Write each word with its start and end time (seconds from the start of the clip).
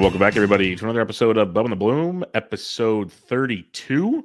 And 0.00 0.04
welcome 0.06 0.20
back, 0.20 0.34
everybody, 0.34 0.74
to 0.74 0.84
another 0.84 1.02
episode 1.02 1.36
of 1.36 1.52
Bub 1.52 1.66
and 1.66 1.72
the 1.72 1.76
Bloom, 1.76 2.24
episode 2.32 3.12
32. 3.12 4.24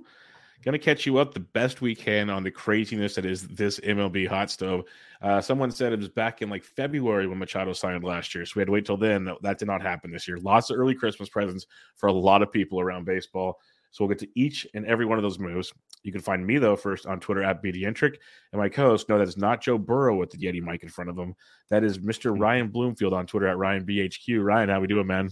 Gonna 0.64 0.80
catch 0.80 1.06
you 1.06 1.18
up 1.18 1.34
the 1.34 1.42
best 1.42 1.82
we 1.82 1.94
can 1.94 2.30
on 2.30 2.44
the 2.44 2.50
craziness 2.50 3.16
that 3.16 3.26
is 3.26 3.46
this 3.50 3.82
MLB 3.82 4.26
hot 4.26 4.50
stove. 4.50 4.86
Uh, 5.22 5.42
someone 5.42 5.72
said 5.72 5.92
it 5.92 6.00
was 6.00 6.08
back 6.08 6.42
in 6.42 6.50
like 6.50 6.64
February 6.64 7.28
when 7.28 7.40
Machado 7.40 7.74
signed 7.74 8.06
last 8.06 8.34
year, 8.34 8.46
so 8.46 8.54
we 8.56 8.62
had 8.62 8.68
to 8.68 8.72
wait 8.72 8.86
till 8.86 8.96
then. 8.96 9.28
That 9.42 9.58
did 9.60 9.68
not 9.68 9.82
happen 9.82 10.14
this 10.14 10.30
year. 10.30 10.38
Lots 10.38 10.70
of 10.70 10.80
early 10.80 10.96
Christmas 10.96 11.28
presents 11.28 11.68
for 11.98 12.08
a 12.08 12.14
lot 12.14 12.42
of 12.42 12.54
people 12.54 12.80
around 12.80 13.04
baseball. 13.04 13.60
So 13.92 14.06
we'll 14.06 14.16
get 14.16 14.20
to 14.20 14.40
each 14.40 14.66
and 14.76 14.86
every 14.86 15.06
one 15.06 15.18
of 15.18 15.24
those 15.24 15.40
moves. 15.40 15.74
You 16.04 16.14
can 16.14 16.22
find 16.22 16.48
me 16.48 16.58
though 16.58 16.78
first 16.78 17.06
on 17.06 17.20
Twitter 17.20 17.44
at 17.44 17.62
BDentric, 17.62 18.16
and 18.54 18.62
my 18.62 18.70
co-host. 18.70 19.10
No, 19.10 19.20
that's 19.20 19.36
not 19.36 19.62
Joe 19.62 19.78
Burrow 19.78 20.16
with 20.16 20.32
the 20.32 20.38
Yeti 20.38 20.62
mic 20.62 20.84
in 20.84 20.90
front 20.90 21.10
of 21.10 21.18
him. 21.18 21.36
That 21.70 21.84
is 21.84 21.98
Mr. 21.98 22.34
Ryan 22.40 22.70
Bloomfield 22.70 23.12
on 23.12 23.28
Twitter 23.28 23.50
at 23.50 23.58
Ryan 23.58 23.86
BHQ. 23.86 24.42
Ryan, 24.42 24.70
how 24.70 24.80
we 24.80 24.88
doing, 24.88 25.08
man? 25.08 25.32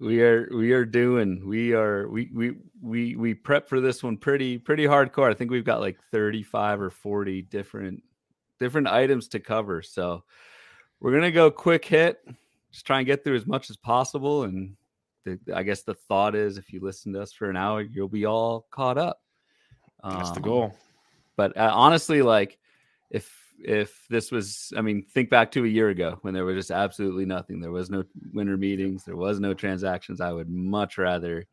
We 0.00 0.22
are 0.22 0.48
we 0.54 0.72
are 0.72 0.84
doing 0.84 1.46
we 1.46 1.72
are 1.72 2.08
we 2.08 2.30
we 2.32 2.54
we 2.80 3.16
we 3.16 3.34
prep 3.34 3.68
for 3.68 3.80
this 3.80 4.02
one 4.02 4.16
pretty 4.16 4.56
pretty 4.58 4.84
hardcore. 4.84 5.30
I 5.30 5.34
think 5.34 5.50
we've 5.50 5.64
got 5.64 5.80
like 5.80 5.98
35 6.12 6.80
or 6.80 6.90
40 6.90 7.42
different 7.42 8.02
different 8.60 8.86
items 8.86 9.26
to 9.28 9.40
cover. 9.40 9.82
So 9.82 10.22
we're 11.00 11.12
gonna 11.12 11.32
go 11.32 11.50
quick 11.50 11.84
hit, 11.84 12.20
just 12.70 12.86
try 12.86 12.98
and 12.98 13.06
get 13.06 13.24
through 13.24 13.36
as 13.36 13.46
much 13.46 13.70
as 13.70 13.76
possible. 13.76 14.44
And 14.44 14.76
the, 15.24 15.38
I 15.52 15.64
guess 15.64 15.82
the 15.82 15.94
thought 15.94 16.36
is 16.36 16.58
if 16.58 16.72
you 16.72 16.78
listen 16.80 17.12
to 17.14 17.20
us 17.22 17.32
for 17.32 17.50
an 17.50 17.56
hour, 17.56 17.82
you'll 17.82 18.08
be 18.08 18.24
all 18.24 18.66
caught 18.70 18.98
up. 18.98 19.20
That's 20.04 20.30
the 20.30 20.36
Um, 20.36 20.42
goal. 20.42 20.74
But 21.36 21.56
uh, 21.56 21.72
honestly, 21.74 22.22
like 22.22 22.58
if 23.10 23.47
if 23.58 24.06
this 24.08 24.30
was, 24.30 24.72
I 24.76 24.80
mean, 24.80 25.04
think 25.12 25.30
back 25.30 25.50
to 25.52 25.64
a 25.64 25.68
year 25.68 25.88
ago 25.88 26.18
when 26.22 26.34
there 26.34 26.44
was 26.44 26.56
just 26.56 26.70
absolutely 26.70 27.24
nothing. 27.24 27.60
There 27.60 27.72
was 27.72 27.90
no 27.90 28.04
winter 28.32 28.56
meetings. 28.56 29.04
There 29.04 29.16
was 29.16 29.40
no 29.40 29.54
transactions. 29.54 30.20
I 30.20 30.32
would 30.32 30.48
much 30.48 30.98
rather 30.98 31.44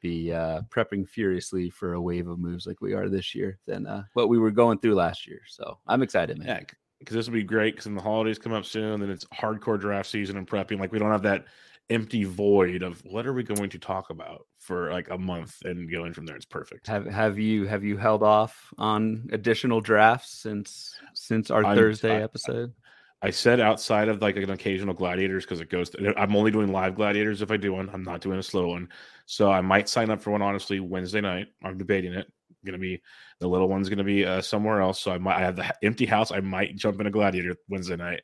be 0.00 0.32
uh, 0.32 0.62
prepping 0.70 1.08
furiously 1.08 1.70
for 1.70 1.94
a 1.94 2.00
wave 2.00 2.28
of 2.28 2.38
moves 2.38 2.66
like 2.66 2.80
we 2.80 2.94
are 2.94 3.08
this 3.08 3.34
year 3.34 3.58
than 3.66 3.86
uh, 3.86 4.04
what 4.12 4.28
we 4.28 4.38
were 4.38 4.50
going 4.50 4.78
through 4.78 4.94
last 4.94 5.26
year. 5.26 5.40
So 5.48 5.78
I'm 5.86 6.02
excited, 6.02 6.38
man. 6.38 6.46
Yeah, 6.46 6.60
because 6.98 7.16
this 7.16 7.26
will 7.26 7.34
be 7.34 7.42
great. 7.42 7.74
Because 7.74 7.92
the 7.92 8.00
holidays 8.00 8.38
come 8.38 8.52
up 8.52 8.64
soon, 8.64 9.00
then 9.00 9.10
it's 9.10 9.24
hardcore 9.26 9.80
draft 9.80 10.10
season 10.10 10.36
and 10.36 10.46
prepping. 10.46 10.78
Like 10.78 10.92
we 10.92 10.98
don't 10.98 11.10
have 11.10 11.22
that 11.22 11.46
empty 11.90 12.24
void 12.24 12.82
of 12.82 13.00
what 13.04 13.26
are 13.26 13.32
we 13.32 13.42
going 13.42 13.70
to 13.70 13.78
talk 13.78 14.10
about 14.10 14.46
for 14.58 14.90
like 14.92 15.08
a 15.10 15.18
month 15.18 15.56
and 15.64 15.90
going 15.90 16.12
from 16.12 16.26
there. 16.26 16.36
It's 16.36 16.44
perfect. 16.44 16.86
Have 16.86 17.06
have 17.06 17.38
you 17.38 17.66
have 17.66 17.84
you 17.84 17.96
held 17.96 18.22
off 18.22 18.72
on 18.76 19.28
additional 19.32 19.80
drafts 19.80 20.38
since 20.38 20.94
since 21.14 21.50
our 21.50 21.64
I'm- 21.64 21.76
Thursday 21.76 22.16
I- 22.16 22.22
episode? 22.22 22.72
I 23.20 23.30
said 23.30 23.58
outside 23.58 24.08
of 24.08 24.22
like 24.22 24.36
an 24.36 24.50
occasional 24.50 24.94
gladiators 24.94 25.44
because 25.44 25.60
it 25.60 25.70
goes. 25.70 25.90
To, 25.90 26.14
I'm 26.16 26.36
only 26.36 26.52
doing 26.52 26.70
live 26.70 26.94
gladiators 26.94 27.42
if 27.42 27.50
I 27.50 27.56
do 27.56 27.72
one. 27.72 27.90
I'm 27.92 28.04
not 28.04 28.20
doing 28.20 28.38
a 28.38 28.42
slow 28.44 28.68
one. 28.68 28.90
So 29.26 29.50
I 29.50 29.60
might 29.60 29.88
sign 29.88 30.10
up 30.10 30.22
for 30.22 30.30
one 30.30 30.40
honestly 30.40 30.78
Wednesday 30.78 31.20
night. 31.20 31.48
I'm 31.64 31.76
debating 31.78 32.12
it. 32.12 32.30
Going 32.64 32.74
to 32.74 32.78
be 32.78 33.02
the 33.40 33.48
little 33.48 33.68
one's 33.68 33.88
going 33.88 33.98
to 33.98 34.04
be 34.04 34.24
uh, 34.24 34.40
somewhere 34.40 34.80
else. 34.80 35.00
So 35.00 35.10
I 35.10 35.18
might 35.18 35.36
I 35.36 35.40
have 35.40 35.56
the 35.56 35.74
empty 35.82 36.06
house. 36.06 36.30
I 36.30 36.38
might 36.38 36.76
jump 36.76 37.00
in 37.00 37.08
a 37.08 37.10
gladiator 37.10 37.56
Wednesday 37.68 37.96
night. 37.96 38.20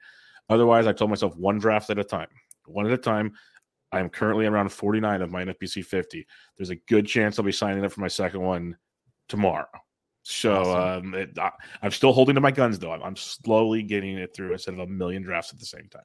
Otherwise, 0.49 0.87
I 0.87 0.93
told 0.93 1.11
myself 1.11 1.35
one 1.37 1.59
draft 1.59 1.91
at 1.91 1.99
a 1.99 2.05
time. 2.05 2.29
One 2.67 2.87
at 2.87 2.93
a 2.93 2.99
time. 2.99 3.33
I 3.95 4.01
am 4.01 4.09
currently 4.09 4.47
around 4.47 4.71
49 4.71 5.23
of 5.23 5.31
my 5.31 5.45
NFBC 5.45 5.85
50. 5.85 6.27
There's 6.57 6.71
a 6.71 6.77
good 6.77 7.07
chance 7.07 7.39
I'll 7.39 7.45
be 7.45 7.53
signing 7.53 7.85
up 7.85 7.93
for 7.93 8.01
my 8.01 8.09
second 8.09 8.41
one 8.43 8.77
tomorrow. 9.29 9.69
So 10.23 10.55
Awesome. 10.63 11.07
um, 11.09 11.15
it, 11.15 11.39
I, 11.39 11.51
I'm 11.83 11.91
still 11.91 12.13
holding 12.13 12.35
to 12.35 12.41
my 12.41 12.51
guns 12.51 12.79
though. 12.79 12.93
I'm, 12.93 13.03
I'm 13.03 13.17
slowly 13.17 13.83
getting 13.83 14.17
it 14.19 14.35
through 14.35 14.53
instead 14.53 14.75
of 14.75 14.81
a 14.81 14.87
million 14.87 15.23
drafts 15.23 15.53
at 15.53 15.59
the 15.59 15.67
same 15.67 15.89
time. 15.89 16.03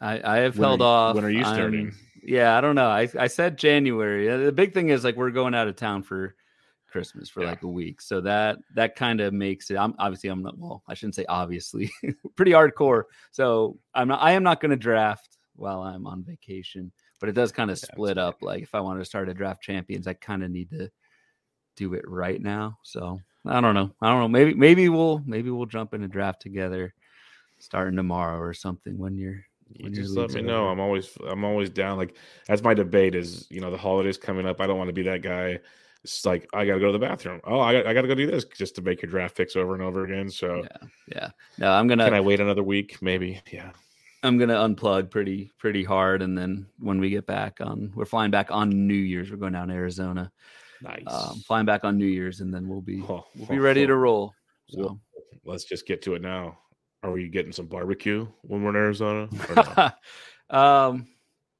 I, 0.00 0.20
I 0.22 0.36
have 0.38 0.58
When 0.58 0.68
held 0.68 0.82
off. 0.82 1.14
when 1.16 1.24
are 1.24 1.30
you 1.30 1.42
I'm- 1.44 1.54
starting? 1.54 1.94
yeah, 2.22 2.56
I 2.56 2.60
don't 2.60 2.74
know. 2.74 2.88
I, 2.88 3.08
I 3.18 3.26
said 3.28 3.56
January. 3.56 4.30
Uh, 4.30 4.38
The 4.38 4.52
big 4.52 4.74
thing 4.74 4.90
is 4.90 5.02
like 5.04 5.16
we're 5.16 5.30
going 5.30 5.54
out 5.54 5.68
of 5.68 5.76
town 5.76 6.02
for 6.02 6.34
Christmas 6.88 7.28
for 7.30 7.42
Yeah. 7.42 7.48
like 7.50 7.62
a 7.62 7.68
week, 7.68 8.00
so 8.02 8.20
that 8.22 8.58
that 8.74 8.96
kind 8.96 9.20
of 9.20 9.32
makes 9.32 9.70
it. 9.70 9.76
I'm 9.76 9.94
obviously 9.98 10.28
I'm 10.30 10.42
not. 10.42 10.56
Well, 10.58 10.82
I 10.88 10.94
shouldn't 10.94 11.14
say 11.14 11.24
obviously. 11.28 11.90
pretty 12.36 12.52
hardcore. 12.52 13.04
So 13.32 13.78
I'm 13.94 14.08
not. 14.08 14.22
I 14.22 14.32
am 14.32 14.42
not 14.42 14.60
going 14.60 14.70
to 14.70 14.76
draft 14.76 15.35
while 15.56 15.82
I'm 15.82 16.06
on 16.06 16.22
vacation, 16.22 16.92
but 17.20 17.28
it 17.28 17.32
does 17.32 17.52
kind 17.52 17.70
of 17.70 17.78
Yeah, 17.82 17.92
split 17.92 18.18
up. 18.18 18.42
Like 18.42 18.62
if 18.62 18.74
I 18.74 18.80
want 18.80 19.00
to 19.00 19.04
start 19.04 19.28
a 19.28 19.34
draft 19.34 19.62
champions, 19.62 20.06
I 20.06 20.14
kind 20.14 20.44
of 20.44 20.50
need 20.50 20.70
to 20.70 20.90
do 21.76 21.94
it 21.94 22.04
right 22.06 22.40
now. 22.40 22.78
So 22.82 23.20
I 23.44 23.60
don't 23.60 23.74
know. 23.74 23.90
I 24.00 24.08
don't 24.08 24.20
know. 24.20 24.28
Maybe 24.28 24.54
maybe 24.54 24.88
we'll 24.88 25.22
maybe 25.26 25.50
we'll 25.50 25.66
jump 25.66 25.94
in 25.94 26.02
a 26.04 26.08
draft 26.08 26.42
together 26.42 26.94
starting 27.58 27.96
tomorrow 27.96 28.38
or 28.38 28.52
something 28.52 28.98
when 28.98 29.16
you're 29.16 29.44
You 29.78 29.90
just 29.90 30.16
let 30.16 30.30
me 30.30 30.42
know. 30.42 30.64
over. 30.64 30.72
I'm 30.72 30.80
always 30.80 31.16
I'm 31.26 31.44
always 31.44 31.70
down. 31.70 31.96
Like 31.98 32.16
that's 32.46 32.62
my 32.62 32.74
debate 32.74 33.14
is 33.14 33.46
you 33.50 33.60
know 33.60 33.70
the 33.70 33.78
holidays 33.78 34.18
coming 34.18 34.46
up. 34.46 34.60
I 34.60 34.66
don't 34.66 34.78
want 34.78 34.88
to 34.88 34.94
be 34.94 35.02
that 35.02 35.22
guy. 35.22 35.58
It's 36.04 36.24
like 36.24 36.48
I 36.54 36.64
gotta 36.66 36.80
go 36.80 36.86
to 36.86 36.92
the 36.92 36.98
bathroom. 36.98 37.40
Oh, 37.44 37.60
I 37.60 37.72
got 37.72 37.86
I 37.86 37.94
gotta 37.94 38.08
go 38.08 38.14
do 38.14 38.26
this 38.26 38.44
just 38.44 38.76
to 38.76 38.82
make 38.82 39.02
your 39.02 39.10
draft 39.10 39.36
picks 39.36 39.56
over 39.56 39.74
and 39.74 39.82
over 39.82 40.04
again. 40.04 40.30
So 40.30 40.62
Yeah, 40.62 40.88
yeah. 41.08 41.30
No, 41.58 41.72
I'm 41.72 41.88
gonna 41.88 42.04
can 42.04 42.14
I 42.14 42.20
wait 42.20 42.40
another 42.40 42.62
week? 42.62 43.00
Maybe. 43.00 43.40
Yeah. 43.52 43.70
I'm 44.22 44.38
gonna 44.38 44.54
unplug 44.54 45.10
pretty 45.10 45.50
pretty 45.58 45.84
hard, 45.84 46.22
and 46.22 46.36
then 46.36 46.66
when 46.78 47.00
we 47.00 47.10
get 47.10 47.26
back 47.26 47.58
on, 47.60 47.92
we're 47.94 48.04
flying 48.06 48.30
back 48.30 48.50
on 48.50 48.86
New 48.86 48.94
Year's. 48.94 49.30
We're 49.30 49.36
going 49.36 49.52
down 49.52 49.68
to 49.68 49.74
Arizona, 49.74 50.32
Nice. 50.82 51.02
um, 51.06 51.38
flying 51.40 51.66
back 51.66 51.84
on 51.84 51.96
New 51.98 52.06
Year's, 52.06 52.40
and 52.40 52.52
then 52.52 52.68
we'll 52.68 52.80
be 52.80 53.02
Oh, 53.08 53.24
we'll 53.36 53.48
be 53.48 53.58
ready 53.58 53.84
oh. 53.84 53.88
to 53.88 53.96
roll. 53.96 54.34
So. 54.68 54.80
Well, 54.82 55.00
Let's 55.44 55.64
just 55.64 55.86
get 55.86 56.02
to 56.02 56.14
it 56.14 56.22
now. 56.22 56.58
Are 57.04 57.12
we 57.12 57.28
getting 57.28 57.52
some 57.52 57.66
barbecue 57.66 58.26
when 58.42 58.64
we're 58.64 58.70
in 58.70 58.76
Arizona? 58.76 59.28
Um, 60.50 61.08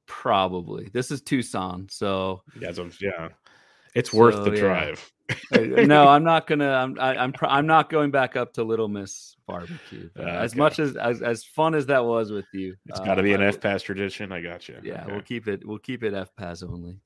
Probably. 0.07 0.89
This 0.93 1.11
is 1.11 1.21
Tucson, 1.21 1.87
so 1.89 2.41
yeah, 2.59 2.71
so, 2.71 2.89
yeah, 3.01 3.29
it's 3.97 4.13
worth 4.13 4.35
So, 4.35 4.43
the 4.45 4.51
yeah. 4.51 4.61
drive. 4.61 5.11
no, 5.87 6.07
I'm 6.07 6.23
not 6.23 6.47
gonna. 6.47 6.71
I'm. 6.71 6.97
I, 6.99 7.17
I'm. 7.17 7.33
Pro- 7.33 7.49
I'm 7.49 7.67
not 7.67 7.89
going 7.89 8.11
back 8.11 8.37
up 8.37 8.53
to 8.53 8.63
Little 8.63 8.87
Miss 8.87 9.35
Barbecue. 9.45 10.09
Uh, 10.17 10.21
as 10.23 10.53
okay. 10.53 10.59
much 10.59 10.79
as, 10.79 10.95
as 10.95 11.21
as 11.21 11.43
fun 11.43 11.75
as 11.75 11.85
that 11.87 12.05
was 12.05 12.31
with 12.31 12.45
you, 12.53 12.75
it's 12.85 13.01
got 13.01 13.15
to 13.15 13.23
be 13.23 13.33
an 13.33 13.41
F 13.43 13.59
Pass 13.59 13.83
tradition. 13.83 14.31
I 14.31 14.39
got 14.41 14.69
you. 14.69 14.79
Yeah, 14.83 15.03
Okay. 15.03 15.11
we'll 15.11 15.21
keep 15.21 15.47
it. 15.49 15.67
We'll 15.67 15.79
keep 15.79 16.03
it 16.03 16.13
F 16.13 16.33
pass 16.37 16.63
only. 16.63 17.01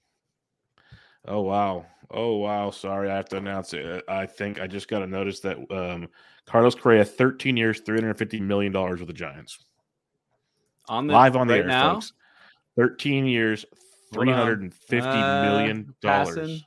Oh 1.28 1.42
wow! 1.42 1.88
Oh 2.12 2.36
wow! 2.38 2.70
Sorry, 2.70 3.10
I 3.10 3.16
have 3.16 3.30
to 3.30 3.38
announce 3.38 3.74
it. 3.74 4.04
I 4.08 4.28
think 4.28 4.60
I 4.62 4.68
just 4.68 4.88
got 4.88 5.02
a 5.02 5.08
notice 5.08 5.40
that 5.40 5.58
um, 5.72 6.08
Carlos 6.46 6.76
Correa, 6.76 7.04
13 7.06 7.58
years, 7.58 7.80
350 7.80 8.40
million 8.40 8.72
dollars 8.72 9.00
with 9.00 9.08
the 9.08 9.14
Giants, 9.14 9.58
On 10.90 11.08
the 11.08 11.14
live 11.14 11.36
on 11.36 11.48
the 11.48 11.54
right 11.56 11.62
air, 11.62 11.68
now. 11.68 11.94
folks. 11.96 12.14
13 12.78 13.26
years, 13.26 13.66
Hold 14.14 14.30
on. 14.30 14.36
350 14.36 14.98
Uh, 15.08 15.42
million 15.44 15.96
dollars. 16.02 16.64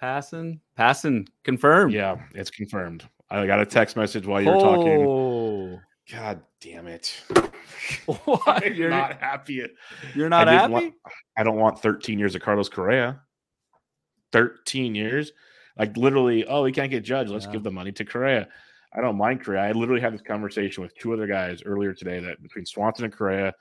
Passing, 0.00 0.60
passing. 0.76 1.28
Confirmed. 1.44 1.92
Yeah, 1.92 2.16
it's 2.34 2.50
confirmed. 2.50 3.06
I 3.28 3.46
got 3.46 3.60
a 3.60 3.66
text 3.66 3.96
message 3.96 4.26
while 4.26 4.40
you 4.40 4.48
were 4.48 4.58
talking. 4.58 5.06
Oh, 5.06 5.78
God 6.10 6.40
damn 6.60 6.86
it! 6.86 7.22
what? 8.06 8.42
I'm 8.64 8.74
You're 8.74 8.88
not 8.88 9.10
not, 9.10 9.20
happy. 9.20 9.62
you're 10.14 10.28
not 10.30 10.48
I 10.48 10.52
happy? 10.54 10.72
want- 10.72 10.94
I 11.36 11.42
don't 11.42 11.58
want 11.58 11.80
13 11.80 12.18
years 12.18 12.34
of 12.34 12.42
Carlos 12.42 12.68
Correa. 12.68 13.20
13 14.32 14.94
years, 14.94 15.32
like 15.78 15.96
literally. 15.96 16.44
Oh, 16.46 16.64
he 16.64 16.72
can't 16.72 16.90
get 16.90 17.04
judged. 17.04 17.30
Let's 17.30 17.46
Yeah. 17.46 17.52
give 17.52 17.62
the 17.62 17.70
money 17.70 17.92
to 17.92 18.04
Correa. 18.04 18.48
I 18.94 19.00
don't 19.00 19.16
mind 19.16 19.44
Correa. 19.44 19.62
I 19.62 19.72
literally 19.72 20.00
had 20.00 20.14
this 20.14 20.22
conversation 20.22 20.82
with 20.82 20.96
two 20.96 21.12
other 21.12 21.26
guys 21.26 21.62
earlier 21.64 21.92
today 21.92 22.20
that 22.20 22.42
between 22.42 22.64
Swanson 22.66 23.04
and 23.04 23.14
Correa, 23.14 23.52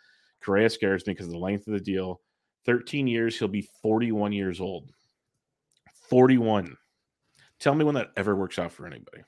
Correa 0.41 0.69
scares 0.69 1.05
me 1.05 1.13
because 1.13 1.27
of 1.27 1.33
the 1.33 1.37
length 1.39 1.67
of 1.67 1.73
the 1.73 1.79
deal. 1.79 2.21
13 2.65 3.07
years, 3.07 3.37
he'll 3.37 3.47
be 3.47 3.67
41 3.81 4.31
years 4.31 4.59
old. 4.59 4.91
41. 6.09 6.75
Tell 7.59 7.75
me 7.75 7.83
when 7.85 7.95
that 7.95 8.11
ever 8.15 8.35
works 8.35 8.57
out 8.59 8.71
for 8.71 8.87
anybody. 8.87 9.23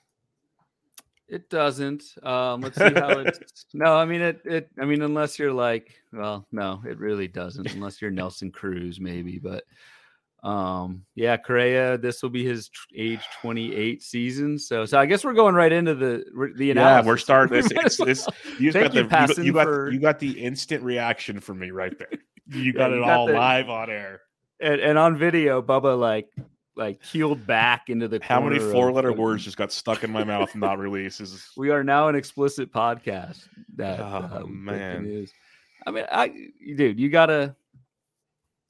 It 1.27 1.49
doesn't. 1.49 2.03
Um, 2.23 2.59
let's 2.61 2.77
see 2.77 2.93
how 2.93 3.19
it's. 3.19 3.65
no, 3.73 3.95
I 3.95 4.03
mean 4.03 4.21
it. 4.21 4.41
It. 4.43 4.69
I 4.79 4.83
mean, 4.85 5.01
unless 5.01 5.39
you're 5.39 5.53
like, 5.53 5.95
well, 6.11 6.45
no, 6.51 6.81
it 6.85 6.99
really 6.99 7.27
doesn't. 7.29 7.73
Unless 7.73 8.01
you're 8.01 8.11
Nelson 8.11 8.51
Cruz, 8.51 8.99
maybe. 8.99 9.39
But, 9.39 9.63
um, 10.43 11.05
yeah, 11.15 11.37
Correa. 11.37 11.97
This 11.97 12.21
will 12.21 12.31
be 12.31 12.43
his 12.43 12.67
tr- 12.67 12.87
age 12.97 13.21
28 13.41 14.03
season. 14.03 14.59
So, 14.59 14.85
so 14.85 14.99
I 14.99 15.05
guess 15.05 15.23
we're 15.23 15.31
going 15.31 15.55
right 15.55 15.71
into 15.71 15.95
the 15.95 16.25
the 16.57 16.65
Yeah, 16.67 17.01
we're 17.01 17.15
starting 17.15 17.55
this. 17.61 17.71
It's, 17.71 17.97
this 18.05 18.27
you 18.59 18.73
got 18.73 18.93
you, 18.93 19.03
the 19.07 19.35
you 19.37 19.43
you 19.45 19.53
got, 19.53 19.67
for- 19.67 19.89
you 19.89 19.99
got 19.99 20.19
the 20.19 20.31
instant 20.31 20.83
reaction 20.83 21.39
from 21.39 21.59
me 21.59 21.71
right 21.71 21.97
there. 21.97 22.09
You 22.49 22.73
got 22.73 22.91
you 22.91 22.97
it 22.97 23.05
got 23.05 23.09
all 23.09 23.27
the- 23.27 23.33
live 23.33 23.69
on 23.69 23.89
air. 23.89 24.19
and, 24.59 24.81
and 24.81 24.97
on 24.97 25.15
video, 25.15 25.61
Bubba 25.61 25.97
like 25.97 26.27
like 26.81 27.01
keeled 27.01 27.45
back 27.47 27.89
into 27.89 28.07
the. 28.07 28.19
How 28.21 28.41
many 28.41 28.59
four 28.59 28.91
letter 28.91 29.13
words 29.13 29.43
just 29.43 29.57
got 29.57 29.71
stuck 29.71 30.03
in 30.03 30.11
my 30.11 30.23
mouth 30.23 30.51
and 30.53 30.61
not 30.61 30.79
released? 30.79 31.21
Is 31.21 31.49
We 31.57 31.69
are 31.69 31.83
now 31.83 32.07
an 32.09 32.15
explicit 32.15 32.71
podcast. 32.73 33.47
That 33.75 33.99
Oh, 33.99 34.03
uh, 34.03 34.39
the 34.39 34.47
man. 34.47 35.03
news. 35.03 35.31
I 35.85 35.91
mean, 35.91 36.05
I 36.11 36.27
dude, 36.75 36.99
you 36.99 37.09
gotta. 37.09 37.55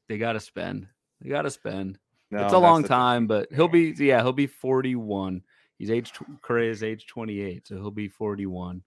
They 0.09 0.17
gotta 0.17 0.39
spend. 0.39 0.87
They 1.21 1.29
gotta 1.29 1.49
spend. 1.51 1.97
no, 2.31 2.43
it's 2.43 2.53
a 2.53 2.57
long 2.57 2.81
the- 2.81 2.87
time, 2.87 3.27
but 3.27 3.51
he'll 3.51 3.67
be 3.67 3.93
yeah, 3.97 4.21
he'll 4.21 4.33
be 4.33 4.47
forty 4.47 4.95
one. 4.95 5.41
He's 5.77 5.89
age 5.89 6.11
tw- 6.11 6.41
Correa's 6.41 6.83
age 6.83 7.07
twenty 7.07 7.39
eight, 7.41 7.67
so 7.67 7.75
he'll 7.75 7.91
be 7.91 8.07
forty 8.09 8.45
one 8.45 8.83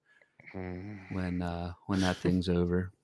Mm. 0.55 1.13
when 1.13 1.43
uh 1.43 1.73
when 1.87 2.01
that 2.01 2.17
thing's 2.17 2.49
over. 2.49 2.93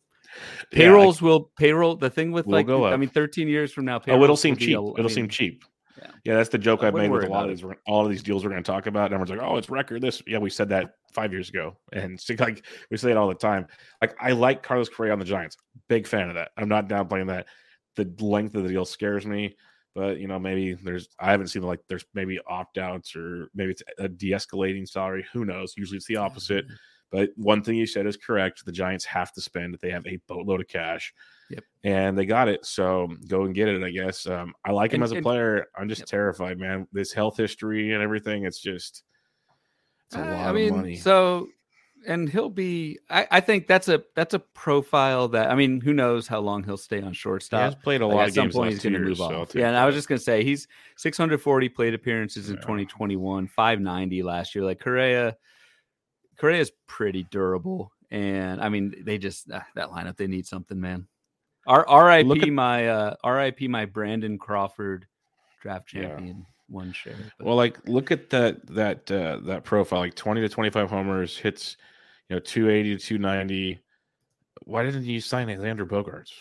Yeah, 0.70 0.78
Payrolls 0.78 1.20
will 1.20 1.50
payroll. 1.58 1.96
The 1.96 2.08
thing 2.08 2.30
with 2.30 2.46
Will 2.46 2.52
like, 2.52 2.92
I 2.92 2.96
mean, 2.96 3.08
thirteen 3.08 3.48
years 3.48 3.72
from 3.72 3.84
now, 3.86 4.00
oh, 4.06 4.22
it'll 4.22 4.36
seem 4.36 4.54
cheap. 4.56 4.76
a- 4.76 4.80
I 4.80 4.94
it'll 4.98 5.08
seem 5.08 5.24
mean, 5.24 5.30
cheap. 5.30 5.64
Yeah. 5.98 6.10
Yeah, 6.24 6.34
that's 6.34 6.48
the 6.48 6.58
joke 6.58 6.82
I 6.82 6.88
I've 6.88 6.94
made 6.94 7.10
with 7.10 7.24
a 7.24 7.28
lot 7.28 7.48
of 7.48 7.56
these 7.56 7.64
all 7.86 8.04
of 8.04 8.10
these 8.10 8.22
deals 8.22 8.44
we're 8.44 8.50
going 8.50 8.62
to 8.62 8.70
talk 8.70 8.86
about. 8.86 9.06
And 9.06 9.14
everyone's 9.14 9.30
like, 9.30 9.40
"Oh, 9.40 9.56
it's 9.56 9.70
record 9.70 10.02
this." 10.02 10.22
Yeah, 10.26 10.38
we 10.38 10.50
said 10.50 10.68
that 10.70 10.94
five 11.12 11.32
years 11.32 11.48
ago, 11.48 11.76
and 11.92 12.22
like 12.38 12.64
we 12.90 12.96
say 12.96 13.10
it 13.10 13.16
all 13.16 13.28
the 13.28 13.34
time. 13.34 13.66
Like 14.00 14.14
I 14.20 14.32
like 14.32 14.62
Carlos 14.62 14.88
Correa 14.88 15.12
on 15.12 15.18
the 15.18 15.24
Giants. 15.24 15.56
Big 15.88 16.06
fan 16.06 16.28
of 16.28 16.34
that. 16.34 16.50
I'm 16.56 16.68
not 16.68 16.88
downplaying 16.88 17.28
that. 17.28 17.46
The 17.96 18.12
length 18.24 18.54
of 18.54 18.62
the 18.62 18.68
deal 18.68 18.84
scares 18.84 19.26
me, 19.26 19.56
but 19.94 20.18
you 20.18 20.28
know 20.28 20.38
maybe 20.38 20.74
there's 20.74 21.08
I 21.18 21.30
haven't 21.30 21.48
seen 21.48 21.62
like 21.62 21.80
there's 21.88 22.04
maybe 22.14 22.38
opt 22.46 22.78
outs 22.78 23.16
or 23.16 23.48
maybe 23.54 23.72
it's 23.72 23.82
a 23.98 24.08
de-escalating 24.08 24.88
salary. 24.88 25.26
Who 25.32 25.44
knows? 25.44 25.74
Usually 25.76 25.96
it's 25.96 26.06
the 26.06 26.16
opposite. 26.16 26.64
But 27.10 27.30
one 27.36 27.62
thing 27.62 27.74
you 27.74 27.86
said 27.86 28.06
is 28.06 28.16
correct. 28.16 28.64
The 28.64 28.72
Giants 28.72 29.04
have 29.06 29.32
to 29.32 29.40
spend. 29.40 29.76
They 29.82 29.90
have 29.90 30.06
a 30.06 30.20
boatload 30.28 30.60
of 30.60 30.68
cash. 30.68 31.12
Yep. 31.50 31.64
And 31.84 32.16
they 32.18 32.26
got 32.26 32.48
it. 32.48 32.64
So 32.64 33.08
go 33.28 33.44
and 33.44 33.54
get 33.54 33.68
it, 33.68 33.82
I 33.82 33.90
guess. 33.90 34.26
Um, 34.26 34.54
I 34.64 34.70
like 34.72 34.92
him 34.92 34.96
And- 35.02 35.04
as 35.04 35.12
a 35.12 35.16
and- 35.16 35.24
player. 35.24 35.66
I'm 35.76 35.88
just 35.88 36.02
Yep. 36.02 36.08
terrified, 36.08 36.58
man. 36.58 36.86
This 36.92 37.12
health 37.12 37.36
history 37.36 37.92
and 37.92 38.02
everything, 38.02 38.44
it's 38.44 38.60
just 38.60 39.02
it's 40.06 40.16
a 40.16 40.20
I- 40.20 40.30
lot 40.30 40.48
I 40.48 40.52
mean, 40.52 40.70
of 40.70 40.76
money. 40.76 40.96
so 40.96 41.48
and 42.06 42.30
he'll 42.30 42.48
be. 42.48 42.98
I, 43.10 43.26
I 43.30 43.40
think 43.40 43.66
that's 43.66 43.88
a 43.88 44.02
that's 44.16 44.32
a 44.32 44.38
profile 44.38 45.28
that 45.28 45.50
I 45.50 45.54
mean, 45.54 45.80
who 45.82 45.92
knows 45.92 46.26
how 46.26 46.40
long 46.40 46.64
he'll 46.64 46.78
stay 46.78 47.02
on 47.02 47.12
shortstop. 47.12 47.60
has 47.60 47.74
played 47.74 48.00
a 48.00 48.06
Like, 48.06 48.14
lot 48.16 48.22
at 48.22 48.28
of 48.28 48.34
some 48.36 48.50
point, 48.50 48.72
he's 48.72 48.82
going 48.82 48.94
to 48.94 48.98
years. 49.00 49.08
move 49.08 49.16
so 49.18 49.40
off. 49.42 49.54
Yeah, 49.54 49.68
and 49.68 49.76
I 49.76 49.84
was 49.84 49.94
just 49.94 50.08
going 50.08 50.18
to 50.18 50.24
say 50.24 50.42
he's 50.42 50.66
640 50.96 51.68
plate 51.68 51.92
appearances 51.92 52.48
in 52.48 52.54
Yeah. 52.56 52.62
2021, 52.62 53.48
590 53.48 54.22
last 54.22 54.54
year. 54.54 54.64
Like 54.64 54.80
Correa, 54.80 55.36
Correa 56.38 56.60
is 56.60 56.72
pretty 56.86 57.24
durable, 57.24 57.92
and 58.10 58.62
I 58.62 58.70
mean, 58.70 58.94
they 59.04 59.18
just 59.18 59.50
ah, 59.52 59.66
that 59.74 59.90
lineup 59.90 60.16
they 60.16 60.26
need 60.26 60.46
something, 60.46 60.80
man. 60.80 61.06
R- 61.70 61.88
R.I.P. 61.88 62.42
At- 62.42 62.48
my 62.50 62.88
uh, 62.88 63.14
R.I.P. 63.24 63.68
my 63.68 63.86
Brandon 63.86 64.38
Crawford 64.38 65.06
draft 65.62 65.92
Yeah. 65.94 66.08
champion 66.08 66.46
one 66.68 66.92
share. 66.92 67.14
but- 67.38 67.46
Well, 67.46 67.56
like 67.56 67.78
look 67.88 68.10
at 68.10 68.30
that 68.30 68.66
that 68.68 69.10
uh, 69.10 69.38
that 69.44 69.64
profile, 69.64 70.00
like 70.00 70.14
20 70.14 70.40
to 70.42 70.48
25 70.48 70.90
homers, 70.90 71.36
hits, 71.38 71.76
you 72.28 72.36
know, 72.36 72.40
280 72.40 72.96
to 72.96 73.04
290. 73.06 73.78
Why 74.64 74.84
didn't 74.84 75.04
you 75.04 75.20
sign 75.20 75.48
Alexander 75.48 75.86
Bogaerts? 75.86 76.32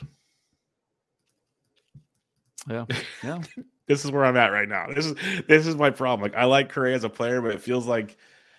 yeah, 2.69 2.85
yeah. 3.23 3.39
this 3.87 4.03
is 4.05 4.11
where 4.11 4.25
I'm 4.25 4.37
at 4.37 4.51
right 4.51 4.67
now. 4.67 4.87
This 4.93 5.05
is 5.05 5.15
this 5.47 5.65
is 5.67 5.75
my 5.75 5.89
problem. 5.89 6.29
Like 6.29 6.39
I 6.39 6.45
like 6.45 6.69
Correa 6.69 6.95
as 6.95 7.03
a 7.03 7.09
player, 7.09 7.41
but 7.41 7.51
it 7.51 7.61
feels 7.61 7.87
like 7.87 8.17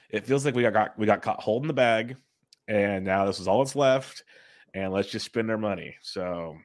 it 0.08 0.26
feels 0.26 0.44
like 0.44 0.54
we 0.54 0.62
got, 0.62 0.72
got 0.72 0.98
we 0.98 1.06
got 1.06 1.22
caught 1.22 1.40
holding 1.40 1.68
the 1.68 1.74
bag, 1.74 2.16
and 2.66 3.04
now 3.04 3.26
this 3.26 3.38
is 3.40 3.46
all 3.46 3.62
that's 3.62 3.76
left, 3.76 4.24
and 4.74 4.92
let's 4.92 5.08
just 5.08 5.26
spend 5.26 5.50
our 5.50 5.58
money. 5.58 5.96
So 6.02 6.56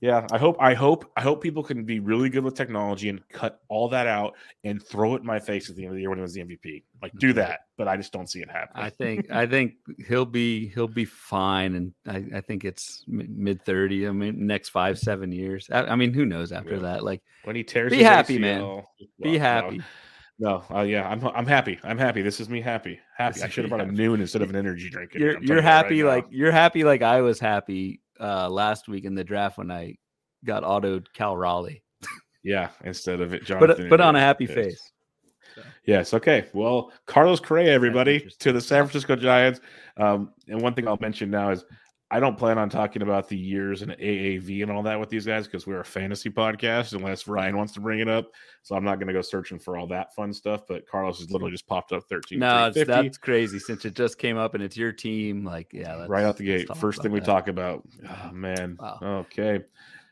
yeah, 0.00 0.26
I 0.32 0.38
hope 0.38 0.56
I 0.58 0.72
hope 0.72 1.10
I 1.14 1.20
hope 1.20 1.42
people 1.42 1.62
can 1.62 1.84
be 1.84 2.00
really 2.00 2.30
good 2.30 2.42
with 2.42 2.54
technology 2.54 3.10
and 3.10 3.20
cut 3.28 3.60
all 3.68 3.90
that 3.90 4.06
out 4.06 4.34
and 4.64 4.82
throw 4.82 5.14
it 5.14 5.20
in 5.20 5.26
my 5.26 5.38
face 5.38 5.68
at 5.68 5.76
the 5.76 5.82
end 5.82 5.90
of 5.90 5.96
the 5.96 6.00
year 6.00 6.08
when 6.08 6.18
it 6.18 6.22
was 6.22 6.32
the 6.32 6.40
MVP. 6.40 6.84
Like 7.02 7.12
do 7.18 7.28
mm-hmm. 7.28 7.36
that, 7.36 7.60
but 7.76 7.86
I 7.86 7.98
just 7.98 8.10
don't 8.10 8.26
see 8.26 8.40
it 8.40 8.50
happening. 8.50 8.82
I 8.82 8.88
think 8.88 9.30
I 9.30 9.46
think 9.46 9.74
he'll 10.08 10.24
be 10.24 10.68
he'll 10.68 10.88
be 10.88 11.04
fine, 11.04 11.74
and 11.74 11.92
I, 12.08 12.38
I 12.38 12.40
think 12.40 12.64
it's 12.64 13.04
mid 13.08 13.62
thirty. 13.66 14.08
I 14.08 14.12
mean, 14.12 14.46
next 14.46 14.70
five 14.70 14.98
seven 14.98 15.32
years. 15.32 15.68
I, 15.70 15.82
I 15.82 15.96
mean, 15.96 16.14
who 16.14 16.24
knows 16.24 16.50
after 16.50 16.76
Yeah. 16.76 16.82
that? 16.82 17.04
Like, 17.04 17.20
when 17.44 17.56
he 17.56 17.62
tears, 17.62 17.90
Be 17.90 17.98
his 17.98 18.06
happy, 18.06 18.38
man. 18.38 18.62
ACL, 18.62 18.84
be 18.98 19.30
well, 19.32 19.38
happy. 19.38 19.82
No 20.40 20.64
uh, 20.74 20.80
yeah, 20.80 21.08
I'm 21.08 21.24
I'm 21.28 21.46
happy. 21.46 21.78
I'm 21.84 21.98
happy. 21.98 22.22
This 22.22 22.40
is 22.40 22.48
me 22.48 22.60
happy. 22.60 22.98
Happy. 23.16 23.34
This 23.34 23.42
I 23.44 23.48
should 23.48 23.64
have 23.64 23.68
brought 23.70 23.82
a 23.86 23.92
noon 23.92 24.20
instead 24.20 24.42
of 24.42 24.50
an 24.50 24.56
energy 24.56 24.90
drink. 24.90 25.14
You're 25.14 25.32
you're 25.40 25.40
that 25.40 25.54
right 25.56 25.62
happy 25.64 26.02
now. 26.02 26.08
like 26.08 26.26
you're 26.30 26.50
happy 26.50 26.82
like 26.82 27.02
I 27.02 27.20
was 27.20 27.38
happy 27.38 28.00
uh 28.18 28.48
last 28.48 28.88
week 28.88 29.04
in 29.04 29.14
the 29.14 29.22
draft 29.22 29.58
when 29.58 29.70
I 29.70 29.96
got 30.44 30.62
autoed 30.64 31.06
Cal 31.12 31.36
Raleigh, 31.36 31.82
yeah, 32.42 32.70
instead 32.82 33.20
of 33.20 33.34
it, 33.34 33.42
but 33.42 33.46
Jonathan. 33.46 33.88
but 33.90 34.00
on 34.00 34.16
a 34.16 34.20
happy 34.20 34.46
Yes. 34.46 34.54
face. 34.54 34.92
Yes. 35.84 36.14
Okay. 36.14 36.46
Well, 36.52 36.92
Carlos 37.06 37.40
Correa, 37.40 37.72
everybody, 37.72 38.20
to 38.38 38.52
the 38.52 38.60
San 38.60 38.84
Francisco 38.84 39.16
Giants. 39.16 39.60
Um, 39.96 40.32
and 40.48 40.60
one 40.62 40.74
thing 40.74 40.86
I'll 40.86 40.98
mention 41.00 41.30
now 41.30 41.50
is 41.50 41.64
I 42.12 42.18
don't 42.18 42.36
plan 42.36 42.58
on 42.58 42.68
talking 42.68 43.02
about 43.02 43.28
the 43.28 43.36
years 43.36 43.82
and 43.82 43.92
AAV 43.92 44.62
and 44.62 44.72
all 44.72 44.82
that 44.82 44.98
with 44.98 45.10
these 45.10 45.24
guys 45.24 45.46
because 45.46 45.64
we're 45.64 45.80
a 45.80 45.84
fantasy 45.84 46.28
podcast, 46.28 46.92
unless 46.92 47.28
Ryan 47.28 47.56
wants 47.56 47.72
to 47.74 47.80
bring 47.80 48.00
it 48.00 48.08
up. 48.08 48.32
So 48.62 48.74
I'm 48.74 48.82
not 48.82 48.96
going 48.96 49.06
to 49.06 49.12
go 49.12 49.22
searching 49.22 49.60
for 49.60 49.76
all 49.76 49.86
that 49.88 50.12
fun 50.14 50.32
stuff. 50.32 50.62
But 50.66 50.88
Carlos 50.88 51.20
has 51.20 51.30
literally 51.30 51.52
just 51.52 51.68
popped 51.68 51.92
up 51.92 52.02
13. 52.08 52.40
No, 52.40 52.66
it's, 52.66 52.84
that's 52.84 53.16
crazy 53.16 53.60
since 53.60 53.84
it 53.84 53.94
just 53.94 54.18
came 54.18 54.36
up 54.36 54.54
and 54.54 54.62
it's 54.62 54.76
your 54.76 54.90
team. 54.90 55.44
Like, 55.44 55.68
yeah, 55.72 56.06
right 56.08 56.24
out 56.24 56.36
the 56.36 56.44
gate. 56.44 56.76
First 56.76 57.00
thing 57.00 57.12
we 57.12 57.20
that. 57.20 57.26
talk 57.26 57.46
about. 57.46 57.86
Oh, 58.08 58.32
man. 58.32 58.76
Wow. 58.80 58.98
Okay. 59.02 59.60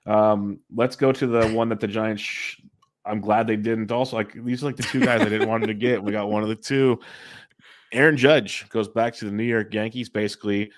Um, 0.06 0.60
let's 0.72 0.94
go 0.94 1.10
to 1.10 1.26
the 1.26 1.48
one 1.48 1.68
that 1.70 1.80
the 1.80 1.88
Giants. 1.88 2.22
Sh- 2.22 2.60
I'm 3.04 3.20
glad 3.20 3.46
they 3.46 3.56
didn't. 3.56 3.90
Also, 3.90 4.16
like 4.16 4.32
these 4.44 4.62
are 4.62 4.66
like 4.66 4.76
the 4.76 4.82
two 4.84 5.00
guys 5.00 5.22
I 5.22 5.28
didn't 5.28 5.48
want 5.48 5.64
to 5.64 5.74
get. 5.74 6.02
We 6.02 6.12
got 6.12 6.30
one 6.30 6.42
of 6.42 6.48
the 6.48 6.54
two. 6.54 7.00
Aaron 7.90 8.16
Judge 8.16 8.68
goes 8.68 8.86
back 8.86 9.14
to 9.16 9.24
the 9.24 9.30
New 9.30 9.44
York 9.44 9.72
Yankees. 9.72 10.08
Basically, 10.08 10.70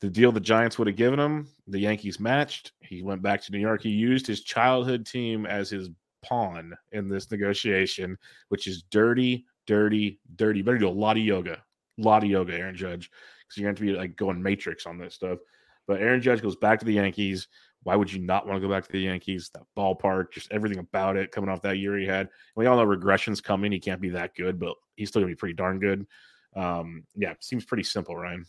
the 0.00 0.08
deal 0.08 0.32
the 0.32 0.40
Giants 0.40 0.78
would 0.78 0.88
have 0.88 0.96
given 0.96 1.20
him, 1.20 1.48
the 1.66 1.78
Yankees 1.78 2.18
matched. 2.18 2.72
He 2.80 3.02
went 3.02 3.22
back 3.22 3.42
to 3.42 3.52
New 3.52 3.58
York. 3.58 3.82
He 3.82 3.90
used 3.90 4.26
his 4.26 4.42
childhood 4.42 5.04
team 5.06 5.44
as 5.46 5.68
his 5.68 5.90
pawn 6.22 6.74
in 6.92 7.08
this 7.08 7.30
negotiation, 7.30 8.16
which 8.48 8.66
is 8.66 8.82
dirty, 8.90 9.44
dirty, 9.66 10.20
dirty. 10.36 10.62
Better 10.62 10.78
do 10.78 10.88
a 10.88 10.90
lot 10.90 11.16
of 11.16 11.22
yoga, 11.22 11.62
a 11.98 12.02
lot 12.02 12.24
of 12.24 12.30
yoga, 12.30 12.54
Aaron 12.54 12.74
Judge, 12.74 13.10
because 13.40 13.56
you're 13.56 13.66
going 13.66 13.76
to 13.76 13.82
be 13.82 13.92
like 13.92 14.16
going 14.16 14.42
matrix 14.42 14.86
on 14.86 14.98
this 14.98 15.14
stuff. 15.14 15.38
But 15.86 16.00
Aaron 16.00 16.22
Judge 16.22 16.42
goes 16.42 16.56
back 16.56 16.78
to 16.80 16.86
the 16.86 16.94
Yankees. 16.94 17.48
Why 17.82 17.96
would 17.96 18.12
you 18.12 18.20
not 18.20 18.46
want 18.46 18.60
to 18.60 18.66
go 18.66 18.72
back 18.72 18.84
to 18.86 18.92
the 18.92 19.00
Yankees? 19.00 19.50
That 19.54 19.62
ballpark, 19.76 20.32
just 20.32 20.52
everything 20.52 20.78
about 20.78 21.16
it 21.16 21.32
coming 21.32 21.50
off 21.50 21.62
that 21.62 21.78
year 21.78 21.98
he 21.98 22.06
had. 22.06 22.28
We 22.54 22.66
all 22.66 22.76
know 22.76 22.86
regression's 22.86 23.40
coming. 23.40 23.72
He 23.72 23.80
can't 23.80 24.00
be 24.00 24.10
that 24.10 24.34
good, 24.34 24.58
but 24.58 24.76
he's 24.96 25.08
still 25.08 25.20
gonna 25.20 25.32
be 25.32 25.36
pretty 25.36 25.54
darn 25.54 25.78
good. 25.78 26.06
Um, 26.54 27.04
yeah, 27.16 27.34
seems 27.40 27.64
pretty 27.64 27.84
simple, 27.84 28.16
Ryan. 28.16 28.44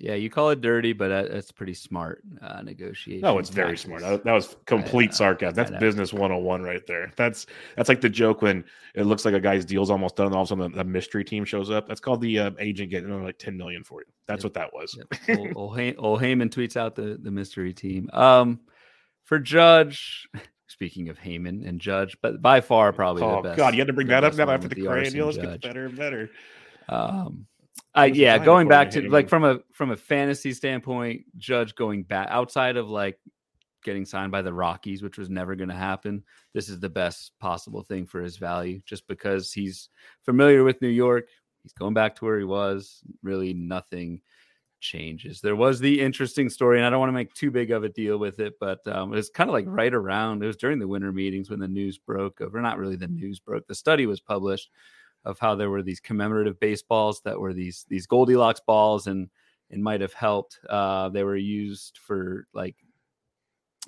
Yeah, 0.00 0.14
you 0.14 0.30
call 0.30 0.48
it 0.48 0.62
dirty, 0.62 0.94
but 0.94 1.28
that's 1.30 1.52
pretty 1.52 1.74
smart 1.74 2.22
uh, 2.40 2.62
negotiation. 2.62 3.20
No, 3.20 3.38
it's 3.38 3.50
very 3.50 3.76
smart. 3.76 4.00
That, 4.00 4.24
that 4.24 4.32
was 4.32 4.56
complete 4.64 5.12
sarcasm. 5.12 5.54
That's 5.54 5.70
business 5.72 6.14
101 6.14 6.62
right 6.62 6.86
there. 6.86 7.12
That's 7.16 7.44
that's 7.76 7.90
like 7.90 8.00
the 8.00 8.08
joke 8.08 8.40
when 8.40 8.64
it 8.94 9.04
looks 9.04 9.26
like 9.26 9.34
a 9.34 9.40
guy's 9.40 9.66
deal's 9.66 9.90
almost 9.90 10.16
done, 10.16 10.26
and 10.26 10.34
all 10.34 10.42
of 10.42 10.46
a 10.46 10.48
sudden 10.48 10.78
a, 10.78 10.84
mystery 10.84 11.22
team 11.22 11.44
shows 11.44 11.70
up. 11.70 11.86
That's 11.86 12.00
called 12.00 12.22
the 12.22 12.38
uh, 12.38 12.50
agent 12.58 12.90
getting 12.90 13.22
like 13.22 13.38
10 13.38 13.58
million 13.58 13.84
for 13.84 14.00
you. 14.00 14.06
That's 14.26 14.42
yep. 14.42 14.44
what 14.44 14.54
that 14.54 14.72
was. 14.72 14.96
Yep. 14.96 15.38
old, 15.38 15.52
old, 15.78 15.94
old 15.98 16.20
Heyman 16.22 16.48
tweets 16.48 16.78
out 16.78 16.94
the 16.94 17.18
the 17.22 17.30
mystery 17.30 17.74
team. 17.74 18.08
Um, 18.14 18.60
for 19.24 19.38
Judge, 19.38 20.26
speaking 20.66 21.10
of 21.10 21.18
Heyman 21.18 21.68
and 21.68 21.78
Judge, 21.78 22.16
but 22.22 22.40
by 22.40 22.62
far 22.62 22.94
probably 22.94 23.22
oh, 23.22 23.36
the 23.36 23.50
best. 23.50 23.58
God, 23.58 23.74
you 23.74 23.80
had 23.80 23.88
to 23.88 23.92
bring 23.92 24.06
that 24.06 24.24
up 24.24 24.34
now 24.34 24.48
after 24.48 24.66
the, 24.66 24.76
the 24.76 24.86
Correa 24.86 25.10
deal. 25.10 25.28
It's 25.28 25.36
better 25.36 25.84
and 25.84 25.96
better. 25.96 26.30
Um, 26.88 27.46
uh, 27.96 28.08
yeah, 28.12 28.38
going 28.38 28.68
back 28.68 28.90
to 28.90 29.08
like 29.10 29.28
from 29.28 29.44
a 29.44 29.60
from 29.72 29.90
a 29.90 29.96
fantasy 29.96 30.52
standpoint, 30.52 31.22
Judge 31.36 31.74
going 31.74 32.04
back 32.04 32.28
outside 32.30 32.76
of 32.76 32.88
like 32.88 33.18
getting 33.82 34.04
signed 34.04 34.30
by 34.30 34.42
the 34.42 34.52
Rockies, 34.52 35.02
which 35.02 35.18
was 35.18 35.30
never 35.30 35.56
going 35.56 35.70
to 35.70 35.74
happen. 35.74 36.22
This 36.54 36.68
is 36.68 36.78
the 36.78 36.88
best 36.88 37.32
possible 37.40 37.82
thing 37.82 38.06
for 38.06 38.20
his 38.20 38.36
value, 38.36 38.80
just 38.84 39.08
because 39.08 39.52
he's 39.52 39.88
familiar 40.22 40.62
with 40.62 40.80
New 40.80 40.88
York. 40.88 41.28
He's 41.62 41.72
going 41.72 41.94
back 41.94 42.14
to 42.16 42.24
where 42.24 42.38
he 42.38 42.44
was. 42.44 43.02
Really, 43.22 43.54
nothing 43.54 44.20
changes. 44.80 45.40
There 45.40 45.56
was 45.56 45.80
the 45.80 46.00
interesting 46.00 46.48
story, 46.48 46.78
and 46.78 46.86
I 46.86 46.90
don't 46.90 47.00
want 47.00 47.08
to 47.10 47.14
make 47.14 47.34
too 47.34 47.50
big 47.50 47.72
of 47.72 47.82
a 47.82 47.88
deal 47.88 48.18
with 48.18 48.38
it, 48.38 48.54
but 48.60 48.86
um, 48.86 49.12
it 49.12 49.16
was 49.16 49.30
kind 49.30 49.50
of 49.50 49.54
like 49.54 49.66
right 49.66 49.92
around. 49.92 50.44
It 50.44 50.46
was 50.46 50.56
during 50.56 50.78
the 50.78 50.88
winter 50.88 51.12
meetings 51.12 51.50
when 51.50 51.58
the 51.58 51.68
news 51.68 51.98
broke. 51.98 52.40
over 52.40 52.60
not 52.60 52.78
really 52.78 52.96
the 52.96 53.08
news 53.08 53.40
broke. 53.40 53.66
The 53.66 53.74
study 53.74 54.06
was 54.06 54.20
published 54.20 54.70
of 55.24 55.38
how 55.38 55.54
there 55.54 55.70
were 55.70 55.82
these 55.82 56.00
commemorative 56.00 56.58
baseballs 56.60 57.20
that 57.22 57.38
were 57.38 57.52
these 57.52 57.84
these 57.88 58.06
Goldilocks 58.06 58.60
balls 58.60 59.06
and 59.06 59.28
and 59.70 59.82
might 59.82 60.00
have 60.00 60.12
helped. 60.12 60.58
Uh, 60.68 61.08
they 61.08 61.22
were 61.22 61.36
used 61.36 61.98
for 61.98 62.46
like 62.52 62.76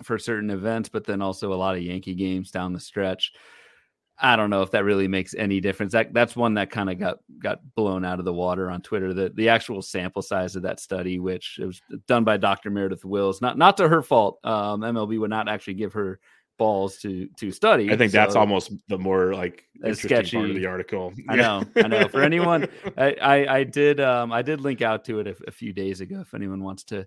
for 0.02 0.18
certain 0.18 0.50
events, 0.50 0.88
but 0.88 1.04
then 1.04 1.20
also 1.20 1.52
a 1.52 1.54
lot 1.54 1.76
of 1.76 1.82
Yankee 1.82 2.14
games 2.14 2.50
down 2.50 2.72
the 2.72 2.80
stretch. 2.80 3.32
I 4.18 4.36
don't 4.36 4.50
know 4.50 4.62
if 4.62 4.70
that 4.70 4.84
really 4.84 5.08
makes 5.08 5.34
any 5.34 5.60
difference. 5.60 5.92
That 5.92 6.14
that's 6.14 6.36
one 6.36 6.54
that 6.54 6.70
kind 6.70 6.90
of 6.90 6.98
got 6.98 7.18
got 7.42 7.58
blown 7.74 8.04
out 8.04 8.18
of 8.18 8.24
the 8.24 8.32
water 8.32 8.70
on 8.70 8.82
Twitter. 8.82 9.12
The 9.12 9.30
the 9.34 9.48
actual 9.48 9.82
sample 9.82 10.22
size 10.22 10.54
of 10.54 10.62
that 10.62 10.80
study, 10.80 11.18
which 11.18 11.58
it 11.60 11.66
was 11.66 11.80
done 12.06 12.22
by 12.22 12.36
Dr. 12.36 12.70
Meredith 12.70 13.04
Wills, 13.04 13.40
not 13.40 13.58
not 13.58 13.76
to 13.78 13.88
her 13.88 14.02
fault. 14.02 14.38
Um, 14.44 14.82
MLB 14.82 15.18
would 15.18 15.30
not 15.30 15.48
actually 15.48 15.74
give 15.74 15.92
her 15.94 16.20
balls 16.62 16.98
to 16.98 17.26
to 17.36 17.50
study. 17.50 17.90
I 17.90 17.96
think 17.96 18.12
so 18.12 18.18
that's 18.18 18.36
almost 18.36 18.72
the 18.86 18.96
more 18.96 19.34
like 19.34 19.64
interesting 19.74 20.08
sketchy. 20.08 20.36
part 20.36 20.50
of 20.50 20.54
the 20.54 20.66
article. 20.66 21.12
I 21.28 21.34
know, 21.34 21.64
I 21.74 21.88
know. 21.88 22.06
For 22.06 22.22
anyone, 22.22 22.68
I, 22.96 23.16
I, 23.20 23.56
I 23.58 23.64
did 23.64 23.98
um 23.98 24.30
I 24.30 24.42
did 24.42 24.60
link 24.60 24.80
out 24.80 25.04
to 25.06 25.18
it 25.18 25.26
a, 25.26 25.34
a, 25.48 25.50
few 25.50 25.72
days 25.72 26.00
ago 26.00 26.20
if 26.20 26.34
anyone 26.34 26.62
wants 26.62 26.84
to 26.84 27.04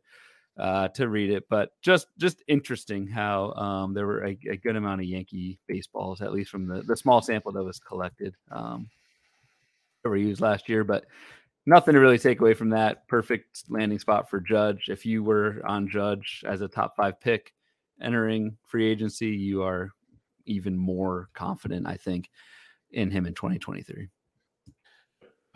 uh 0.58 0.90
to 0.90 1.08
read 1.08 1.30
it. 1.30 1.46
But 1.50 1.70
just 1.82 2.08
just 2.18 2.44
interesting 2.50 3.08
how 3.08 3.54
um 3.54 3.94
there 3.94 4.06
were 4.06 4.26
a, 4.26 4.38
a 4.52 4.58
good 4.58 4.76
amount 4.76 5.00
of 5.00 5.08
Yankee 5.08 5.58
baseballs, 5.70 6.22
at 6.22 6.34
least 6.34 6.50
from 6.50 6.68
the 6.68 6.82
the 6.82 6.98
small 6.98 7.22
sample 7.22 7.54
that 7.54 7.64
was 7.64 7.80
collected 7.80 8.36
um 8.52 8.90
that 10.04 10.10
were 10.10 10.18
used 10.18 10.42
last 10.42 10.68
year, 10.68 10.84
but. 10.84 11.06
Nothing 11.68 11.96
to 11.96 12.00
really 12.00 12.20
take 12.20 12.42
away 12.42 12.54
from 12.54 12.70
that. 12.70 13.08
Perfect 13.08 13.64
landing 13.70 13.98
spot 13.98 14.30
for 14.30 14.40
Judge. 14.40 14.88
If 14.88 15.04
you 15.04 15.24
were 15.24 15.64
on 15.66 15.90
Judge 15.90 16.44
as 16.46 16.62
a 16.62 16.68
top 16.68 16.96
five 16.96 17.20
pick, 17.20 17.55
entering 18.02 18.58
free 18.66 18.90
agency, 18.90 19.28
you 19.28 19.64
are 19.64 19.92
even 20.46 20.78
more 20.78 21.30
confident, 21.34 21.88
I 21.88 21.96
think, 21.96 22.30
in 22.92 23.12
him 23.12 23.26
in 23.26 23.34
2023. 23.34 24.10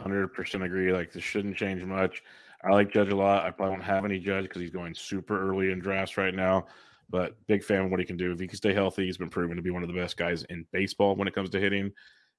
100% 0.01 0.65
agree. 0.65 0.93
Like, 0.93 1.12
this 1.12 1.24
shouldn't 1.24 1.58
change 1.58 1.84
much. 1.84 2.24
I 2.63 2.72
like 2.72 2.91
Judge 2.91 3.12
a 3.12 3.15
lot. 3.15 3.46
I 3.46 3.51
probably 3.51 3.72
won't 3.72 3.84
have 3.84 4.05
any 4.05 4.19
Judge 4.19 4.43
because 4.43 4.62
he's 4.62 4.72
going 4.72 4.93
super 4.93 5.50
early 5.50 5.72
in 5.72 5.79
drafts 5.79 6.17
right 6.17 6.34
now. 6.34 6.67
But 7.10 7.36
big 7.48 7.63
fan 7.63 7.86
of 7.86 7.91
what 7.91 8.00
he 8.00 8.05
can 8.05 8.17
do. 8.17 8.31
If 8.31 8.39
he 8.39 8.48
can 8.48 8.58
stay 8.58 8.74
healthy, 8.74 9.05
he's 9.05 9.17
been 9.17 9.29
proven 9.29 9.55
to 9.55 9.63
be 9.63 9.72
one 9.72 9.81
of 9.81 9.88
the 9.88 9.96
best 9.96 10.17
guys 10.17 10.43
in 10.50 10.65
baseball 10.72 11.15
when 11.15 11.27
it 11.27 11.34
comes 11.34 11.50
to 11.51 11.60
hitting. 11.60 11.91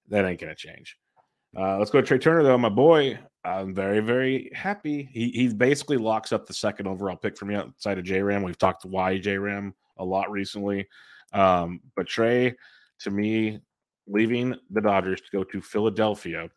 That 0.09 0.25
ain't 0.25 0.40
going 0.40 0.54
to 0.54 0.57
change. 0.57 0.97
Uh, 1.57 1.78
let's 1.78 1.90
go 1.90 2.00
to 2.00 2.07
Trea 2.07 2.19
Turner, 2.19 2.42
though. 2.45 2.59
My 2.59 2.69
boy, 2.69 3.19
I'm 3.45 3.75
very, 3.75 4.00
very 4.00 4.50
happy. 4.54 5.09
He, 5.12 5.30
he 5.30 5.49
basically 5.49 5.97
locks 5.97 6.33
up 6.33 6.47
the 6.47 6.54
second 6.54 6.87
overall 6.87 7.16
pick 7.16 7.37
for 7.37 7.47
me 7.47 7.57
outside 7.57 7.99
of 7.99 8.04
J 8.04 8.23
Ram. 8.23 8.42
We've 8.42 8.59
talked 8.59 8.85
why 8.85 9.19
J 9.19 9.38
Ram 9.38 9.75
a 10.00 10.04
lot 10.04 10.30
recently. 10.30 10.88
Um, 11.33 11.80
but 11.95 12.07
Trea, 12.07 12.54
to 13.00 13.11
me, 13.11 13.61
leaving 14.07 14.57
the 14.71 14.80
Dodgers 14.80 15.21
to 15.21 15.30
go 15.33 15.45
to 15.45 15.61
Philadelphia, 15.61 16.49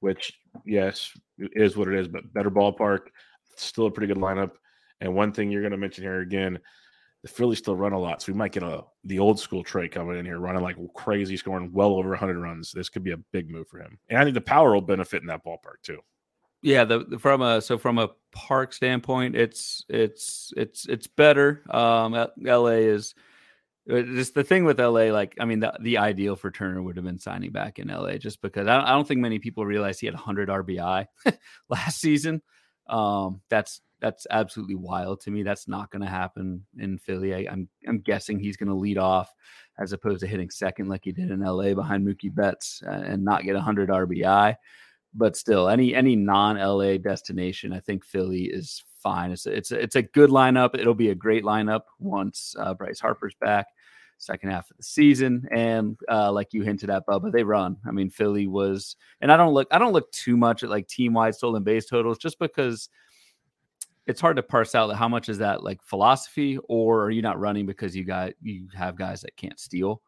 which, 0.00 0.32
yes, 0.66 1.10
is 1.38 1.76
what 1.76 1.88
it 1.88 1.94
is, 1.94 2.08
but 2.08 2.32
better 2.32 2.50
ballpark, 2.50 3.08
still 3.56 3.86
a 3.86 3.90
pretty 3.90 4.12
good 4.12 4.22
lineup. 4.22 4.52
And 5.00 5.14
one 5.14 5.32
thing 5.32 5.50
you're 5.50 5.62
going 5.62 5.72
to 5.72 5.78
mention 5.78 6.04
here 6.04 6.20
again, 6.20 6.58
the 7.22 7.28
Phillies 7.28 7.58
still 7.58 7.76
run 7.76 7.92
a 7.92 7.98
lot, 7.98 8.22
so 8.22 8.32
we 8.32 8.38
might 8.38 8.52
get 8.52 8.62
a 8.62 8.82
the 9.04 9.18
old 9.18 9.38
school 9.38 9.62
Trea 9.62 9.88
coming 9.88 10.18
in 10.18 10.24
here 10.24 10.38
running 10.38 10.62
like 10.62 10.76
crazy, 10.94 11.36
scoring 11.36 11.70
well 11.72 11.94
over 11.94 12.10
100 12.10 12.38
runs. 12.38 12.72
This 12.72 12.88
could 12.88 13.04
be 13.04 13.12
a 13.12 13.18
big 13.30 13.50
move 13.50 13.68
for 13.68 13.78
him, 13.78 13.98
and 14.08 14.18
I 14.18 14.24
think 14.24 14.34
the 14.34 14.40
power 14.40 14.72
will 14.72 14.80
benefit 14.80 15.20
in 15.20 15.26
that 15.28 15.44
ballpark 15.44 15.82
too. 15.82 16.00
Yeah, 16.62 16.84
the, 16.84 17.18
from 17.18 17.40
a 17.40 17.60
so 17.62 17.78
from 17.78 17.98
a 17.98 18.10
park 18.32 18.72
standpoint, 18.72 19.34
it's 19.34 19.84
it's 19.88 20.52
it's 20.56 20.86
it's 20.86 21.06
better. 21.06 21.62
Um, 21.70 22.12
LA 22.38 22.66
is 22.66 23.14
uh, 23.90 24.02
just 24.02 24.34
the 24.34 24.44
thing 24.44 24.64
with 24.64 24.78
LA. 24.78 25.04
Like, 25.04 25.36
I 25.40 25.46
mean, 25.46 25.60
the 25.60 25.72
the 25.80 25.98
ideal 25.98 26.36
for 26.36 26.50
Turner 26.50 26.82
would 26.82 26.96
have 26.96 27.04
been 27.04 27.18
signing 27.18 27.50
back 27.50 27.78
in 27.78 27.88
LA, 27.88 28.18
just 28.18 28.42
because 28.42 28.66
I 28.66 28.76
don't, 28.76 28.84
I 28.84 28.92
don't 28.92 29.08
think 29.08 29.20
many 29.20 29.38
people 29.38 29.64
realize 29.64 29.98
he 29.98 30.06
had 30.06 30.14
100 30.14 30.48
RBI 30.48 31.06
last 31.70 32.00
season. 32.00 32.42
Um, 32.88 33.40
that's 33.48 33.80
that's 34.00 34.26
absolutely 34.30 34.74
wild 34.74 35.20
to 35.22 35.30
me. 35.30 35.42
That's 35.42 35.66
not 35.68 35.90
going 35.90 36.02
to 36.02 36.08
happen 36.08 36.66
in 36.78 36.98
Philly. 36.98 37.34
I, 37.34 37.50
I'm 37.50 37.68
I'm 37.88 38.00
guessing 38.00 38.38
he's 38.38 38.56
going 38.58 38.68
to 38.68 38.74
lead 38.74 38.98
off 38.98 39.32
as 39.78 39.92
opposed 39.94 40.20
to 40.20 40.26
hitting 40.26 40.50
second 40.50 40.88
like 40.88 41.04
he 41.04 41.12
did 41.12 41.30
in 41.30 41.40
LA 41.40 41.72
behind 41.72 42.06
Mookie 42.06 42.34
Betts 42.34 42.82
uh, 42.86 42.90
and 42.90 43.24
not 43.24 43.44
get 43.44 43.54
100 43.54 43.88
RBI 43.88 44.56
but 45.14 45.36
still, 45.36 45.68
any 45.68 45.94
any 45.94 46.16
non 46.16 46.56
LA 46.56 46.96
destination, 46.96 47.72
I 47.72 47.80
think 47.80 48.04
Philly 48.04 48.44
is 48.44 48.84
fine. 49.02 49.32
It's 49.32 49.46
a, 49.46 49.52
it's 49.52 49.72
a, 49.72 49.80
it's 49.80 49.96
a 49.96 50.02
good 50.02 50.30
lineup. 50.30 50.78
It'll 50.78 50.94
be 50.94 51.10
a 51.10 51.14
great 51.14 51.44
lineup 51.44 51.82
once 51.98 52.54
uh, 52.58 52.74
Bryce 52.74 53.00
Harper's 53.00 53.34
back, 53.40 53.66
second 54.18 54.50
half 54.50 54.70
of 54.70 54.76
the 54.76 54.82
season, 54.82 55.48
and 55.50 55.98
uh, 56.08 56.30
like 56.30 56.52
you 56.52 56.62
hinted 56.62 56.90
at, 56.90 57.06
Bubba, 57.06 57.32
they 57.32 57.42
run. 57.42 57.76
I 57.86 57.90
mean, 57.90 58.10
Philly 58.10 58.46
was, 58.46 58.96
and 59.20 59.32
I 59.32 59.36
don't 59.36 59.54
look 59.54 59.68
I 59.70 59.78
don't 59.78 59.92
look 59.92 60.10
too 60.12 60.36
much 60.36 60.62
at 60.62 60.70
like 60.70 60.86
team 60.86 61.14
wide 61.14 61.34
stolen 61.34 61.64
base 61.64 61.86
totals 61.86 62.18
just 62.18 62.38
because 62.38 62.88
it's 64.06 64.20
hard 64.20 64.36
to 64.36 64.42
parse 64.42 64.74
out 64.74 64.94
how 64.96 65.08
much 65.08 65.28
is 65.28 65.38
that 65.38 65.62
like 65.62 65.82
philosophy 65.82 66.58
or 66.68 67.04
are 67.04 67.10
you 67.10 67.22
not 67.22 67.38
running 67.38 67.66
because 67.66 67.94
you 67.94 68.04
got 68.04 68.32
you 68.42 68.66
have 68.74 68.96
guys 68.96 69.20
that 69.20 69.36
can't 69.36 69.60
steal 69.60 70.02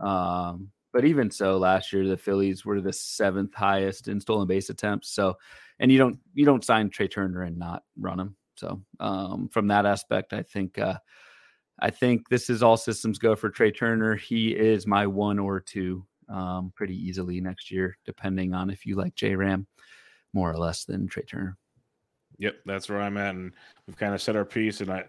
um 0.00 0.70
but 0.94 1.04
even 1.04 1.28
so, 1.28 1.58
last 1.58 1.92
year 1.92 2.06
the 2.06 2.16
Phillies 2.16 2.64
were 2.64 2.80
the 2.80 2.92
seventh 2.92 3.52
highest 3.52 4.06
in 4.06 4.20
stolen 4.20 4.46
base 4.46 4.70
attempts. 4.70 5.10
So, 5.10 5.36
and 5.80 5.90
you 5.90 5.98
don't 5.98 6.18
you 6.34 6.46
don't 6.46 6.64
sign 6.64 6.88
Trea 6.88 7.08
Turner 7.08 7.42
and 7.42 7.58
not 7.58 7.82
run 7.98 8.20
him. 8.20 8.36
So, 8.54 8.80
um, 9.00 9.48
from 9.48 9.66
that 9.68 9.86
aspect, 9.86 10.32
I 10.32 10.42
think 10.42 10.78
uh, 10.78 10.98
I 11.80 11.90
think 11.90 12.28
this 12.28 12.48
is 12.48 12.62
all 12.62 12.76
systems 12.76 13.18
go 13.18 13.34
for 13.34 13.50
Trea 13.50 13.72
Turner. 13.72 14.14
He 14.14 14.50
is 14.50 14.86
my 14.86 15.04
one 15.04 15.40
or 15.40 15.58
two 15.58 16.06
um, 16.28 16.72
pretty 16.76 16.96
easily 16.96 17.40
next 17.40 17.72
year, 17.72 17.98
depending 18.06 18.54
on 18.54 18.70
if 18.70 18.86
you 18.86 18.94
like 18.94 19.16
J 19.16 19.34
Ram 19.34 19.66
more 20.32 20.48
or 20.48 20.56
less 20.56 20.84
than 20.84 21.08
Trea 21.08 21.24
Turner. 21.24 21.58
Yep, 22.38 22.54
that's 22.66 22.88
where 22.88 23.02
I'm 23.02 23.16
at, 23.16 23.34
and 23.34 23.52
we've 23.88 23.96
kind 23.96 24.14
of 24.14 24.22
set 24.22 24.36
our 24.36 24.44
piece. 24.44 24.80
And 24.80 24.92
I, 24.92 25.04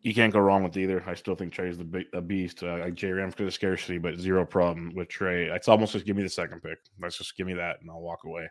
you 0.00 0.14
can't 0.14 0.32
go 0.32 0.40
wrong 0.40 0.62
with 0.62 0.76
either. 0.76 1.02
I 1.06 1.14
still 1.14 1.34
think 1.34 1.52
Trea's 1.52 1.78
the 1.78 2.04
a 2.12 2.20
beast. 2.20 2.62
Uh, 2.62 2.78
like 2.78 2.94
J 2.94 3.10
Ram 3.12 3.30
for 3.30 3.44
the 3.44 3.50
scarcity, 3.50 3.98
but 3.98 4.16
zero 4.16 4.44
problem 4.44 4.92
with 4.94 5.08
Trea. 5.08 5.52
It's 5.54 5.68
almost 5.68 5.92
just 5.92 6.06
give 6.06 6.16
me 6.16 6.22
the 6.22 6.28
second 6.28 6.62
pick. 6.62 6.78
Let's 7.00 7.18
just 7.18 7.36
give 7.36 7.46
me 7.46 7.54
that, 7.54 7.80
and 7.80 7.90
I'll 7.90 8.00
walk 8.00 8.24
away. 8.24 8.48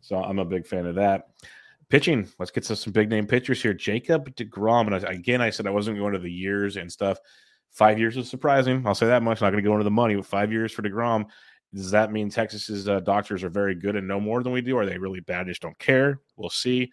So 0.00 0.16
I'm 0.16 0.38
a 0.38 0.44
big 0.44 0.66
fan 0.66 0.86
of 0.86 0.96
that. 0.96 1.28
Pitching, 1.88 2.28
let's 2.38 2.50
get 2.50 2.64
to 2.64 2.76
some 2.76 2.92
big 2.92 3.08
name 3.08 3.26
pitchers 3.26 3.62
here. 3.62 3.72
Jacob 3.72 4.34
Degrom, 4.36 4.86
and 4.86 4.94
I, 4.94 5.12
again, 5.12 5.40
I 5.40 5.50
said 5.50 5.66
I 5.66 5.70
wasn't 5.70 5.98
going 5.98 6.12
to 6.12 6.18
the 6.18 6.30
years 6.30 6.76
and 6.76 6.90
stuff. 6.90 7.18
Five 7.70 7.98
years 7.98 8.16
is 8.16 8.28
surprising. 8.28 8.86
I'll 8.86 8.94
say 8.94 9.06
that 9.06 9.22
much. 9.22 9.40
Not 9.40 9.50
going 9.50 9.62
to 9.62 9.68
go 9.68 9.74
into 9.74 9.84
the 9.84 9.90
money. 9.90 10.16
With 10.16 10.26
five 10.26 10.52
years 10.52 10.72
for 10.72 10.82
Degrom, 10.82 11.26
does 11.74 11.90
that 11.90 12.12
mean 12.12 12.28
Texas's 12.28 12.88
uh, 12.88 13.00
doctors 13.00 13.44
are 13.44 13.50
very 13.50 13.74
good 13.74 13.96
and 13.96 14.08
know 14.08 14.20
more 14.20 14.42
than 14.42 14.52
we 14.52 14.60
do? 14.60 14.76
Are 14.76 14.86
they 14.86 14.98
really 14.98 15.20
bad? 15.20 15.46
Just 15.46 15.62
don't 15.62 15.78
care. 15.78 16.20
We'll 16.36 16.50
see. 16.50 16.90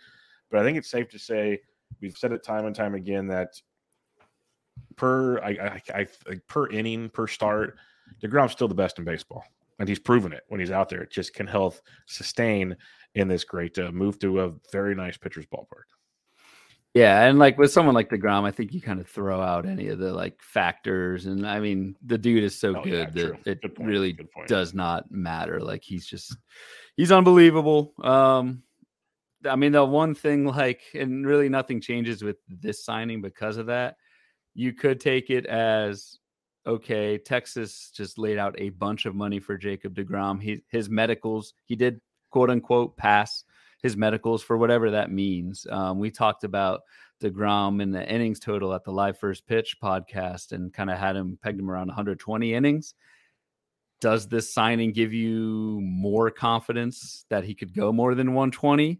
But 0.51 0.59
I 0.59 0.63
think 0.63 0.77
it's 0.77 0.89
safe 0.89 1.09
to 1.09 1.19
say 1.19 1.59
we've 2.01 2.17
said 2.17 2.31
it 2.31 2.43
time 2.43 2.65
and 2.65 2.75
time 2.75 2.93
again 2.93 3.27
that 3.27 3.49
per 4.95 5.39
I, 5.39 5.81
I, 5.93 6.07
I 6.27 6.35
per 6.47 6.69
inning 6.69 7.09
per 7.09 7.27
start, 7.27 7.77
Degrom's 8.21 8.51
still 8.51 8.67
the 8.67 8.75
best 8.75 8.99
in 8.99 9.05
baseball, 9.05 9.43
and 9.79 9.89
he's 9.89 9.99
proven 9.99 10.33
it 10.33 10.43
when 10.47 10.59
he's 10.59 10.71
out 10.71 10.89
there. 10.89 11.01
It 11.01 11.11
just 11.11 11.33
can 11.33 11.47
health 11.47 11.81
sustain 12.05 12.75
in 13.15 13.27
this 13.27 13.43
great 13.43 13.77
uh, 13.79 13.91
move 13.91 14.19
to 14.19 14.41
a 14.41 14.53
very 14.71 14.95
nice 14.95 15.17
pitcher's 15.17 15.45
ballpark. 15.45 15.85
Yeah, 16.95 17.23
and 17.23 17.37
like 17.37 17.57
with 17.57 17.73
someone 17.73 17.93
like 17.93 18.09
Degrom, 18.09 18.45
I 18.45 18.51
think 18.51 18.73
you 18.73 18.81
kind 18.81 19.01
of 19.01 19.07
throw 19.09 19.41
out 19.41 19.65
any 19.65 19.89
of 19.89 19.99
the 19.99 20.13
like 20.13 20.41
factors, 20.41 21.25
and 21.25 21.45
I 21.45 21.59
mean 21.59 21.97
the 22.05 22.17
dude 22.17 22.45
is 22.45 22.57
so 22.57 22.77
Oh, 22.77 22.83
good 22.83 23.11
yeah, 23.13 23.31
that 23.43 23.45
it 23.45 23.61
Good 23.61 23.85
really 23.85 24.17
does 24.47 24.73
not 24.73 25.11
matter. 25.11 25.59
Like 25.59 25.83
he's 25.83 26.07
just 26.07 26.37
he's 26.95 27.11
unbelievable. 27.11 27.93
Um, 28.01 28.63
I 29.45 29.57
mean 29.57 29.73
the 29.73 29.83
one 29.83 30.15
thing 30.15 30.45
like, 30.45 30.83
and 30.93 31.27
really 31.27 31.49
nothing 31.49 31.81
changes 31.81 32.23
with 32.23 32.37
this 32.47 32.85
signing 32.85 33.21
because 33.21 33.57
of 33.57 33.65
that. 33.65 33.97
You 34.55 34.73
could 34.73 34.99
take 34.99 35.29
it 35.29 35.45
as 35.45 36.17
okay, 36.67 37.17
Texas 37.17 37.91
just 37.93 38.17
laid 38.17 38.39
out 38.39 38.55
a 38.57 38.69
bunch 38.69 39.05
of 39.05 39.13
money 39.13 39.39
for 39.39 39.57
Jacob 39.57 39.93
DeGrom. 39.93 40.41
He, 40.41 40.63
his 40.67 40.89
medicals, 40.89 41.53
he 41.65 41.75
did 41.75 42.01
quote 42.31 42.49
unquote 42.49 42.97
pass 42.97 43.43
his 43.83 43.95
medicals 43.95 44.41
for 44.41 44.57
whatever 44.57 44.89
that 44.91 45.11
means. 45.11 45.67
Um, 45.69 45.99
we 45.99 46.09
talked 46.09 46.43
about 46.43 46.81
DeGrom 47.21 47.81
and 47.81 47.93
the 47.93 48.07
innings 48.11 48.39
total 48.39 48.73
at 48.73 48.83
the 48.83 48.91
live 48.91 49.17
first 49.17 49.45
pitch 49.45 49.77
podcast 49.81 50.51
and 50.51 50.73
kind 50.73 50.89
of 50.89 50.97
had 50.97 51.15
him 51.15 51.37
pegged 51.41 51.59
him 51.59 51.69
around 51.69 51.87
120 51.87 52.53
innings. 52.53 52.95
Does 54.01 54.27
this 54.27 54.53
signing 54.53 54.91
give 54.91 55.13
you 55.13 55.79
more 55.81 56.29
confidence 56.29 57.25
that 57.29 57.43
he 57.43 57.53
could 57.53 57.73
go 57.73 57.93
more 57.93 58.15
than 58.15 58.33
120? 58.33 58.99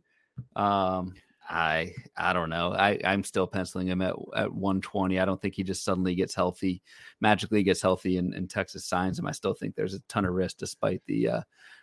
Um, 0.56 1.14
I 1.48 1.94
I 2.18 2.34
don't 2.34 2.50
know. 2.50 2.74
I 2.74 3.00
I'm 3.04 3.24
still 3.24 3.48
penciling 3.48 3.88
him 3.88 4.02
at 4.02 4.16
at 4.36 4.54
120. 4.54 5.20
I 5.20 5.26
don't 5.26 5.42
think 5.42 5.56
he 5.56 5.64
just 5.64 5.84
suddenly 5.84 6.16
gets 6.16 6.34
healthy, 6.34 6.82
magically 7.22 7.64
gets 7.64 7.82
healthy, 7.82 8.18
and, 8.18 8.34
and 8.34 8.50
Texas 8.50 8.86
signs 8.86 9.20
him. 9.20 9.28
I 9.28 9.32
still 9.32 9.54
think 9.54 9.76
there's 9.76 9.94
a 9.94 10.00
ton 10.08 10.26
of 10.26 10.34
risk 10.34 10.58
despite 10.58 11.02
the 11.08 11.30
uh, 11.30 11.42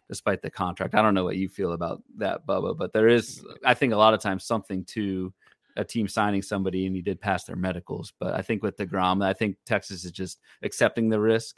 despite 0.09 0.43
the 0.43 0.51
contract. 0.51 0.95
I 0.95 1.03
don't 1.03 1.15
know 1.15 1.25
what 1.25 1.37
you 1.37 1.49
feel 1.49 1.73
about 1.73 2.03
that, 2.19 2.47
Bubba, 2.47 2.77
but 2.77 2.93
there 2.93 3.09
is 3.09 3.45
I 3.65 3.75
think 3.75 3.93
a 3.93 3.99
lot 3.99 4.15
of 4.15 4.21
times 4.21 4.45
something 4.45 4.85
to 4.87 5.33
a 5.77 5.85
team 5.85 6.09
signing 6.09 6.43
somebody 6.43 6.87
and 6.87 6.95
he 6.95 7.03
did 7.03 7.21
pass 7.21 7.45
their 7.45 7.57
medicals. 7.57 8.13
But 8.19 8.35
I 8.35 8.43
think 8.43 8.63
with 8.63 8.77
deGrom, 8.77 9.25
I 9.25 9.33
think 9.33 9.57
Texas 9.65 10.05
is 10.05 10.11
just 10.11 10.39
accepting 10.63 11.09
the 11.09 11.21
risk 11.21 11.57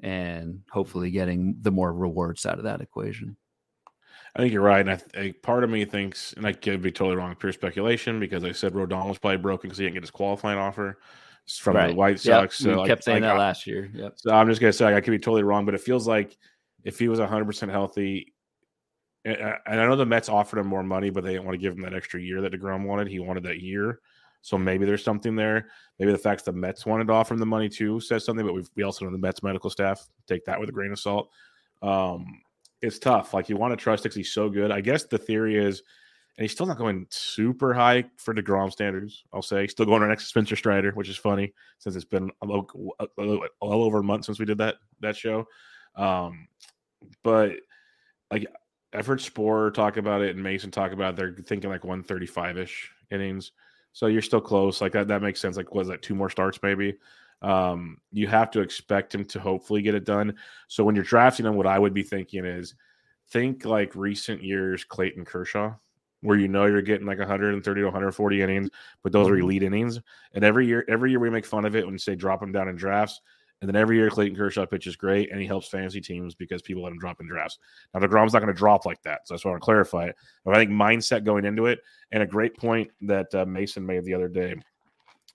and 0.00 0.60
hopefully 0.70 1.10
getting 1.10 1.56
the 1.62 1.70
more 1.70 1.92
rewards 1.92 2.44
out 2.44 2.58
of 2.58 2.64
that 2.64 2.80
equation. 2.80 3.36
I 4.36 4.40
think 4.40 4.52
you're 4.52 4.62
right. 4.62 4.86
And 4.86 4.90
I, 5.16 5.20
I 5.20 5.34
part 5.42 5.64
of 5.64 5.70
me 5.70 5.84
thinks, 5.86 6.34
and 6.34 6.46
I 6.46 6.52
could 6.52 6.82
be 6.82 6.92
totally 6.92 7.16
wrong, 7.16 7.34
pure 7.34 7.52
speculation, 7.52 8.20
because 8.20 8.44
I 8.44 8.52
said 8.52 8.74
Rodon 8.74 9.08
was 9.08 9.16
probably 9.18 9.38
broken 9.38 9.68
because 9.68 9.78
he 9.78 9.84
didn't 9.84 9.94
get 9.94 10.02
his 10.02 10.10
qualifying 10.10 10.58
offer 10.58 10.98
from 11.58 11.74
the 11.88 11.94
White 11.94 12.22
Yep, 12.24 12.50
Sox. 12.50 12.60
we 12.60 12.72
So 12.72 12.78
like- 12.80 12.88
kept 12.88 13.04
saying 13.04 13.22
like, 13.22 13.30
that 13.30 13.36
I- 13.36 13.38
last 13.38 13.66
year. 13.66 13.90
Yep. 13.94 14.12
So 14.16 14.34
I'm 14.34 14.46
just 14.48 14.60
gonna 14.60 14.72
say 14.74 14.84
like, 14.84 14.94
I 14.94 15.00
could 15.00 15.12
be 15.12 15.18
totally 15.18 15.42
wrong, 15.42 15.64
but 15.64 15.74
it 15.74 15.80
feels 15.80 16.06
like 16.06 16.36
if 16.84 16.98
he 16.98 17.08
was 17.08 17.18
100 17.18 17.46
percent 17.46 17.72
healthy, 17.72 18.34
and 19.24 19.36
I 19.42 19.56
and 19.66 19.80
I 19.80 19.86
know 19.86 19.96
the 19.96 20.04
Mets 20.06 20.28
offered 20.28 20.58
him 20.58 20.66
more 20.66 20.82
money, 20.82 21.08
but 21.10 21.24
they 21.24 21.32
didn't 21.32 21.46
want 21.46 21.54
to 21.54 21.58
give 21.60 21.72
him 21.74 21.82
that 21.82 21.94
extra 21.94 22.20
year 22.20 22.40
that 22.42 22.52
Degrom 22.52 22.84
wanted. 22.84 23.08
He 23.08 23.18
wanted 23.20 23.42
that 23.44 23.60
year, 23.60 24.00
so 24.42 24.56
maybe 24.58 24.84
there's 24.84 25.02
something 25.02 25.34
there. 25.34 25.68
Maybe 25.98 26.12
the 26.12 26.18
fact 26.18 26.44
that 26.44 26.52
the 26.52 26.58
Mets 26.58 26.84
wanted 26.84 27.06
to 27.08 27.12
offer 27.14 27.32
him 27.34 27.40
the 27.40 27.46
money 27.46 27.68
too 27.68 28.00
says 28.00 28.24
something. 28.24 28.44
But 28.46 28.52
we 28.54 28.64
we 28.76 28.82
also 28.82 29.04
know 29.06 29.10
the 29.10 29.18
Mets 29.18 29.42
medical 29.42 29.70
staff 29.70 30.06
take 30.28 30.44
that 30.44 30.60
with 30.60 30.68
a 30.68 30.72
grain 30.72 30.92
of 30.92 30.98
salt. 31.00 31.30
Um, 31.82 32.40
it's 32.82 32.98
tough. 32.98 33.34
Like 33.34 33.48
you 33.48 33.56
want 33.56 33.72
to 33.72 33.76
trust 33.76 34.02
because 34.02 34.16
he's 34.16 34.32
so 34.32 34.48
good. 34.48 34.70
I 34.70 34.80
guess 34.80 35.04
the 35.04 35.18
theory 35.18 35.56
is, 35.56 35.82
and 36.36 36.44
he's 36.44 36.52
still 36.52 36.66
not 36.66 36.78
going 36.78 37.06
super 37.10 37.72
high 37.72 38.04
for 38.16 38.34
Degrom 38.34 38.70
standards. 38.70 39.24
I'll 39.32 39.42
say 39.42 39.66
still 39.66 39.86
going 39.86 40.02
right 40.02 40.08
next 40.08 40.24
to 40.24 40.28
Spencer 40.28 40.56
Strider, 40.56 40.92
which 40.92 41.08
is 41.08 41.16
funny 41.16 41.54
since 41.78 41.96
it's 41.96 42.04
been 42.04 42.30
all 42.40 42.66
over 43.62 43.98
a 43.98 44.04
month 44.04 44.26
since 44.26 44.38
we 44.38 44.44
did 44.44 44.58
that 44.58 44.76
that 45.00 45.16
show. 45.16 45.46
Um, 45.96 46.48
but 47.22 47.52
like 48.30 48.46
I've 48.92 49.06
heard 49.06 49.20
Spore 49.20 49.70
talk 49.70 49.96
about 49.96 50.22
it 50.22 50.34
and 50.34 50.42
Mason 50.42 50.70
talk 50.70 50.92
about 50.92 51.14
it. 51.14 51.16
They're 51.16 51.44
thinking 51.44 51.70
like 51.70 51.84
135 51.84 52.58
ish 52.58 52.90
innings. 53.10 53.52
So 53.92 54.06
you're 54.06 54.22
still 54.22 54.40
close. 54.40 54.80
Like 54.80 54.92
that, 54.92 55.08
that 55.08 55.22
makes 55.22 55.40
sense. 55.40 55.56
Like, 55.56 55.74
was 55.74 55.88
that 55.88 56.02
two 56.02 56.14
more 56.14 56.30
starts 56.30 56.58
maybe? 56.62 56.96
Um, 57.42 57.98
you 58.12 58.26
have 58.28 58.50
to 58.52 58.60
expect 58.60 59.14
him 59.14 59.24
to 59.26 59.40
hopefully 59.40 59.82
get 59.82 59.94
it 59.94 60.04
done. 60.04 60.34
So 60.68 60.84
when 60.84 60.94
you're 60.94 61.04
drafting 61.04 61.46
him, 61.46 61.54
what 61.54 61.66
I 61.66 61.78
would 61.78 61.94
be 61.94 62.02
thinking 62.02 62.44
is 62.44 62.74
think 63.30 63.64
like 63.64 63.94
recent 63.94 64.42
years 64.42 64.84
Clayton 64.84 65.24
Kershaw, 65.24 65.74
where 66.22 66.38
you 66.38 66.48
know 66.48 66.66
you're 66.66 66.82
getting 66.82 67.06
like 67.06 67.18
130 67.18 67.80
to 67.80 67.84
140 67.84 68.42
innings, 68.42 68.70
but 69.02 69.12
those 69.12 69.28
are 69.28 69.36
elite 69.36 69.62
innings. 69.62 70.00
And 70.32 70.44
every 70.44 70.66
year, 70.66 70.84
every 70.88 71.10
year 71.10 71.20
we 71.20 71.30
make 71.30 71.46
fun 71.46 71.64
of 71.64 71.76
it 71.76 71.86
when 71.86 71.98
say 71.98 72.14
drop 72.14 72.42
him 72.42 72.52
down 72.52 72.68
in 72.68 72.76
drafts. 72.76 73.20
And 73.62 73.68
then 73.68 73.76
every 73.76 73.96
year 73.96 74.10
Clayton 74.10 74.36
Kershaw 74.36 74.66
pitches 74.66 74.96
great 74.96 75.30
and 75.30 75.40
he 75.40 75.46
helps 75.46 75.68
fantasy 75.68 76.00
teams 76.00 76.34
because 76.34 76.60
people 76.60 76.82
let 76.82 76.92
him 76.92 76.98
drop 76.98 77.20
in 77.20 77.26
drafts. 77.26 77.58
Now 77.94 78.00
the 78.00 78.08
DeGrom's 78.08 78.34
not 78.34 78.42
going 78.42 78.52
to 78.52 78.58
drop 78.58 78.84
like 78.84 79.02
that. 79.02 79.26
So 79.26 79.34
that's 79.34 79.44
why 79.44 79.50
I 79.50 79.52
want 79.52 79.62
to 79.62 79.64
clarify 79.64 80.04
it. 80.06 80.16
But 80.44 80.54
I 80.54 80.58
think 80.58 80.70
mindset 80.70 81.24
going 81.24 81.46
into 81.46 81.66
it 81.66 81.78
and 82.12 82.22
a 82.22 82.26
great 82.26 82.56
point 82.56 82.90
that 83.02 83.34
uh, 83.34 83.46
Mason 83.46 83.86
made 83.86 84.04
the 84.04 84.14
other 84.14 84.28
day. 84.28 84.56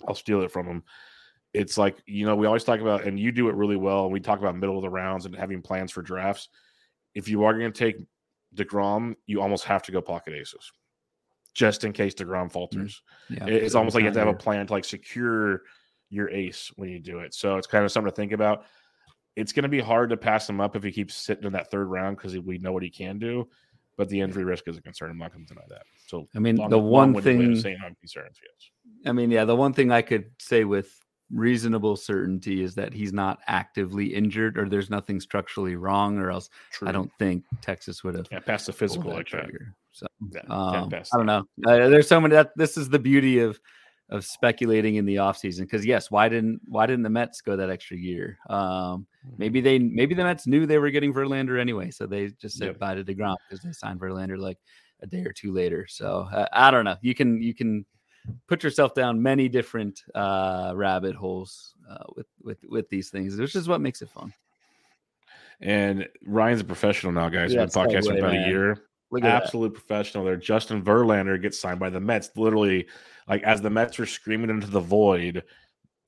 I'll 0.07 0.15
steal 0.15 0.41
it 0.41 0.51
from 0.51 0.67
him. 0.67 0.83
It's 1.53 1.77
like, 1.77 1.97
you 2.05 2.25
know, 2.25 2.35
we 2.35 2.47
always 2.47 2.63
talk 2.63 2.79
about, 2.79 3.03
and 3.03 3.19
you 3.19 3.31
do 3.31 3.49
it 3.49 3.55
really 3.55 3.75
well. 3.75 4.05
And 4.05 4.13
we 4.13 4.19
talk 4.19 4.39
about 4.39 4.55
middle 4.55 4.77
of 4.77 4.81
the 4.83 4.89
rounds 4.89 5.25
and 5.25 5.35
having 5.35 5.61
plans 5.61 5.91
for 5.91 6.01
drafts. 6.01 6.47
If 7.13 7.27
you 7.27 7.43
are 7.43 7.53
going 7.57 7.71
to 7.71 7.77
take 7.77 7.97
DeGrom, 8.55 9.15
you 9.25 9.41
almost 9.41 9.65
have 9.65 9.83
to 9.83 9.91
go 9.91 10.01
pocket 10.01 10.33
aces 10.33 10.71
just 11.53 11.83
in 11.83 11.91
case 11.91 12.13
DeGrom 12.13 12.49
falters. 12.51 13.01
Mm, 13.29 13.37
yeah. 13.37 13.45
It- 13.47 13.63
It's 13.63 13.75
almost 13.75 13.95
like 13.95 14.01
you 14.03 14.05
have 14.07 14.13
to 14.13 14.19
have 14.19 14.29
a 14.29 14.33
plan 14.33 14.65
to 14.67 14.71
like 14.73 14.85
secure 14.85 15.63
your 16.09 16.29
ace 16.29 16.71
when 16.77 16.89
you 16.89 16.99
do 16.99 17.19
it. 17.19 17.33
So 17.33 17.57
it's 17.57 17.67
kind 17.67 17.83
of 17.83 17.91
something 17.91 18.09
to 18.11 18.15
think 18.15 18.31
about. 18.31 18.65
It's 19.35 19.51
going 19.53 19.63
to 19.63 19.69
be 19.69 19.79
hard 19.81 20.09
to 20.11 20.17
pass 20.17 20.49
him 20.49 20.59
up 20.61 20.75
if 20.75 20.83
he 20.83 20.91
keeps 20.91 21.15
sitting 21.15 21.45
in 21.45 21.53
that 21.53 21.69
third 21.71 21.87
round 21.87 22.17
because 22.17 22.37
we 22.39 22.57
know 22.57 22.71
what 22.71 22.83
he 22.83 22.89
can 22.89 23.17
do. 23.19 23.49
But 23.97 24.07
the 24.09 24.19
injury 24.21 24.45
risk 24.45 24.67
is 24.69 24.77
a 24.77 24.81
concern. 24.81 25.11
I'm 25.11 25.17
not 25.17 25.33
going 25.33 25.45
to 25.45 25.53
deny 25.53 25.65
that. 25.69 25.83
So 26.07 26.27
I 26.35 26.39
mean, 26.39 26.55
long- 26.55 26.69
the 26.69 26.79
one 26.79 27.13
long-winded 27.13 27.37
way 27.39 27.51
of 27.57 27.61
thing- 27.61 27.77
I'm 27.85 27.95
concerned, 27.95 28.35
yes. 28.41 28.71
I 29.05 29.11
mean, 29.11 29.31
yeah, 29.31 29.43
the 29.45 29.55
one 29.55 29.73
thing 29.73 29.91
I 29.91 30.01
could 30.01 30.31
say 30.39 30.63
with 30.63 30.97
reasonable 31.33 31.95
certainty 31.95 32.63
is 32.63 32.75
that 32.75 32.93
he's 32.93 33.13
not 33.13 33.39
actively 33.47 34.13
injured 34.13 34.57
or 34.57 34.67
there's 34.67 34.89
nothing 34.89 35.19
structurally 35.19 35.75
wrong, 35.75 36.17
or 36.17 36.31
else 36.31 36.49
True. 36.71 36.87
I 36.87 36.91
don't 36.91 37.11
think 37.19 37.43
Texas 37.61 38.03
would 38.03 38.15
have 38.15 38.27
yeah, 38.31 38.39
pass 38.39 38.65
the 38.65 38.73
physical 38.73 39.11
like 39.11 39.29
that. 39.31 39.45
trigger. 39.45 39.75
So 39.91 40.07
Yeah, 40.31 40.41
um, 40.49 40.93
I 40.93 41.17
don't 41.17 41.25
know. 41.25 41.43
Uh, 41.67 41.89
there's 41.89 42.07
so 42.07 42.19
many. 42.19 42.33
That 42.33 42.51
this 42.55 42.77
is 42.77 42.89
the 42.89 42.99
beauty 42.99 43.39
of 43.39 43.59
of 44.09 44.25
speculating 44.25 44.95
in 44.95 45.05
the 45.05 45.15
offseason 45.15 45.61
because 45.61 45.85
yes, 45.85 46.11
why 46.11 46.27
didn't 46.29 46.61
why 46.67 46.85
didn't 46.85 47.03
the 47.03 47.09
Mets 47.09 47.41
go 47.41 47.55
that 47.55 47.69
extra 47.69 47.97
year? 47.97 48.37
Um, 48.49 49.07
Mm-hmm. 49.25 49.35
maybe 49.37 49.61
they 49.61 49.79
maybe 49.79 50.15
the 50.15 50.23
Mets 50.23 50.47
knew 50.47 50.65
they 50.65 50.79
were 50.79 50.89
getting 50.89 51.13
Verlander 51.13 51.59
anyway, 51.59 51.91
so 51.91 52.07
they 52.07 52.29
just 52.41 52.57
said 52.57 52.67
Yep. 52.67 52.79
bye 52.79 52.95
to 52.95 53.03
Degrom 53.03 53.35
because 53.47 53.63
they 53.63 53.71
signed 53.71 53.99
Verlander 53.99 54.37
like 54.37 54.57
a 55.01 55.07
day 55.07 55.23
or 55.23 55.31
two 55.31 55.51
later. 55.53 55.85
So 55.87 56.27
uh, 56.33 56.47
I 56.51 56.71
don't 56.71 56.85
know. 56.85 56.97
You 57.01 57.13
can 57.15 57.41
you 57.41 57.53
can 57.53 57.85
put 58.47 58.63
yourself 58.63 58.93
down 58.93 59.21
many 59.21 59.49
different 59.49 60.03
uh, 60.13 60.73
rabbit 60.75 61.15
holes 61.15 61.73
uh, 61.89 62.03
with 62.15 62.27
with 62.41 62.57
with 62.69 62.89
these 62.89 63.09
things, 63.09 63.37
which 63.37 63.55
is 63.55 63.67
what 63.67 63.81
makes 63.81 64.01
it 64.01 64.09
fun. 64.09 64.33
And 65.59 66.07
Ryan's 66.25 66.61
a 66.61 66.65
professional 66.65 67.11
now, 67.11 67.29
guys. 67.29 67.53
Yeah, 67.53 67.61
We've 67.61 67.73
been 67.73 67.83
podcasting 67.83 68.13
segue, 68.13 68.19
about 68.19 68.33
man. 68.33 68.43
a 68.43 68.47
year. 68.47 68.71
At 69.13 69.23
that. 69.23 69.43
absolute 69.43 69.73
professional 69.73 70.23
there. 70.23 70.37
Justin 70.37 70.81
Verlander 70.81 71.39
gets 71.41 71.59
signed 71.59 71.79
by 71.81 71.89
the 71.89 71.99
Mets. 71.99 72.29
Literally, 72.37 72.87
like 73.27 73.43
as 73.43 73.61
the 73.61 73.69
Mets 73.69 73.97
were 73.97 74.05
screaming 74.05 74.49
into 74.49 74.67
the 74.67 74.79
void, 74.79 75.43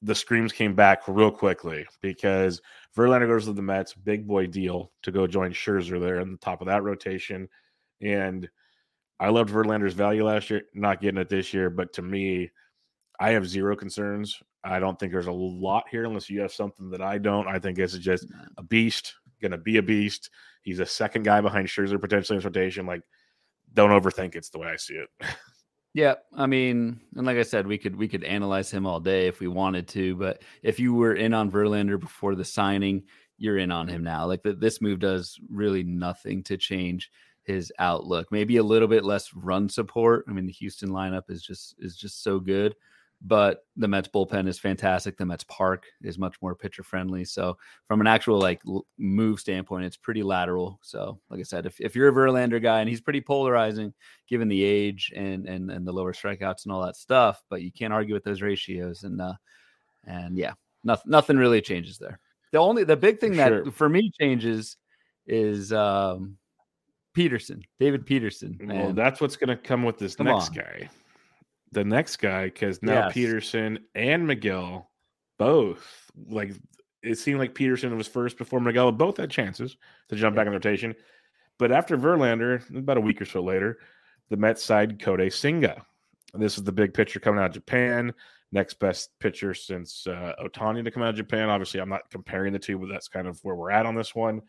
the 0.01 0.15
screams 0.15 0.53
came 0.53 0.73
back 0.73 1.01
real 1.07 1.29
quickly 1.29 1.85
because 2.01 2.61
Verlander 2.95 3.27
goes 3.27 3.45
to 3.45 3.53
the 3.53 3.61
Mets, 3.61 3.93
big 3.93 4.25
boy 4.25 4.47
deal 4.47 4.91
to 5.01 5.11
go 5.11 5.27
join 5.27 5.51
Scherzer 5.51 5.99
there 5.99 6.19
in 6.19 6.31
the 6.31 6.37
top 6.37 6.61
of 6.61 6.67
that 6.67 6.83
rotation. 6.83 7.49
And 8.01 8.49
I 9.23 9.29
loved 9.29 9.49
Verlander's 9.49 9.93
value 9.93 10.25
last 10.25 10.49
year, 10.49 10.63
not 10.73 10.99
getting 10.99 11.21
it 11.21 11.29
this 11.29 11.53
year, 11.53 11.69
but 11.69 11.93
to 11.93 12.01
me, 12.01 12.51
I 13.21 13.29
have 13.31 13.47
zero 13.47 13.73
concerns. 13.73 14.43
I 14.65 14.79
don't 14.79 14.99
think 14.99 15.13
there's 15.13 15.27
a 15.27 15.31
lot 15.31 15.85
here 15.89 16.03
unless 16.03 16.29
you 16.29 16.41
have 16.41 16.51
something 16.51 16.89
that 16.89 17.01
I 17.01 17.19
don't. 17.19 17.47
I 17.47 17.57
think 17.57 17.77
this 17.77 17.93
is 17.93 18.01
just 18.01 18.27
a 18.57 18.63
beast, 18.63 19.13
gonna 19.41 19.57
be 19.57 19.77
a 19.77 19.81
beast. 19.81 20.29
He's 20.61 20.79
a 20.79 20.85
second 20.85 21.23
guy 21.23 21.39
behind 21.39 21.69
Scherzer 21.69 22.01
potentially 22.01 22.37
in 22.37 22.43
rotation. 22.43 22.85
Like, 22.85 23.03
don't 23.73 23.91
overthink 23.91 24.35
it's 24.35 24.49
the 24.49 24.59
way 24.59 24.67
I 24.67 24.75
see 24.75 24.95
it. 24.95 25.09
Yeah, 25.95 26.15
I 26.35 26.47
mean, 26.47 26.99
and 27.15 27.27
like 27.27 27.37
I 27.37 27.43
said, 27.43 27.67
we 27.67 27.77
could 27.77 27.95
we 27.95 28.07
could 28.07 28.23
analyze 28.23 28.71
him 28.71 28.87
all 28.87 28.99
day 28.99 29.27
if 29.27 29.39
we 29.39 29.47
wanted 29.47 29.87
to, 29.89 30.15
but 30.15 30.41
if 30.63 30.79
you 30.79 30.95
were 30.95 31.13
in 31.13 31.35
on 31.35 31.51
Verlander 31.51 31.99
before 31.99 32.33
the 32.33 32.43
signing, 32.43 33.03
you're 33.37 33.59
in 33.59 33.71
on 33.71 33.87
him 33.87 34.03
now. 34.03 34.25
Like 34.25 34.41
the, 34.41 34.53
this 34.53 34.81
move 34.81 34.97
does 34.97 35.39
really 35.51 35.83
nothing 35.83 36.41
to 36.45 36.57
change 36.57 37.11
his 37.43 37.71
outlook. 37.79 38.31
Maybe 38.31 38.57
a 38.57 38.63
little 38.63 38.87
bit 38.87 39.03
less 39.03 39.33
run 39.33 39.69
support. 39.69 40.25
I 40.27 40.31
mean, 40.31 40.45
the 40.45 40.51
Houston 40.53 40.89
lineup 40.89 41.29
is 41.29 41.41
just 41.41 41.75
is 41.79 41.95
just 41.95 42.23
so 42.23 42.39
good, 42.39 42.75
but 43.21 43.65
the 43.77 43.87
Mets 43.87 44.07
bullpen 44.07 44.47
is 44.47 44.59
fantastic. 44.59 45.17
The 45.17 45.25
Mets 45.25 45.43
park 45.45 45.85
is 46.01 46.17
much 46.17 46.35
more 46.41 46.55
pitcher 46.55 46.83
friendly. 46.83 47.25
So 47.25 47.57
from 47.87 48.01
an 48.01 48.07
actual 48.07 48.39
like 48.39 48.61
move 48.97 49.39
standpoint, 49.39 49.85
it's 49.85 49.97
pretty 49.97 50.23
lateral. 50.23 50.79
So 50.81 51.19
like 51.29 51.39
I 51.39 51.43
said, 51.43 51.65
if, 51.65 51.79
if 51.79 51.95
you're 51.95 52.09
a 52.09 52.13
Verlander 52.13 52.61
guy 52.61 52.79
and 52.79 52.89
he's 52.89 53.01
pretty 53.01 53.21
polarizing, 53.21 53.93
given 54.27 54.47
the 54.47 54.63
age 54.63 55.11
and 55.15 55.47
and 55.47 55.69
and 55.71 55.85
the 55.87 55.93
lower 55.93 56.13
strikeouts 56.13 56.63
and 56.65 56.71
all 56.71 56.85
that 56.85 56.95
stuff, 56.97 57.43
but 57.49 57.61
you 57.61 57.71
can't 57.71 57.93
argue 57.93 58.13
with 58.13 58.23
those 58.23 58.41
ratios. 58.41 59.03
And 59.03 59.21
uh 59.21 59.33
and 60.05 60.37
yeah, 60.37 60.53
nothing 60.83 61.11
nothing 61.11 61.37
really 61.37 61.61
changes 61.61 61.97
there. 61.97 62.19
The 62.51 62.59
only 62.59 62.83
the 62.83 62.97
big 62.97 63.19
thing 63.19 63.35
that 63.37 63.49
Sure. 63.49 63.71
for 63.71 63.89
me 63.89 64.11
changes 64.19 64.77
is 65.25 65.71
um 65.71 66.37
Peterson, 67.13 67.61
David 67.79 68.05
Peterson. 68.05 68.59
well, 68.65 68.93
that's 68.93 69.21
what's 69.21 69.35
going 69.35 69.49
to 69.49 69.57
come 69.57 69.83
with 69.83 69.97
this 69.97 70.15
Come 70.15 70.27
next 70.27 70.49
on. 70.49 70.55
guy. 70.55 70.89
the 71.71 71.83
next 71.83 72.17
guy 72.17 72.45
because 72.45 72.81
now 72.83 73.05
Yes. 73.05 73.13
Peterson 73.13 73.79
and 73.95 74.27
Megill 74.27 74.85
both 75.39 76.11
like 76.29 76.53
it 77.01 77.17
seemed 77.17 77.39
like 77.39 77.53
Peterson 77.55 77.95
was 77.97 78.07
first 78.07 78.37
before 78.37 78.59
Megill. 78.59 78.97
Both 78.97 79.17
had 79.17 79.29
chances 79.29 79.75
to 80.09 80.15
jump 80.15 80.35
back 80.35 80.45
in 80.47 80.51
the 80.53 80.57
rotation, 80.57 80.95
but 81.59 81.71
after 81.71 81.97
Verlander, 81.97 82.61
about 82.77 82.97
a 82.97 83.01
week 83.01 83.21
or 83.21 83.25
so 83.25 83.41
later, 83.43 83.79
the 84.29 84.37
Mets 84.37 84.63
side 84.63 84.99
Kodai 84.99 85.31
Senga. 85.33 85.85
This 86.33 86.57
is 86.57 86.63
the 86.63 86.71
big 86.71 86.93
pitcher 86.93 87.19
coming 87.19 87.39
out 87.41 87.47
of 87.47 87.53
Japan. 87.53 88.13
Next 88.51 88.75
best 88.75 89.09
pitcher 89.19 89.53
since 89.53 90.05
uh, 90.07 90.33
Ohtani 90.43 90.83
to 90.83 90.91
come 90.91 91.03
out 91.03 91.09
of 91.09 91.15
Japan. 91.15 91.49
Obviously, 91.49 91.79
I'm 91.81 91.89
not 91.89 92.09
comparing 92.11 92.53
the 92.53 92.59
two, 92.59 92.77
but 92.77 92.87
that's 92.87 93.07
kind 93.07 93.27
of 93.27 93.39
where 93.43 93.55
we're 93.55 93.71
at 93.71 93.85
on 93.87 93.95
this 93.95 94.13
one. 94.15 94.41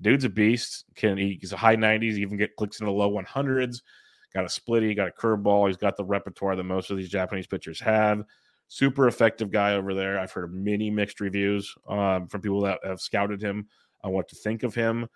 Dude's 0.00 0.24
a 0.24 0.28
beast. 0.28 0.84
Can 0.96 1.16
he, 1.16 1.38
he's 1.40 1.52
a 1.52 1.56
high 1.56 1.76
90s, 1.76 2.14
even 2.14 2.36
get 2.36 2.56
clicks 2.56 2.80
in 2.80 2.86
the 2.86 2.92
low 2.92 3.10
100s. 3.10 3.82
Got 4.34 4.44
a 4.44 4.48
splitty, 4.48 4.96
got 4.96 5.08
a 5.08 5.12
curveball. 5.12 5.68
He's 5.68 5.76
got 5.76 5.96
the 5.96 6.04
repertoire 6.04 6.56
that 6.56 6.64
most 6.64 6.90
of 6.90 6.96
these 6.96 7.10
Japanese 7.10 7.46
pitchers 7.46 7.80
have. 7.80 8.24
Super 8.68 9.06
effective 9.06 9.50
guy 9.50 9.74
over 9.74 9.92
there. 9.92 10.18
I've 10.18 10.32
heard 10.32 10.54
many 10.54 10.90
mixed 10.90 11.20
reviews 11.20 11.74
um, 11.88 12.26
from 12.28 12.40
people 12.40 12.62
that 12.62 12.80
have 12.82 13.00
scouted 13.00 13.42
him 13.42 13.68
on 14.02 14.12
what 14.12 14.28
to 14.28 14.36
think 14.36 14.62
of 14.62 14.74
him. 14.74 15.06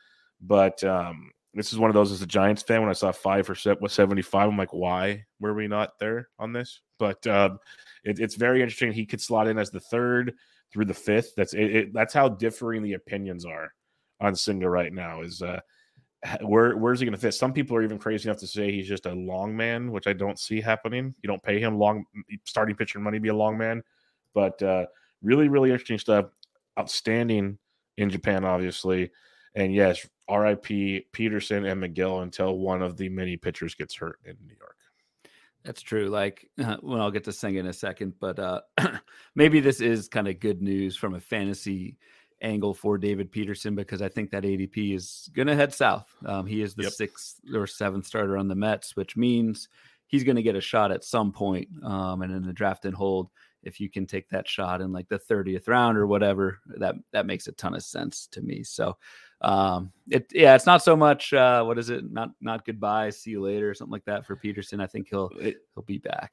But 0.43 0.85
um, 0.85 1.31
this 1.55 1.73
is 1.73 1.79
one 1.79 1.89
of 1.89 1.95
those 1.95 2.12
as 2.12 2.21
a 2.21 2.27
Giants 2.27 2.62
fan. 2.62 2.83
When 2.83 2.91
I 2.91 2.95
saw 2.95 3.11
five 3.12 3.47
for 3.47 3.55
set 3.55 3.81
with 3.81 3.93
75, 3.93 4.51
I'm 4.51 4.59
like, 4.59 4.75
why 4.75 5.25
were 5.41 5.55
we 5.55 5.67
not 5.67 5.99
there 5.99 6.29
on 6.39 6.53
this? 6.53 6.83
But 6.99 7.27
um, 7.27 7.59
it, 8.05 8.21
it's 8.21 8.35
very 8.35 8.61
interesting. 8.61 8.93
He 8.93 9.07
could 9.07 9.23
slot 9.23 9.49
in 9.49 9.59
as 9.59 9.71
the 9.71 9.81
third 9.81 10.35
through 10.71 10.85
the 10.85 10.95
fifth. 10.95 11.33
That's 11.37 11.55
it, 11.55 11.77
it, 11.77 11.93
that's 11.95 12.12
how 12.12 12.29
differing 12.29 12.83
the 12.83 12.93
opinions 12.93 13.47
are 13.47 13.73
on 14.21 14.35
Senga 14.35 14.69
right 14.69 14.93
now. 14.93 15.23
Is 15.23 15.43
uh, 15.43 15.61
where 16.43 16.77
where's 16.77 17.01
he 17.01 17.07
going 17.07 17.15
to 17.15 17.21
fit? 17.21 17.35
Some 17.35 17.53
people 17.53 17.77
are 17.77 17.83
even 17.83 17.99
crazy 17.99 18.29
enough 18.29 18.41
to 18.41 18.47
say 18.47 18.73
he's 18.73 18.89
just 18.89 19.07
a 19.07 19.13
long 19.13 19.57
man, 19.57 19.93
which 19.93 20.07
I 20.07 20.13
don't 20.13 20.39
see 20.39 20.61
happening. 20.61 21.15
You 21.23 21.29
don't 21.29 21.43
pay 21.43 21.61
him 21.61 21.79
long 21.79 22.05
starting 22.45 22.77
pitcher 22.77 22.99
money 22.99 23.19
to 23.19 23.23
be 23.23 23.29
a 23.29 23.35
long 23.35 23.59
man, 23.59 23.83
but 24.35 24.61
uh, 24.63 24.87
really, 25.23 25.49
really 25.49 25.71
interesting 25.71 25.99
stuff. 25.99 26.27
Outstanding 26.79 27.59
in 27.97 28.11
Japan, 28.11 28.45
obviously, 28.45 29.11
and 29.55 29.75
yes, 29.75 30.07
R.I.P. 30.29 31.07
Peterson 31.13 31.65
and 31.65 31.83
Megill 31.83 32.23
until 32.23 32.59
one 32.59 32.83
of 32.83 32.97
the 32.97 33.09
many 33.09 33.37
pitchers 33.37 33.75
gets 33.75 33.95
hurt 33.95 34.19
in 34.25 34.37
New 34.47 34.55
York. 34.59 34.77
That's 35.65 35.83
true. 35.83 36.09
Like, 36.09 36.49
uh, 36.63 36.77
well, 36.83 37.01
I'll 37.01 37.11
get 37.11 37.25
to 37.25 37.33
sing 37.33 37.57
in 37.57 37.67
a 37.67 37.73
second, 37.73 38.15
but 38.21 38.39
uh, 38.39 38.61
maybe 39.35 39.61
this 39.61 39.81
is 39.81 40.09
kind 40.09 40.29
of 40.29 40.41
good 40.41 40.63
news 40.63 40.97
from 40.97 41.15
a 41.15 41.21
fantasy 41.21 41.97
angle 42.47 42.73
for 42.73 42.97
David 42.97 43.31
Peterson 43.31 43.75
because 43.75 44.01
I 44.01 44.09
think 44.09 44.31
that 44.31 44.45
ADP 44.45 44.95
is 44.95 45.29
going 45.35 45.49
to 45.49 45.57
head 45.57 45.75
south. 45.75 46.07
Um, 46.25 46.47
he 46.47 46.63
is 46.63 46.75
the 46.75 46.85
Yep. 46.85 46.93
sixth 46.93 47.41
or 47.55 47.67
seventh 47.67 48.07
starter 48.07 48.37
on 48.39 48.49
the 48.49 48.55
Mets, 48.55 48.95
which 48.97 49.17
means 49.17 49.69
he's 50.07 50.25
going 50.25 50.37
to 50.37 50.43
get 50.43 50.57
a 50.57 50.61
shot 50.61 50.93
at 50.93 51.05
some 51.05 51.33
point. 51.33 51.69
Um, 51.83 52.23
and 52.23 52.33
in 52.33 52.47
the 52.47 52.53
draft 52.53 52.85
and 52.85 52.95
hold, 52.95 53.29
if 53.63 53.81
you 53.81 53.91
can 53.91 54.07
take 54.07 54.29
that 54.29 54.49
shot 54.49 54.81
in 54.81 54.93
like 54.93 55.09
the 55.09 55.19
30th 55.19 55.67
round 55.67 55.99
or 55.99 56.07
whatever, 56.07 56.61
that 56.79 56.95
that 57.13 57.27
makes 57.27 57.49
a 57.49 57.53
ton 57.53 57.75
of 57.75 57.83
sense 57.83 58.29
to 58.29 58.41
me. 58.41 58.63
So, 58.63 58.97
um, 59.41 59.91
it 60.09 60.31
yeah, 60.33 60.55
it's 60.55 60.67
not 60.67 60.83
so 60.85 60.95
much 60.97 61.33
uh, 61.33 61.65
what 61.65 61.77
is 61.79 61.91
it? 61.91 62.11
Not 62.11 62.31
not 62.41 62.65
goodbye, 62.65 63.11
see 63.11 63.33
you 63.33 63.43
later, 63.43 63.75
something 63.75 63.91
like 63.93 64.05
that 64.05 64.25
for 64.25 64.37
Peterson. 64.37 64.81
I 64.81 64.87
think 64.87 65.09
he'll 65.09 65.31
he'll 65.41 65.83
be 65.85 65.99
back. 65.99 66.33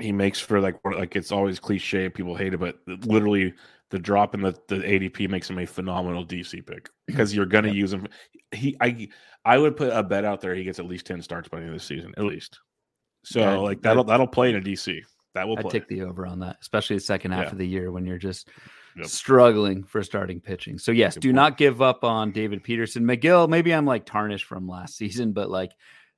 He 0.00 0.12
makes 0.12 0.40
for 0.40 0.60
like 0.60 0.76
like 0.84 1.16
it's 1.16 1.32
always 1.32 1.60
cliche. 1.60 2.08
People 2.08 2.34
hate 2.34 2.54
it, 2.54 2.58
but 2.60 2.78
literally 2.86 3.54
the 3.90 3.98
drop 3.98 4.34
in 4.34 4.42
the, 4.42 4.52
the 4.68 4.76
ADP 4.76 5.28
makes 5.28 5.50
him 5.50 5.58
a 5.58 5.66
phenomenal 5.66 6.24
DC 6.24 6.64
pick 6.66 6.84
mm-hmm. 6.84 6.90
because 7.06 7.34
you're 7.34 7.46
going 7.46 7.64
to 7.64 7.70
Yep. 7.70 7.76
use 7.76 7.92
him. 7.92 8.06
He 8.52 8.76
I 8.80 9.08
I 9.44 9.58
would 9.58 9.76
put 9.76 9.92
a 9.92 10.02
bet 10.02 10.24
out 10.24 10.40
there. 10.40 10.54
He 10.54 10.64
gets 10.64 10.78
at 10.78 10.86
least 10.86 11.06
ten 11.06 11.20
starts 11.22 11.48
by 11.48 11.58
the 11.58 11.64
end 11.64 11.74
of 11.74 11.80
the 11.80 11.84
season, 11.84 12.12
at 12.16 12.24
least. 12.24 12.60
So 13.24 13.40
Yeah, 13.40 13.56
like 13.56 13.82
that'll 13.82 14.04
that'll 14.04 14.26
play 14.26 14.50
in 14.50 14.56
a 14.56 14.60
DC. 14.60 15.02
That 15.34 15.46
will 15.46 15.58
I'd 15.58 15.62
play. 15.62 15.72
take 15.72 15.88
the 15.88 16.02
over 16.02 16.26
on 16.26 16.40
that, 16.40 16.56
especially 16.60 16.96
the 16.96 17.00
second 17.00 17.32
half 17.32 17.46
Yeah. 17.46 17.52
of 17.52 17.58
the 17.58 17.66
year 17.66 17.92
when 17.92 18.04
you're 18.06 18.18
just 18.18 18.48
Yep. 18.96 19.06
struggling 19.06 19.84
for 19.84 20.02
starting 20.02 20.40
pitching. 20.40 20.76
So 20.78 20.90
yes, 20.90 21.14
Good 21.14 21.20
do 21.20 21.28
point. 21.28 21.36
not 21.36 21.56
give 21.56 21.80
up 21.80 22.02
on 22.02 22.32
David 22.32 22.64
Peterson. 22.64 23.04
Megill, 23.04 23.48
maybe 23.48 23.72
I'm 23.72 23.86
like 23.86 24.04
tarnished 24.04 24.46
from 24.46 24.66
last 24.66 24.96
season, 24.98 25.32
but 25.32 25.48
like 25.50 25.70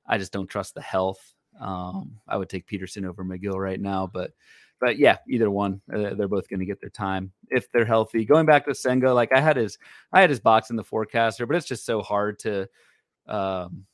I 0.07 0.17
just 0.17 0.31
don't 0.33 0.47
trust 0.47 0.73
the 0.73 0.81
health. 0.81 1.32
Um, 1.59 2.19
I 2.27 2.37
would 2.37 2.49
take 2.49 2.65
Peterson 2.65 3.05
over 3.05 3.23
Megill 3.23 3.55
right 3.55 3.79
now, 3.79 4.09
but 4.11 4.31
but 4.79 4.97
yeah, 4.97 5.17
either 5.29 5.49
one, 5.49 5.81
uh, 5.93 6.13
they're 6.13 6.27
both 6.27 6.49
going 6.49 6.59
to 6.59 6.65
get 6.65 6.81
their 6.81 6.89
time 6.89 7.31
if 7.49 7.71
they're 7.71 7.85
healthy. 7.85 8.25
Going 8.25 8.45
back 8.45 8.65
to 8.65 8.75
Senga, 8.75 9.13
like 9.13 9.31
I 9.31 9.39
had 9.39 9.55
his 9.55 9.77
I 10.11 10.19
had 10.21 10.29
his 10.29 10.39
box 10.41 10.69
in 10.69 10.75
the 10.75 10.83
forecaster, 10.83 11.45
but 11.45 11.55
it's 11.55 11.67
just 11.67 11.85
so 11.85 12.01
hard 12.01 12.39
to 12.39 12.67
um 13.27 13.85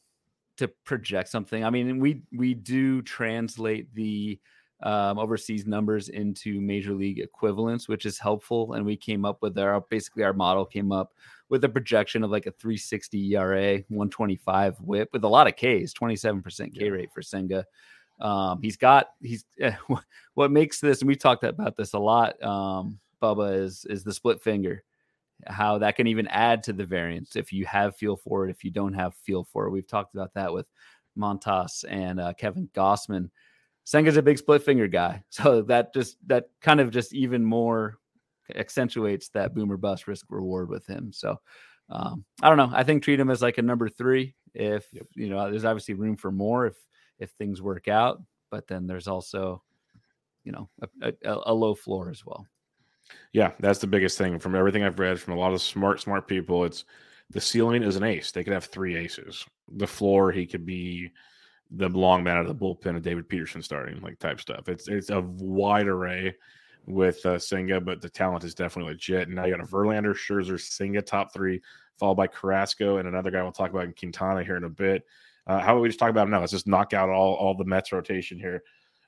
to 0.58 0.68
project 0.86 1.30
something. 1.30 1.64
I 1.64 1.70
mean, 1.70 2.00
we 2.00 2.24
we 2.36 2.54
do 2.54 3.02
translate 3.02 3.94
the 3.94 4.40
um, 4.82 5.20
overseas 5.20 5.66
numbers 5.66 6.10
into 6.10 6.62
major 6.62 6.94
league 6.94 7.20
equivalents, 7.20 7.90
which 7.90 8.06
is 8.06 8.18
helpful. 8.18 8.74
And 8.74 8.86
we 8.86 8.96
came 8.96 9.26
up 9.26 9.42
with 9.42 9.58
our 9.58 9.82
basically 9.90 10.24
our 10.24 10.34
model 10.34 10.66
came 10.66 10.92
up 10.92 11.14
with 11.50 11.64
a 11.64 11.70
projection 11.70 12.24
of 12.24 12.32
like 12.32 12.46
a 12.46 12.52
360 12.52 13.36
ERA, 13.36 13.74
125 13.90 14.78
WHIP 14.78 15.10
with 15.12 15.24
a 15.24 15.28
lot 15.28 15.48
of 15.48 15.56
Ks, 15.56 15.94
27% 15.94 16.78
K 16.78 16.90
rate 16.90 17.10
for 17.14 17.22
Senga. 17.22 17.66
Um, 18.22 18.62
he's 18.62 18.78
got 18.78 19.10
he's 19.22 19.46
what 20.34 20.52
makes 20.52 20.80
this, 20.80 21.02
and 21.02 21.08
we've 21.08 21.20
talked 21.20 21.44
about 21.44 21.76
this 21.76 21.94
a 21.94 22.00
lot. 22.00 22.42
Um, 22.44 23.00
Bubba 23.22 23.62
is 23.62 23.86
is 23.90 24.04
the 24.04 24.14
split 24.14 24.42
finger, 24.42 24.84
how 25.48 25.78
that 25.80 25.96
can 25.96 26.08
even 26.08 26.28
add 26.28 26.64
to 26.64 26.74
the 26.74 26.86
variance 26.86 27.36
if 27.36 27.52
you 27.52 27.66
have 27.66 27.96
feel 27.96 28.16
for 28.16 28.48
it, 28.48 28.52
if 28.52 28.64
you 28.64 28.72
don't 28.72 28.94
have 28.94 29.16
feel 29.16 29.44
for 29.44 29.68
it. 29.68 29.72
We've 29.72 29.88
talked 29.88 30.14
about 30.14 30.34
that 30.36 30.54
with 30.54 30.68
Montas 31.18 31.84
and 31.90 32.20
uh, 32.20 32.34
Kevin 32.34 32.70
Gausman. 32.74 33.30
Senga's 33.90 34.18
a 34.18 34.22
big 34.22 34.38
split 34.38 34.62
finger 34.62 34.88
guy, 34.88 35.24
so 35.30 35.64
that 35.64 35.94
just 35.94 36.18
that 36.28 36.46
kind 36.62 36.80
of 36.80 36.92
just 36.92 37.14
even 37.14 37.44
more 37.44 37.98
accentuates 38.56 39.30
that 39.30 39.54
boomer 39.56 39.78
bust 39.78 40.08
risk 40.08 40.28
reward 40.30 40.70
with 40.70 40.86
him. 40.86 41.12
So 41.12 41.40
um, 41.90 42.24
I 42.42 42.50
don't 42.50 42.58
know. 42.58 42.70
I 42.72 42.84
think 42.84 43.02
treat 43.02 43.20
him 43.20 43.32
as 43.32 43.42
like 43.42 43.58
a 43.58 43.64
number 43.64 43.90
three. 43.90 44.36
If 44.54 44.88
Yep. 44.94 45.08
you 45.16 45.30
know, 45.30 45.50
there's 45.50 45.66
obviously 45.66 45.96
room 45.96 46.18
for 46.18 46.32
more 46.32 46.68
if 46.68 46.76
if 47.18 47.32
things 47.32 47.62
work 47.62 47.88
out, 47.88 48.22
but 48.52 48.68
then 48.68 48.86
there's 48.86 49.08
also 49.08 49.64
you 50.44 50.52
know 50.52 50.70
a, 50.82 51.14
a, 51.24 51.38
a 51.48 51.54
low 51.54 51.74
floor 51.74 52.10
as 52.10 52.26
well. 52.26 52.46
Yeah, 53.34 53.54
that's 53.60 53.80
the 53.80 53.88
biggest 53.88 54.18
thing 54.20 54.38
from 54.38 54.56
everything 54.56 54.84
I've 54.84 55.00
read 55.00 55.20
from 55.20 55.34
a 55.34 55.38
lot 55.38 55.54
of 55.54 55.62
smart, 55.62 56.00
smart 56.00 56.28
people. 56.28 56.64
It's 56.64 56.86
the 57.32 57.42
ceiling 57.42 57.82
is 57.82 57.96
an 57.96 58.04
ace. 58.04 58.32
They 58.32 58.44
could 58.44 58.54
have 58.54 58.66
three 58.66 58.96
aces. 58.96 59.46
The 59.78 59.88
floor, 59.88 60.32
he 60.32 60.46
could 60.46 60.66
be 60.66 61.12
the 61.72 61.90
long 61.90 62.24
man 62.24 62.38
out 62.38 62.46
of 62.46 62.48
the 62.48 62.66
bullpen 62.66 62.96
of 62.96 63.04
David 63.04 63.30
Peterson 63.30 63.62
starting, 63.62 64.02
like 64.02 64.20
type 64.20 64.40
stuff. 64.40 64.68
It's 64.70 64.88
it's 64.88 65.10
a 65.10 65.22
wide 65.22 65.88
array 65.88 66.36
with 66.86 67.24
uh, 67.26 67.38
Senga, 67.38 67.80
but 67.80 68.02
the 68.02 68.10
talent 68.10 68.44
is 68.44 68.56
definitely 68.56 68.94
legit. 68.94 69.28
And 69.28 69.36
now 69.36 69.46
you 69.46 69.56
got 69.56 69.64
a 69.64 69.68
Verlander, 69.68 70.16
Scherzer, 70.16 70.60
Senga 70.60 71.02
top 71.02 71.34
three, 71.34 71.62
followed 72.00 72.16
by 72.16 72.28
Carrasco 72.28 72.98
and 72.98 73.08
another 73.08 73.30
guy 73.30 73.44
we'll 73.44 73.52
talk 73.52 73.70
about 73.70 73.86
in 73.86 73.94
Quintana 73.94 74.44
here 74.44 74.58
in 74.58 74.64
a 74.64 74.70
bit. 74.70 75.06
Uh, 75.46 75.60
how 75.60 75.74
about 75.74 75.82
we 75.82 75.90
just 75.90 76.00
talk 76.00 76.10
about 76.10 76.24
him 76.24 76.32
now? 76.32 76.40
Let's 76.40 76.52
just 76.52 76.68
knock 76.68 76.94
out 76.94 77.10
all, 77.10 77.36
all 77.36 77.56
the 77.56 77.66
Mets 77.66 77.92
rotation 77.92 78.40
here. 78.40 78.64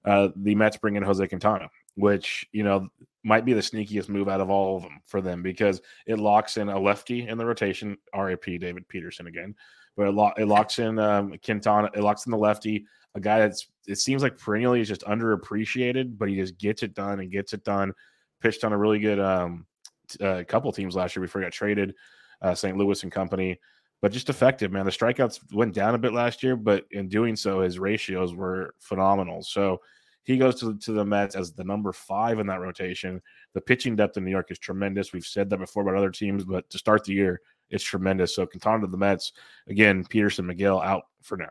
Uh, 0.06 0.30
the 0.36 0.56
Mets 0.56 0.78
bring 0.78 0.96
in 0.96 1.04
Jose 1.04 1.28
Quintana, 1.28 1.70
which, 1.96 2.46
you 2.52 2.64
know, 2.64 2.88
might 3.24 3.46
be 3.46 3.54
the 3.54 3.62
sneakiest 3.62 4.10
move 4.10 4.28
out 4.28 4.42
of 4.42 4.50
all 4.50 4.78
of 4.78 4.84
them 4.84 5.00
for 5.06 5.22
them 5.22 5.44
because 5.44 5.82
it 6.08 6.20
locks 6.20 6.58
in 6.58 6.70
a 6.70 6.80
lefty 6.80 7.28
in 7.28 7.38
the 7.38 7.46
rotation. 7.46 7.98
RAP 8.16 8.46
David 8.46 8.88
Peterson 8.88 9.28
again, 9.28 9.56
but 9.96 10.08
it, 10.08 10.12
lo- 10.12 10.34
it 10.38 10.46
locks 10.46 10.80
in 10.80 10.98
um, 11.00 11.34
Quintana. 11.44 11.90
It 11.94 12.02
locks 12.02 12.26
in 12.26 12.32
the 12.32 12.38
lefty, 12.38 12.86
a 13.16 13.20
guy 13.20 13.40
that's 13.40 13.68
it 13.88 13.98
seems 13.98 14.24
like 14.24 14.38
perennially 14.38 14.82
is 14.82 14.88
just 14.88 15.02
underappreciated, 15.02 16.18
but 16.18 16.30
he 16.30 16.36
just 16.36 16.58
gets 16.58 16.84
it 16.84 16.94
done 16.94 17.20
and 17.20 17.32
gets 17.32 17.54
it 17.54 17.64
done. 17.64 17.94
Pitched 18.40 18.64
on 18.64 18.74
a 18.74 18.78
really 18.78 19.00
good 19.00 19.20
um, 19.20 19.66
t- 20.08 20.24
uh, 20.24 20.44
couple 20.44 20.72
teams 20.72 20.96
last 20.96 21.16
year 21.16 21.22
before 21.22 21.42
he 21.42 21.46
got 21.46 21.54
traded, 21.54 21.94
uh, 22.42 22.56
St. 22.56 22.78
Louis 22.78 23.04
and 23.04 23.12
company. 23.12 23.60
But 24.02 24.12
just 24.12 24.30
effective, 24.30 24.72
man. 24.72 24.86
The 24.86 24.92
strikeouts 24.92 25.54
went 25.54 25.76
down 25.76 25.94
a 25.94 26.00
bit 26.00 26.14
last 26.14 26.42
year, 26.42 26.56
but 26.56 26.86
in 26.92 27.08
doing 27.08 27.36
so, 27.36 27.62
his 27.62 27.78
ratios 27.78 28.34
were 28.34 28.74
phenomenal. 28.80 29.44
So 29.44 29.80
he 30.24 30.38
goes 30.38 30.60
to, 30.60 30.78
to 30.78 30.92
the 30.92 31.06
Mets 31.06 31.36
as 31.36 31.54
the 31.54 31.64
number 31.64 31.92
five 31.92 32.40
in 32.40 32.48
that 32.48 32.62
rotation. 32.62 33.22
The 33.54 33.62
pitching 33.62 33.96
depth 33.96 34.18
in 34.18 34.24
New 34.24 34.32
York 34.32 34.52
is 34.52 34.60
tremendous. 34.60 35.14
We've 35.14 35.26
said 35.26 35.50
that 35.50 35.58
before 35.58 35.84
about 35.84 35.96
other 35.96 36.12
teams, 36.12 36.44
but 36.44 36.70
to 36.70 36.78
start 36.78 37.04
the 37.04 37.14
year, 37.14 37.42
it's 37.70 37.84
tremendous. 37.84 38.36
So 38.36 38.46
Quintana 38.46 38.82
to 38.82 38.88
the 38.88 38.98
Mets 38.98 39.34
again. 39.68 40.06
Peterson, 40.06 40.46
Megill 40.46 40.84
out 40.84 41.04
for 41.22 41.38
now. 41.38 41.50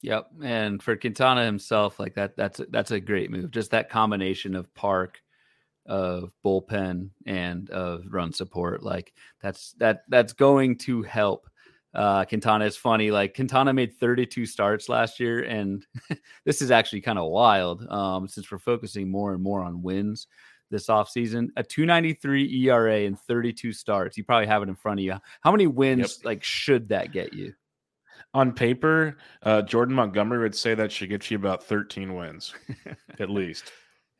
Yep, 0.00 0.28
and 0.42 0.82
for 0.82 0.96
Quintana 0.96 1.44
himself, 1.44 1.98
like 1.98 2.14
that, 2.14 2.36
that's 2.36 2.60
that's 2.70 2.92
a 2.92 3.00
great 3.00 3.30
move. 3.30 3.50
Just 3.50 3.72
that 3.72 3.90
combination 3.90 4.54
of 4.54 4.72
park, 4.74 5.20
of 5.86 6.30
bullpen, 6.44 7.10
and 7.26 7.68
of 7.70 8.04
run 8.08 8.32
support, 8.32 8.82
like 8.82 9.12
that's 9.42 9.72
that 9.78 10.02
that's 10.08 10.32
going 10.32 10.78
to 10.78 11.02
help. 11.02 11.48
Uh, 11.94 12.24
Quintana 12.24 12.64
is 12.64 12.76
funny. 12.76 13.10
Like 13.10 13.34
Quintana 13.34 13.72
made 13.72 13.96
32 13.98 14.46
starts 14.46 14.88
last 14.88 15.18
year, 15.18 15.42
and 15.42 15.86
this 16.44 16.62
is 16.62 16.70
actually 16.70 17.00
kind 17.00 17.18
of 17.18 17.30
wild. 17.30 17.86
Um, 17.90 18.28
since 18.28 18.50
we're 18.50 18.58
focusing 18.58 19.10
more 19.10 19.32
and 19.32 19.42
more 19.42 19.62
on 19.62 19.82
wins 19.82 20.26
this 20.70 20.88
offseason, 20.88 21.48
a 21.56 21.62
293 21.62 22.66
ERA 22.66 23.00
and 23.06 23.18
32 23.18 23.72
starts. 23.72 24.16
You 24.16 24.24
probably 24.24 24.46
have 24.46 24.62
it 24.62 24.68
in 24.68 24.76
front 24.76 25.00
of 25.00 25.04
you. 25.04 25.16
How 25.40 25.50
many 25.50 25.66
wins 25.66 26.24
like 26.24 26.44
should 26.44 26.88
that 26.90 27.12
get 27.12 27.32
you? 27.32 27.54
on 28.34 28.52
paper, 28.52 29.16
uh, 29.42 29.62
Jordan 29.62 29.94
Montgomery 29.94 30.38
would 30.38 30.54
say 30.54 30.74
that 30.74 30.92
should 30.92 31.08
get 31.08 31.30
you 31.30 31.36
about 31.36 31.64
13 31.64 32.14
wins 32.14 32.54
at 33.18 33.30
least. 33.30 33.72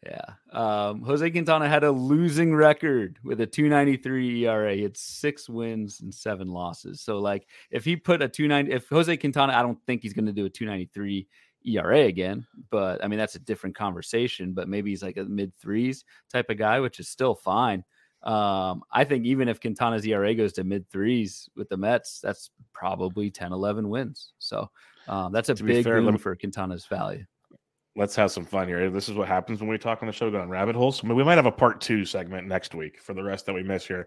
Yeah. 0.05 0.25
Um, 0.53 1.03
Jose 1.03 1.29
Quintana 1.31 1.69
had 1.69 1.83
a 1.83 1.91
losing 1.91 2.55
record 2.55 3.19
with 3.25 3.41
a 3.41 3.47
293 3.47 4.47
ERA. 4.47 4.75
He 4.75 4.83
had 4.83 4.97
six 4.97 5.49
wins 5.49 6.01
and 6.01 6.15
seven 6.15 6.49
losses. 6.49 7.01
So, 7.01 7.19
like, 7.19 7.49
if 7.71 7.85
he 7.85 7.97
put 7.97 8.23
a 8.23 8.29
290, 8.29 8.73
if 8.73 8.89
Jose 8.89 9.17
Quintana, 9.17 9.55
I 9.55 9.63
don't 9.63 9.79
think 9.87 10.03
he's 10.03 10.13
going 10.13 10.27
to 10.27 10.33
do 10.33 10.47
a 10.47 10.51
293 10.51 11.27
ERA 11.67 12.03
again, 12.03 12.47
but 12.71 13.03
I 13.05 13.09
mean, 13.09 13.19
that's 13.19 13.35
a 13.35 13.41
different 13.41 13.75
conversation. 13.75 14.53
But 14.53 14.69
maybe 14.69 14.91
he's 14.91 15.03
like 15.03 15.17
a 15.17 15.25
mid 15.25 15.53
threes 15.57 16.05
type 16.33 16.49
of 16.49 16.59
guy, 16.59 16.79
which 16.79 17.01
is 17.01 17.09
still 17.09 17.35
fine. 17.35 17.85
Um, 18.23 18.83
I 18.93 19.05
think 19.05 19.27
even 19.27 19.49
if 19.49 19.61
Quintana's 19.61 20.07
ERA 20.07 20.35
goes 20.35 20.53
to 20.55 20.65
mid 20.65 20.89
threes 20.91 21.49
with 21.57 21.69
the 21.69 21.77
Mets, 21.77 22.21
that's 22.21 22.51
probably 22.73 23.31
10, 23.31 23.53
11 23.53 23.89
wins. 23.89 24.33
So, 24.39 24.71
um, 25.09 25.33
that's 25.33 25.49
a 25.49 25.55
to 25.55 25.65
big 25.65 25.85
fair, 25.85 26.01
boom 26.01 26.19
for 26.19 26.37
Quintana's 26.37 26.87
value 26.87 27.25
let's 27.99 28.15
have 28.15 28.31
some 28.31 28.45
fun 28.45 28.69
here. 28.69 28.89
This 28.91 29.09
is 29.09 29.17
what 29.17 29.27
happens 29.27 29.61
when 29.61 29.69
we 29.69 29.77
talk 29.77 30.03
on 30.03 30.07
the 30.07 30.13
show 30.13 30.31
down 30.31 30.49
rabbit 30.49 30.77
holes. 30.77 31.03
I 31.03 31.09
mean, 31.09 31.17
we 31.17 31.25
might 31.25 31.35
have 31.35 31.47
a 31.47 31.53
part 31.53 31.81
two 31.81 32.05
segment 32.05 32.47
next 32.47 32.73
week 32.73 33.01
for 33.01 33.13
the 33.13 33.25
rest 33.25 33.45
that 33.47 33.55
we 33.55 33.65
miss 33.65 33.85
here. 33.85 34.07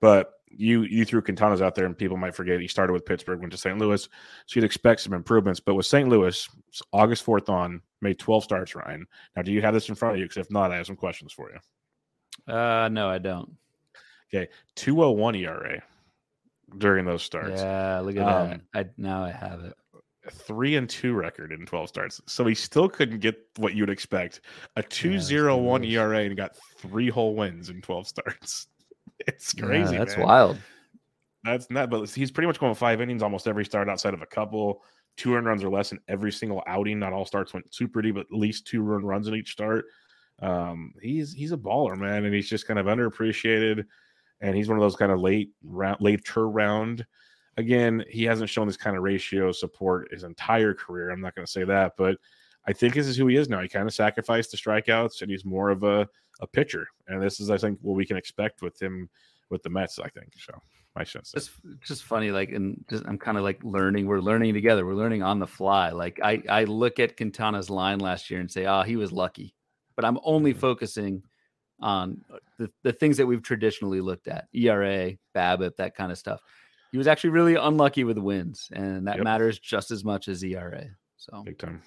But 0.00 0.34
you 0.46 0.82
you 0.82 1.04
threw 1.06 1.22
Quintana's 1.22 1.62
out 1.62 1.74
there, 1.74 1.86
and 1.86 1.96
people 1.96 2.18
might 2.18 2.34
forget 2.34 2.60
he 2.60 2.68
started 2.68 2.92
with 2.92 3.06
Pittsburgh, 3.06 3.40
went 3.40 3.52
to 3.52 3.58
St. 3.58 3.78
Louis, 3.78 4.02
so 4.02 4.08
you'd 4.54 4.64
expect 4.64 5.00
some 5.00 5.14
improvements. 5.14 5.58
But 5.58 5.74
with 5.74 5.86
St. 5.86 6.08
Louis, 6.08 6.48
August 6.92 7.22
fourth 7.22 7.48
on, 7.48 7.80
made 8.02 8.18
twelve 8.18 8.44
starts. 8.44 8.74
Ryan, 8.74 9.06
now 9.34 9.42
do 9.42 9.52
you 9.52 9.62
have 9.62 9.74
this 9.74 9.88
in 9.88 9.94
front 9.94 10.14
of 10.14 10.20
you? 10.20 10.26
Because 10.26 10.38
if 10.38 10.50
not, 10.50 10.70
I 10.70 10.76
have 10.76 10.86
some 10.86 10.96
questions 10.96 11.32
for 11.32 11.50
you. 11.50 12.54
Uh, 12.54 12.88
no, 12.90 13.08
I 13.08 13.18
don't. 13.18 13.56
Okay, 14.32 14.50
two 14.76 15.02
oh 15.02 15.10
one 15.10 15.34
ERA 15.34 15.82
during 16.76 17.06
those 17.06 17.22
starts. 17.22 17.60
Yeah, 17.60 18.00
look 18.00 18.16
at 18.16 18.22
um, 18.22 18.48
that. 18.48 18.86
I 18.86 18.90
now 18.98 19.24
I 19.24 19.30
have 19.30 19.60
it 19.64 19.74
three 20.28 20.76
and 20.76 20.88
two 20.88 21.14
record 21.14 21.52
in 21.52 21.64
12 21.64 21.88
starts. 21.88 22.20
So 22.26 22.44
he 22.46 22.54
still 22.54 22.88
couldn't 22.88 23.20
get 23.20 23.38
what 23.56 23.74
you'd 23.74 23.90
expect. 23.90 24.42
A 24.76 24.82
201 24.82 25.82
yeah, 25.82 26.00
ERA 26.00 26.18
and 26.24 26.36
got 26.36 26.56
three 26.78 27.08
whole 27.08 27.34
wins 27.34 27.70
in 27.70 27.80
12 27.82 28.08
starts. 28.08 28.66
It's 29.26 29.52
crazy. 29.52 29.92
Yeah, 29.92 29.98
that's 29.98 30.16
man. 30.16 30.26
wild. 30.26 30.58
That's 31.44 31.68
not, 31.68 31.90
but 31.90 32.08
he's 32.08 32.30
pretty 32.30 32.46
much 32.46 32.58
going 32.58 32.74
five 32.74 33.02
innings 33.02 33.22
almost 33.22 33.46
every 33.46 33.66
start 33.66 33.86
outside 33.86 34.14
of 34.14 34.22
a 34.22 34.26
couple. 34.26 34.82
Two 35.18 35.34
run 35.34 35.44
runs 35.44 35.62
or 35.62 35.68
less 35.68 35.92
in 35.92 35.98
every 36.08 36.32
single 36.32 36.62
outing. 36.66 36.98
Not 36.98 37.12
all 37.12 37.26
starts 37.26 37.52
went 37.52 37.74
super 37.74 38.00
deep, 38.00 38.14
but 38.14 38.22
at 38.22 38.32
least 38.32 38.66
two 38.66 38.80
run 38.80 39.04
runs 39.04 39.28
in 39.28 39.34
each 39.34 39.52
start. 39.52 39.84
Um, 40.40 40.94
he's 41.02 41.34
he's 41.34 41.52
a 41.52 41.58
baller, 41.58 41.98
man, 41.98 42.24
and 42.24 42.34
he's 42.34 42.48
just 42.48 42.66
kind 42.66 42.78
of 42.78 42.86
underappreciated. 42.86 43.84
And 44.40 44.56
he's 44.56 44.68
one 44.68 44.78
of 44.78 44.82
those 44.82 44.96
kind 44.96 45.12
of 45.12 45.20
late 45.20 45.50
round, 45.62 46.00
later 46.00 46.48
round 46.48 47.04
Again, 47.56 48.04
he 48.08 48.24
hasn't 48.24 48.50
shown 48.50 48.66
this 48.66 48.76
kind 48.76 48.96
of 48.96 49.02
ratio 49.02 49.52
support 49.52 50.12
his 50.12 50.22
entire 50.24 50.72
career. 50.72 51.10
I'm 51.10 51.20
not 51.20 51.34
going 51.34 51.44
to 51.44 51.50
say 51.50 51.64
that, 51.64 51.92
but 51.96 52.16
I 52.66 52.72
think 52.72 52.94
this 52.94 53.06
is 53.06 53.16
who 53.16 53.26
he 53.26 53.36
is 53.36 53.48
now. 53.48 53.60
He 53.60 53.68
kind 53.68 53.86
of 53.86 53.94
sacrificed 53.94 54.50
the 54.50 54.56
strikeouts, 54.56 55.22
and 55.22 55.30
he's 55.30 55.44
more 55.44 55.70
of 55.70 55.82
a, 55.82 56.08
a 56.40 56.46
pitcher. 56.46 56.86
And 57.08 57.22
this 57.22 57.40
is, 57.40 57.50
I 57.50 57.58
think, 57.58 57.78
what 57.82 57.96
we 57.96 58.06
can 58.06 58.16
expect 58.16 58.62
with 58.62 58.80
him 58.80 59.08
with 59.50 59.62
the 59.62 59.70
Mets. 59.70 59.98
I 59.98 60.08
think 60.08 60.32
so. 60.38 60.58
My 60.96 61.04
sense. 61.04 61.32
It's 61.36 61.50
just 61.84 62.04
funny, 62.04 62.32
like, 62.32 62.50
and 62.50 62.84
just, 62.90 63.04
I'm 63.06 63.18
kind 63.18 63.38
of 63.38 63.44
like 63.44 63.62
learning. 63.62 64.06
We're 64.06 64.20
learning 64.20 64.54
together. 64.54 64.84
We're 64.84 64.94
learning 64.94 65.22
on 65.22 65.38
the 65.38 65.46
fly. 65.46 65.90
Like, 65.90 66.18
I 66.22 66.42
I 66.48 66.64
look 66.64 66.98
at 66.98 67.16
Quintana's 67.16 67.70
line 67.70 68.00
last 68.00 68.30
year 68.30 68.40
and 68.40 68.50
say, 68.50 68.66
oh, 68.66 68.82
he 68.82 68.96
was 68.96 69.12
lucky, 69.12 69.54
but 69.94 70.04
I'm 70.04 70.18
only 70.24 70.50
mm-hmm. 70.50 70.60
focusing 70.60 71.22
on 71.80 72.22
the, 72.58 72.70
the 72.82 72.92
things 72.92 73.16
that 73.16 73.26
we've 73.26 73.42
traditionally 73.42 74.00
looked 74.00 74.28
at 74.28 74.48
ERA, 74.52 75.12
BABIP, 75.34 75.76
that 75.76 75.94
kind 75.94 76.12
of 76.12 76.18
stuff 76.18 76.40
he 76.92 76.98
was 76.98 77.06
actually 77.06 77.30
really 77.30 77.54
unlucky 77.54 78.04
with 78.04 78.18
wins, 78.18 78.68
and 78.72 79.06
that 79.06 79.16
yep. 79.16 79.24
matters 79.24 79.58
just 79.58 79.90
as 79.90 80.04
much 80.04 80.28
as 80.28 80.42
ERA. 80.42 80.86
So 81.16 81.42
big 81.44 81.58
time. 81.58 81.82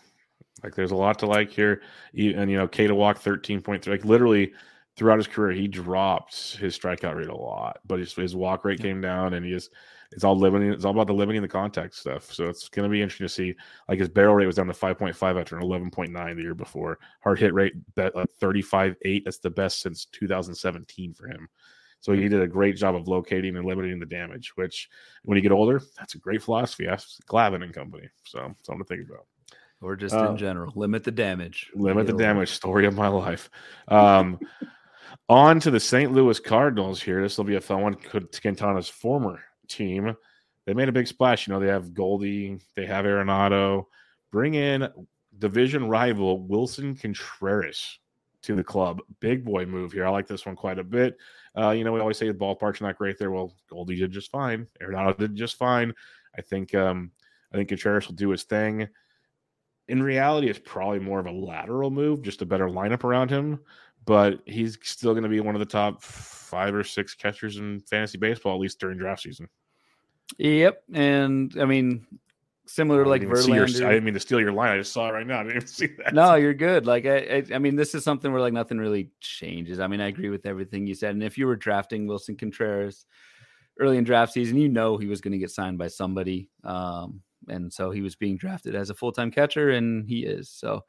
Like 0.64 0.76
there's 0.76 0.92
a 0.92 0.96
lot 0.96 1.20
to 1.20 1.26
like 1.26 1.50
here, 1.50 1.82
and 2.14 2.50
you 2.50 2.58
know, 2.58 2.68
K 2.68 2.88
to 2.88 2.96
walk 2.96 3.18
thirteen 3.18 3.62
point 3.62 3.84
three. 3.84 3.94
Like 3.94 4.06
literally 4.06 4.54
throughout 4.96 5.18
his 5.18 5.28
career, 5.28 5.52
he 5.52 5.68
dropped 5.68 6.58
his 6.58 6.78
strikeout 6.78 7.16
rate 7.16 7.28
a 7.28 7.36
lot, 7.36 7.80
but 7.86 8.00
his, 8.00 8.14
his 8.14 8.36
walk 8.36 8.64
rate 8.64 8.80
came 8.80 9.02
down, 9.02 9.34
and 9.34 9.46
he 9.46 9.52
just 9.52 9.72
it's 10.14 10.24
all 10.24 10.38
limiting. 10.38 10.72
It's 10.72 10.86
all 10.86 10.92
about 10.92 11.08
the 11.08 11.14
limiting 11.14 11.42
the 11.42 11.48
contact 11.48 11.96
stuff. 11.96 12.32
So 12.32 12.48
it's 12.48 12.70
going 12.70 12.84
to 12.84 12.92
be 12.92 13.02
interesting 13.02 13.28
to 13.28 13.34
see. 13.34 13.56
Like 13.90 14.00
his 14.00 14.10
barrel 14.10 14.36
rate 14.36 14.46
was 14.46 14.56
down 14.56 14.68
to 14.68 14.74
5.5 14.74 15.40
after 15.40 15.58
an 15.58 15.64
11.9 15.64 16.36
the 16.36 16.42
year 16.42 16.56
before. 16.56 17.00
Hard 17.22 17.40
hit 17.40 17.54
rate 17.54 17.74
bet 17.96 18.16
uh, 18.16 18.26
35.8. 18.42 19.24
That's 19.26 19.40
the 19.40 19.50
best 19.50 19.82
since 19.82 20.06
2017 20.06 21.14
for 21.14 21.28
him. 21.28 21.50
So 22.04 22.12
he 22.12 22.28
did 22.28 22.42
a 22.42 22.48
great 22.48 22.76
job 22.76 22.96
of 22.96 23.08
locating 23.08 23.56
and 23.56 23.66
limiting 23.66 23.98
the 23.98 24.06
damage, 24.06 24.52
which 24.58 24.90
when 25.24 25.38
you 25.38 25.42
get 25.42 25.54
older, 25.54 25.82
that's 25.98 26.16
a 26.16 26.18
great 26.18 26.44
philosophy. 26.44 26.86
Ask 26.86 27.26
Glavine 27.28 27.64
and 27.64 27.74
company. 27.74 28.10
So 28.26 28.54
something 28.64 28.80
to 28.80 28.84
think 28.84 29.10
about. 29.10 29.26
Or 29.82 29.96
just 29.96 30.14
uh, 30.14 30.32
in 30.32 30.36
general, 30.36 30.74
limit 30.76 31.06
the 31.06 31.12
damage. 31.12 31.72
Limit 31.74 32.08
the 32.08 32.14
damage. 32.14 32.50
Story 32.50 32.86
of 32.86 32.94
my 32.94 33.08
life. 33.08 33.50
Um, 33.88 34.38
on 35.30 35.62
to 35.62 35.72
the 35.72 35.80
St. 35.80 36.12
Louis 36.12 36.42
Cardinals 36.42 37.02
here. 37.02 37.22
This 37.22 37.38
will 37.38 37.46
be 37.46 37.56
a 37.56 37.62
fun 37.62 37.82
one. 37.82 37.96
Quintana's 37.96 38.90
former 38.90 39.42
team. 39.70 40.14
They 40.66 40.74
made 40.74 40.90
a 40.90 40.94
big 40.94 41.08
splash. 41.08 41.48
You 41.48 41.54
know, 41.54 41.62
they 41.62 41.68
have 41.68 41.94
Goldie, 41.94 42.60
they 42.76 42.86
have 42.86 43.06
Arenado. 43.06 43.86
Bring 44.30 44.56
in 44.56 44.90
division 45.40 45.88
rival 45.88 46.46
Willson 46.50 47.00
Contreras 47.00 48.00
to 48.44 48.56
the 48.56 48.64
club. 48.64 49.02
Big 49.20 49.44
boy 49.44 49.66
move 49.66 49.92
here. 49.92 50.06
I 50.06 50.10
like 50.10 50.28
this 50.28 50.46
one 50.46 50.56
quite 50.56 50.80
a 50.80 50.84
bit. 50.84 51.18
Uh, 51.58 51.72
you 51.72 51.84
know, 51.84 51.92
we 51.92 52.00
always 52.00 52.18
say 52.18 52.28
the 52.28 52.34
ballpark's 52.34 52.82
not 52.82 52.98
great 52.98 53.18
there. 53.18 53.32
Well, 53.32 53.54
Goldie 53.70 53.96
did 53.96 54.12
just 54.12 54.32
fine. 54.32 54.68
Arenado 54.82 55.18
did 55.18 55.36
just 55.36 55.56
fine. 55.56 55.94
I 56.38 56.42
think 56.42 56.76
um, 56.76 57.12
I 57.52 57.58
think 57.58 57.70
Contreras 57.70 58.08
will 58.08 58.16
do 58.16 58.30
his 58.30 58.44
thing. 58.44 58.88
In 59.88 60.02
reality, 60.02 60.50
it's 60.50 60.62
probably 60.64 61.00
more 61.00 61.20
of 61.20 61.26
a 61.26 61.32
lateral 61.32 61.92
move, 61.92 62.22
just 62.22 62.42
a 62.42 62.46
better 62.46 62.68
lineup 62.68 63.04
around 63.04 63.30
him. 63.30 63.60
But 64.06 64.42
he's 64.46 64.78
still 64.84 65.14
going 65.14 65.24
to 65.24 65.30
be 65.30 65.40
one 65.40 65.56
of 65.56 65.60
the 65.60 65.66
top 65.66 66.02
five 66.02 66.76
or 66.76 66.84
six 66.84 67.14
catchers 67.16 67.58
in 67.58 67.80
fantasy 67.82 68.18
baseball, 68.18 68.56
at 68.56 68.62
least 68.62 68.80
during 68.80 68.98
draft 68.98 69.22
season. 69.22 69.48
Yep, 70.38 70.84
and 70.94 71.54
I 71.60 71.66
mean, 71.66 72.06
similar 72.74 73.06
like 73.06 73.22
Verlander. 73.22 73.80
Your, 73.80 73.88
I 73.88 73.92
didn't 73.92 74.06
mean 74.06 74.14
to 74.16 74.20
steal 74.20 74.40
your 74.40 74.52
line. 74.52 74.72
I 74.72 74.78
just 74.78 74.92
saw 74.92 75.10
it 75.10 75.12
right 75.12 75.28
now. 75.28 75.42
I 75.42 75.44
didn't 75.44 75.58
even 75.58 75.68
see 75.68 75.88
that. 76.00 76.14
No, 76.14 76.36
you're 76.36 76.56
good. 76.56 76.88
Like 76.88 77.06
I, 77.06 77.18
I, 77.18 77.44
I, 77.56 77.60
mean, 77.60 77.76
this 77.76 77.94
is 77.94 78.04
something 78.04 78.32
where 78.32 78.42
like 78.42 78.54
nothing 78.54 78.80
really 78.80 79.12
changes. 79.20 79.80
I 79.80 79.88
mean, 79.88 80.02
I 80.02 80.08
agree 80.08 80.30
with 80.30 80.46
everything 80.46 80.88
you 80.88 80.96
said. 80.96 81.12
And 81.12 81.24
if 81.24 81.38
you 81.38 81.46
were 81.46 81.56
drafting 81.56 82.08
Willson 82.08 82.36
Contreras 82.36 83.06
early 83.80 83.98
in 83.98 84.04
draft 84.04 84.34
season, 84.34 84.58
you 84.58 84.70
know 84.70 84.98
he 84.98 85.06
was 85.06 85.22
going 85.22 85.34
to 85.34 85.38
get 85.38 85.52
signed 85.52 85.78
by 85.78 85.88
somebody. 85.88 86.50
Um, 86.64 87.22
and 87.48 87.72
so 87.72 87.92
he 87.92 88.02
was 88.02 88.16
being 88.16 88.38
drafted 88.38 88.74
as 88.74 88.90
a 88.90 88.96
full 88.96 89.12
time 89.12 89.30
catcher, 89.30 89.72
and 89.72 90.08
he 90.08 90.26
is. 90.26 90.50
So, 90.50 90.84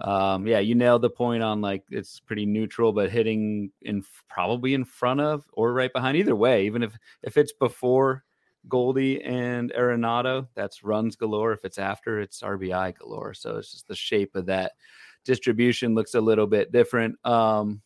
um, 0.00 0.46
yeah, 0.46 0.60
you 0.60 0.76
nailed 0.76 1.02
the 1.02 1.10
point 1.10 1.42
on 1.42 1.60
like 1.60 1.82
it's 1.90 2.20
pretty 2.20 2.46
neutral, 2.46 2.92
but 2.92 3.10
hitting 3.10 3.72
in 3.82 4.04
probably 4.28 4.74
in 4.74 4.84
front 4.84 5.20
of 5.20 5.44
or 5.52 5.72
right 5.72 5.92
behind. 5.92 6.16
Either 6.16 6.36
way, 6.36 6.66
even 6.66 6.82
if 6.82 6.96
if 7.22 7.36
it's 7.36 7.52
before 7.52 8.24
Goldie 8.68 9.22
and 9.22 9.72
Arenado, 9.72 10.48
that's 10.54 10.82
runs 10.82 11.16
galore. 11.16 11.52
If 11.52 11.64
it's 11.64 11.78
after, 11.78 12.20
it's 12.20 12.42
RBI 12.42 12.98
galore. 12.98 13.34
So 13.34 13.56
it's 13.56 13.72
just 13.72 13.88
the 13.88 13.94
shape 13.94 14.34
of 14.36 14.46
that 14.46 14.72
distribution 15.24 15.94
looks 15.94 16.14
a 16.14 16.20
little 16.20 16.46
bit 16.46 16.72
different. 16.72 17.16
Um, 17.26 17.82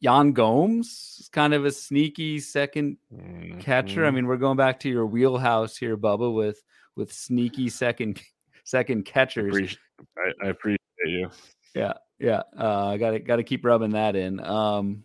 Yan 0.00 0.32
Gomes 0.32 1.18
is 1.20 1.28
kind 1.28 1.52
of 1.52 1.64
a 1.66 1.70
sneaky 1.70 2.38
2nd 2.38 2.96
mm-hmm. 3.14 3.60
catcher. 3.60 4.04
I 4.04 4.08
mm-hmm. 4.08 4.16
mean, 4.16 4.26
we're 4.26 4.38
going 4.38 4.56
back 4.56 4.80
to 4.80 4.88
your 4.88 5.06
wheelhouse 5.06 5.76
here, 5.76 5.96
Bubba, 5.96 6.34
with 6.34 6.62
with 6.96 7.12
sneaky 7.12 7.68
second 7.68 8.20
second 8.64 9.04
catchers. 9.04 9.44
I 9.44 9.48
appreciate, 9.48 9.78
I, 10.16 10.46
I 10.46 10.48
appreciate 10.48 10.80
you. 11.04 11.30
Yeah, 11.74 11.92
yeah. 12.18 12.42
Uh, 12.58 12.88
I 12.88 12.96
got 12.96 13.10
to 13.10 13.18
got 13.20 13.36
to 13.36 13.44
keep 13.44 13.64
rubbing 13.64 13.90
that 13.90 14.16
in. 14.16 14.40
Um, 14.40 15.04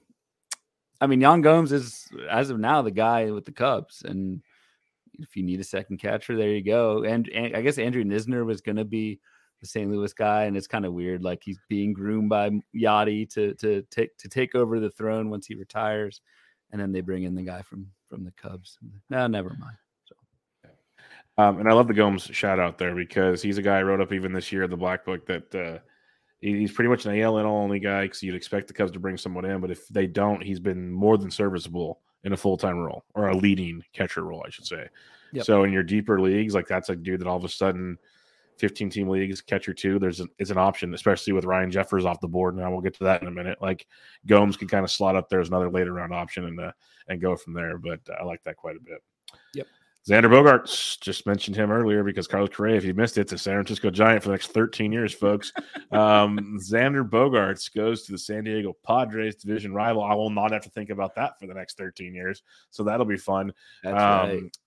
I 1.01 1.07
mean, 1.07 1.19
Yan 1.19 1.41
Gomes 1.41 1.73
is 1.73 2.07
as 2.29 2.49
of 2.49 2.59
now 2.59 2.81
the 2.81 2.91
guy 2.91 3.31
with 3.31 3.43
the 3.43 3.51
Cubs, 3.51 4.01
and 4.03 4.41
if 5.19 5.35
you 5.35 5.43
need 5.43 5.59
a 5.59 5.63
second 5.63 5.97
catcher, 5.97 6.35
there 6.35 6.49
you 6.49 6.63
go. 6.63 7.03
And, 7.03 7.27
and 7.29 7.55
I 7.55 7.61
guess 7.61 7.77
Andrew 7.77 8.03
Knizner 8.03 8.45
was 8.45 8.61
going 8.61 8.77
to 8.77 8.85
be 8.85 9.19
the 9.61 9.67
St. 9.67 9.89
Louis 9.89 10.13
guy, 10.13 10.43
and 10.43 10.55
it's 10.55 10.67
kind 10.67 10.85
of 10.85 10.93
weird. 10.93 11.23
Like 11.23 11.41
he's 11.43 11.59
being 11.69 11.93
groomed 11.93 12.29
by 12.29 12.51
Yadi 12.75 13.29
to 13.33 13.53
to 13.55 13.81
take 13.91 14.17
to 14.17 14.29
take 14.29 14.55
over 14.55 14.79
the 14.79 14.89
throne 14.89 15.29
once 15.29 15.47
he 15.47 15.55
retires, 15.55 16.21
and 16.71 16.81
then 16.81 16.91
they 16.91 17.01
bring 17.01 17.23
in 17.23 17.35
the 17.35 17.43
guy 17.43 17.61
from 17.61 17.87
from 18.09 18.23
the 18.23 18.31
Cubs. 18.31 18.77
No, 19.09 19.27
never 19.27 19.49
mind. 19.59 19.77
So. 20.05 20.15
Um, 21.37 21.59
and 21.59 21.69
I 21.69 21.73
love 21.73 21.87
the 21.87 21.93
Gomes 21.93 22.23
shout 22.23 22.59
out 22.59 22.77
there 22.77 22.95
because 22.95 23.41
he's 23.41 23.57
a 23.57 23.61
guy 23.61 23.79
I 23.79 23.83
wrote 23.83 24.01
up 24.01 24.13
even 24.13 24.33
this 24.33 24.51
year 24.51 24.67
the 24.67 24.77
Black 24.77 25.05
Book 25.05 25.25
that 25.27 25.55
uh, 25.55 25.79
he's 26.39 26.71
pretty 26.71 26.89
much 26.89 27.05
an 27.05 27.19
AL 27.19 27.37
and 27.37 27.47
only 27.47 27.79
guy 27.79 28.03
because 28.03 28.21
you'd 28.23 28.35
expect 28.35 28.67
the 28.67 28.73
Cubs 28.73 28.91
to 28.91 28.99
bring 28.99 29.17
someone 29.17 29.45
in, 29.45 29.59
but 29.59 29.71
if 29.71 29.87
they 29.87 30.07
don't, 30.07 30.43
he's 30.43 30.59
been 30.59 30.91
more 30.91 31.17
than 31.17 31.31
serviceable 31.31 32.01
in 32.25 32.33
a 32.33 32.37
full 32.37 32.57
time 32.57 32.77
role 32.77 33.05
or 33.13 33.29
a 33.29 33.37
leading 33.37 33.81
catcher 33.93 34.23
role, 34.23 34.43
I 34.45 34.49
should 34.49 34.65
say. 34.65 34.87
Yep. 35.31 35.45
So 35.45 35.63
in 35.63 35.71
your 35.71 35.83
deeper 35.83 36.19
leagues, 36.19 36.53
like 36.53 36.67
that's 36.67 36.89
a 36.89 36.95
dude 36.95 37.21
that 37.21 37.27
all 37.27 37.37
of 37.37 37.45
a 37.45 37.49
sudden, 37.49 37.97
15 38.57 38.89
team 38.89 39.09
leagues, 39.09 39.41
catcher 39.41 39.73
two, 39.73 39.99
there's 39.99 40.21
an, 40.21 40.29
is 40.39 40.49
an 40.49 40.57
option, 40.57 40.93
especially 40.93 41.33
with 41.33 41.45
Ryan 41.45 41.71
Jeffers 41.71 42.05
off 42.05 42.21
the 42.21 42.27
board. 42.27 42.55
Now 42.55 42.71
we'll 42.71 42.81
get 42.81 42.95
to 42.95 43.03
that 43.03 43.21
in 43.21 43.27
a 43.27 43.31
minute. 43.31 43.61
Like 43.61 43.85
Gomes 44.25 44.57
can 44.57 44.67
kind 44.67 44.83
of 44.83 44.91
slot 44.91 45.15
up 45.15 45.29
there 45.29 45.41
as 45.41 45.49
another 45.49 45.69
later 45.69 45.93
round 45.93 46.13
option 46.13 46.45
and 46.45 46.59
uh, 46.59 46.71
and 47.07 47.21
go 47.21 47.35
from 47.35 47.53
there. 47.53 47.77
But 47.77 48.01
uh, 48.09 48.13
I 48.21 48.23
like 48.23 48.43
that 48.43 48.57
quite 48.57 48.77
a 48.77 48.81
bit. 48.81 49.03
Xander 50.07 50.29
Bogaerts 50.29 50.99
just 51.01 51.25
mentioned 51.25 51.55
him 51.55 51.71
earlier 51.71 52.03
because 52.03 52.27
Carlos 52.27 52.49
Correa, 52.53 52.75
if 52.75 52.85
you 52.85 52.93
missed 52.93 53.17
it, 53.17 53.21
it's 53.21 53.33
a 53.33 53.37
San 53.39 53.55
Francisco 53.55 53.89
Giant 53.89 54.21
for 54.21 54.29
the 54.29 54.33
next 54.33 54.51
13 54.51 54.91
years, 54.91 55.11
folks. 55.11 55.51
um, 55.91 56.59
Xander 56.61 57.07
Bogaerts 57.07 57.73
goes 57.73 58.03
to 58.03 58.11
the 58.11 58.17
San 58.17 58.43
Diego 58.43 58.75
Padres 58.85 59.35
division 59.35 59.73
rival. 59.73 60.03
I 60.03 60.13
will 60.13 60.29
not 60.29 60.51
have 60.51 60.61
to 60.61 60.69
think 60.69 60.91
about 60.91 61.15
that 61.15 61.39
for 61.39 61.47
the 61.47 61.55
next 61.55 61.77
13 61.77 62.13
years, 62.13 62.43
so 62.69 62.83
that'll 62.83 63.05
be 63.05 63.17
fun. 63.17 63.51
That's 63.83 63.99
um, 63.99 64.29
right. 64.29 64.57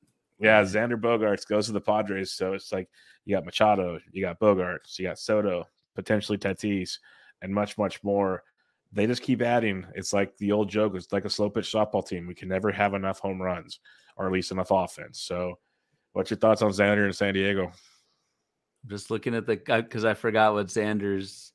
Yeah, 0.40 0.62
Xander 0.62 1.00
Bogaerts 1.00 1.46
goes 1.46 1.66
to 1.66 1.72
the 1.72 1.80
Padres, 1.80 2.32
so 2.32 2.54
it's 2.54 2.72
like 2.72 2.88
you 3.24 3.36
got 3.36 3.44
Machado, 3.44 4.00
you 4.10 4.22
got 4.22 4.40
Bogaerts, 4.40 4.98
you 4.98 5.06
got 5.06 5.20
Soto, 5.20 5.68
potentially 5.94 6.38
Tatis, 6.38 6.98
and 7.42 7.54
much, 7.54 7.78
much 7.78 8.02
more. 8.02 8.42
They 8.92 9.06
just 9.06 9.22
keep 9.22 9.42
adding. 9.42 9.86
It's 9.94 10.12
like 10.12 10.36
the 10.38 10.50
old 10.50 10.68
joke. 10.68 10.96
It's 10.96 11.12
like 11.12 11.26
a 11.26 11.30
slow 11.30 11.50
pitch 11.50 11.70
softball 11.70 12.06
team. 12.06 12.26
We 12.26 12.34
can 12.34 12.48
never 12.48 12.72
have 12.72 12.94
enough 12.94 13.20
home 13.20 13.40
runs 13.40 13.78
or 14.18 14.26
at 14.26 14.32
least 14.32 14.52
enough 14.52 14.70
offense. 14.70 15.20
So, 15.20 15.58
what's 16.12 16.30
your 16.30 16.38
thoughts 16.38 16.62
on 16.62 16.70
Xander 16.70 17.06
in 17.06 17.12
San 17.12 17.34
Diego? 17.34 17.72
Just 18.86 19.10
looking 19.10 19.34
at 19.34 19.46
the 19.46 19.56
because 19.56 20.04
I 20.04 20.14
forgot 20.14 20.54
what 20.54 20.66
Xander's 20.66 21.52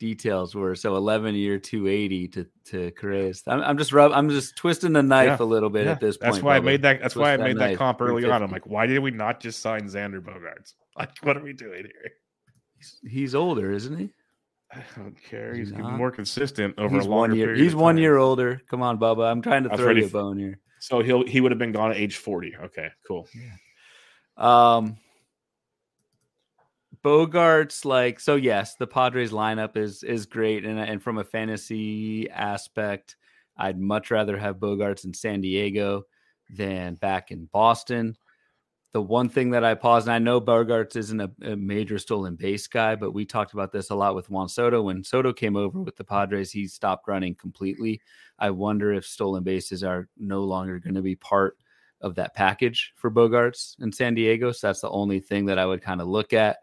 details 0.00 0.54
were. 0.54 0.74
So 0.74 0.96
11 0.96 1.34
year 1.34 1.58
280 1.58 2.28
to 2.28 2.46
to 2.66 2.90
Correa's. 2.92 3.42
I'm, 3.46 3.60
I'm 3.60 3.78
just 3.78 3.92
rub, 3.92 4.12
I'm 4.12 4.28
just 4.28 4.56
twisting 4.56 4.92
the 4.92 5.02
knife 5.02 5.40
yeah. 5.40 5.44
a 5.44 5.46
little 5.46 5.70
bit 5.70 5.86
yeah. 5.86 5.92
at 5.92 6.00
this 6.00 6.16
point. 6.16 6.32
That's 6.32 6.42
why. 6.42 6.56
I 6.56 6.60
made 6.60 6.82
that. 6.82 7.00
That's 7.00 7.14
Twist 7.14 7.22
why 7.22 7.34
I 7.34 7.36
made 7.36 7.58
that, 7.58 7.76
comp 7.76 8.00
early 8.00 8.28
on. 8.28 8.42
I'm 8.42 8.50
like, 8.50 8.66
why 8.66 8.86
did 8.86 8.98
we 8.98 9.10
not 9.10 9.40
just 9.40 9.60
sign 9.60 9.82
Xander 9.82 10.20
Bogaerts? 10.20 10.74
Like, 10.96 11.10
what 11.22 11.36
are 11.36 11.42
we 11.42 11.52
doing 11.52 11.82
here? 11.82 12.12
He's, 12.76 13.00
he's 13.02 13.34
older, 13.34 13.72
isn't 13.72 13.98
he? 13.98 14.10
I 14.72 14.84
don't 14.96 15.20
care. 15.20 15.52
He's, 15.52 15.70
he's 15.70 15.78
more 15.80 16.12
consistent 16.12 16.78
over 16.78 16.94
he's 16.94 17.06
a 17.06 17.08
longer 17.08 17.30
one 17.30 17.36
year. 17.36 17.54
He's 17.56 17.74
one 17.74 17.98
year 17.98 18.16
older. 18.16 18.62
Come 18.70 18.80
on, 18.80 19.00
Bubba. 19.00 19.28
I'm 19.28 19.42
trying 19.42 19.64
to 19.64 19.76
throw 19.76 19.90
you 19.90 20.06
a 20.06 20.08
bone 20.08 20.38
here. 20.38 20.60
So 20.84 21.02
he'll 21.02 21.26
he 21.26 21.40
would 21.40 21.50
have 21.50 21.58
been 21.58 21.72
gone 21.72 21.92
at 21.92 21.96
age 21.96 22.18
40. 22.18 22.56
Okay, 22.64 22.90
cool. 23.08 23.26
Yeah. 23.34 24.76
Um 24.76 24.98
Bogaerts 27.02 27.86
like 27.86 28.20
so 28.20 28.36
yes, 28.36 28.76
the 28.76 28.86
Padres 28.86 29.32
lineup 29.32 29.78
is 29.78 30.02
is 30.02 30.26
great. 30.26 30.66
And 30.66 30.78
and 30.78 31.02
from 31.02 31.16
a 31.16 31.24
fantasy 31.24 32.28
aspect, 32.28 33.16
I'd 33.56 33.80
much 33.80 34.10
rather 34.10 34.36
have 34.36 34.56
Bogaerts 34.56 35.06
in 35.06 35.14
San 35.14 35.40
Diego 35.40 36.02
than 36.50 36.96
back 36.96 37.30
in 37.30 37.48
Boston 37.50 38.14
the 38.94 39.02
one 39.02 39.28
thing 39.28 39.50
that 39.50 39.64
I 39.64 39.74
paused, 39.74 40.06
and 40.06 40.14
I 40.14 40.20
know 40.20 40.40
Bogaerts 40.40 40.94
isn't 40.94 41.20
a, 41.20 41.28
a, 41.42 41.56
major 41.56 41.98
stolen 41.98 42.36
base 42.36 42.68
guy, 42.68 42.94
but 42.94 43.10
we 43.10 43.24
talked 43.24 43.52
about 43.52 43.72
this 43.72 43.90
a 43.90 43.94
lot 43.96 44.14
with 44.14 44.30
Juan 44.30 44.48
Soto. 44.48 44.82
When 44.82 45.02
Soto 45.02 45.32
came 45.32 45.56
over 45.56 45.80
with 45.80 45.96
the 45.96 46.04
Padres, 46.04 46.52
he 46.52 46.68
stopped 46.68 47.08
running 47.08 47.34
completely. 47.34 48.00
I 48.38 48.50
wonder 48.50 48.92
if 48.92 49.04
stolen 49.04 49.42
bases 49.42 49.82
are 49.82 50.08
no 50.16 50.44
longer 50.44 50.78
going 50.78 50.94
to 50.94 51.02
be 51.02 51.16
part 51.16 51.58
of 52.02 52.14
that 52.14 52.34
package 52.34 52.92
for 52.94 53.10
Bogaerts 53.10 53.74
in 53.80 53.90
San 53.90 54.14
Diego. 54.14 54.52
So 54.52 54.68
that's 54.68 54.80
the 54.80 54.90
only 54.90 55.18
thing 55.18 55.46
that 55.46 55.58
I 55.58 55.66
would 55.66 55.82
kind 55.82 56.00
of 56.00 56.06
look 56.06 56.32
at. 56.32 56.58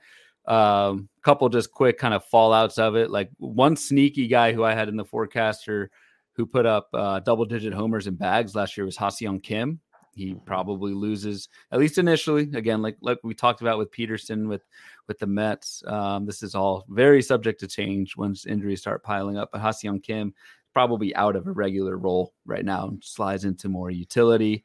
A 0.47 0.53
um, 0.53 1.09
couple 1.23 1.49
just 1.49 1.71
quick 1.71 1.97
kind 1.97 2.13
of 2.13 2.23
fallouts 2.29 2.79
of 2.79 2.95
it. 2.95 3.11
Like 3.11 3.29
one 3.39 3.75
sneaky 3.75 4.27
guy 4.27 4.53
who 4.53 4.63
I 4.63 4.73
had 4.73 4.87
in 4.87 4.95
the 4.95 5.03
forecaster 5.03 5.91
who 6.37 6.45
put 6.45 6.65
up 6.65 6.87
uh, 6.93 7.19
double 7.19 7.43
digit 7.43 7.73
homers 7.73 8.07
and 8.07 8.17
bags 8.17 8.55
last 8.55 8.77
year 8.77 8.85
was 8.85 8.95
Ha-Seong 8.95 9.43
Kim 9.43 9.81
he 10.13 10.31
mm-hmm. 10.31 10.45
probably 10.45 10.93
loses 10.93 11.49
at 11.71 11.79
least 11.79 11.97
initially. 11.97 12.49
Again, 12.53 12.81
like 12.81 12.97
like 13.01 13.19
we 13.23 13.33
talked 13.33 13.61
about 13.61 13.77
with 13.77 13.91
Peterson 13.91 14.47
with 14.47 14.63
with 15.07 15.19
the 15.19 15.27
Mets. 15.27 15.83
Um, 15.87 16.25
this 16.25 16.43
is 16.43 16.55
all 16.55 16.85
very 16.89 17.21
subject 17.21 17.59
to 17.61 17.67
change 17.67 18.17
once 18.17 18.45
injuries 18.45 18.81
start 18.81 19.03
piling 19.03 19.37
up. 19.37 19.49
But 19.51 19.61
Ha-Seong 19.61 20.03
Kim 20.03 20.33
probably 20.73 21.13
out 21.15 21.35
of 21.35 21.47
a 21.47 21.51
regular 21.51 21.97
role 21.97 22.33
right 22.45 22.63
now 22.63 22.87
and 22.87 23.03
slides 23.03 23.45
into 23.45 23.67
more 23.67 23.91
utility. 23.91 24.63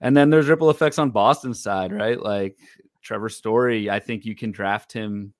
And 0.00 0.16
then 0.16 0.28
there's 0.28 0.48
ripple 0.48 0.70
effects 0.70 0.98
on 0.98 1.10
Boston's 1.10 1.62
side, 1.62 1.92
right? 1.92 2.20
Like 2.20 2.58
Trevor 3.02 3.28
Story, 3.28 3.88
I 3.88 4.00
think 4.00 4.24
you 4.24 4.34
can 4.34 4.50
draft 4.50 4.92
him 4.92 5.32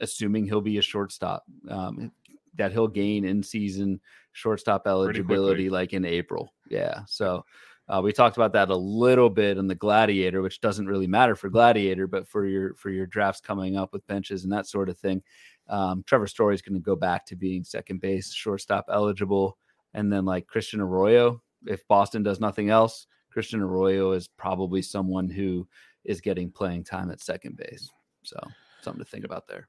assuming 0.00 0.44
he'll 0.44 0.60
be 0.60 0.78
a 0.78 0.82
shortstop. 0.82 1.44
Um, 1.68 2.12
that 2.56 2.72
he'll 2.72 2.88
gain 2.88 3.24
in 3.24 3.42
season 3.42 4.00
shortstop 4.32 4.86
eligibility 4.86 5.68
like 5.68 5.92
in 5.92 6.04
April. 6.04 6.52
Yeah. 6.68 7.00
So 7.06 7.44
uh, 7.88 8.00
we 8.02 8.12
talked 8.12 8.36
about 8.36 8.52
that 8.52 8.70
a 8.70 8.76
little 8.76 9.30
bit 9.30 9.58
in 9.58 9.66
the 9.66 9.74
Gladiator, 9.74 10.42
which 10.42 10.60
doesn't 10.60 10.86
really 10.86 11.06
matter 11.06 11.36
for 11.36 11.48
Gladiator, 11.48 12.06
but 12.06 12.26
for 12.26 12.46
your 12.46 12.74
for 12.74 12.90
your 12.90 13.06
drafts 13.06 13.40
coming 13.40 13.76
up 13.76 13.92
with 13.92 14.06
benches 14.06 14.44
and 14.44 14.52
that 14.52 14.66
sort 14.66 14.88
of 14.88 14.98
thing. 14.98 15.22
Um, 15.68 16.02
Trevor 16.06 16.26
Story 16.26 16.54
is 16.54 16.62
going 16.62 16.74
to 16.74 16.80
go 16.80 16.96
back 16.96 17.26
to 17.26 17.36
being 17.36 17.62
second 17.62 18.00
base, 18.00 18.32
shortstop 18.32 18.86
eligible, 18.90 19.56
and 19.94 20.12
then 20.12 20.24
like 20.24 20.46
Christian 20.46 20.80
Arroyo. 20.80 21.40
If 21.66 21.86
Boston 21.88 22.22
does 22.22 22.40
nothing 22.40 22.70
else, 22.70 23.06
Christian 23.30 23.60
Arroyo 23.60 24.12
is 24.12 24.28
probably 24.28 24.82
someone 24.82 25.28
who 25.28 25.66
is 26.04 26.20
getting 26.20 26.50
playing 26.50 26.84
time 26.84 27.10
at 27.10 27.20
second 27.20 27.56
base. 27.56 27.90
So 28.22 28.38
something 28.82 29.04
to 29.04 29.10
think 29.10 29.24
about 29.24 29.46
there. 29.46 29.68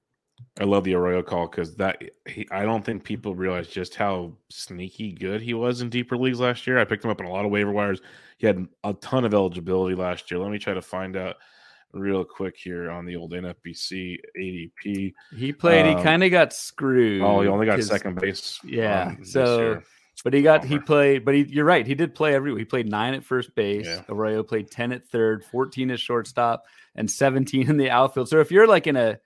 I 0.60 0.63
love 0.63 0.84
the 0.84 0.95
Arroyo 0.95 1.21
call 1.21 1.47
because 1.47 1.76
that 1.76 2.02
he, 2.28 2.47
I 2.52 2.63
don't 2.63 2.84
think 2.84 3.04
people 3.04 3.36
realize 3.36 3.67
just 3.67 3.95
how 3.95 4.34
sneaky 4.50 5.12
good 5.12 5.41
he 5.41 5.54
was 5.54 5.82
in 5.82 5.89
deeper 5.89 6.17
leagues 6.17 6.39
last 6.39 6.65
year. 6.65 6.80
I 6.80 6.86
picked 6.86 7.06
him 7.06 7.12
up 7.12 7.19
in 7.19 7.28
a 7.28 7.32
lot 7.32 7.45
of 7.45 7.52
waiver 7.52 7.71
wires. 7.71 8.02
He 8.38 8.47
had 8.47 8.67
a 8.84 8.93
ton 8.93 9.26
of 9.26 9.34
eligibility 9.34 9.95
last 9.95 10.30
year. 10.32 10.39
Let 10.39 10.52
me 10.52 10.58
try 10.58 10.73
to 10.73 10.82
find 10.82 11.15
out 11.15 11.36
real 11.93 12.23
quick 12.23 12.56
here 12.58 12.89
on 12.89 13.06
the 13.06 13.15
old 13.15 13.32
NFBC 13.34 14.17
ADP. 14.38 15.13
He 15.36 15.54
played. 15.54 15.86
Um, 15.86 15.97
he 15.97 16.04
kind 16.04 16.23
of 16.23 16.32
got 16.32 16.54
screwed. 16.54 17.21
Oh, 17.21 17.41
he 17.41 17.47
only 17.47 17.65
got 17.65 17.82
second 17.84 18.19
base. 18.19 18.60
Yeah. 18.63 19.15
So, 19.23 19.82
but 20.23 20.34
he 20.34 20.41
got 20.41 20.65
he 20.65 20.80
played. 20.80 21.23
But 21.23 21.36
he, 21.36 21.43
you're 21.43 21.65
right. 21.65 21.86
He 21.86 21.95
did 21.95 22.15
play 22.15 22.34
every. 22.34 22.58
He 22.58 22.65
played 22.65 22.89
nine 22.89 23.13
at 23.13 23.23
first 23.23 23.54
base. 23.56 23.86
Yeah. 23.86 24.02
Arroyo 24.10 24.43
played 24.43 24.71
ten 24.71 24.91
at 24.91 25.08
third, 25.08 25.43
fourteen 25.45 25.91
at 25.91 26.00
shortstop, 26.00 26.65
and 26.95 27.10
seventeen 27.10 27.69
in 27.69 27.78
the 27.78 27.91
outfield. 27.91 28.30
So 28.30 28.39
if 28.39 28.52
you're 28.52 28.67
like 28.67 28.88
in 28.88 28.95
a 28.95 29.19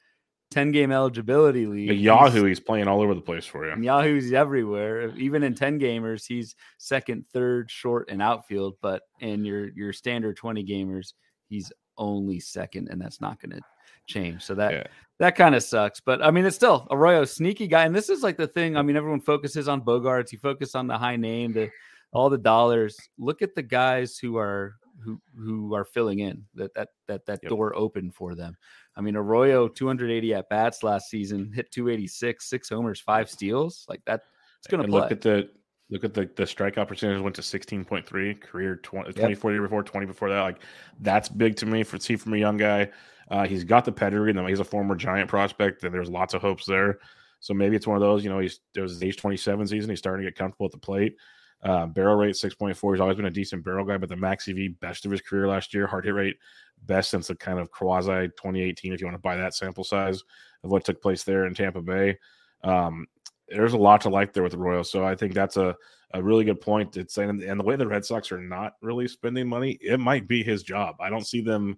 10 0.51 0.71
game 0.71 0.91
eligibility 0.91 1.65
league. 1.65 1.99
Yahoo, 1.99 2.43
he's, 2.43 2.43
he's, 2.43 2.59
playing 2.59 2.87
all 2.87 3.01
over 3.01 3.15
the 3.15 3.21
place 3.21 3.45
for 3.45 3.65
you. 3.65 3.81
Yahoo's 3.81 4.33
everywhere. 4.33 5.15
Even 5.17 5.43
in 5.43 5.55
10 5.55 5.79
gamers, 5.79 6.25
he's 6.27 6.55
second, 6.77 7.25
third, 7.33 7.71
short, 7.71 8.09
and 8.09 8.21
outfield. 8.21 8.75
But 8.81 9.03
in 9.21 9.43
your 9.45 9.69
your 9.69 9.93
standard 9.93 10.37
20 10.37 10.63
gamers, 10.65 11.13
he's 11.47 11.71
only 11.97 12.39
second, 12.39 12.89
and 12.89 13.01
that's 13.01 13.21
not 13.21 13.41
going 13.41 13.51
to 13.51 13.61
change. 14.07 14.43
So 14.43 14.53
that 14.55 14.73
yeah. 14.73 14.83
that 15.19 15.35
kind 15.35 15.55
of 15.55 15.63
sucks. 15.63 16.01
But 16.01 16.21
I 16.21 16.31
mean, 16.31 16.45
it's 16.45 16.55
still 16.55 16.87
Arroyo, 16.91 17.25
sneaky 17.25 17.67
guy. 17.67 17.85
And 17.85 17.95
this 17.95 18.09
is 18.09 18.21
like 18.21 18.37
the 18.37 18.47
thing. 18.47 18.75
I 18.75 18.81
mean, 18.81 18.97
everyone 18.97 19.21
focuses 19.21 19.67
on 19.67 19.81
Bogaerts. 19.81 20.31
You 20.31 20.39
focus 20.39 20.75
on 20.75 20.87
the 20.87 20.97
high 20.97 21.15
name, 21.15 21.53
the 21.53 21.69
all 22.11 22.29
the 22.29 22.37
dollars. 22.37 22.97
Look 23.17 23.41
at 23.41 23.55
the 23.55 23.63
guys 23.63 24.17
who 24.17 24.37
are 24.37 24.75
who 25.03 25.21
who 25.35 25.73
are 25.73 25.85
filling 25.85 26.19
in 26.19 26.45
that 26.55 26.73
that 26.73 26.89
that 27.07 27.25
that 27.25 27.39
yep. 27.43 27.49
door 27.49 27.75
open 27.75 28.11
for 28.11 28.35
them. 28.35 28.55
I 28.95 29.01
mean, 29.01 29.15
Arroyo 29.15 29.67
280 29.67 30.33
at 30.33 30.49
bats 30.49 30.83
last 30.83 31.09
season, 31.09 31.51
hit 31.53 31.71
286, 31.71 32.49
six 32.49 32.69
homers, 32.69 32.99
five 32.99 33.29
steals. 33.29 33.85
Like 33.87 34.01
that, 34.05 34.21
it's 34.59 34.67
going 34.67 34.85
to. 34.85 34.91
Look 34.91 35.11
at 35.11 35.21
the 35.21 35.49
look 35.89 36.03
at 36.03 36.13
the 36.13 36.29
the 36.35 36.43
strikeout 36.43 36.87
percentage 36.87 37.21
went 37.21 37.35
to 37.35 37.41
16.3 37.41 38.41
career 38.41 38.75
20, 38.77 39.13
24 39.13 39.51
yep. 39.51 39.55
year 39.55 39.61
before 39.61 39.83
20 39.83 40.05
before 40.05 40.29
that. 40.29 40.41
Like 40.41 40.61
that's 40.99 41.29
big 41.29 41.55
to 41.57 41.65
me 41.65 41.83
for 41.83 41.99
see 41.99 42.15
from 42.15 42.33
a 42.33 42.37
young 42.37 42.57
guy. 42.57 42.89
Uh, 43.29 43.47
he's 43.47 43.63
got 43.63 43.85
the 43.85 43.91
pedigree, 43.91 44.31
and 44.31 44.49
he's 44.49 44.59
a 44.59 44.63
former 44.63 44.95
Giant 44.95 45.29
prospect, 45.29 45.83
and 45.83 45.93
there's 45.93 46.09
lots 46.09 46.33
of 46.33 46.41
hopes 46.41 46.65
there. 46.65 46.99
So 47.39 47.53
maybe 47.53 47.77
it's 47.77 47.87
one 47.87 47.95
of 47.95 48.01
those. 48.01 48.23
You 48.25 48.29
know, 48.29 48.39
he's 48.39 48.59
there 48.73 48.83
was 48.83 48.93
his 48.93 49.03
age 49.03 49.17
27 49.17 49.67
season. 49.67 49.89
He's 49.89 49.99
starting 49.99 50.25
to 50.25 50.31
get 50.31 50.37
comfortable 50.37 50.65
at 50.65 50.73
the 50.73 50.77
plate. 50.77 51.15
Uh, 51.63 51.85
barrel 51.85 52.15
rate 52.15 52.33
6.4. 52.33 52.93
He's 52.93 53.01
always 53.01 53.17
been 53.17 53.25
a 53.25 53.31
decent 53.31 53.63
barrel 53.63 53.85
guy, 53.85 53.97
but 53.97 54.09
the 54.09 54.15
max 54.15 54.47
EV 54.47 54.79
best 54.79 55.05
of 55.05 55.11
his 55.11 55.21
career 55.21 55.47
last 55.47 55.73
year. 55.73 55.85
Hard 55.85 56.05
hit 56.05 56.13
rate 56.13 56.37
best 56.85 57.11
since 57.11 57.27
the 57.27 57.35
kind 57.35 57.59
of 57.59 57.69
quasi 57.69 58.27
2018, 58.29 58.93
if 58.93 58.99
you 58.99 59.05
want 59.05 59.15
to 59.15 59.21
buy 59.21 59.35
that 59.35 59.53
sample 59.53 59.83
size 59.83 60.23
of 60.63 60.71
what 60.71 60.83
took 60.83 61.01
place 61.01 61.23
there 61.23 61.45
in 61.45 61.53
Tampa 61.53 61.81
Bay. 61.81 62.17
Um, 62.63 63.05
there's 63.47 63.73
a 63.73 63.77
lot 63.77 64.01
to 64.01 64.09
like 64.09 64.33
there 64.33 64.43
with 64.43 64.53
the 64.53 64.57
Royals. 64.57 64.89
So 64.89 65.05
I 65.05 65.15
think 65.15 65.33
that's 65.33 65.57
a, 65.57 65.75
a 66.13 66.23
really 66.23 66.45
good 66.45 66.61
point. 66.61 66.97
It's 66.97 67.17
and, 67.17 67.41
and 67.41 67.59
the 67.59 67.63
way 67.63 67.75
the 67.75 67.87
Red 67.87 68.05
Sox 68.05 68.31
are 68.31 68.41
not 68.41 68.73
really 68.81 69.07
spending 69.07 69.47
money, 69.47 69.77
it 69.81 69.99
might 69.99 70.27
be 70.27 70.43
his 70.43 70.63
job. 70.63 70.95
I 70.99 71.09
don't 71.09 71.27
see 71.27 71.41
them. 71.41 71.77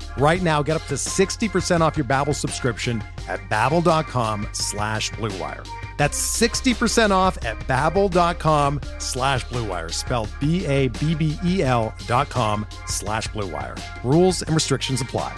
Right 0.17 0.41
now, 0.41 0.61
get 0.61 0.75
up 0.75 0.85
to 0.87 0.95
60% 0.95 1.81
off 1.81 1.95
your 1.95 2.05
Babbel 2.05 2.35
subscription 2.35 3.01
at 3.29 3.39
babbel.com 3.49 4.47
slash 4.51 5.11
bluewire. 5.11 5.65
That's 5.97 6.19
60% 6.41 7.11
off 7.11 7.43
at 7.45 7.57
babbel.com 7.59 8.81
slash 8.97 9.45
bluewire, 9.45 9.93
spelled 9.93 10.29
B-A-B-B-E-L 10.39 11.93
dot 12.07 12.29
com 12.29 12.65
slash 12.87 13.27
bluewire. 13.29 13.79
Rules 14.03 14.41
and 14.41 14.53
restrictions 14.53 15.01
apply. 15.01 15.35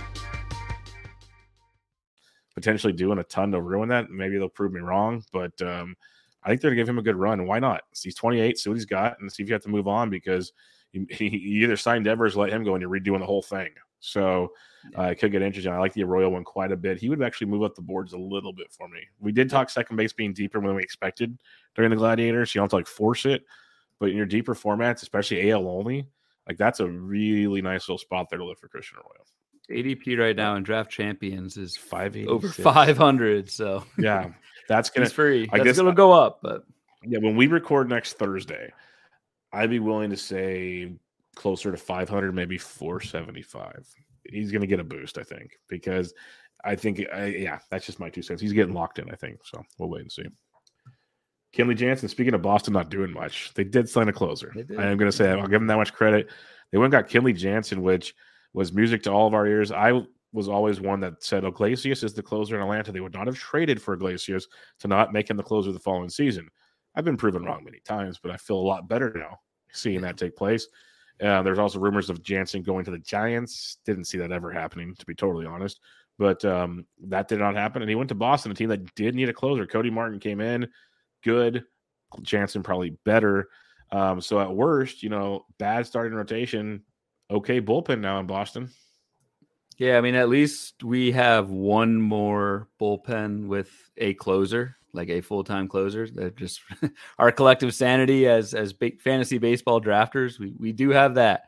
Potentially 2.56 2.94
doing 2.94 3.20
a 3.20 3.24
ton 3.24 3.52
to 3.52 3.62
ruin 3.62 3.90
that. 3.90 4.10
Maybe 4.10 4.38
they'll 4.38 4.48
prove 4.48 4.72
me 4.72 4.80
wrong, 4.80 5.24
but 5.32 5.62
um, 5.62 5.96
I 6.44 6.50
think 6.50 6.62
they're 6.62 6.72
going 6.72 6.78
to 6.78 6.82
give 6.84 6.90
him 6.90 7.00
a 7.00 7.04
good 7.04 7.16
run. 7.16 7.46
Why 7.46 7.60
not? 7.60 7.82
He's 8.02 8.16
28, 8.16 8.58
see 8.58 8.70
what 8.70 8.76
he's 8.76 8.86
got, 8.86 9.20
and 9.20 9.32
see 9.32 9.44
if 9.44 9.50
you 9.50 9.54
have 9.54 9.64
to 9.64 9.70
move 9.70 9.88
on 9.88 10.10
because 10.10 10.54
you, 10.94 11.06
either 11.20 11.78
sign 11.78 12.04
Devers, 12.04 12.36
let 12.36 12.52
him 12.52 12.64
go, 12.64 12.76
and 12.76 12.82
you're 12.82 12.90
redoing 12.90 13.20
the 13.20 13.26
whole 13.26 13.42
thing. 13.42 13.70
So 14.04 14.52
uh, 14.98 15.04
it 15.04 15.16
could 15.16 15.32
get 15.32 15.42
interesting. 15.42 15.72
I 15.72 15.80
like 15.80 15.94
the 15.94 16.04
Arroyo 16.04 16.30
one 16.30 16.44
quite 16.44 16.74
a 16.74 16.76
bit. 16.76 17.00
He 17.00 17.08
would 17.08 17.22
actually 17.22 17.48
move 17.48 17.64
up 17.64 17.74
the 17.74 17.82
boards 17.82 18.12
a 18.12 18.18
little 18.18 18.52
bit 18.52 18.68
for 18.70 18.90
me. 18.90 19.00
We 19.20 19.32
did 19.32 19.50
talk 19.50 19.70
second 19.70 19.96
base 19.96 20.12
being 20.12 20.34
deeper 20.34 20.60
than 20.60 20.76
we 20.76 20.84
expected 20.84 21.40
during 21.74 21.90
the 21.90 21.96
Gladiators. 21.96 22.54
You 22.54 22.60
don't 22.60 22.66
have 22.66 22.72
to 22.72 22.76
like 22.76 22.88
force 22.88 23.26
it, 23.26 23.46
but 24.00 24.10
in 24.10 24.18
your 24.18 24.26
deeper 24.26 24.56
formats, 24.56 25.04
especially 25.04 25.50
AL 25.52 25.66
only, 25.66 26.06
like 26.50 26.58
that's 26.58 26.82
a 26.82 26.88
really 26.88 27.62
nice 27.62 27.88
little 27.88 27.98
spot 27.98 28.30
there 28.30 28.40
to 28.40 28.46
look 28.46 28.60
for 28.60 28.68
Christian 28.68 28.98
Arroyo. 28.98 29.24
ADP 29.72 30.20
right 30.20 30.36
now 30.36 30.56
in 30.56 30.64
draft 30.64 30.92
champions 30.92 31.56
is 31.56 31.78
five 31.78 32.18
over 32.28 32.50
500. 32.50 33.50
So 33.50 33.86
yeah, 33.98 34.32
that's 34.68 34.90
gonna 34.94 35.06
it's 35.06 35.14
free. 35.14 35.48
I 35.54 35.60
guess 35.60 35.78
it'll 35.78 35.94
go 35.94 36.12
up, 36.12 36.40
but 36.44 36.66
yeah, 37.06 37.20
when 37.20 37.38
we 37.38 37.48
record 37.48 37.88
next 37.88 38.18
Thursday, 38.18 38.74
I'd 39.54 39.70
be 39.70 39.80
willing 39.80 40.10
to 40.10 40.18
say 40.18 40.92
closer 41.36 41.72
to 41.72 41.78
500, 41.78 42.34
maybe 42.34 42.58
475. 42.58 43.88
He's 44.26 44.52
going 44.52 44.62
to 44.62 44.68
get 44.68 44.80
a 44.80 44.84
boost, 44.84 45.18
I 45.18 45.24
think, 45.24 45.52
because 45.68 46.14
I 46.64 46.76
think, 46.76 47.02
I, 47.14 47.26
yeah, 47.26 47.60
that's 47.70 47.86
just 47.86 48.00
my 48.00 48.10
two 48.10 48.22
cents. 48.22 48.42
He's 48.42 48.54
getting 48.54 48.74
locked 48.74 49.00
in, 49.00 49.10
I 49.10 49.16
think. 49.16 49.40
So 49.44 49.62
we'll 49.78 49.90
wait 49.90 50.02
and 50.02 50.12
see. 50.12 50.26
Kenley 51.56 51.76
Jansen, 51.76 52.10
speaking 52.10 52.34
of 52.34 52.42
Boston 52.42 52.74
not 52.74 52.90
doing 52.90 53.12
much, 53.12 53.54
they 53.54 53.64
did 53.64 53.88
sign 53.88 54.10
a 54.10 54.14
closer. 54.14 54.52
I 54.78 54.86
am 54.86 54.98
going 54.98 55.12
to 55.12 55.16
say, 55.16 55.30
I'll 55.30 55.42
give 55.42 55.60
them 55.60 55.68
that 55.68 55.78
much 55.78 55.94
credit. 55.94 56.30
They 56.72 56.80
went 56.80 56.94
and 56.94 57.04
got 57.04 57.12
Kenley 57.12 57.36
Jansen, 57.36 57.84
which 57.84 58.16
was 58.54 58.74
music 58.74 59.04
to 59.04 59.12
all 59.12 59.28
of 59.28 59.36
our 59.36 59.46
ears. 59.46 59.72
I 59.72 60.02
was 60.32 60.50
always 60.50 60.82
one 60.82 61.00
that 61.02 61.24
said 61.24 61.44
Iglesias 61.44 62.02
is 62.04 62.14
the 62.14 62.24
closer 62.24 62.56
in 62.56 62.62
Atlanta. 62.62 62.92
They 62.92 63.02
would 63.02 63.14
not 63.14 63.28
have 63.28 63.38
traded 63.38 63.80
for 63.80 63.94
Iglesias 63.94 64.48
to 64.80 64.88
not 64.88 65.14
make 65.14 65.30
him 65.30 65.38
the 65.38 65.44
closer 65.44 65.72
the 65.72 65.80
following 65.80 66.10
season. 66.10 66.50
I've 66.96 67.06
been 67.06 67.18
proven 67.18 67.44
wrong 67.44 67.64
many 67.64 67.80
times, 67.86 68.20
but 68.22 68.32
I 68.32 68.38
feel 68.38 68.58
a 68.58 68.58
lot 68.58 68.88
better 68.88 69.14
now 69.16 69.40
seeing 69.72 70.02
that 70.02 70.18
take 70.18 70.36
place. 70.36 70.68
Uh, 71.22 71.42
there's 71.42 71.60
also 71.60 71.80
rumors 71.80 72.10
of 72.10 72.24
Jansen 72.24 72.64
going 72.64 72.86
to 72.86 72.92
the 72.92 73.00
Giants. 73.00 73.78
Didn't 73.86 74.06
see 74.06 74.18
that 74.18 74.32
ever 74.32 74.52
happening, 74.52 74.96
to 74.96 75.06
be 75.06 75.16
totally 75.16 75.46
honest. 75.46 75.80
But 76.18 76.44
um, 76.46 76.86
that 77.08 77.28
did 77.28 77.40
not 77.40 77.56
happen. 77.56 77.82
And 77.82 77.90
he 77.90 77.96
went 77.96 78.10
to 78.10 78.16
Boston, 78.16 78.52
a 78.52 78.56
team 78.56 78.70
that 78.70 78.94
did 78.96 79.16
need 79.16 79.30
a 79.30 79.34
closer. 79.34 79.66
Cody 79.66 79.90
Martin 79.90 80.20
came 80.20 80.42
in, 80.42 80.68
good. 81.24 81.64
Jansen 82.22 82.64
probably 82.64 82.92
better. 83.06 83.50
Um, 83.92 84.22
so 84.22 84.40
at 84.40 84.54
worst, 84.54 85.04
you 85.04 85.10
know, 85.10 85.46
bad 85.60 85.86
starting 85.86 86.18
rotation. 86.18 86.84
Okay, 87.32 87.62
bullpen 87.62 88.00
now 88.00 88.20
in 88.20 88.28
Boston. 88.28 88.70
Yeah, 89.78 89.98
I 89.98 90.02
mean, 90.02 90.16
at 90.16 90.30
least 90.30 90.84
we 90.84 91.12
have 91.12 91.50
one 91.50 92.00
more 92.00 92.70
bullpen 92.80 93.48
with 93.48 93.72
a 93.98 94.14
closer 94.16 94.78
like 94.94 95.10
a 95.10 95.22
full 95.22 95.44
time 95.44 95.68
closer. 95.68 96.08
That 96.08 96.36
just 96.38 96.62
our 97.20 97.32
collective 97.32 97.74
sanity 97.74 98.28
as 98.28 98.54
as 98.54 98.74
ba- 98.74 98.92
fantasy 99.00 99.38
baseball 99.38 99.82
drafters. 99.82 100.40
We 100.40 100.54
we 100.58 100.72
do 100.72 100.90
have 100.92 101.16
that. 101.16 101.44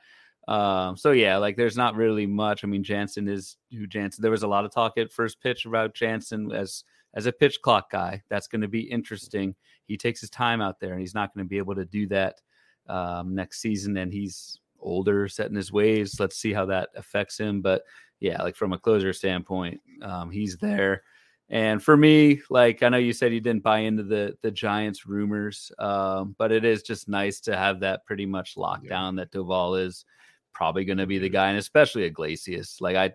Um, 0.47 0.95
so 0.95 1.11
yeah, 1.11 1.37
like 1.37 1.55
there's 1.57 1.77
not 1.77 1.95
really 1.95 2.25
much. 2.25 2.63
I 2.63 2.67
mean, 2.67 2.83
Jansen 2.83 3.27
is 3.27 3.57
who 3.71 3.87
Jansen. 3.87 4.21
There 4.21 4.31
was 4.31 4.43
a 4.43 4.47
lot 4.47 4.65
of 4.65 4.71
talk 4.71 4.97
at 4.97 5.11
first 5.11 5.41
pitch 5.41 5.65
about 5.65 5.93
Jansen 5.93 6.51
as 6.51 6.83
as 7.13 7.25
a 7.25 7.31
pitch 7.31 7.61
clock 7.61 7.89
guy. 7.91 8.21
That's 8.29 8.47
going 8.47 8.61
to 8.61 8.67
be 8.67 8.81
interesting. 8.81 9.55
He 9.85 9.97
takes 9.97 10.21
his 10.21 10.29
time 10.29 10.61
out 10.61 10.79
there, 10.79 10.91
and 10.91 10.99
he's 10.99 11.15
not 11.15 11.33
going 11.33 11.45
to 11.45 11.49
be 11.49 11.57
able 11.57 11.75
to 11.75 11.85
do 11.85 12.07
that 12.07 12.41
um, 12.87 13.33
next 13.33 13.61
season. 13.61 13.97
And 13.97 14.11
he's 14.11 14.59
older, 14.79 15.27
set 15.27 15.49
in 15.49 15.55
his 15.55 15.71
ways. 15.71 16.19
Let's 16.19 16.37
see 16.37 16.53
how 16.53 16.65
that 16.65 16.89
affects 16.95 17.37
him. 17.37 17.61
But 17.61 17.83
yeah, 18.19 18.41
like 18.41 18.55
from 18.55 18.73
a 18.73 18.79
closer 18.79 19.13
standpoint, 19.13 19.81
um, 20.01 20.29
he's 20.29 20.57
there. 20.57 21.03
And 21.49 21.81
for 21.81 21.95
me, 21.95 22.41
like 22.49 22.81
I 22.81 22.89
know 22.89 22.97
you 22.97 23.13
said 23.13 23.33
you 23.33 23.39
didn't 23.39 23.63
buy 23.63 23.79
into 23.79 24.03
the 24.03 24.35
the 24.41 24.49
Giants 24.49 25.05
rumors, 25.05 25.71
um, 25.77 26.35
but 26.39 26.51
it 26.51 26.65
is 26.65 26.81
just 26.81 27.07
nice 27.07 27.39
to 27.41 27.55
have 27.55 27.79
that 27.81 28.05
pretty 28.05 28.25
much 28.25 28.57
locked 28.57 28.85
yeah. 28.85 28.89
down 28.91 29.15
that 29.17 29.31
Doval 29.31 29.79
is 29.79 30.05
probably 30.53 30.85
going 30.85 30.97
to 30.97 31.05
be 31.05 31.19
the 31.19 31.29
guy, 31.29 31.49
and 31.49 31.59
especially 31.59 32.03
Iglesias. 32.03 32.77
Like 32.81 32.95
I, 32.95 33.13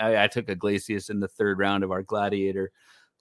I, 0.00 0.24
I 0.24 0.26
took 0.28 0.48
Iglesias 0.48 1.10
in 1.10 1.18
the 1.18 1.26
third 1.26 1.58
round 1.58 1.82
of 1.82 1.90
our 1.90 2.02
Gladiator 2.02 2.70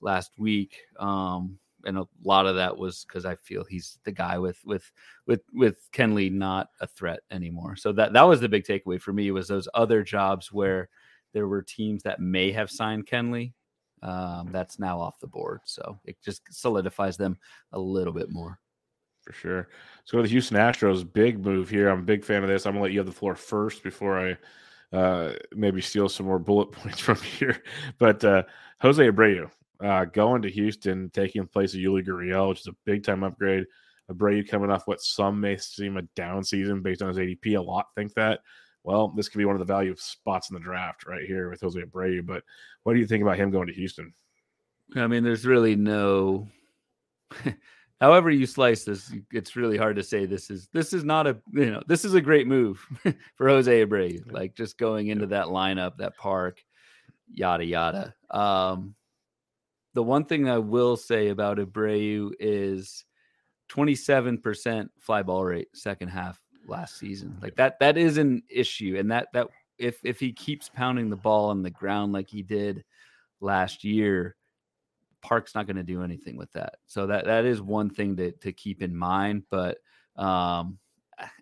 last 0.01 0.33
week, 0.37 0.77
um, 0.99 1.57
and 1.85 1.97
a 1.97 2.05
lot 2.23 2.45
of 2.45 2.57
that 2.57 2.77
was 2.77 3.05
because 3.05 3.25
I 3.25 3.35
feel 3.37 3.63
he's 3.63 3.97
the 4.03 4.11
guy 4.11 4.37
with 4.37 4.59
with 4.65 4.91
with 5.25 5.41
with 5.51 5.89
Kenley 5.91 6.31
not 6.31 6.69
a 6.79 6.85
threat 6.85 7.21
anymore. 7.31 7.75
So 7.75 7.91
that 7.93 8.13
that 8.13 8.23
was 8.23 8.39
the 8.39 8.49
big 8.49 8.65
takeaway 8.65 9.01
for 9.01 9.13
me 9.13 9.31
was 9.31 9.47
those 9.47 9.67
other 9.73 10.03
jobs 10.03 10.51
where 10.51 10.89
there 11.33 11.47
were 11.47 11.63
teams 11.63 12.03
that 12.03 12.19
may 12.19 12.51
have 12.51 12.69
signed 12.69 13.07
Kenley 13.07 13.53
um, 14.01 14.49
that's 14.51 14.79
now 14.79 14.99
off 14.99 15.19
the 15.19 15.27
board. 15.27 15.61
So 15.65 15.99
it 16.05 16.17
just 16.23 16.41
solidifies 16.51 17.17
them 17.17 17.37
a 17.73 17.79
little 17.79 18.13
bit 18.13 18.31
more. 18.31 18.59
For 19.23 19.33
sure. 19.33 19.69
So 20.05 20.21
the 20.21 20.27
Houston 20.29 20.57
Astros, 20.57 21.11
big 21.11 21.43
move 21.43 21.69
here. 21.69 21.89
I'm 21.89 21.99
a 21.99 22.03
big 22.03 22.23
fan 22.23 22.43
of 22.43 22.49
this. 22.49 22.65
I'm 22.65 22.73
gonna 22.73 22.83
let 22.83 22.93
you 22.93 22.99
have 22.99 23.07
the 23.07 23.11
floor 23.11 23.35
first 23.35 23.83
before 23.83 24.19
I 24.19 24.37
uh, 24.95 25.33
maybe 25.53 25.81
steal 25.81 26.07
some 26.07 26.25
more 26.25 26.39
bullet 26.39 26.71
points 26.71 26.99
from 26.99 27.17
here. 27.17 27.61
But 27.99 28.23
uh, 28.23 28.43
Jose 28.79 29.03
Abreu 29.03 29.49
uh, 29.83 30.05
going 30.05 30.41
to 30.43 30.49
Houston, 30.49 31.09
taking 31.09 31.41
the 31.41 31.47
place 31.47 31.73
of 31.73 31.81
Yuli 31.81 32.05
Gurriel, 32.05 32.49
which 32.49 32.61
is 32.61 32.67
a 32.67 32.75
big 32.85 33.03
time 33.03 33.23
upgrade. 33.23 33.65
Abreu 34.09 34.47
coming 34.47 34.71
off 34.71 34.87
what 34.87 35.01
some 35.01 35.41
may 35.41 35.57
seem 35.57 35.97
a 35.97 36.03
down 36.15 36.43
season 36.43 36.81
based 36.81 37.01
on 37.01 37.09
his 37.09 37.17
ADP. 37.17 37.57
A 37.57 37.61
lot 37.61 37.87
think 37.95 38.13
that 38.13 38.39
well, 38.87 39.09
this 39.09 39.27
could 39.27 39.37
be 39.37 39.43
one 39.43 39.55
of 39.55 39.59
the 39.59 39.65
value 39.65 39.93
spots 39.97 40.49
in 40.49 40.53
the 40.53 40.61
draft 40.61 41.05
right 41.05 41.25
here 41.25 41.49
with 41.49 41.59
Jose 41.59 41.77
Abreu. 41.77 42.25
But 42.25 42.43
what 42.83 42.93
do 42.93 42.99
you 42.99 43.05
think 43.05 43.21
about 43.21 43.35
him 43.37 43.51
going 43.51 43.67
to 43.67 43.73
Houston? 43.73 44.13
I 44.95 45.07
mean, 45.07 45.25
there's 45.25 45.45
really 45.45 45.75
no. 45.75 46.47
However 47.99 48.29
you 48.29 48.45
slice 48.45 48.85
this, 48.85 49.13
it's 49.33 49.57
really 49.57 49.77
hard 49.77 49.97
to 49.97 50.03
say 50.03 50.25
this 50.25 50.49
is 50.49 50.69
this 50.71 50.93
is 50.93 51.03
not 51.03 51.27
a 51.27 51.37
you 51.51 51.69
know 51.69 51.83
this 51.87 52.05
is 52.05 52.13
a 52.13 52.21
great 52.21 52.47
move 52.47 52.79
for 53.35 53.49
Jose 53.49 53.85
Abreu. 53.85 54.31
Like 54.31 54.55
just 54.55 54.77
going 54.77 55.07
into 55.07 55.27
that 55.27 55.47
lineup, 55.47 55.97
that 55.97 56.15
park, 56.15 56.63
yada 57.29 57.65
yada. 57.65 58.15
Um, 58.31 58.95
the 59.95 60.03
one 60.03 60.23
thing 60.23 60.47
I 60.47 60.59
will 60.59 60.95
say 60.95 61.27
about 61.27 61.57
Abreu 61.57 62.31
is 62.39 63.03
27% 63.69 64.87
fly 65.01 65.23
ball 65.23 65.43
rate 65.43 65.67
second 65.73 66.07
half 66.07 66.39
last 66.67 66.97
season. 66.97 67.37
Like 67.41 67.55
that 67.55 67.79
that 67.79 67.97
is 67.97 68.17
an 68.17 68.43
issue. 68.49 68.95
And 68.97 69.11
that 69.11 69.27
that 69.33 69.47
if 69.77 69.99
if 70.03 70.19
he 70.19 70.31
keeps 70.31 70.69
pounding 70.69 71.09
the 71.09 71.15
ball 71.15 71.49
on 71.49 71.63
the 71.63 71.69
ground 71.69 72.13
like 72.13 72.29
he 72.29 72.41
did 72.41 72.83
last 73.39 73.83
year, 73.83 74.35
Park's 75.21 75.55
not 75.55 75.67
going 75.67 75.77
to 75.77 75.83
do 75.83 76.03
anything 76.03 76.37
with 76.37 76.51
that. 76.53 76.75
So 76.87 77.07
that 77.07 77.25
that 77.25 77.45
is 77.45 77.61
one 77.61 77.89
thing 77.89 78.15
to 78.17 78.31
to 78.31 78.51
keep 78.51 78.81
in 78.81 78.95
mind. 78.95 79.43
But 79.49 79.77
um 80.15 80.79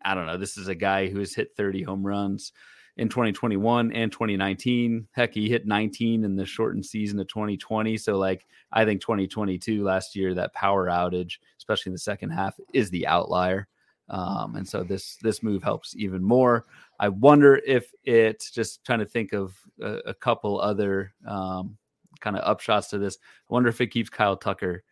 I 0.03 0.15
don't 0.15 0.25
know. 0.25 0.37
This 0.37 0.57
is 0.57 0.67
a 0.67 0.75
guy 0.75 1.09
who 1.09 1.19
has 1.19 1.33
hit 1.33 1.55
30 1.57 1.83
home 1.83 2.05
runs 2.05 2.53
in 2.97 3.09
2021 3.09 3.91
and 3.91 4.11
2019. 4.11 5.07
Heck, 5.11 5.33
he 5.33 5.49
hit 5.49 5.67
19 5.67 6.23
in 6.23 6.35
the 6.35 6.45
shortened 6.45 6.85
season 6.85 7.19
of 7.19 7.27
2020. 7.27 7.97
So, 7.97 8.17
like, 8.17 8.45
I 8.71 8.85
think 8.85 9.01
2022 9.01 9.83
last 9.83 10.15
year, 10.15 10.33
that 10.33 10.53
power 10.53 10.87
outage, 10.87 11.39
especially 11.57 11.89
in 11.89 11.93
the 11.93 11.99
second 11.99 12.29
half, 12.29 12.55
is 12.73 12.89
the 12.89 13.07
outlier. 13.07 13.67
Um, 14.09 14.55
and 14.55 14.67
so 14.67 14.83
this 14.83 15.17
this 15.21 15.41
move 15.41 15.63
helps 15.63 15.95
even 15.95 16.23
more. 16.23 16.65
I 16.99 17.09
wonder 17.09 17.55
if 17.65 17.91
it's 18.03 18.51
just 18.51 18.85
trying 18.85 18.99
to 18.99 19.05
think 19.05 19.33
of 19.33 19.55
a, 19.81 19.97
a 20.07 20.13
couple 20.13 20.59
other 20.59 21.13
um, 21.27 21.77
kind 22.19 22.37
of 22.37 22.57
upshots 22.57 22.89
to 22.89 22.97
this. 22.97 23.17
I 23.49 23.53
wonder 23.53 23.69
if 23.69 23.81
it 23.81 23.87
keeps 23.87 24.09
Kyle 24.09 24.37
Tucker 24.37 24.83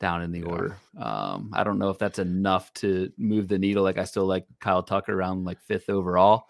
down 0.00 0.22
in 0.22 0.32
the 0.32 0.40
yeah. 0.40 0.46
order. 0.46 0.76
Um, 0.98 1.50
I 1.54 1.64
don't 1.64 1.78
know 1.78 1.90
if 1.90 1.98
that's 1.98 2.18
enough 2.18 2.72
to 2.74 3.10
move 3.16 3.48
the 3.48 3.58
needle. 3.58 3.84
Like 3.84 3.98
I 3.98 4.04
still 4.04 4.26
like 4.26 4.46
Kyle 4.60 4.82
Tucker 4.82 5.14
around 5.14 5.44
like 5.44 5.60
fifth 5.60 5.88
overall 5.88 6.46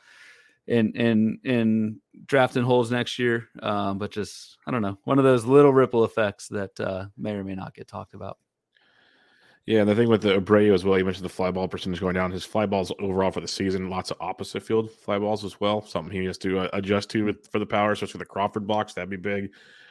in 0.67 0.93
in 0.93 1.39
in 1.45 2.01
drafting 2.27 2.64
holes 2.64 2.91
next 2.91 3.19
year. 3.19 3.49
Um, 3.62 3.99
but 3.99 4.11
just 4.11 4.59
I 4.67 4.71
don't 4.71 4.83
know, 4.83 4.99
one 5.05 5.19
of 5.19 5.25
those 5.25 5.45
little 5.45 5.73
ripple 5.73 6.05
effects 6.05 6.49
that 6.49 6.79
uh, 6.81 7.07
may 7.17 7.33
or 7.33 7.45
may 7.45 7.55
not 7.55 7.75
get 7.75 7.89
talked 7.89 8.14
about. 8.14 8.39
Yeah, 9.67 9.81
and 9.81 9.89
the 9.89 9.97
thing 9.97 10.09
with 10.09 10.23
the 10.23 10.41
Abreu 10.41 10.73
as 10.73 10.85
well, 10.85 10.97
you 10.97 11.05
mentioned 11.05 11.25
the 11.25 11.29
fly 11.29 11.51
ball 11.51 11.67
percentage 11.67 12.01
going 12.01 12.14
down. 12.14 12.31
His 12.31 12.45
fly 12.45 12.67
balls 12.67 12.93
overall 13.01 13.33
for 13.33 13.41
the 13.41 13.49
season, 13.49 13.91
lots 13.91 14.12
of 14.12 14.17
opposite 14.21 14.62
field 14.62 14.93
fly 14.93 15.19
balls 15.19 15.45
as 15.45 15.61
well. 15.61 15.85
Something 15.85 16.12
he 16.12 16.25
has 16.27 16.39
to 16.39 16.61
uh, 16.61 16.69
adjust 16.73 17.11
to 17.11 17.25
with, 17.25 17.49
for 17.49 17.59
the 17.59 17.67
power, 17.67 17.91
especially 17.91 18.19
the 18.19 18.27
Crawford 18.27 18.67
box. 18.67 18.95
That'd 18.95 19.11
be 19.11 19.17
big. 19.17 19.51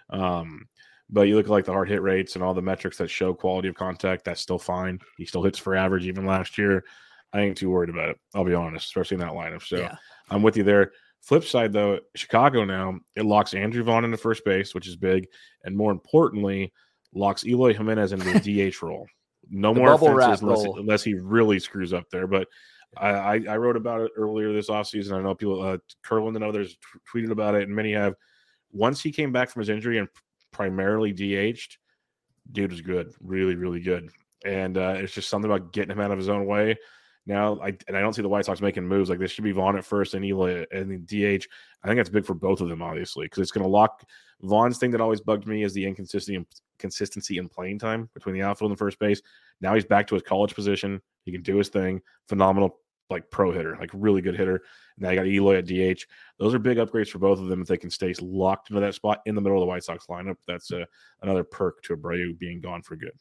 Um, 0.10 0.70
but 1.10 1.24
you 1.24 1.36
look 1.36 1.46
at 1.46 1.52
like 1.52 1.66
the 1.66 1.74
hard 1.74 1.90
hit 1.90 2.02
rates 2.02 2.36
and 2.36 2.44
all 2.44 2.54
the 2.54 2.62
metrics 2.62 2.98
that 2.98 3.10
show 3.10 3.34
quality 3.34 3.68
of 3.68 3.76
contact. 3.76 4.24
That's 4.24 4.40
still 4.40 4.58
fine. 4.58 5.00
He 5.18 5.26
still 5.26 5.44
hits 5.44 5.60
for 5.60 5.76
average 5.76 6.06
even 6.06 6.26
last 6.26 6.58
year. 6.58 6.86
I 7.34 7.42
ain't 7.42 7.58
too 7.58 7.70
worried 7.70 7.90
about 7.90 8.10
it. 8.10 8.20
I'll 8.34 8.46
be 8.46 8.54
honest, 8.54 8.86
especially 8.86 9.16
in 9.16 9.22
that 9.22 9.34
lineup. 9.34 9.62
So 9.62 9.78
yeah. 9.78 9.96
I'm 10.30 10.42
with 10.42 10.56
you 10.56 10.64
there. 10.64 10.94
Flip 11.22 11.44
side 11.44 11.74
though, 11.74 12.00
Chicago 12.16 12.64
now 12.64 13.00
it 13.16 13.26
locks 13.26 13.54
Andrew 13.54 13.84
Vaughn 13.84 14.06
into 14.06 14.16
first 14.16 14.46
base, 14.46 14.74
which 14.74 14.88
is 14.88 14.96
big, 14.96 15.28
and 15.64 15.76
more 15.76 15.92
importantly, 15.92 16.72
locks 17.14 17.46
Eloy 17.46 17.74
Jimenez 17.74 18.14
into 18.14 18.40
the 18.40 18.70
DH 18.72 18.82
role. 18.82 19.08
No 19.50 19.74
the 19.74 19.80
more 19.80 19.94
offenses 19.94 20.42
unless, 20.42 20.64
unless, 20.64 21.04
he 21.04 21.14
really 21.14 21.60
screws 21.60 21.94
up 21.94 22.10
there. 22.12 22.28
But 22.28 22.48
I, 22.98 23.10
I, 23.10 23.44
I 23.50 23.58
wrote 23.58 23.76
about 23.76 24.02
it 24.02 24.12
earlier 24.16 24.54
this 24.54 24.70
offseason. 24.70 25.14
I 25.14 25.22
know 25.22 25.36
people, 25.36 25.62
uh, 25.62 25.78
Curlin 26.04 26.36
and 26.36 26.44
others 26.44 26.76
t- 26.76 27.00
tweeted 27.12 27.32
about 27.32 27.56
it, 27.56 27.64
and 27.64 27.76
many 27.76 27.94
have. 27.94 28.16
Once 28.72 29.02
he 29.02 29.12
came 29.12 29.32
back 29.32 29.50
from 29.50 29.62
his 29.62 29.70
injury 29.70 30.00
and 30.00 30.10
primarily 30.52 31.14
DH'd, 31.14 31.78
dude 32.52 32.72
was 32.72 32.82
good, 32.82 33.14
really, 33.22 33.56
really 33.56 33.80
good. 33.80 34.10
And 34.46 34.78
uh, 34.78 34.96
it's 34.98 35.14
just 35.14 35.30
something 35.30 35.50
about 35.50 35.72
getting 35.72 35.92
him 35.92 36.02
out 36.02 36.12
of 36.12 36.18
his 36.18 36.30
own 36.30 36.46
way. 36.46 36.78
Now, 37.26 37.60
I 37.60 37.76
and 37.88 37.98
I 37.98 38.02
don't 38.02 38.14
see 38.14 38.22
the 38.22 38.30
White 38.30 38.46
Sox 38.46 38.62
making 38.62 38.88
moves 38.88 39.10
like 39.10 39.18
this. 39.18 39.32
Should 39.32 39.44
be 39.44 39.52
Vaughn 39.52 39.78
at 39.78 39.86
first 39.86 40.14
and 40.14 40.24
Eloy 40.24 40.66
and 40.72 40.92
then 40.92 41.06
DH. 41.06 41.48
I 41.84 41.88
think 41.88 41.98
that's 41.98 42.10
big 42.10 42.26
for 42.26 42.36
both 42.36 42.62
of 42.62 42.70
them, 42.70 42.84
obviously, 42.84 43.26
because 43.26 43.42
it's 43.42 43.52
going 43.52 43.64
to 43.64 43.70
lock 43.70 44.04
Vaughn's 44.42 44.78
thing 44.78 44.92
that 44.92 45.02
always 45.02 45.22
bugged 45.22 45.48
me 45.48 45.64
is 45.64 45.74
the 45.74 45.86
inconsistency 45.86 46.46
consistency 46.80 47.38
in 47.38 47.50
playing 47.50 47.80
time 47.80 48.10
between 48.14 48.36
the 48.36 48.42
outfield 48.42 48.72
and 48.72 48.78
first 48.78 49.00
base. 49.00 49.22
Now 49.62 49.74
he's 49.74 49.86
back 49.86 50.08
to 50.08 50.16
his 50.16 50.24
college 50.24 50.54
position. 50.54 51.02
He 51.24 51.32
can 51.32 51.42
do 51.42 51.58
his 51.58 51.70
thing. 51.70 52.02
Phenomenal, 52.28 52.80
like 53.10 53.30
pro 53.30 53.52
hitter, 53.52 53.78
like 53.80 53.92
really 53.94 54.22
good 54.22 54.36
hitter. 54.36 54.64
Now 54.98 55.10
you 55.10 55.16
got 55.16 55.28
Eloy 55.28 55.58
at 55.58 55.66
DH. 55.66 56.06
Those 56.40 56.54
are 56.54 56.60
big 56.60 56.78
upgrades 56.78 57.10
for 57.10 57.20
both 57.20 57.40
of 57.40 57.48
them 57.48 57.62
if 57.62 57.68
they 57.68 57.78
can 57.78 57.90
stay 57.90 58.14
locked 58.22 58.70
into 58.70 58.82
that 58.82 58.96
spot 58.96 59.22
in 59.26 59.36
the 59.36 59.42
middle 59.42 59.58
of 59.58 59.62
the 59.62 59.68
White 59.68 59.84
Sox 59.84 60.08
lineup. 60.08 60.38
That's 60.48 60.72
uh, 60.72 60.86
another 61.22 61.44
perk 61.44 61.82
to 61.84 61.96
Abreu 61.96 62.38
being 62.38 62.62
gone 62.62 62.82
for 62.82 62.96
good. 62.96 63.12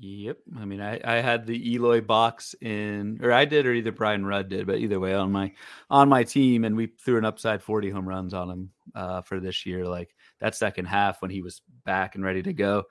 Yep. 0.00 0.38
I 0.58 0.64
mean, 0.64 0.80
I, 0.80 1.00
I 1.04 1.20
had 1.20 1.46
the 1.46 1.72
Eloy 1.72 2.00
box 2.00 2.54
in, 2.60 3.20
or 3.22 3.30
I 3.30 3.44
did, 3.44 3.64
or 3.64 3.72
either 3.72 3.92
Brian 3.92 4.26
Rudd 4.26 4.48
did, 4.48 4.66
but 4.66 4.78
either 4.78 4.98
way 4.98 5.14
on 5.14 5.30
my 5.30 5.52
on 5.88 6.08
my 6.08 6.24
team, 6.24 6.64
and 6.64 6.76
we 6.76 6.86
threw 6.86 7.16
an 7.16 7.24
upside 7.24 7.62
forty 7.62 7.90
home 7.90 8.08
runs 8.08 8.34
on 8.34 8.50
him 8.50 8.70
uh, 8.94 9.22
for 9.22 9.38
this 9.38 9.64
year. 9.64 9.86
Like 9.86 10.14
that 10.40 10.54
second 10.54 10.86
half 10.86 11.22
when 11.22 11.30
he 11.30 11.42
was 11.42 11.62
back 11.84 12.14
and 12.14 12.24
ready 12.24 12.42
to 12.42 12.52
go, 12.52 12.84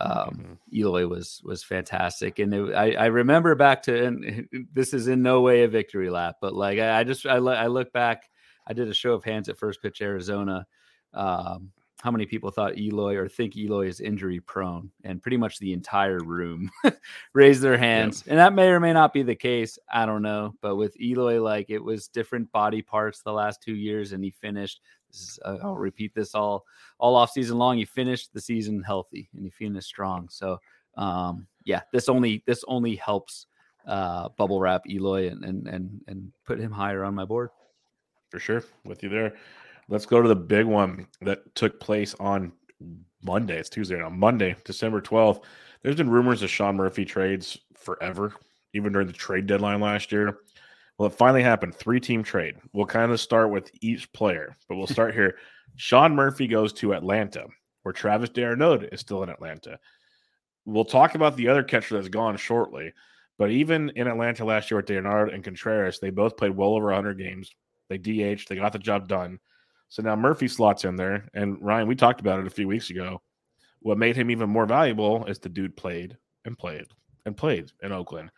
um, 0.00 0.10
mm-hmm. 0.10 0.52
Eloy 0.72 1.06
was 1.06 1.40
was 1.44 1.62
fantastic. 1.62 2.38
And 2.38 2.52
it, 2.52 2.74
I 2.74 2.92
I 2.92 3.06
remember 3.06 3.54
back 3.54 3.82
to, 3.84 4.06
and 4.06 4.48
this 4.72 4.92
is 4.92 5.08
in 5.08 5.22
no 5.22 5.40
way 5.40 5.62
a 5.62 5.68
victory 5.68 6.10
lap, 6.10 6.36
but 6.40 6.54
like 6.54 6.78
I, 6.78 7.00
I 7.00 7.04
just 7.04 7.26
I, 7.26 7.36
I 7.36 7.66
look 7.68 7.92
back, 7.92 8.24
I 8.66 8.72
did 8.72 8.88
a 8.88 8.94
show 8.94 9.12
of 9.12 9.24
hands 9.24 9.48
at 9.48 9.58
First 9.58 9.82
Pitch 9.82 10.00
Arizona. 10.00 10.66
Um, 11.12 11.70
how 12.04 12.10
many 12.10 12.26
people 12.26 12.50
thought 12.50 12.76
Eloy 12.76 13.16
or 13.16 13.28
think 13.28 13.56
Eloy 13.56 13.86
is 13.86 14.00
injury 14.00 14.40
prone, 14.40 14.90
and 15.04 15.22
pretty 15.22 15.36
much 15.38 15.58
the 15.58 15.72
entire 15.72 16.18
room 16.18 16.70
raised 17.32 17.62
their 17.62 17.78
hands. 17.78 18.24
Yeah. 18.26 18.32
And 18.32 18.40
that 18.40 18.52
may 18.52 18.68
or 18.68 18.80
may 18.80 18.92
not 18.92 19.14
be 19.14 19.22
the 19.22 19.34
case. 19.34 19.78
I 19.90 20.04
don't 20.04 20.20
know. 20.20 20.54
But 20.60 20.76
with 20.76 21.00
Eloy, 21.00 21.40
like 21.40 21.70
it 21.70 21.82
was 21.82 22.08
different 22.08 22.52
body 22.52 22.82
parts 22.82 23.22
the 23.22 23.32
last 23.32 23.62
two 23.62 23.74
years, 23.74 24.12
and 24.12 24.22
he 24.22 24.30
finished. 24.32 24.80
Uh, 25.44 25.58
I'll 25.62 25.76
repeat 25.76 26.14
this 26.14 26.34
all 26.34 26.64
all 26.98 27.16
off 27.16 27.32
season 27.32 27.58
long. 27.58 27.78
You 27.78 27.86
finish 27.86 28.28
the 28.28 28.40
season 28.40 28.82
healthy 28.82 29.28
and 29.34 29.44
he 29.44 29.50
finished 29.50 29.88
strong. 29.88 30.28
So 30.28 30.58
um, 30.96 31.46
yeah, 31.64 31.82
this 31.92 32.08
only 32.08 32.42
this 32.46 32.64
only 32.68 32.96
helps 32.96 33.46
uh, 33.86 34.28
bubble 34.30 34.60
wrap 34.60 34.82
Eloy 34.88 35.28
and 35.28 35.44
and 35.44 35.66
and 35.68 36.00
and 36.08 36.32
put 36.44 36.58
him 36.58 36.72
higher 36.72 37.04
on 37.04 37.14
my 37.14 37.24
board. 37.24 37.50
For 38.30 38.38
sure, 38.38 38.64
with 38.84 39.02
you 39.02 39.08
there. 39.08 39.34
Let's 39.88 40.06
go 40.06 40.22
to 40.22 40.28
the 40.28 40.36
big 40.36 40.66
one 40.66 41.06
that 41.20 41.54
took 41.54 41.78
place 41.78 42.14
on 42.18 42.52
Monday. 43.22 43.58
It's 43.58 43.68
Tuesday 43.68 43.98
now. 43.98 44.08
Monday, 44.08 44.56
December 44.64 45.00
12th. 45.00 45.42
There's 45.82 45.96
been 45.96 46.08
rumors 46.08 46.42
of 46.42 46.50
Sean 46.50 46.76
Murphy 46.76 47.04
trades 47.04 47.58
forever, 47.74 48.32
even 48.72 48.92
during 48.92 49.06
the 49.06 49.12
trade 49.12 49.46
deadline 49.46 49.80
last 49.80 50.10
year. 50.10 50.38
Well, 50.98 51.08
it 51.08 51.14
finally 51.14 51.42
happened. 51.42 51.74
Three 51.74 52.00
team 52.00 52.22
trade. 52.22 52.56
We'll 52.72 52.86
kind 52.86 53.10
of 53.10 53.20
start 53.20 53.50
with 53.50 53.70
each 53.80 54.12
player, 54.12 54.56
but 54.68 54.76
we'll 54.76 54.86
start 54.86 55.14
here. 55.14 55.36
Sean 55.76 56.14
Murphy 56.14 56.46
goes 56.46 56.72
to 56.74 56.94
Atlanta, 56.94 57.46
where 57.82 57.92
Travis 57.92 58.30
d'Arnaud 58.30 58.88
is 58.92 59.00
still 59.00 59.22
in 59.24 59.28
Atlanta. 59.28 59.78
We'll 60.64 60.84
talk 60.84 61.14
about 61.14 61.36
the 61.36 61.48
other 61.48 61.64
catcher 61.64 61.96
that's 61.96 62.08
gone 62.08 62.36
shortly. 62.36 62.92
But 63.38 63.50
even 63.50 63.90
in 63.90 64.06
Atlanta 64.06 64.44
last 64.44 64.70
year 64.70 64.78
with 64.78 64.86
d'Arnaud 64.86 65.30
and 65.30 65.42
Contreras, 65.42 65.98
they 65.98 66.10
both 66.10 66.36
played 66.36 66.56
well 66.56 66.74
over 66.74 66.86
100 66.86 67.18
games. 67.18 67.50
They 67.88 67.98
DH, 67.98 68.46
they 68.48 68.56
got 68.56 68.72
the 68.72 68.78
job 68.78 69.08
done. 69.08 69.40
So 69.88 70.02
now 70.02 70.16
Murphy 70.16 70.48
slots 70.48 70.84
in 70.84 70.96
there. 70.96 71.28
And 71.34 71.60
Ryan, 71.60 71.88
we 71.88 71.96
talked 71.96 72.20
about 72.20 72.40
it 72.40 72.46
a 72.46 72.50
few 72.50 72.68
weeks 72.68 72.90
ago. 72.90 73.20
What 73.80 73.98
made 73.98 74.16
him 74.16 74.30
even 74.30 74.48
more 74.48 74.66
valuable 74.66 75.24
is 75.26 75.38
the 75.38 75.48
dude 75.48 75.76
played 75.76 76.16
and 76.44 76.56
played 76.56 76.86
and 77.26 77.36
played 77.36 77.72
in 77.82 77.92
Oakland. 77.92 78.30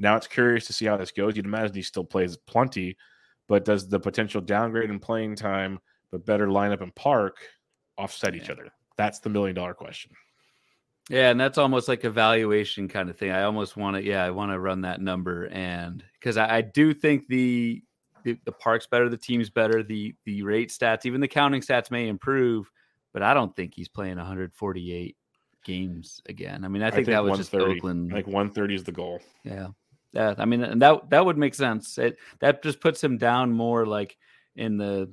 Now 0.00 0.16
it's 0.16 0.26
curious 0.26 0.66
to 0.66 0.72
see 0.72 0.86
how 0.86 0.96
this 0.96 1.12
goes. 1.12 1.36
You'd 1.36 1.44
imagine 1.44 1.74
he 1.74 1.82
still 1.82 2.04
plays 2.04 2.36
plenty, 2.36 2.96
but 3.48 3.66
does 3.66 3.86
the 3.86 4.00
potential 4.00 4.40
downgrade 4.40 4.88
in 4.88 4.98
playing 4.98 5.36
time, 5.36 5.78
but 6.10 6.24
better 6.24 6.46
lineup 6.46 6.80
and 6.80 6.94
park 6.94 7.36
offset 7.98 8.34
each 8.34 8.48
other? 8.48 8.70
That's 8.96 9.18
the 9.18 9.28
million 9.28 9.54
dollar 9.54 9.74
question. 9.74 10.12
Yeah, 11.10 11.30
and 11.30 11.38
that's 11.38 11.58
almost 11.58 11.86
like 11.86 12.04
a 12.04 12.10
valuation 12.10 12.88
kind 12.88 13.10
of 13.10 13.18
thing. 13.18 13.30
I 13.30 13.42
almost 13.42 13.76
want 13.76 13.96
to, 13.96 14.02
yeah, 14.02 14.24
I 14.24 14.30
want 14.30 14.52
to 14.52 14.58
run 14.58 14.82
that 14.82 15.02
number, 15.02 15.46
and 15.46 16.02
because 16.14 16.36
I, 16.36 16.58
I, 16.58 16.60
do 16.60 16.94
think 16.94 17.26
the 17.28 17.82
the, 18.22 18.38
the 18.44 18.52
park's 18.52 18.86
better, 18.86 19.08
the 19.08 19.16
team's 19.16 19.50
better, 19.50 19.82
the 19.82 20.14
the 20.24 20.42
rate 20.42 20.70
stats, 20.70 21.04
even 21.04 21.20
the 21.20 21.28
counting 21.28 21.62
stats 21.62 21.90
may 21.90 22.08
improve, 22.08 22.70
but 23.12 23.22
I 23.22 23.34
don't 23.34 23.54
think 23.56 23.74
he's 23.74 23.88
playing 23.88 24.16
148 24.16 25.16
games 25.64 26.22
again. 26.26 26.64
I 26.64 26.68
mean, 26.68 26.82
I 26.82 26.90
think, 26.90 26.92
I 26.92 26.96
think 26.96 27.06
that 27.08 27.24
was 27.24 27.38
just 27.38 27.54
Oakland. 27.54 28.12
Like 28.12 28.26
130 28.26 28.74
is 28.74 28.84
the 28.84 28.92
goal. 28.92 29.20
Yeah. 29.44 29.68
Yeah, 30.12 30.34
I 30.38 30.44
mean, 30.44 30.62
and 30.62 30.82
that 30.82 31.10
that 31.10 31.24
would 31.24 31.38
make 31.38 31.54
sense. 31.54 31.96
It 31.98 32.18
that 32.40 32.62
just 32.62 32.80
puts 32.80 33.02
him 33.02 33.16
down 33.16 33.52
more 33.52 33.86
like 33.86 34.16
in 34.56 34.76
the 34.76 35.10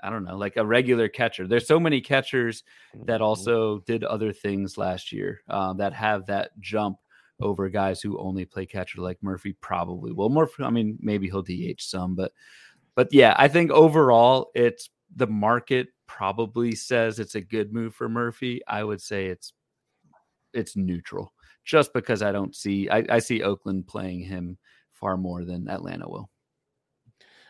I 0.00 0.10
don't 0.10 0.24
know, 0.24 0.36
like 0.36 0.56
a 0.56 0.64
regular 0.64 1.08
catcher. 1.08 1.46
There's 1.46 1.66
so 1.66 1.80
many 1.80 2.00
catchers 2.00 2.62
that 3.04 3.16
mm-hmm. 3.16 3.24
also 3.24 3.80
did 3.80 4.04
other 4.04 4.32
things 4.32 4.78
last 4.78 5.12
year 5.12 5.40
uh, 5.48 5.72
that 5.74 5.94
have 5.94 6.26
that 6.26 6.50
jump 6.60 6.98
over 7.40 7.68
guys 7.68 8.00
who 8.00 8.18
only 8.18 8.44
play 8.44 8.66
catcher 8.66 9.00
like 9.00 9.22
Murphy 9.22 9.54
probably 9.60 10.12
will. 10.12 10.28
More, 10.28 10.48
I 10.60 10.70
mean, 10.70 10.98
maybe 11.00 11.28
he'll 11.28 11.42
DH 11.42 11.80
some, 11.80 12.14
but 12.14 12.32
but 12.94 13.12
yeah, 13.12 13.34
I 13.36 13.48
think 13.48 13.70
overall 13.70 14.50
it's 14.54 14.90
the 15.14 15.26
market 15.26 15.88
probably 16.06 16.74
says 16.74 17.18
it's 17.18 17.34
a 17.34 17.40
good 17.40 17.72
move 17.72 17.94
for 17.94 18.08
Murphy. 18.08 18.60
I 18.66 18.84
would 18.84 19.02
say 19.02 19.26
it's 19.26 19.52
it's 20.52 20.76
neutral, 20.76 21.32
just 21.66 21.92
because 21.92 22.22
I 22.22 22.32
don't 22.32 22.54
see 22.54 22.88
I, 22.88 23.04
I 23.10 23.18
see 23.18 23.42
Oakland 23.42 23.86
playing 23.86 24.20
him 24.20 24.56
far 24.92 25.18
more 25.18 25.44
than 25.44 25.68
Atlanta 25.68 26.08
will. 26.08 26.30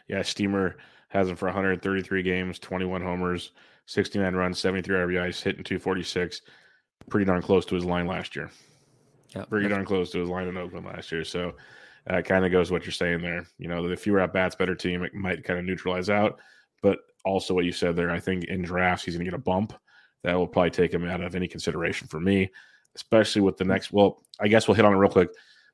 Yeah, 0.08 0.22
Steamer 0.22 0.76
has 1.08 1.28
him 1.28 1.36
for 1.36 1.46
133 1.46 2.22
games, 2.22 2.58
21 2.58 3.02
homers, 3.02 3.52
69 3.86 4.34
runs, 4.34 4.58
73 4.58 4.96
RBIs, 4.96 5.42
hitting 5.42 5.62
246. 5.62 6.42
Pretty 7.08 7.26
darn 7.26 7.42
close 7.42 7.64
to 7.66 7.74
his 7.74 7.84
line 7.84 8.06
last 8.06 8.34
year. 8.34 8.50
Yeah, 9.34 9.44
pretty 9.44 9.68
darn 9.68 9.84
close 9.84 10.10
to 10.12 10.18
his 10.18 10.28
line 10.28 10.48
in 10.48 10.56
Oakland 10.56 10.86
last 10.86 11.12
year. 11.12 11.24
So 11.24 11.54
uh, 12.08 12.22
kind 12.22 12.44
of 12.44 12.52
goes 12.52 12.70
what 12.70 12.84
you're 12.84 12.92
saying 12.92 13.20
there. 13.20 13.46
You 13.58 13.68
know, 13.68 13.86
the 13.86 13.96
fewer 13.96 14.20
at 14.20 14.32
bats, 14.32 14.56
better 14.56 14.74
team, 14.74 15.02
it 15.02 15.14
might 15.14 15.44
kind 15.44 15.58
of 15.58 15.64
neutralize 15.64 16.08
out. 16.08 16.40
But 16.82 16.98
also 17.24 17.54
what 17.54 17.64
you 17.64 17.72
said 17.72 17.96
there, 17.96 18.10
I 18.10 18.20
think 18.20 18.44
in 18.44 18.62
drafts 18.62 19.04
he's 19.04 19.14
going 19.14 19.24
to 19.24 19.30
get 19.30 19.38
a 19.38 19.42
bump 19.42 19.72
that 20.22 20.34
will 20.34 20.46
probably 20.46 20.70
take 20.70 20.92
him 20.92 21.06
out 21.06 21.20
of 21.20 21.34
any 21.34 21.48
consideration 21.48 22.08
for 22.08 22.20
me, 22.20 22.50
especially 22.96 23.42
with 23.42 23.56
the 23.56 23.64
next. 23.64 23.92
Well, 23.92 24.20
I 24.40 24.48
guess 24.48 24.66
we'll 24.66 24.74
hit 24.74 24.84
on 24.84 24.92
it 24.92 24.96
real 24.96 25.10
quick. 25.10 25.28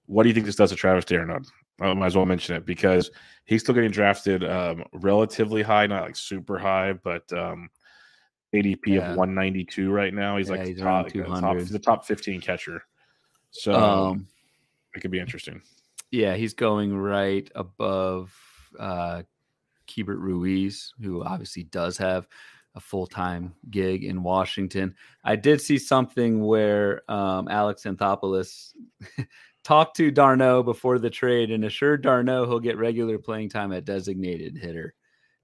What 0.07 0.25
do 0.25 0.29
you 0.29 0.35
think 0.35 0.45
this 0.45 0.57
does 0.57 0.71
to 0.71 0.77
Travis 0.77 1.07
d'Arnaud? 1.07 1.43
I 1.81 1.95
might 1.95 2.07
as 2.07 2.17
well 2.17 2.27
mention 2.27 2.55
it 2.55 2.67
because 2.67 3.11
he's 3.47 3.63
still 3.63 3.75
getting 3.75 3.91
drafted 3.91 4.45
um, 4.45 4.85
relatively 4.93 5.63
high, 5.63 5.87
not 5.87 6.03
like 6.03 6.17
super 6.17 6.59
high, 6.59 6.93
but 6.93 7.33
um, 7.33 7.71
ADP 8.55 8.79
yeah. 8.87 9.13
of 9.13 9.17
192 9.17 9.91
right 9.91 10.13
now. 10.13 10.37
He's 10.37 10.51
yeah, 10.51 10.57
like 10.57 10.67
he's 10.67 10.79
top, 10.79 11.09
top, 11.09 11.57
he's 11.57 11.71
the 11.71 11.79
top 11.79 12.05
15 12.05 12.41
catcher 12.43 12.83
so 13.53 13.75
um, 13.75 14.27
it 14.95 15.01
could 15.01 15.11
be 15.11 15.21
interesting. 15.21 15.63
Yeah, 16.11 16.35
he's 16.35 16.55
going 16.55 16.97
right 16.97 17.49
above 17.55 18.35
uh 18.79 19.23
Keibert 19.87 20.19
Ruiz, 20.19 20.95
who 21.01 21.23
obviously 21.23 21.65
does 21.65 21.99
have 21.99 22.27
a 22.75 22.81
full 22.81 23.07
time 23.07 23.55
gig 23.71 24.05
in 24.05 24.23
Washington. 24.23 24.95
I 25.25 25.37
did 25.37 25.61
see 25.61 25.79
something 25.79 26.45
where 26.45 27.03
um, 27.11 27.49
Alex 27.49 27.83
Anthopoulos 27.85 28.73
talked 29.65 29.97
to 29.97 30.11
d'Arnaud 30.11 30.63
before 30.65 30.99
the 30.99 31.11
trade 31.11 31.51
and 31.51 31.65
assured 31.65 32.03
d'Arnaud 32.03 32.47
he'll 32.47 32.61
get 32.61 32.79
regular 32.79 33.19
playing 33.19 33.51
time 33.51 33.73
at 33.73 33.85
designated 33.85 34.57
hitter. 34.57 34.95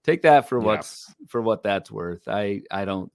Take 0.05 0.23
that 0.23 0.49
for 0.49 0.59
what's 0.59 1.15
yeah. 1.21 1.27
for 1.29 1.43
what 1.43 1.63
that's 1.63 1.91
worth. 1.91 2.27
I 2.29 2.63
I 2.71 2.85
don't 2.85 3.13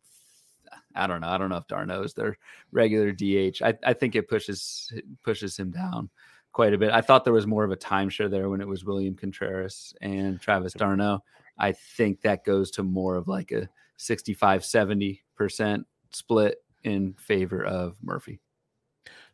I 0.95 1.07
don't 1.07 1.21
know. 1.21 1.29
I 1.29 1.37
don't 1.37 1.49
know 1.49 1.57
if 1.57 1.67
d'Arnaud 1.67 2.03
is 2.03 2.13
their 2.13 2.37
regular 2.71 3.11
DH. 3.11 3.61
I, 3.63 3.73
I 3.83 3.93
think 3.93 4.15
it 4.15 4.29
pushes 4.29 4.93
pushes 5.23 5.57
him 5.57 5.71
down 5.71 6.09
quite 6.51 6.73
a 6.73 6.77
bit. 6.77 6.91
I 6.91 7.01
thought 7.01 7.23
there 7.23 7.33
was 7.33 7.47
more 7.47 7.63
of 7.63 7.71
a 7.71 7.77
timeshare 7.77 8.29
there 8.29 8.49
when 8.49 8.61
it 8.61 8.67
was 8.67 8.85
William 8.85 9.15
Contreras 9.15 9.95
and 10.01 10.39
Travis 10.39 10.73
d'Arnaud. 10.73 11.23
I 11.57 11.71
think 11.71 12.21
that 12.21 12.45
goes 12.45 12.71
to 12.71 12.83
more 12.83 13.15
of 13.15 13.27
like 13.27 13.51
a 13.51 13.69
65 14.03 14.61
70% 14.61 15.83
split 16.11 16.57
in 16.83 17.13
favor 17.13 17.63
of 17.65 17.97
Murphy. 18.01 18.39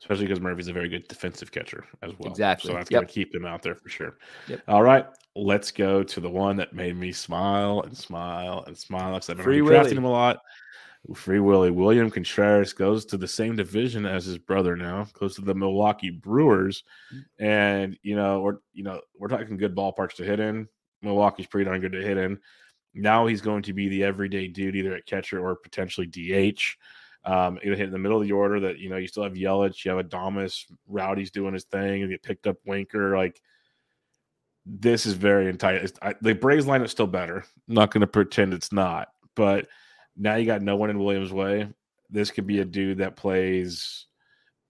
Especially 0.01 0.25
because 0.25 0.39
Murphy's 0.39 0.69
a 0.69 0.73
very 0.73 0.87
good 0.87 1.07
defensive 1.07 1.51
catcher 1.51 1.83
as 2.01 2.13
well. 2.17 2.31
Exactly. 2.31 2.69
So 2.69 2.77
that's 2.77 2.89
Yep. 2.89 3.01
going 3.01 3.07
to 3.07 3.13
keep 3.13 3.35
him 3.35 3.45
out 3.45 3.61
there 3.61 3.75
for 3.75 3.89
sure. 3.89 4.17
Yep. 4.47 4.61
All 4.67 4.81
right. 4.81 5.05
Let's 5.35 5.71
go 5.71 6.03
to 6.03 6.19
the 6.19 6.29
one 6.29 6.55
that 6.57 6.73
made 6.73 6.95
me 6.95 7.11
smile 7.11 7.81
and 7.81 7.95
smile 7.95 8.63
and 8.65 8.77
smile. 8.77 9.15
Because 9.15 9.29
I've 9.29 9.37
been 9.37 9.43
Free 9.43 9.59
drafting 9.59 9.97
him 9.97 10.05
a 10.05 10.11
lot. 10.11 10.39
Free 11.15 11.39
Willie. 11.39 11.71
William 11.71 12.09
Contreras 12.09 12.73
goes 12.73 13.05
to 13.05 13.17
the 13.17 13.27
same 13.27 13.55
division 13.55 14.05
as 14.05 14.25
his 14.25 14.37
brother 14.37 14.75
now, 14.75 15.07
goes 15.13 15.35
to 15.35 15.41
the 15.41 15.55
Milwaukee 15.55 16.09
Brewers. 16.09 16.83
Mm-hmm. 17.13 17.45
And, 17.45 17.99
you 18.01 18.15
know, 18.15 18.41
we're, 18.41 18.57
you 18.73 18.83
know, 18.83 19.01
we're 19.17 19.29
talking 19.29 19.57
good 19.57 19.75
ballparks 19.75 20.15
to 20.15 20.23
hit 20.23 20.39
in. 20.39 20.67
Milwaukee's 21.01 21.47
pretty 21.47 21.65
darn 21.65 21.79
good 21.81 21.93
to 21.93 22.01
hit 22.01 22.17
in. 22.17 22.39
Now 22.93 23.27
he's 23.27 23.41
going 23.41 23.63
to 23.63 23.73
be 23.73 23.87
the 23.87 24.03
everyday 24.03 24.47
dude, 24.47 24.75
either 24.75 24.95
at 24.95 25.05
catcher 25.05 25.39
or 25.39 25.55
potentially 25.55 26.07
DH. 26.07 26.61
Um, 27.25 27.59
know, 27.63 27.75
hit 27.75 27.81
in 27.81 27.91
the 27.91 27.99
middle 27.99 28.19
of 28.19 28.25
the 28.25 28.33
order 28.33 28.59
that 28.61 28.79
you 28.79 28.89
know 28.89 28.97
you 28.97 29.07
still 29.07 29.23
have 29.23 29.33
Yelich, 29.33 29.83
you 29.83 29.91
have 29.91 30.05
Adames, 30.05 30.65
Rowdy's 30.87 31.31
doing 31.31 31.53
his 31.53 31.65
thing, 31.65 32.01
and 32.01 32.11
you 32.11 32.17
picked 32.17 32.47
up 32.47 32.57
Winker. 32.65 33.17
Like 33.17 33.41
this 34.65 35.05
is 35.05 35.13
very 35.13 35.49
entitled. 35.49 35.91
The 36.21 36.33
Braves 36.33 36.65
line 36.65 36.81
is 36.81 36.91
still 36.91 37.07
better. 37.07 37.43
I'm 37.67 37.75
not 37.75 37.91
going 37.91 38.01
to 38.01 38.07
pretend 38.07 38.53
it's 38.53 38.71
not, 38.71 39.09
but 39.35 39.67
now 40.15 40.35
you 40.35 40.45
got 40.45 40.61
no 40.61 40.75
one 40.75 40.89
in 40.89 40.99
Williams' 40.99 41.33
way. 41.33 41.67
This 42.09 42.31
could 42.31 42.47
be 42.47 42.59
a 42.59 42.65
dude 42.65 42.99
that 42.99 43.15
plays 43.15 44.07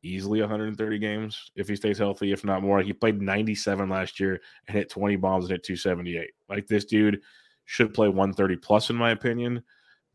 easily 0.03 0.39
130 0.39 0.99
games 0.99 1.51
if 1.55 1.67
he 1.67 1.76
stays 1.76 1.97
healthy, 1.97 2.32
if 2.32 2.45
not 2.45 2.63
more. 2.63 2.82
He 2.82 2.93
played 2.93 3.22
97 3.22 3.89
last 3.89 4.20
year 4.20 4.39
and 4.67 4.78
hit 4.78 4.89
20 4.89 5.17
bombs 5.17 5.45
and 5.45 5.51
hit 5.51 5.63
278. 5.63 6.32
Like 6.47 6.67
this 6.67 6.86
dude 6.86 7.22
should 7.70 7.93
play 7.93 8.07
130 8.07 8.55
plus, 8.55 8.89
in 8.89 8.95
my 8.95 9.11
opinion. 9.11 9.61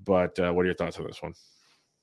But 0.05 0.37
uh, 0.41 0.53
what 0.53 0.63
are 0.63 0.67
your 0.67 0.75
thoughts 0.75 0.99
on 0.99 1.07
this 1.07 1.23
one? 1.23 1.35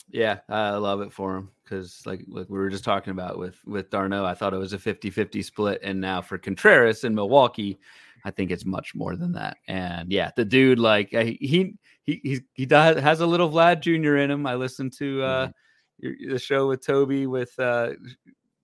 Yeah, 0.10 0.40
I 0.48 0.72
love 0.72 1.02
it 1.02 1.12
for 1.12 1.36
him 1.36 1.52
because, 1.64 2.02
like, 2.06 2.24
like 2.30 2.50
we 2.50 2.58
were 2.58 2.70
just 2.70 2.86
talking 2.86 3.12
about 3.12 3.38
with 3.38 3.58
with 3.66 3.90
d'Arnaud, 3.90 4.24
I 4.24 4.34
thought 4.34 4.54
it 4.54 4.58
was 4.58 4.72
a 4.72 4.78
50-50 4.78 5.44
split, 5.44 5.82
and 5.84 6.00
now 6.00 6.22
for 6.22 6.38
Contreras 6.38 7.04
in 7.04 7.14
Milwaukee, 7.14 7.80
I 8.24 8.32
think 8.32 8.50
it's 8.50 8.66
much 8.66 8.96
more 8.96 9.18
than 9.18 9.34
that. 9.34 9.58
And 9.68 10.10
yeah, 10.10 10.32
the 10.38 10.46
dude, 10.46 10.80
like, 10.80 11.10
he 11.12 11.76
he 12.06 12.42
he 12.54 12.66
does, 12.66 13.02
has 13.02 13.20
a 13.20 13.28
little 13.28 13.50
Vlad 13.50 13.82
Jr. 13.82 14.18
in 14.18 14.32
him. 14.32 14.48
I 14.48 14.56
listened 14.56 14.94
to 15.00 15.22
uh, 15.22 15.50
your, 15.98 16.14
the 16.30 16.40
show 16.40 16.70
with 16.70 16.86
Toby 16.86 17.28
with 17.28 17.52
uh, 17.60 17.92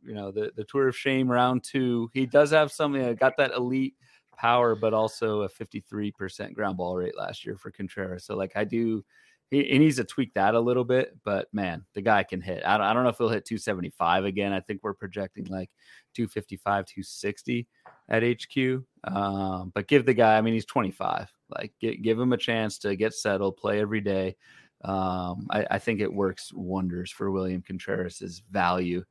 you 0.05 0.13
know 0.13 0.31
the 0.31 0.53
the 0.55 0.63
Tour 0.63 0.87
of 0.87 0.97
Shame 0.97 1.29
round 1.29 1.65
two. 1.65 2.09
He 2.13 2.25
does 2.25 2.51
have 2.51 2.71
something. 2.71 3.13
Got 3.15 3.35
that 3.37 3.51
elite 3.51 3.95
power, 4.37 4.75
but 4.75 4.93
also 4.93 5.41
a 5.41 5.49
53% 5.49 6.53
ground 6.53 6.77
ball 6.77 6.95
rate 6.95 7.17
last 7.17 7.45
year 7.45 7.57
for 7.57 7.71
Contreras. 7.71 8.25
So 8.25 8.35
like 8.35 8.53
I 8.55 8.63
do 8.63 9.03
he, 9.49 9.63
he 9.63 9.79
needs 9.79 9.95
to 9.97 10.03
tweak 10.03 10.33
that 10.33 10.55
a 10.55 10.59
little 10.59 10.83
bit, 10.83 11.17
but 11.23 11.47
man, 11.53 11.85
the 11.93 12.01
guy 12.01 12.23
can 12.23 12.41
hit. 12.41 12.63
I 12.65 12.77
don't, 12.77 12.85
I 12.85 12.93
don't 12.93 13.03
know 13.03 13.09
if 13.09 13.17
he'll 13.17 13.29
hit 13.29 13.45
275 13.45 14.25
again. 14.25 14.51
I 14.51 14.59
think 14.59 14.81
we're 14.83 14.93
projecting 14.93 15.45
like 15.45 15.69
255, 16.15 16.85
260 16.85 17.67
at 18.09 18.23
HQ. 18.23 18.83
Um, 19.05 19.71
but 19.73 19.87
give 19.87 20.05
the 20.05 20.13
guy, 20.13 20.37
I 20.37 20.41
mean, 20.41 20.53
he's 20.53 20.65
25. 20.65 21.31
Like, 21.49 21.73
gi- 21.79 21.97
give 21.97 22.19
him 22.19 22.33
a 22.33 22.37
chance 22.37 22.77
to 22.79 22.95
get 22.95 23.13
settled, 23.13 23.57
play 23.57 23.79
every 23.79 24.01
day. 24.01 24.35
Um, 24.83 25.47
I, 25.49 25.65
I 25.71 25.79
think 25.79 26.01
it 26.01 26.13
works 26.13 26.51
wonders 26.53 27.09
for 27.09 27.31
William 27.31 27.61
Contreras's 27.61 28.43
value. 28.51 29.03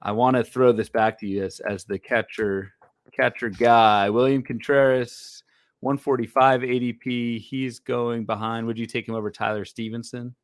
I 0.00 0.12
want 0.12 0.36
to 0.36 0.44
throw 0.44 0.72
this 0.72 0.88
back 0.88 1.18
to 1.20 1.26
you 1.26 1.44
as, 1.44 1.60
as 1.60 1.84
the 1.84 1.98
catcher 1.98 2.72
catcher 3.12 3.48
guy. 3.48 4.10
William 4.10 4.42
Contreras, 4.42 5.42
145 5.80 6.62
ADP. 6.62 7.40
He's 7.40 7.78
going 7.78 8.24
behind. 8.24 8.66
Would 8.66 8.78
you 8.78 8.86
take 8.86 9.08
him 9.08 9.14
over 9.14 9.30
Tyler 9.30 9.64
Stephenson? 9.64 10.34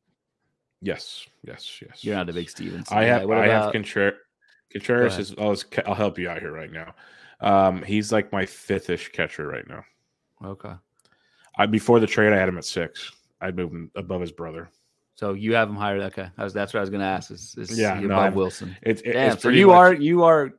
Yes, 0.81 1.25
yes, 1.45 1.81
yes. 1.81 2.03
You're 2.03 2.15
not 2.15 2.29
a 2.29 2.33
big 2.33 2.49
Stephenson. 2.49 2.97
I 2.97 3.03
have. 3.03 3.29
I 3.29 3.47
have 3.47 3.73
Contreras. 3.73 4.15
Contreras 4.71 5.17
is 5.17 5.35
I'll, 5.37 5.57
I'll 5.87 5.95
help 5.95 6.19
you 6.19 6.29
out 6.29 6.39
here 6.39 6.51
right 6.51 6.71
now. 6.71 6.93
Um, 7.41 7.81
he's 7.83 8.11
like 8.11 8.31
my 8.31 8.45
fifth-ish 8.45 9.09
catcher 9.11 9.47
right 9.47 9.67
now. 9.67 9.83
okay. 10.43 10.73
I 11.57 11.65
before 11.65 11.99
the 11.99 12.07
trade, 12.07 12.31
I 12.31 12.37
had 12.37 12.47
him 12.47 12.57
at 12.57 12.63
six. 12.65 13.11
I'd 13.41 13.55
move 13.57 13.71
him 13.71 13.91
above 13.95 14.21
his 14.21 14.31
brother. 14.31 14.69
So 15.15 15.33
you 15.33 15.53
have 15.55 15.67
him 15.67 15.75
higher. 15.75 16.01
Okay, 16.03 16.29
was, 16.37 16.53
that's 16.53 16.73
what 16.73 16.79
I 16.79 16.81
was 16.81 16.89
going 16.89 17.01
to 17.01 17.05
ask. 17.05 17.31
Is, 17.31 17.55
is 17.57 17.77
Yeah, 17.77 17.99
no, 17.99 18.15
Willson? 18.31 18.73
It's, 18.81 19.01
it- 19.01 19.13
Damn. 19.13 19.37
So 19.37 19.49
you 19.49 19.67
much- 19.67 19.75
are 19.75 19.93
you 19.93 20.23
are. 20.23 20.53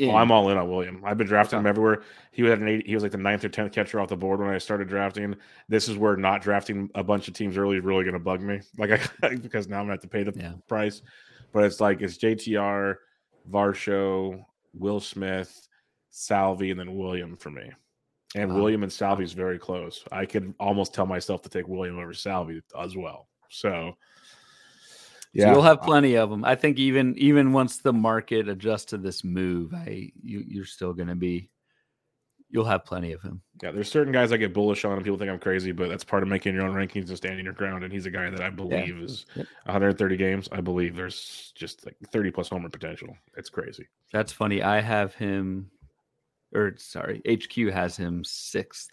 Oh, 0.00 0.16
I'm 0.16 0.32
all 0.32 0.48
in 0.50 0.56
on 0.56 0.68
William. 0.68 1.02
I've 1.04 1.16
been 1.18 1.26
drafting 1.28 1.58
him 1.58 1.66
everywhere. 1.66 2.02
He 2.32 2.42
was 2.42 2.50
at 2.52 2.58
an 2.58 2.66
eight, 2.68 2.86
he 2.86 2.94
was 2.94 3.02
like 3.04 3.12
the 3.12 3.18
ninth 3.18 3.44
or 3.44 3.48
tenth 3.48 3.72
catcher 3.72 4.00
off 4.00 4.08
the 4.08 4.16
board 4.16 4.40
when 4.40 4.48
I 4.48 4.58
started 4.58 4.88
drafting. 4.88 5.36
This 5.68 5.88
is 5.88 5.96
where 5.96 6.16
not 6.16 6.42
drafting 6.42 6.90
a 6.96 7.04
bunch 7.04 7.28
of 7.28 7.34
teams 7.34 7.56
early 7.56 7.76
is 7.76 7.84
really 7.84 8.02
going 8.02 8.14
to 8.14 8.18
bug 8.20 8.42
me. 8.42 8.60
Like 8.76 8.90
I 9.22 9.28
because 9.36 9.68
now 9.68 9.76
I'm 9.78 9.86
going 9.86 9.96
to 9.98 10.02
have 10.02 10.02
to 10.02 10.08
pay 10.08 10.24
the 10.24 10.32
Yeah. 10.36 10.54
price. 10.68 11.02
But 11.52 11.62
it's 11.64 11.80
like 11.80 12.00
it's 12.00 12.18
JTR, 12.18 12.96
Varsho, 13.50 14.44
Will 14.72 15.00
Smith, 15.00 15.68
Salvi, 16.10 16.70
and 16.70 16.80
then 16.80 16.96
William 16.96 17.36
for 17.36 17.50
me. 17.50 17.70
And 18.34 18.50
Wow. 18.50 18.56
William 18.56 18.82
and 18.82 18.92
Salvi 18.92 19.22
is 19.24 19.32
very 19.32 19.58
close. 19.60 20.04
I 20.10 20.26
could 20.26 20.54
almost 20.58 20.92
tell 20.92 21.06
myself 21.06 21.42
to 21.42 21.48
take 21.48 21.68
William 21.68 21.98
over 21.98 22.12
Salvi 22.12 22.60
as 22.80 22.96
well. 22.96 23.28
So 23.48 23.96
So 25.36 25.50
you'll 25.50 25.62
have 25.62 25.82
plenty 25.82 26.14
of 26.14 26.30
them. 26.30 26.44
I 26.44 26.54
think 26.54 26.78
even 26.78 27.16
even 27.18 27.52
once 27.52 27.78
the 27.78 27.92
market 27.92 28.48
adjusts 28.48 28.86
to 28.86 28.98
this 28.98 29.24
move, 29.24 29.74
I 29.74 30.12
you 30.22 30.44
you're 30.46 30.64
still 30.64 30.92
going 30.92 31.08
to 31.08 31.14
be. 31.16 31.50
You'll 32.50 32.66
have 32.66 32.84
plenty 32.84 33.10
of 33.10 33.20
him. 33.20 33.42
Yeah, 33.64 33.72
there's 33.72 33.90
certain 33.90 34.12
guys 34.12 34.30
I 34.30 34.36
get 34.36 34.54
bullish 34.54 34.84
on, 34.84 34.92
and 34.92 35.02
people 35.02 35.18
think 35.18 35.28
I'm 35.28 35.40
crazy, 35.40 35.72
but 35.72 35.88
that's 35.88 36.04
part 36.04 36.22
of 36.22 36.28
making 36.28 36.54
your 36.54 36.64
own 36.64 36.72
rankings 36.72 37.08
and 37.08 37.16
standing 37.16 37.44
your 37.44 37.54
ground. 37.54 37.82
And 37.82 37.92
he's 37.92 38.06
a 38.06 38.10
guy 38.10 38.30
that 38.30 38.40
I 38.40 38.50
believe 38.50 38.96
is 38.98 39.26
Yep. 39.34 39.46
130 39.64 40.16
games. 40.16 40.48
I 40.52 40.60
believe 40.60 40.94
there's 40.94 41.52
just 41.56 41.84
like 41.84 41.96
30 42.12 42.30
plus 42.30 42.48
homer 42.50 42.68
potential. 42.68 43.16
It's 43.36 43.50
crazy. 43.50 43.88
That's 44.12 44.30
funny. 44.30 44.62
I 44.62 44.80
have 44.80 45.16
him, 45.16 45.68
or 46.54 46.74
sorry, 46.76 47.22
HQ 47.28 47.72
has 47.72 47.96
him 47.96 48.22
sixth. 48.22 48.90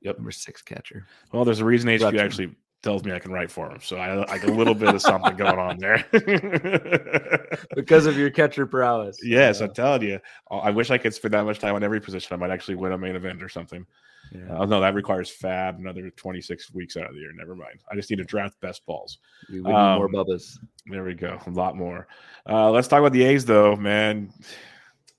Yep. 0.00 0.16
number 0.16 0.30
six 0.30 0.62
catcher. 0.62 1.06
Well, 1.32 1.44
there's 1.44 1.60
a 1.60 1.64
reason 1.66 1.90
HQ 1.90 2.14
actually 2.16 2.54
tells 2.86 3.02
me 3.04 3.10
I 3.12 3.18
can 3.18 3.32
write 3.32 3.50
for 3.50 3.68
him, 3.68 3.78
so 3.82 3.96
I 3.96 4.14
like 4.14 4.44
a 4.44 4.50
little 4.50 4.74
bit 4.74 4.94
of 4.94 5.02
something 5.02 5.36
going 5.36 5.58
on 5.58 5.76
there. 5.78 6.04
because 7.74 8.06
of 8.06 8.16
your 8.16 8.30
catcher 8.30 8.64
prowess. 8.64 9.18
yes, 9.24 9.60
Uh, 9.60 9.64
I'm 9.64 9.74
telling 9.74 10.02
you. 10.02 10.20
Oh, 10.50 10.58
I 10.58 10.70
wish 10.70 10.90
I 10.90 10.98
could 10.98 11.12
spend 11.12 11.34
that 11.34 11.44
much 11.44 11.58
time 11.58 11.74
on 11.74 11.82
every 11.82 12.00
position. 12.00 12.32
I 12.32 12.36
might 12.36 12.50
actually 12.50 12.76
win 12.76 12.92
a 12.92 12.98
main 12.98 13.16
event 13.16 13.42
or 13.42 13.48
something. 13.48 13.84
yeah. 14.32 14.56
Uh, 14.60 14.64
no, 14.66 14.80
that 14.80 14.94
requires 14.94 15.30
Fab 15.30 15.78
another 15.80 16.10
26 16.10 16.72
weeks 16.74 16.96
out 16.96 17.08
of 17.08 17.14
the 17.14 17.20
year. 17.20 17.32
Never 17.34 17.56
mind. 17.56 17.80
I 17.90 17.96
just 17.96 18.08
need 18.08 18.16
to 18.16 18.24
draft 18.24 18.60
best 18.60 18.86
balls. 18.86 19.18
we 19.50 19.56
need 19.56 19.64
more 19.64 20.06
um, 20.06 20.12
bubbas. 20.12 20.58
There 20.86 21.02
we 21.04 21.14
go. 21.14 21.38
A 21.46 21.50
lot 21.50 21.76
more. 21.76 22.06
Uh, 22.48 22.70
let's 22.70 22.86
talk 22.88 23.00
about 23.00 23.12
the 23.12 23.24
A's, 23.24 23.44
though, 23.44 23.74
man. 23.76 24.32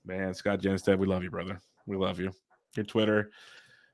Man, 0.06 0.32
Scott 0.32 0.60
Jenstead, 0.60 0.98
we 0.98 1.06
love 1.06 1.22
you, 1.22 1.30
brother. 1.30 1.60
We 1.86 1.96
love 1.96 2.18
you. 2.18 2.32
Your 2.76 2.86
Twitter, 2.86 3.30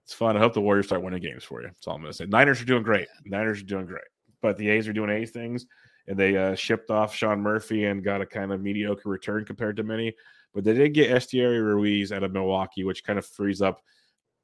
it's 0.04 0.12
fun. 0.12 0.36
I 0.36 0.40
hope 0.40 0.52
the 0.52 0.60
Warriors 0.60 0.86
start 0.86 1.02
winning 1.02 1.22
games 1.22 1.44
for 1.44 1.62
you. 1.62 1.68
That's 1.68 1.86
all 1.86 1.94
I'm 1.94 2.02
going 2.02 2.12
to 2.12 2.16
say. 2.16 2.26
Niners 2.26 2.60
are 2.60 2.66
doing 2.66 2.82
great. 2.82 3.08
Niners 3.24 3.60
are 3.60 3.64
doing 3.64 3.86
great. 3.86 4.04
But 4.42 4.58
the 4.58 4.68
A's 4.68 4.86
are 4.86 4.92
doing 4.92 5.08
A's 5.08 5.30
things, 5.30 5.66
and 6.06 6.18
they 6.18 6.36
uh, 6.36 6.54
shipped 6.54 6.90
off 6.90 7.14
Sean 7.14 7.40
Murphy 7.40 7.86
and 7.86 8.04
got 8.04 8.20
a 8.20 8.26
kind 8.26 8.52
of 8.52 8.60
mediocre 8.60 9.08
return 9.08 9.46
compared 9.46 9.76
to 9.76 9.82
many. 9.82 10.14
But 10.52 10.64
they 10.64 10.74
did 10.74 10.92
get 10.92 11.10
Esteury 11.10 11.64
Ruiz 11.64 12.12
out 12.12 12.22
of 12.22 12.32
Milwaukee, 12.32 12.84
which 12.84 13.02
kind 13.02 13.18
of 13.18 13.26
frees 13.26 13.62
up 13.62 13.82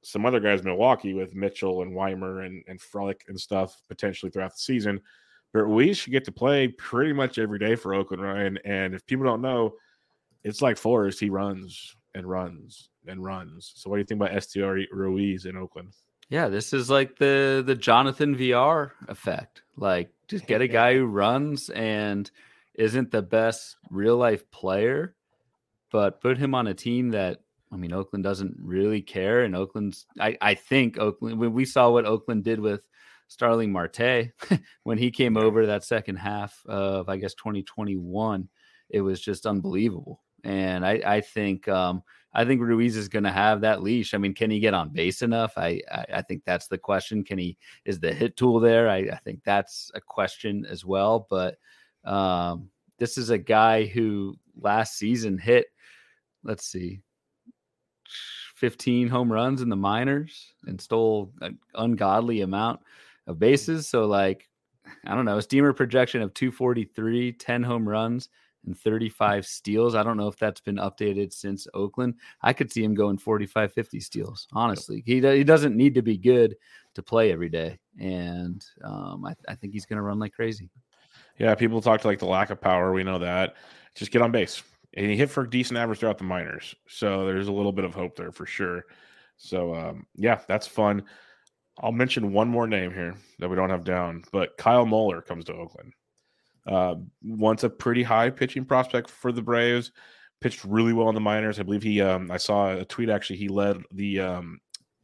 some 0.02 0.24
other 0.24 0.40
guys 0.40 0.60
in 0.60 0.66
Milwaukee 0.66 1.12
with 1.12 1.34
Mitchell 1.34 1.82
and 1.82 1.92
Wiemer 1.92 2.46
and, 2.46 2.64
and 2.66 2.80
Frelick 2.80 3.20
and 3.28 3.38
stuff 3.38 3.82
potentially 3.88 4.30
throughout 4.30 4.54
the 4.54 4.60
season. 4.60 5.00
But 5.52 5.64
Ruiz 5.64 5.98
should 5.98 6.12
get 6.12 6.24
to 6.24 6.32
play 6.32 6.68
pretty 6.68 7.12
much 7.12 7.38
every 7.38 7.58
day 7.58 7.74
for 7.74 7.92
Oakland 7.92 8.22
Ryan. 8.22 8.58
And 8.64 8.94
if 8.94 9.04
people 9.04 9.26
don't 9.26 9.42
know, 9.42 9.74
it's 10.42 10.62
like 10.62 10.78
Forrest. 10.78 11.20
He 11.20 11.28
runs 11.28 11.96
and 12.14 12.26
runs 12.26 12.89
and 13.06 13.24
runs. 13.24 13.72
So 13.76 13.90
what 13.90 13.96
do 13.96 14.00
you 14.00 14.06
think 14.06 14.20
about 14.22 14.42
STR 14.42 14.78
Ruiz 14.92 15.46
in 15.46 15.56
Oakland? 15.56 15.94
Yeah, 16.28 16.48
this 16.48 16.72
is 16.72 16.88
like 16.88 17.18
the 17.18 17.62
the 17.64 17.74
Jonathan 17.74 18.36
Villar 18.36 18.92
effect. 19.08 19.62
Like, 19.76 20.12
just 20.28 20.46
get 20.46 20.60
a 20.60 20.68
guy 20.80 20.94
who 20.94 21.06
runs 21.06 21.70
and 21.70 22.30
isn't 22.74 23.10
the 23.10 23.22
best 23.22 23.76
real 23.90 24.16
life 24.16 24.48
player, 24.50 25.14
but 25.90 26.20
put 26.20 26.38
him 26.38 26.54
on 26.54 26.66
a 26.66 26.74
team 26.74 27.10
that 27.10 27.40
I 27.72 27.76
mean, 27.76 27.92
Oakland 27.92 28.24
doesn't 28.24 28.56
really 28.60 29.00
care. 29.00 29.42
And 29.42 29.54
Oakland's, 29.54 30.06
I, 30.18 30.36
I 30.40 30.54
think 30.54 30.98
Oakland, 30.98 31.38
when 31.38 31.52
we 31.52 31.64
saw 31.64 31.90
what 31.90 32.04
Oakland 32.04 32.42
did 32.42 32.58
with 32.58 32.82
Starling 33.28 33.70
Marte 33.70 34.32
when 34.82 34.98
he 34.98 35.10
came 35.10 35.36
over 35.36 35.66
that 35.66 35.84
second 35.84 36.16
half 36.16 36.60
of, 36.66 37.08
I 37.08 37.16
guess, 37.16 37.34
2021, 37.34 38.48
it 38.88 39.00
was 39.02 39.20
just 39.20 39.46
unbelievable. 39.46 40.20
and 40.42 40.84
I, 40.84 41.00
I 41.06 41.20
think 41.20 41.68
um, 41.68 42.02
I 42.32 42.44
think 42.44 42.60
Ruiz 42.60 42.96
is 42.96 43.08
going 43.08 43.24
to 43.24 43.32
have 43.32 43.60
that 43.62 43.82
leash. 43.82 44.14
I 44.14 44.18
mean, 44.18 44.34
can 44.34 44.50
he 44.50 44.60
get 44.60 44.74
on 44.74 44.90
base 44.90 45.22
enough? 45.22 45.52
I, 45.56 45.80
I, 45.90 46.04
I 46.14 46.22
think 46.22 46.42
that's 46.44 46.68
the 46.68 46.78
question. 46.78 47.24
Can 47.24 47.38
he 47.38 47.56
is 47.84 47.98
the 47.98 48.12
hit 48.12 48.36
tool 48.36 48.60
there? 48.60 48.88
I, 48.88 48.98
I 48.98 49.18
think 49.24 49.40
that's 49.44 49.90
a 49.94 50.00
question 50.00 50.64
as 50.66 50.84
well. 50.84 51.26
But 51.28 51.58
um, 52.04 52.70
this 52.98 53.18
is 53.18 53.30
a 53.30 53.38
guy 53.38 53.86
who 53.86 54.36
last 54.60 54.96
season 54.96 55.38
hit, 55.38 55.66
let's 56.44 56.66
see, 56.66 57.00
15 58.56 59.08
home 59.08 59.32
runs 59.32 59.62
in 59.62 59.68
the 59.68 59.76
minors 59.76 60.52
and 60.66 60.80
stole 60.80 61.32
an 61.40 61.58
ungodly 61.74 62.42
amount 62.42 62.80
of 63.26 63.38
bases. 63.38 63.88
So, 63.88 64.06
like, 64.06 64.48
I 65.06 65.14
don't 65.14 65.24
know, 65.24 65.38
a 65.38 65.42
steamer 65.42 65.72
projection 65.72 66.20
of 66.20 66.34
243, 66.34 67.32
10 67.32 67.62
home 67.62 67.88
runs, 67.88 68.28
and 68.66 68.78
35 68.78 69.46
steals. 69.46 69.94
I 69.94 70.02
don't 70.02 70.16
know 70.16 70.28
if 70.28 70.36
that's 70.36 70.60
been 70.60 70.76
updated 70.76 71.32
since 71.32 71.66
Oakland. 71.74 72.14
I 72.42 72.52
could 72.52 72.72
see 72.72 72.84
him 72.84 72.94
going 72.94 73.18
45, 73.18 73.72
50 73.72 74.00
steals, 74.00 74.46
honestly. 74.52 75.02
He, 75.06 75.20
he 75.20 75.44
doesn't 75.44 75.76
need 75.76 75.94
to 75.94 76.02
be 76.02 76.16
good 76.16 76.56
to 76.94 77.02
play 77.02 77.32
every 77.32 77.48
day. 77.48 77.78
And 77.98 78.64
um, 78.84 79.24
I, 79.24 79.34
I 79.48 79.54
think 79.54 79.72
he's 79.72 79.86
going 79.86 79.96
to 79.96 80.02
run 80.02 80.18
like 80.18 80.32
crazy. 80.32 80.70
Yeah, 81.38 81.54
people 81.54 81.80
talk 81.80 82.00
to 82.02 82.06
like 82.06 82.18
the 82.18 82.26
lack 82.26 82.50
of 82.50 82.60
power. 82.60 82.92
We 82.92 83.04
know 83.04 83.18
that. 83.18 83.56
Just 83.94 84.10
get 84.10 84.22
on 84.22 84.32
base. 84.32 84.62
And 84.94 85.06
he 85.10 85.16
hit 85.16 85.30
for 85.30 85.44
a 85.44 85.50
decent 85.50 85.78
average 85.78 86.00
throughout 86.00 86.18
the 86.18 86.24
minors. 86.24 86.74
So 86.88 87.24
there's 87.24 87.48
a 87.48 87.52
little 87.52 87.72
bit 87.72 87.84
of 87.84 87.94
hope 87.94 88.16
there 88.16 88.32
for 88.32 88.44
sure. 88.44 88.84
So 89.36 89.74
um, 89.74 90.06
yeah, 90.16 90.40
that's 90.48 90.66
fun. 90.66 91.04
I'll 91.78 91.92
mention 91.92 92.32
one 92.32 92.48
more 92.48 92.66
name 92.66 92.92
here 92.92 93.14
that 93.38 93.48
we 93.48 93.56
don't 93.56 93.70
have 93.70 93.84
down, 93.84 94.22
but 94.32 94.56
Kyle 94.58 94.84
Muller 94.84 95.22
comes 95.22 95.46
to 95.46 95.54
Oakland. 95.54 95.94
Uh, 96.70 96.94
once 97.22 97.64
a 97.64 97.70
pretty 97.70 98.02
high 98.02 98.30
pitching 98.30 98.64
prospect 98.64 99.10
for 99.10 99.32
the 99.32 99.42
Braves, 99.42 99.92
pitched 100.40 100.64
really 100.64 100.92
well 100.92 101.08
in 101.08 101.14
the 101.14 101.20
minors. 101.20 101.58
I 101.58 101.64
believe 101.64 101.82
he, 101.82 102.00
um, 102.00 102.30
I 102.30 102.36
saw 102.36 102.70
a 102.70 102.84
tweet 102.84 103.10
actually. 103.10 103.36
He 103.36 103.48
led 103.48 103.82
the 103.92 104.20
um, 104.20 104.60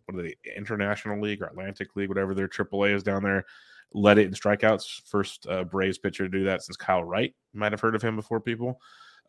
what 0.07 0.19
are 0.19 0.23
the 0.23 0.37
International 0.57 1.21
League 1.21 1.43
or 1.43 1.47
Atlantic 1.47 1.97
League, 1.97 2.09
whatever 2.09 2.35
their 2.35 2.49
AAA 2.49 2.95
is 2.95 3.03
down 3.03 3.23
there 3.25 3.45
led 3.93 4.19
it 4.19 4.27
in 4.27 4.33
strikeouts. 4.33 5.03
First 5.07 5.47
uh, 5.49 5.65
Braves 5.65 5.99
pitcher 5.99 6.25
to 6.25 6.29
do 6.29 6.45
that 6.45 6.63
since 6.63 6.77
Kyle 6.77 7.05
Wright. 7.05 7.35
Might 7.53 7.73
have 7.73 7.81
heard 7.81 7.95
of 7.95 8.03
him 8.03 8.17
before, 8.17 8.41
people. 8.41 8.81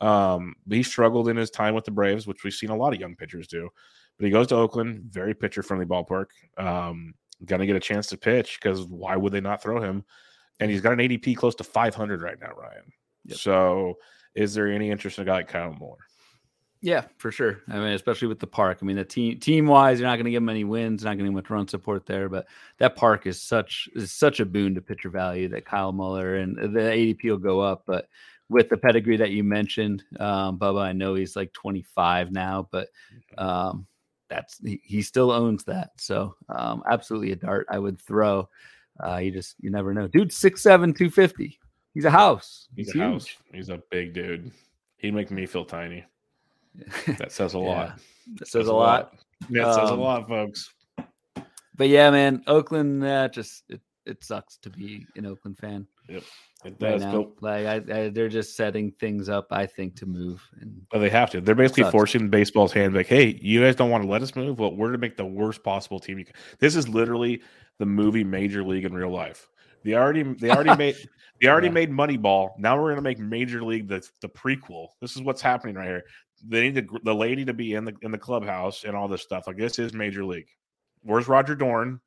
Um, 0.01 0.55
he 0.69 0.83
struggled 0.83 1.29
in 1.29 1.37
his 1.37 1.49
time 1.49 1.73
with 1.73 1.85
the 1.85 1.91
Braves, 1.91 2.27
which 2.27 2.43
we've 2.43 2.53
seen 2.53 2.69
a 2.69 2.75
lot 2.75 2.93
of 2.93 2.99
young 2.99 3.15
pitchers 3.15 3.47
do. 3.47 3.69
But 4.17 4.25
he 4.25 4.31
goes 4.31 4.47
to 4.47 4.55
Oakland, 4.55 5.03
very 5.09 5.33
pitcher 5.33 5.63
friendly 5.63 5.85
ballpark. 5.85 6.27
Um, 6.57 7.13
going 7.45 7.59
to 7.59 7.67
get 7.67 7.75
a 7.75 7.79
chance 7.79 8.07
to 8.07 8.17
pitch 8.17 8.59
because 8.61 8.85
why 8.85 9.15
would 9.15 9.31
they 9.31 9.41
not 9.41 9.61
throw 9.61 9.81
him? 9.81 10.03
And 10.59 10.71
he's 10.71 10.81
got 10.81 10.93
an 10.93 10.99
ADP 10.99 11.37
close 11.37 11.55
to 11.55 11.63
500 11.63 12.21
right 12.21 12.39
now, 12.39 12.51
Ryan. 12.57 12.91
Yep. 13.25 13.37
So, 13.37 13.95
is 14.35 14.53
there 14.53 14.67
any 14.67 14.89
interest 14.89 15.17
in 15.17 15.23
a 15.23 15.25
guy 15.25 15.33
like 15.33 15.47
Kyle 15.47 15.73
Moore? 15.73 15.97
Yeah, 16.81 17.05
for 17.17 17.31
sure. 17.31 17.61
I 17.69 17.73
mean, 17.75 17.93
especially 17.93 18.27
with 18.27 18.39
the 18.39 18.47
park. 18.47 18.79
I 18.81 18.85
mean, 18.85 18.97
the 18.97 19.03
team 19.03 19.39
team 19.39 19.65
wise, 19.65 19.99
you're 19.99 20.07
not 20.07 20.15
going 20.15 20.25
to 20.25 20.31
get 20.31 20.43
many 20.43 20.63
wins, 20.63 21.03
not 21.03 21.17
going 21.17 21.25
to 21.25 21.25
get 21.25 21.33
much 21.33 21.49
run 21.49 21.67
support 21.67 22.05
there. 22.05 22.29
But 22.29 22.47
that 22.77 22.95
park 22.95 23.25
is 23.25 23.41
such 23.41 23.89
is 23.95 24.11
such 24.11 24.39
a 24.39 24.45
boon 24.45 24.75
to 24.75 24.81
pitcher 24.81 25.09
value 25.09 25.49
that 25.49 25.65
Kyle 25.65 25.91
Muller 25.91 26.35
and 26.35 26.55
the 26.55 26.79
ADP 26.79 27.23
will 27.25 27.37
go 27.37 27.59
up. 27.59 27.83
But 27.87 28.07
with 28.49 28.69
the 28.69 28.77
pedigree 28.77 29.17
that 29.17 29.31
you 29.31 29.43
mentioned, 29.43 30.03
um, 30.19 30.59
Bubba, 30.59 30.81
I 30.81 30.93
know 30.93 31.15
he's 31.15 31.35
like 31.35 31.51
25 31.53 32.31
now, 32.31 32.69
but 32.71 32.89
um, 33.37 33.87
that's 34.29 34.59
he, 34.63 34.79
he, 34.83 35.01
still 35.01 35.31
owns 35.31 35.63
that. 35.65 35.91
So 35.97 36.35
um, 36.47 36.83
absolutely 36.89 37.31
a 37.31 37.35
dart 37.35 37.67
I 37.69 37.79
would 37.79 37.99
throw. 37.99 38.47
Uh, 39.03 39.17
you 39.17 39.31
just 39.31 39.55
you 39.59 39.69
never 39.69 39.93
know, 39.93 40.07
dude. 40.07 40.31
Six 40.33 40.61
seven, 40.61 40.93
two 40.93 41.09
fifty. 41.09 41.59
He's 41.93 42.05
a 42.05 42.11
house. 42.11 42.67
He's, 42.75 42.87
He's 42.87 42.95
a 42.95 42.97
huge. 42.99 43.13
house. 43.13 43.37
He's 43.53 43.69
a 43.69 43.81
big 43.89 44.13
dude. 44.13 44.51
He'd 44.97 45.13
make 45.13 45.31
me 45.31 45.45
feel 45.45 45.65
tiny. 45.65 46.05
That 47.17 47.31
says 47.31 47.55
a 47.55 47.59
lot. 47.59 47.99
That 48.35 48.47
says, 48.47 48.67
a 48.67 48.73
lot. 48.73 49.13
lot. 49.13 49.13
Yeah, 49.49 49.69
it 49.69 49.73
says 49.73 49.89
um, 49.89 49.99
a 49.99 50.01
lot, 50.03 50.27
folks. 50.27 50.69
But 51.75 51.89
yeah, 51.89 52.11
man, 52.11 52.43
Oakland 52.45 53.03
uh, 53.03 53.29
just 53.29 53.63
it, 53.69 53.81
it 54.05 54.23
sucks 54.23 54.57
to 54.57 54.69
be 54.69 55.05
an 55.15 55.25
Oakland 55.25 55.57
fan. 55.57 55.87
Yep. 56.09 56.23
It 56.65 56.79
does. 56.79 57.03
Right 57.03 57.13
uh, 57.13 57.17
now. 57.17 57.31
Like 57.39 57.65
I, 57.65 57.75
I, 57.75 58.09
they're 58.09 58.29
just 58.29 58.55
setting 58.55 58.91
things 58.91 59.29
up, 59.29 59.47
I 59.51 59.67
think, 59.67 59.95
to 59.97 60.05
move. 60.05 60.43
And 60.59 60.81
well, 60.91 61.01
they 61.01 61.09
have 61.09 61.29
to. 61.31 61.41
They're 61.41 61.55
basically 61.55 61.89
forcing 61.91 62.29
baseball's 62.29 62.73
hand. 62.73 62.95
Like, 62.95 63.07
hey, 63.07 63.39
you 63.41 63.61
guys 63.61 63.75
don't 63.75 63.91
want 63.91 64.03
to 64.03 64.09
let 64.09 64.21
us 64.21 64.35
move. 64.35 64.59
Well, 64.59 64.71
we're 64.71 64.87
going 64.87 64.93
to 64.93 64.97
make 64.97 65.17
the 65.17 65.25
worst 65.25 65.63
possible 65.63 65.99
team. 65.99 66.23
This 66.59 66.75
is 66.75 66.89
literally 66.89 67.41
the 67.77 67.85
movie 67.85 68.23
Major 68.23 68.63
League 68.63 68.85
in 68.85 68.93
real 68.93 69.11
life. 69.11 69.47
They 69.83 69.93
already, 69.93 70.23
they 70.23 70.49
already 70.49 70.75
made, 70.77 70.95
they 71.39 71.47
already 71.47 71.67
yeah. 71.67 71.73
made 71.73 71.91
Moneyball. 71.91 72.57
Now 72.57 72.75
we're 72.75 72.89
going 72.89 72.95
to 72.95 73.01
make 73.01 73.19
Major 73.19 73.63
League 73.63 73.87
the 73.87 74.07
the 74.21 74.29
prequel. 74.29 74.87
This 74.99 75.15
is 75.15 75.21
what's 75.21 75.41
happening 75.41 75.75
right 75.75 75.87
here 75.87 76.03
they 76.45 76.63
need 76.63 76.75
the, 76.75 76.99
the 77.03 77.15
lady 77.15 77.45
to 77.45 77.53
be 77.53 77.73
in 77.73 77.85
the 77.85 77.95
in 78.01 78.11
the 78.11 78.17
clubhouse 78.17 78.83
and 78.83 78.95
all 78.95 79.07
this 79.07 79.21
stuff. 79.21 79.47
Like 79.47 79.57
this 79.57 79.79
is 79.79 79.93
major 79.93 80.25
league. 80.25 80.47
Where's 81.03 81.27
Roger 81.27 81.55
Dorn? 81.55 81.99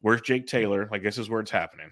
Where's 0.00 0.20
Jake 0.20 0.46
Taylor? 0.46 0.88
Like 0.90 1.02
this 1.02 1.18
is 1.18 1.30
where 1.30 1.40
it's 1.40 1.50
happening. 1.50 1.90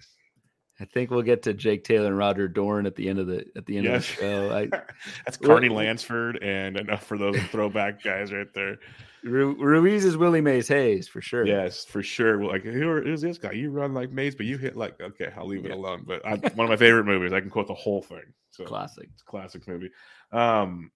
I 0.81 0.85
think 0.85 1.11
we'll 1.11 1.21
get 1.21 1.43
to 1.43 1.53
Jake 1.53 1.83
Taylor 1.83 2.07
and 2.07 2.17
Roger 2.17 2.47
Dorn 2.47 2.85
at 2.87 2.95
the 2.95 3.07
end 3.07 3.19
of 3.19 3.27
the 3.27 3.45
at 3.55 3.65
the 3.65 3.77
end 3.77 3.85
yes. 3.85 4.09
of 4.09 4.15
the 4.15 4.21
show. 4.21 4.55
I, 4.55 4.67
That's 5.25 5.37
Carney 5.37 5.69
Lansford 5.69 6.41
and 6.41 6.77
enough 6.77 7.05
for 7.05 7.17
those 7.17 7.37
throwback 7.51 8.03
guys 8.03 8.33
right 8.33 8.51
there. 8.53 8.77
Ruiz 9.23 10.03
is 10.03 10.17
Willie 10.17 10.41
Mays 10.41 10.67
Hayes 10.67 11.07
for 11.07 11.21
sure. 11.21 11.45
Yes, 11.45 11.85
for 11.85 12.01
sure. 12.01 12.43
Like 12.43 12.63
who 12.63 12.97
is 12.97 13.21
this 13.21 13.37
guy? 13.37 13.51
You 13.51 13.69
run 13.69 13.93
like 13.93 14.11
Mays, 14.11 14.33
but 14.33 14.47
you 14.47 14.57
hit 14.57 14.75
like 14.75 14.99
okay. 14.99 15.31
I'll 15.37 15.45
leave 15.45 15.65
yeah. 15.65 15.71
it 15.71 15.77
alone. 15.77 16.03
But 16.07 16.25
I, 16.25 16.31
one 16.55 16.65
of 16.65 16.69
my 16.69 16.77
favorite 16.77 17.05
movies. 17.05 17.31
I 17.31 17.39
can 17.39 17.51
quote 17.51 17.67
the 17.67 17.75
whole 17.75 18.01
thing. 18.01 18.23
So 18.49 18.65
classic, 18.65 19.07
It's 19.13 19.21
classic 19.21 19.67
movie. 19.67 19.91
Um, 20.31 20.91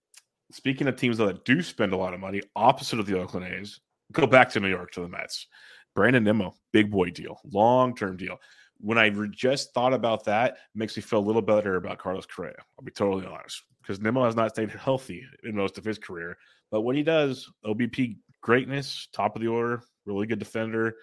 Speaking 0.51 0.87
of 0.87 0.95
teams 0.95 1.17
that 1.17 1.43
do 1.43 1.61
spend 1.61 1.91
a 1.91 1.97
lot 1.97 2.13
of 2.13 2.19
money, 2.19 2.41
opposite 2.55 2.99
of 2.99 3.07
the 3.07 3.19
Oakland 3.19 3.51
A's, 3.51 3.79
go 4.11 4.27
back 4.27 4.51
to 4.51 4.59
New 4.59 4.69
York 4.69 4.91
to 4.91 5.01
the 5.01 5.07
Mets. 5.07 5.47
Brandon 5.95 6.23
Nimmo, 6.23 6.53
big 6.71 6.91
boy 6.91 7.09
deal, 7.09 7.39
long 7.51 7.95
term 7.95 8.15
deal. 8.17 8.37
When 8.85 8.99
I 8.99 9.09
just 9.09 9.73
thought 9.73 9.93
about 9.93 10.25
that, 10.25 10.57
makes 10.75 10.95
me 10.95 11.01
feel 11.01 11.17
a 11.17 11.19
little 11.19 11.41
better 11.41 11.77
about 11.77 11.97
Carlos 11.97 12.27
Correa. 12.27 12.53
I'll 12.77 12.85
be 12.85 12.91
totally 12.91 13.25
honest 13.25 13.63
because 13.81 13.99
Nimmo 13.99 14.23
has 14.23 14.35
not 14.35 14.51
stayed 14.51 14.69
healthy 14.69 15.25
in 15.43 15.55
most 15.55 15.79
of 15.79 15.83
his 15.83 15.97
career. 15.97 16.37
But 16.69 16.81
when 16.81 16.95
he 16.95 17.01
does, 17.01 17.51
OBP 17.65 18.17
greatness, 18.41 19.07
top 19.11 19.35
of 19.35 19.41
the 19.41 19.47
order, 19.47 19.81
really 20.05 20.27
good 20.27 20.37
defender. 20.37 20.97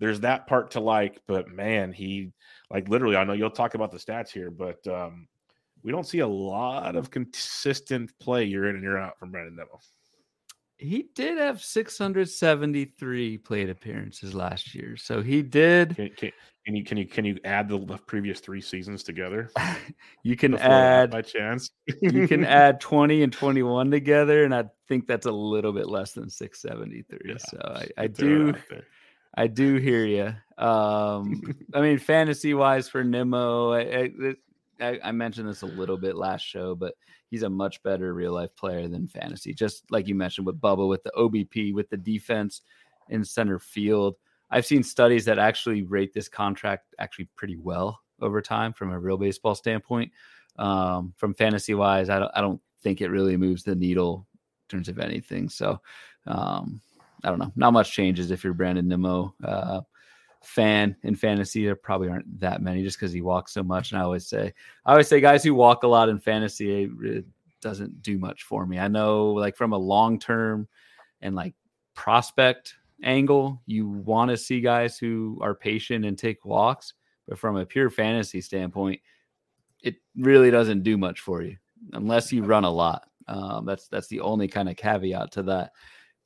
There's 0.00 0.18
that 0.20 0.48
part 0.48 0.72
to 0.72 0.80
like, 0.80 1.20
but 1.28 1.48
man, 1.48 1.92
he 1.92 2.32
like 2.68 2.88
literally. 2.88 3.14
I 3.14 3.22
know 3.22 3.32
you'll 3.32 3.48
talk 3.48 3.76
about 3.76 3.92
the 3.92 3.98
stats 3.98 4.30
here, 4.30 4.50
but 4.50 4.84
um, 4.88 5.28
we 5.84 5.92
don't 5.92 6.08
see 6.08 6.18
a 6.18 6.26
lot 6.26 6.96
of 6.96 7.12
consistent 7.12 8.10
play 8.18 8.44
year 8.44 8.68
in 8.68 8.74
and 8.74 8.82
year 8.82 8.98
out 8.98 9.20
from 9.20 9.30
Brandon 9.30 9.54
Nimmo. 9.54 9.78
He 10.78 11.08
did 11.14 11.38
have 11.38 11.62
673 11.62 13.38
plate 13.38 13.70
appearances 13.70 14.34
last 14.34 14.74
year, 14.74 14.96
so 14.96 15.22
he 15.22 15.40
did. 15.42 15.94
Can, 15.96 16.10
can, 16.16 16.30
can 16.64 16.74
you 16.74 16.84
can 16.84 16.98
you 16.98 17.06
can 17.06 17.24
you 17.24 17.38
add 17.44 17.68
the 17.68 17.78
previous 18.06 18.40
three 18.40 18.60
seasons 18.60 19.02
together? 19.02 19.50
you 20.22 20.36
can 20.36 20.56
add 20.56 21.10
by 21.10 21.22
chance. 21.22 21.70
you 22.00 22.26
can 22.26 22.44
add 22.44 22.80
20 22.80 23.22
and 23.22 23.32
21 23.32 23.90
together, 23.90 24.44
and 24.44 24.54
I 24.54 24.64
think 24.88 25.06
that's 25.06 25.26
a 25.26 25.32
little 25.32 25.72
bit 25.72 25.88
less 25.88 26.12
than 26.12 26.28
673. 26.28 27.18
Yeah, 27.24 27.36
so 27.38 27.58
I, 27.62 27.88
I 27.96 28.06
do. 28.08 28.54
I 29.36 29.48
do 29.48 29.76
hear 29.76 30.06
you. 30.06 30.64
Um, 30.64 31.42
I 31.74 31.80
mean, 31.80 31.98
fantasy 31.98 32.54
wise 32.54 32.88
for 32.88 33.02
Nimmo, 33.02 33.72
I, 33.72 33.80
I, 33.80 34.34
I, 34.80 35.00
I, 35.04 35.12
mentioned 35.12 35.48
this 35.48 35.62
a 35.62 35.66
little 35.66 35.96
bit 35.96 36.14
last 36.14 36.42
show, 36.42 36.76
but 36.76 36.94
he's 37.34 37.42
a 37.42 37.50
much 37.50 37.82
better 37.82 38.14
real 38.14 38.32
life 38.32 38.54
player 38.54 38.86
than 38.86 39.08
fantasy. 39.08 39.52
Just 39.52 39.90
like 39.90 40.06
you 40.06 40.14
mentioned 40.14 40.46
with 40.46 40.60
Bubba, 40.60 40.88
with 40.88 41.02
the 41.02 41.10
OBP, 41.18 41.74
with 41.74 41.90
the 41.90 41.96
defense 41.96 42.60
in 43.08 43.24
center 43.24 43.58
field. 43.58 44.14
I've 44.52 44.64
seen 44.64 44.84
studies 44.84 45.24
that 45.24 45.36
actually 45.36 45.82
rate 45.82 46.14
this 46.14 46.28
contract 46.28 46.94
actually 47.00 47.28
pretty 47.34 47.56
well 47.56 47.98
over 48.20 48.40
time 48.40 48.72
from 48.72 48.92
a 48.92 49.00
real 49.00 49.16
baseball 49.16 49.56
standpoint. 49.56 50.12
Um, 50.60 51.12
from 51.16 51.34
fantasy 51.34 51.74
wise, 51.74 52.08
I 52.08 52.20
don't, 52.20 52.30
I 52.36 52.40
don't 52.40 52.60
think 52.84 53.00
it 53.00 53.10
really 53.10 53.36
moves 53.36 53.64
the 53.64 53.74
needle 53.74 54.28
in 54.70 54.76
terms 54.76 54.88
of 54.88 55.00
anything. 55.00 55.48
So, 55.48 55.80
um, 56.28 56.80
I 57.24 57.30
don't 57.30 57.40
know. 57.40 57.50
Not 57.56 57.72
much 57.72 57.90
changes 57.90 58.30
if 58.30 58.44
you're 58.44 58.54
Brandon 58.54 58.86
Nimmo. 58.86 59.34
Uh, 59.42 59.80
fan 60.46 60.96
in 61.02 61.14
fantasy. 61.14 61.64
There 61.64 61.76
probably 61.76 62.08
aren't 62.08 62.40
that 62.40 62.62
many 62.62 62.82
just 62.82 62.98
because 62.98 63.12
he 63.12 63.22
walks 63.22 63.52
so 63.52 63.62
much. 63.62 63.92
And 63.92 64.00
I 64.00 64.04
always 64.04 64.26
say, 64.26 64.52
I 64.84 64.92
always 64.92 65.08
say, 65.08 65.20
guys 65.20 65.42
who 65.44 65.54
walk 65.54 65.82
a 65.82 65.88
lot 65.88 66.08
in 66.08 66.18
fantasy, 66.18 66.90
it 67.02 67.24
doesn't 67.60 68.02
do 68.02 68.18
much 68.18 68.42
for 68.42 68.66
me. 68.66 68.78
I 68.78 68.88
know, 68.88 69.32
like 69.32 69.56
from 69.56 69.72
a 69.72 69.78
long 69.78 70.18
term 70.18 70.68
and 71.20 71.34
like 71.34 71.54
prospect 71.94 72.74
angle, 73.02 73.62
you 73.66 73.88
want 73.88 74.30
to 74.30 74.36
see 74.36 74.60
guys 74.60 74.98
who 74.98 75.38
are 75.40 75.54
patient 75.54 76.04
and 76.04 76.18
take 76.18 76.44
walks. 76.44 76.94
But 77.26 77.38
from 77.38 77.56
a 77.56 77.66
pure 77.66 77.90
fantasy 77.90 78.40
standpoint, 78.40 79.00
it 79.82 79.96
really 80.16 80.50
doesn't 80.50 80.82
do 80.82 80.96
much 80.98 81.20
for 81.20 81.42
you 81.42 81.56
unless 81.92 82.32
you 82.32 82.42
run 82.42 82.64
a 82.64 82.70
lot. 82.70 83.08
Um, 83.28 83.64
that's 83.64 83.88
that's 83.88 84.08
the 84.08 84.20
only 84.20 84.48
kind 84.48 84.68
of 84.68 84.76
caveat 84.76 85.32
to 85.32 85.42
that. 85.44 85.72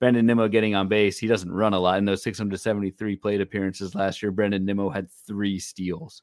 Brandon 0.00 0.24
Nimmo 0.24 0.48
getting 0.48 0.74
on 0.74 0.88
base. 0.88 1.18
He 1.18 1.26
doesn't 1.26 1.50
run 1.50 1.74
a 1.74 1.78
lot. 1.78 1.98
In 1.98 2.04
those 2.04 2.22
673 2.22 3.16
plate 3.16 3.40
appearances 3.40 3.94
last 3.94 4.22
year, 4.22 4.30
Brandon 4.30 4.64
Nimmo 4.64 4.88
had 4.90 5.10
three 5.10 5.58
steals. 5.58 6.22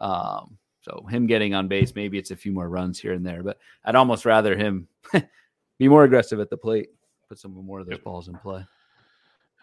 Um, 0.00 0.58
so 0.80 1.06
him 1.08 1.26
getting 1.26 1.54
on 1.54 1.68
base, 1.68 1.94
maybe 1.94 2.18
it's 2.18 2.32
a 2.32 2.36
few 2.36 2.50
more 2.52 2.68
runs 2.68 2.98
here 2.98 3.12
and 3.12 3.24
there, 3.24 3.42
but 3.44 3.58
I'd 3.84 3.94
almost 3.94 4.24
rather 4.24 4.56
him 4.56 4.88
be 5.78 5.88
more 5.88 6.02
aggressive 6.04 6.40
at 6.40 6.50
the 6.50 6.56
plate, 6.56 6.88
put 7.28 7.38
some 7.38 7.52
more 7.52 7.78
of 7.80 7.86
those 7.86 7.98
Yep. 7.98 8.04
balls 8.04 8.28
in 8.28 8.34
play. 8.38 8.64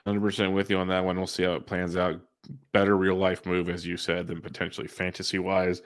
100% 0.07 0.53
with 0.53 0.69
you 0.69 0.77
on 0.77 0.87
that 0.87 1.03
one. 1.03 1.17
We'll 1.17 1.27
see 1.27 1.43
how 1.43 1.53
it 1.53 1.65
plans 1.67 1.97
out. 1.97 2.21
Better 2.71 2.95
real 2.95 3.15
life 3.15 3.45
move, 3.45 3.67
as 3.69 3.85
you 3.85 3.97
said, 3.97 4.27
than 4.27 4.41
potentially 4.41 4.87
fantasy 4.87 5.39
wise. 5.39 5.81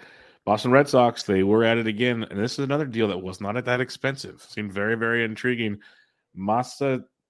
Boston 0.45 0.71
Red 0.71 0.87
Sox, 0.87 1.23
they 1.23 1.41
were 1.41 1.63
at 1.63 1.77
it 1.79 1.87
again. 1.87 2.23
And 2.29 2.39
this 2.39 2.53
is 2.53 2.59
another 2.59 2.85
deal 2.85 3.07
that 3.07 3.17
was 3.17 3.41
not 3.41 3.57
at 3.57 3.65
that 3.65 3.81
expensive. 3.81 4.45
Seemed 4.47 4.71
very, 4.71 4.95
very 4.95 5.23
intriguing. 5.23 5.79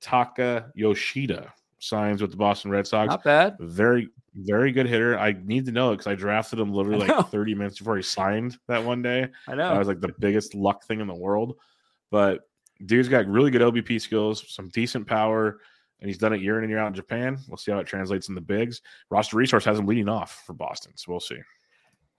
Masataka 0.03 0.71
Yoshida 0.75 1.53
signs 1.79 2.21
with 2.21 2.31
the 2.31 2.37
Boston 2.37 2.71
Red 2.71 2.87
Sox. 2.87 3.09
Not 3.09 3.23
bad. 3.23 3.57
Very, 3.59 4.09
very 4.35 4.71
good 4.71 4.87
hitter. 4.87 5.17
I 5.17 5.35
need 5.43 5.65
to 5.65 5.71
know 5.71 5.91
it 5.91 5.97
because 5.97 6.07
I 6.07 6.15
drafted 6.15 6.59
him 6.59 6.73
literally 6.73 7.07
like 7.07 7.27
30 7.29 7.55
minutes 7.55 7.79
before 7.79 7.97
he 7.97 8.03
signed 8.03 8.57
that 8.67 8.83
one 8.83 9.01
day. 9.01 9.27
I 9.47 9.55
know. 9.55 9.69
That 9.69 9.79
was 9.79 9.87
like 9.87 9.99
the 9.99 10.13
biggest 10.19 10.55
luck 10.55 10.85
thing 10.85 10.99
in 10.99 11.07
the 11.07 11.15
world. 11.15 11.57
But 12.09 12.47
dude's 12.85 13.09
got 13.09 13.27
really 13.27 13.51
good 13.51 13.61
OBP 13.61 13.99
skills, 13.99 14.45
some 14.47 14.69
decent 14.69 15.07
power, 15.07 15.59
and 15.99 16.09
he's 16.09 16.17
done 16.17 16.33
it 16.33 16.41
year 16.41 16.57
in 16.57 16.63
and 16.63 16.69
year 16.69 16.79
out 16.79 16.87
in 16.87 16.93
Japan. 16.93 17.37
We'll 17.47 17.57
see 17.57 17.71
how 17.71 17.79
it 17.79 17.87
translates 17.87 18.29
in 18.29 18.35
the 18.35 18.41
bigs. 18.41 18.81
Roster 19.09 19.37
Resource 19.37 19.65
has 19.65 19.79
him 19.79 19.85
leading 19.85 20.09
off 20.09 20.43
for 20.45 20.53
Boston, 20.53 20.93
so 20.95 21.11
we'll 21.11 21.19
see. 21.19 21.39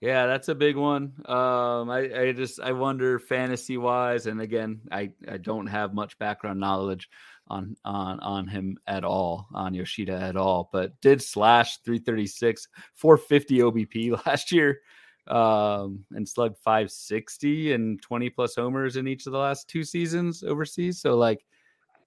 Yeah, 0.01 0.27
that's 0.27 0.49
a 0.49 0.55
big 0.55 0.75
one. 0.75 1.13
Um, 1.25 1.89
I, 1.89 2.11
I 2.15 2.31
just 2.33 2.59
I 2.59 2.73
wonder 2.73 3.17
fantasy 3.17 3.77
wise, 3.77 4.27
and 4.27 4.41
again, 4.41 4.81
I, 4.91 5.11
I 5.27 5.37
don't 5.37 5.67
have 5.67 5.93
much 5.93 6.19
background 6.19 6.59
knowledge 6.59 7.09
on 7.47 7.75
on 7.85 8.19
on 8.19 8.47
him 8.47 8.77
at 8.87 9.03
all, 9.03 9.47
on 9.53 9.73
Yoshida 9.73 10.13
at 10.13 10.35
all, 10.35 10.69
but 10.71 10.99
did 11.01 11.21
slash 11.21 11.77
336, 11.79 12.67
450 12.95 13.59
OBP 13.59 14.25
last 14.25 14.51
year, 14.51 14.79
um, 15.27 16.05
and 16.11 16.27
slugged 16.27 16.57
560 16.57 17.73
and 17.73 18.01
20 18.01 18.29
plus 18.29 18.55
homers 18.55 18.95
in 18.95 19.07
each 19.07 19.25
of 19.25 19.33
the 19.33 19.39
last 19.39 19.67
two 19.67 19.83
seasons 19.83 20.43
overseas. 20.43 20.99
So 20.99 21.15
like 21.15 21.45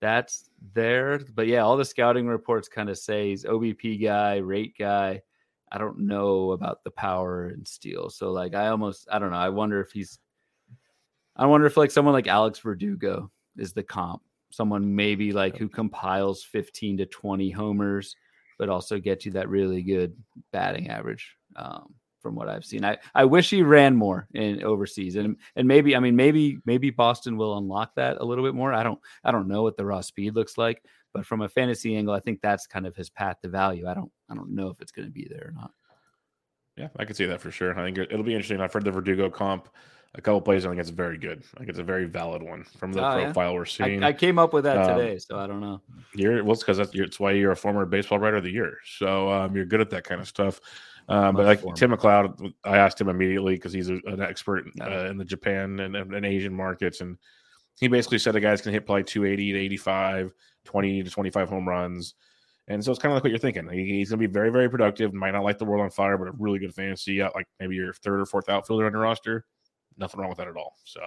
that's 0.01 0.51
there. 0.75 1.21
But 1.35 1.47
yeah, 1.47 1.61
all 1.61 1.77
the 1.77 1.85
scouting 1.85 2.27
reports 2.27 2.69
kind 2.69 2.89
of 2.89 2.99
say 2.99 3.31
he's 3.31 3.45
OBP 3.45 4.03
guy, 4.03 4.37
rate 4.37 4.75
guy. 4.79 5.23
I 5.71 5.79
don't 5.79 6.01
know 6.01 6.53
about 6.53 6.83
the 6.83 6.91
power 6.91 7.47
and 7.49 7.67
steel. 7.67 8.09
So 8.11 8.33
like 8.33 8.55
I 8.55 8.69
almost 8.69 9.09
I 9.11 9.19
don't 9.19 9.31
know. 9.31 9.37
I 9.37 9.51
wonder 9.51 9.81
if 9.81 9.93
he's 9.93 10.19
I 11.37 11.47
wonder 11.47 11.67
if 11.67 11.77
like 11.77 11.91
someone 11.91 12.15
like 12.15 12.27
Alex 12.27 12.59
Verdugo 12.59 13.31
is 13.57 13.73
the 13.73 13.83
comp. 13.83 14.23
Someone 14.51 14.95
maybe 14.95 15.33
like 15.33 15.57
who 15.57 15.69
compiles 15.69 16.43
15 16.45 16.99
to 16.99 17.07
20 17.07 17.51
homers, 17.51 18.17
but 18.59 18.69
also 18.69 18.99
gets 18.99 19.27
you 19.27 19.33
that 19.33 19.49
really 19.49 19.83
good 19.83 20.17
batting 20.53 20.89
average. 20.89 21.37
Um, 21.57 21.95
from 22.21 22.35
what 22.35 22.49
I've 22.49 22.65
seen. 22.65 22.85
I, 22.85 22.99
I 23.15 23.25
wish 23.25 23.49
he 23.49 23.63
ran 23.63 23.95
more 23.95 24.27
in 24.35 24.63
overseas. 24.65 25.15
And 25.15 25.37
and 25.55 25.69
maybe 25.69 25.95
I 25.95 26.01
mean 26.01 26.17
maybe 26.17 26.59
maybe 26.67 26.91
Boston 26.91 27.37
will 27.37 27.57
unlock 27.59 27.95
that 27.95 28.17
a 28.19 28.25
little 28.25 28.45
bit 28.45 28.55
more. 28.55 28.73
I 28.75 28.83
don't 28.83 28.99
I 29.23 29.31
don't 29.31 29.47
know 29.47 29.63
what 29.63 29.77
the 29.77 29.87
raw 29.87 30.01
speed 30.01 30.35
looks 30.35 30.59
like, 30.59 30.83
but 31.15 31.25
from 31.25 31.43
a 31.43 31.49
fantasy 31.49 31.97
angle, 31.97 32.13
I 32.13 32.21
think 32.21 32.41
that's 32.43 32.67
kind 32.67 32.87
of 32.89 32.97
his 32.97 33.09
path 33.09 33.37
to 33.43 33.49
value. 33.49 33.87
I 33.87 33.95
don't 33.95 34.11
I 34.29 34.35
don't 34.35 34.51
know 34.51 34.69
if 34.69 34.81
it's 34.81 34.91
going 34.91 35.07
to 35.07 35.13
be 35.13 35.29
there 35.31 35.47
or 35.49 35.53
not. 35.53 35.71
Yeah, 36.77 36.89
I 36.99 37.05
can 37.05 37.15
see 37.15 37.25
that 37.27 37.41
for 37.41 37.53
sure. 37.53 37.79
I 37.79 37.85
think 37.85 37.99
it- 37.99 38.11
it'll 38.11 38.25
be 38.25 38.35
interesting. 38.35 38.61
I've 38.61 38.73
heard 38.73 38.85
the 38.85 38.91
Verdugo 38.93 39.31
comp 39.31 39.69
a 40.15 40.21
couple 40.21 40.41
plays. 40.41 40.65
I 40.65 40.69
think 40.71 40.81
it's 40.81 40.91
very 40.91 41.19
good. 41.19 41.43
I 41.55 41.59
think 41.59 41.71
it's 41.71 41.79
a 41.79 41.85
very 41.85 42.07
valid 42.07 42.43
one 42.43 42.65
from 42.79 42.93
the 42.93 43.05
Oh, 43.07 43.17
yeah. 43.19 43.25
profile 43.27 43.55
we're 43.55 43.65
seeing. 43.67 44.03
I, 44.03 44.09
I 44.09 44.13
came 44.13 44.39
up 44.39 44.53
with 44.53 44.65
that 44.65 44.79
Um, 44.79 44.99
today, 44.99 45.19
so 45.19 45.39
I 45.39 45.47
don't 45.47 45.61
know. 45.61 45.81
You're 46.15 46.43
well, 46.45 46.55
it's 46.55 46.63
because 46.63 46.79
that's 46.79 46.91
it's 46.95 47.21
why 47.21 47.33
you're 47.33 47.53
a 47.53 47.57
former 47.57 47.85
baseball 47.87 48.19
writer 48.19 48.37
of 48.39 48.45
the 48.45 48.51
year. 48.51 48.79
So 48.85 49.31
um, 49.31 49.55
you're 49.55 49.67
good 49.67 49.81
at 49.81 49.91
that 49.91 50.05
kind 50.05 50.21
of 50.21 50.29
stuff. 50.29 50.61
Um, 51.11 51.35
but 51.37 51.47
like 51.47 51.61
former. 51.61 51.77
Tim 51.77 51.91
McLeod, 51.93 52.53
I 52.65 52.77
asked 52.79 53.01
him 53.01 53.09
immediately 53.09 53.55
because 53.55 53.73
he's 53.73 53.89
a, 53.91 53.99
an 54.07 54.21
expert 54.21 54.67
uh, 54.81 55.07
in 55.07 55.17
the 55.19 55.25
Japan 55.25 55.81
and, 55.81 55.95
and 55.97 56.27
Asian 56.27 56.55
markets, 56.55 57.01
and 57.01 57.17
he 57.81 57.89
basically 57.89 58.19
said 58.19 58.35
a 58.37 58.41
guy's 58.41 58.61
can 58.61 58.73
hit 58.73 58.85
probably 58.87 59.05
280 59.05 59.53
to 59.53 59.59
85, 59.59 60.33
20 60.65 61.03
to 61.05 61.11
25 61.11 61.49
home 61.49 61.69
runs. 61.69 62.15
And 62.67 62.85
so 62.85 62.91
it's 62.91 63.01
kind 63.01 63.13
of 63.13 63.17
like 63.17 63.23
what 63.25 63.31
you're 63.31 63.39
thinking. 63.39 63.67
He- 63.71 63.97
he's 63.99 64.11
going 64.11 64.21
to 64.21 64.29
be 64.29 64.31
very, 64.33 64.51
very 64.51 64.69
productive. 64.69 65.15
Might 65.15 65.31
not 65.31 65.45
light 65.45 65.59
the 65.59 65.65
world 65.65 65.83
on 65.83 65.89
fire, 65.91 66.19
but 66.19 66.29
a 66.29 66.33
really 66.39 66.59
good 66.59 66.75
fantasy. 66.75 67.23
Out 67.23 67.35
like 67.35 67.47
maybe 67.61 67.77
your 67.77 67.95
third 67.95 68.21
or 68.21 68.27
fourth 68.27 68.49
outfielder 68.51 68.85
on 68.85 68.93
your 68.93 69.01
roster. 69.01 69.47
Nothing 69.99 70.21
wrong 70.21 70.29
with 70.29 70.39
that 70.39 70.49
at 70.49 70.57
all. 70.57 70.77
So 70.85 71.01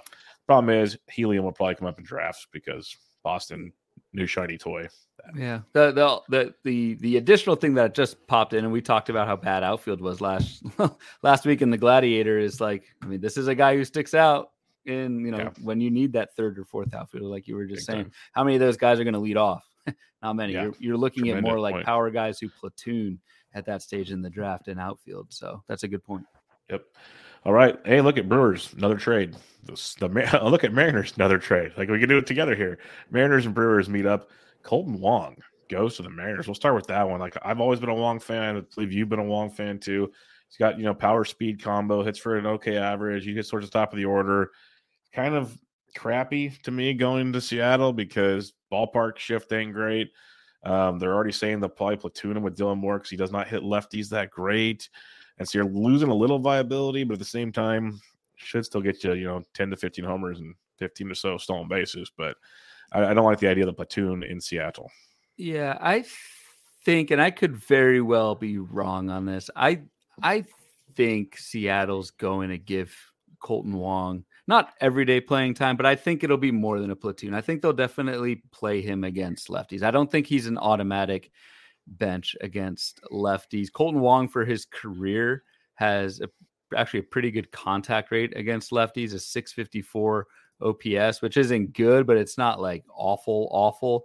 problem 0.46 0.74
is 0.74 0.98
helium 1.10 1.44
will 1.44 1.52
probably 1.52 1.74
come 1.76 1.88
up 1.88 1.98
in 1.98 2.04
drafts 2.04 2.46
because 2.52 2.94
Boston 3.22 3.72
new 4.12 4.26
shiny 4.26 4.58
toy. 4.58 4.88
Yeah. 5.36 5.60
The, 5.72 5.92
the 5.92 6.20
the 6.28 6.54
the 6.64 6.94
the 6.96 7.16
additional 7.16 7.56
thing 7.56 7.74
that 7.74 7.94
just 7.94 8.26
popped 8.26 8.52
in, 8.54 8.64
and 8.64 8.72
we 8.72 8.80
talked 8.82 9.08
about 9.08 9.26
how 9.28 9.36
bad 9.36 9.62
outfield 9.62 10.00
was 10.00 10.20
last 10.20 10.62
last 11.22 11.46
week 11.46 11.62
in 11.62 11.70
the 11.70 11.78
Gladiator 11.78 12.38
is 12.38 12.60
like, 12.60 12.84
I 13.02 13.06
mean, 13.06 13.20
this 13.20 13.36
is 13.36 13.46
a 13.48 13.54
guy 13.54 13.76
who 13.76 13.84
sticks 13.84 14.14
out 14.14 14.50
in 14.84 15.24
you 15.24 15.30
know 15.30 15.38
Yeah. 15.38 15.50
when 15.62 15.80
you 15.80 15.90
need 15.90 16.12
that 16.14 16.34
third 16.34 16.58
or 16.58 16.64
fourth 16.64 16.92
outfielder, 16.92 17.26
like 17.26 17.46
you 17.46 17.54
were 17.54 17.66
just 17.66 17.86
Big 17.86 17.94
saying. 17.94 18.04
time. 18.06 18.12
How 18.32 18.42
many 18.44 18.56
of 18.56 18.60
those 18.60 18.76
guys 18.76 18.98
are 18.98 19.04
going 19.04 19.14
to 19.14 19.20
lead 19.20 19.36
off? 19.36 19.64
Not 20.22 20.34
many. 20.36 20.54
Yeah. 20.54 20.64
You're, 20.64 20.74
you're 20.80 20.96
looking 20.96 21.28
at 21.30 21.40
more 21.42 21.58
like 21.60 21.74
point. 21.74 21.86
power 21.86 22.10
guys 22.10 22.38
who 22.40 22.48
platoon 22.48 23.20
at 23.54 23.64
that 23.66 23.82
stage 23.82 24.10
in 24.10 24.22
the 24.22 24.30
draft 24.30 24.66
and 24.68 24.80
outfield. 24.80 25.26
So 25.32 25.62
that's 25.68 25.84
a 25.84 25.88
good 25.88 26.02
point. 26.02 26.24
Yep. 26.70 26.84
All 27.44 27.52
right. 27.52 27.76
Hey, 27.84 28.00
look 28.00 28.18
at 28.18 28.28
Brewers, 28.28 28.72
another 28.76 28.96
trade. 28.96 29.34
The, 29.64 29.72
the 29.98 30.40
look 30.44 30.64
at 30.64 30.72
Mariners, 30.72 31.12
another 31.16 31.38
trade. 31.38 31.72
Like 31.76 31.88
we 31.88 31.98
can 31.98 32.08
do 32.08 32.18
it 32.18 32.26
together 32.26 32.54
here. 32.54 32.78
Mariners 33.10 33.46
and 33.46 33.54
Brewers 33.54 33.88
meet 33.88 34.06
up. 34.06 34.30
Kolten 34.62 34.98
Wong 34.98 35.36
goes 35.68 35.96
to 35.96 36.02
the 36.02 36.10
Mariners. 36.10 36.46
We'll 36.46 36.54
start 36.54 36.76
with 36.76 36.86
that 36.86 37.08
one. 37.08 37.18
Like 37.18 37.36
I've 37.42 37.60
always 37.60 37.80
been 37.80 37.88
a 37.88 37.94
Wong 37.94 38.20
fan. 38.20 38.56
I 38.56 38.60
believe 38.74 38.92
you've 38.92 39.08
been 39.08 39.18
a 39.18 39.24
Wong 39.24 39.50
fan 39.50 39.78
too. 39.78 40.12
He's 40.48 40.56
got 40.56 40.78
you 40.78 40.84
know 40.84 40.94
power 40.94 41.24
speed 41.24 41.62
combo, 41.62 42.04
hits 42.04 42.18
for 42.18 42.36
an 42.36 42.46
okay 42.46 42.76
average. 42.76 43.24
He 43.24 43.34
gets 43.34 43.48
towards 43.48 43.66
the 43.66 43.72
top 43.72 43.92
of 43.92 43.96
the 43.96 44.04
order. 44.04 44.50
Kind 45.12 45.34
of 45.34 45.56
crappy 45.96 46.50
to 46.62 46.70
me 46.70 46.94
going 46.94 47.32
to 47.32 47.40
Seattle 47.40 47.92
because 47.92 48.52
ballpark 48.72 49.18
shift 49.18 49.52
ain't 49.52 49.72
great. 49.72 50.12
Um, 50.64 51.00
they're 51.00 51.14
already 51.14 51.32
saying 51.32 51.58
they'll 51.58 51.70
probably 51.70 51.96
platoon 51.96 52.36
him 52.36 52.44
with 52.44 52.56
Dylan 52.56 52.78
Moore 52.78 52.98
because 52.98 53.10
he 53.10 53.16
does 53.16 53.32
not 53.32 53.48
hit 53.48 53.62
lefties 53.62 54.10
that 54.10 54.30
great. 54.30 54.88
And 55.38 55.48
so 55.48 55.58
you're 55.58 55.68
losing 55.68 56.08
a 56.08 56.14
little 56.14 56.38
viability, 56.38 57.04
but 57.04 57.14
at 57.14 57.18
the 57.18 57.24
same 57.24 57.52
time, 57.52 58.00
should 58.36 58.64
still 58.64 58.80
get 58.80 59.02
you, 59.04 59.14
you 59.14 59.26
know, 59.26 59.42
10 59.54 59.70
to 59.70 59.76
15 59.76 60.04
homers 60.04 60.40
and 60.40 60.54
15 60.78 61.10
or 61.10 61.14
so 61.14 61.38
stolen 61.38 61.68
bases. 61.68 62.10
But 62.16 62.36
I, 62.92 63.06
I 63.06 63.14
don't 63.14 63.24
like 63.24 63.38
the 63.38 63.48
idea 63.48 63.64
of 63.64 63.68
the 63.68 63.74
platoon 63.74 64.22
in 64.22 64.40
Seattle. 64.40 64.90
Yeah, 65.36 65.78
I 65.80 66.04
think, 66.84 67.10
and 67.10 67.20
I 67.20 67.30
could 67.30 67.56
very 67.56 68.00
well 68.00 68.34
be 68.34 68.58
wrong 68.58 69.10
on 69.10 69.26
this. 69.26 69.48
I 69.56 69.82
I 70.22 70.44
think 70.94 71.38
Seattle's 71.38 72.10
going 72.10 72.50
to 72.50 72.58
give 72.58 72.94
Kolten 73.42 73.72
Wong 73.72 74.24
not 74.48 74.74
everyday 74.80 75.20
playing 75.20 75.54
time, 75.54 75.76
but 75.76 75.86
I 75.86 75.94
think 75.94 76.24
it'll 76.24 76.36
be 76.36 76.50
more 76.50 76.80
than 76.80 76.90
a 76.90 76.96
platoon. 76.96 77.32
I 77.32 77.40
think 77.40 77.62
they'll 77.62 77.72
definitely 77.72 78.42
play 78.50 78.80
him 78.80 79.04
against 79.04 79.48
lefties. 79.48 79.82
I 79.82 79.90
don't 79.90 80.10
think 80.10 80.26
he's 80.26 80.46
an 80.46 80.58
automatic 80.58 81.30
bench 81.86 82.36
against 82.40 83.00
lefties. 83.10 83.70
Kolten 83.70 84.00
Wong 84.00 84.28
for 84.28 84.44
his 84.44 84.64
career 84.64 85.44
has 85.74 86.20
a, 86.20 86.28
actually 86.76 87.00
a 87.00 87.04
pretty 87.04 87.30
good 87.30 87.50
contact 87.52 88.10
rate 88.10 88.36
against 88.36 88.70
lefties, 88.70 89.14
a 89.14 89.18
654 89.18 90.26
OPS, 90.60 91.22
which 91.22 91.36
isn't 91.36 91.72
good, 91.74 92.06
but 92.06 92.16
it's 92.16 92.38
not 92.38 92.60
like 92.60 92.84
awful, 92.94 93.48
awful 93.50 94.04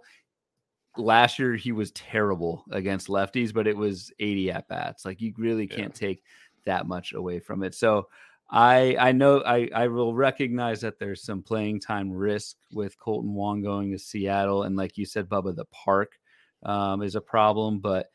last 0.98 1.38
year 1.38 1.54
he 1.54 1.72
was 1.72 1.90
terrible 1.92 2.64
against 2.70 3.08
lefties, 3.08 3.52
but 3.52 3.66
it 3.66 3.76
was 3.76 4.12
80 4.18 4.50
at 4.50 4.68
bats. 4.68 5.04
Like 5.04 5.20
you 5.20 5.32
really 5.36 5.66
can't 5.66 5.94
take 5.94 6.22
that 6.64 6.86
much 6.86 7.12
away 7.12 7.38
from 7.38 7.62
it. 7.62 7.74
So 7.74 8.08
I 8.50 8.96
I 8.98 9.12
know 9.12 9.42
I 9.44 9.68
I 9.74 9.88
will 9.88 10.14
recognize 10.14 10.80
that 10.80 10.98
there's 10.98 11.22
some 11.22 11.42
playing 11.42 11.80
time 11.80 12.10
risk 12.10 12.56
with 12.72 12.98
Kolten 12.98 13.32
Wong 13.32 13.62
going 13.62 13.92
to 13.92 13.98
Seattle, 13.98 14.62
and 14.62 14.76
like 14.76 14.96
you 14.96 15.04
said, 15.04 15.28
Bubba, 15.28 15.54
the 15.54 15.66
park 15.66 16.18
um, 16.62 17.02
is 17.02 17.14
a 17.14 17.20
problem, 17.20 17.80
but. 17.80 18.06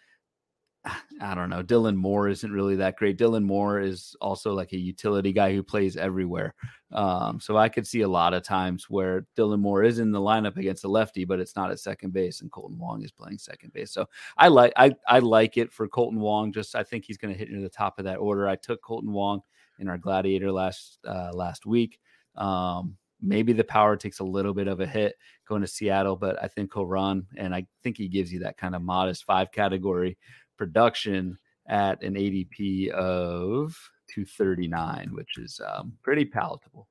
I 1.21 1.35
don't 1.35 1.49
know. 1.49 1.63
Dylan 1.63 1.95
Moore 1.95 2.27
isn't 2.27 2.51
really 2.51 2.75
that 2.77 2.97
great. 2.97 3.17
Dylan 3.17 3.43
Moore 3.43 3.79
is 3.79 4.15
also 4.19 4.53
like 4.53 4.73
a 4.73 4.77
utility 4.77 5.31
guy 5.31 5.53
who 5.53 5.63
plays 5.63 5.95
everywhere. 5.95 6.53
Um, 6.91 7.39
so 7.39 7.57
I 7.57 7.69
could 7.69 7.87
see 7.87 8.01
a 8.01 8.07
lot 8.07 8.33
of 8.33 8.43
times 8.43 8.89
where 8.89 9.25
Dylan 9.37 9.59
Moore 9.59 9.83
is 9.83 9.99
in 9.99 10.11
the 10.11 10.19
lineup 10.19 10.57
against 10.57 10.83
a 10.83 10.89
lefty, 10.89 11.25
but 11.25 11.39
it's 11.39 11.55
not 11.55 11.71
at 11.71 11.79
second 11.79 12.13
base, 12.13 12.41
and 12.41 12.51
Kolten 12.51 12.77
Wong 12.77 13.03
is 13.03 13.11
playing 13.11 13.37
second 13.37 13.73
base. 13.73 13.91
So 13.91 14.07
I 14.37 14.49
like 14.49 14.73
I 14.75 14.91
I 15.07 15.19
like 15.19 15.57
it 15.57 15.71
for 15.71 15.87
Kolten 15.87 16.17
Wong. 16.17 16.51
Just 16.51 16.75
I 16.75 16.83
think 16.83 17.05
he's 17.05 17.17
going 17.17 17.33
to 17.33 17.39
hit 17.39 17.49
near 17.49 17.61
the 17.61 17.69
top 17.69 17.97
of 17.97 18.05
that 18.05 18.17
order. 18.17 18.47
I 18.47 18.55
took 18.55 18.81
Kolten 18.81 19.11
Wong 19.11 19.41
in 19.79 19.87
our 19.87 19.97
Gladiator 19.97 20.51
last 20.51 20.99
uh, 21.07 21.31
last 21.33 21.65
week. 21.65 21.99
Um, 22.35 22.97
maybe 23.24 23.53
the 23.53 23.63
power 23.63 23.95
takes 23.95 24.19
a 24.19 24.24
little 24.24 24.53
bit 24.53 24.67
of 24.67 24.80
a 24.80 24.86
hit 24.86 25.15
going 25.47 25.61
to 25.61 25.67
Seattle, 25.67 26.15
but 26.15 26.41
I 26.43 26.47
think 26.47 26.74
he'll 26.74 26.86
run, 26.86 27.26
and 27.38 27.55
I 27.55 27.65
think 27.82 27.97
he 27.97 28.07
gives 28.07 28.32
you 28.32 28.39
that 28.39 28.57
kind 28.57 28.76
of 28.76 28.82
modest 28.82 29.24
five 29.24 29.51
category 29.51 30.17
production 30.57 31.38
at 31.67 32.03
an 32.03 32.15
ADP 32.15 32.89
of 32.89 33.76
239, 34.13 35.09
which 35.13 35.38
is 35.38 35.59
um, 35.65 35.93
pretty 36.03 36.26
palatable. 36.26 36.88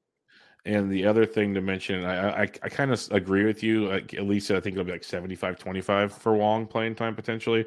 And 0.65 0.91
the 0.91 1.07
other 1.07 1.27
thing 1.27 1.55
to 1.55 1.61
mention, 1.61 2.05
I 2.05 2.43
I, 2.43 2.43
I 2.43 2.69
kind 2.69 2.93
of 2.93 3.09
agree 3.11 3.45
with 3.45 3.63
you. 3.63 3.89
Like, 3.89 4.15
at 4.15 4.25
least 4.25 4.51
I 4.51 4.61
think 4.61 4.75
it'll 4.75 4.85
be 4.85 4.93
like 4.93 5.05
75 5.05 5.59
25 5.59 6.13
for 6.13 6.35
Wong 6.35 6.67
playing 6.67 6.95
time 6.95 7.17
potentially. 7.17 7.67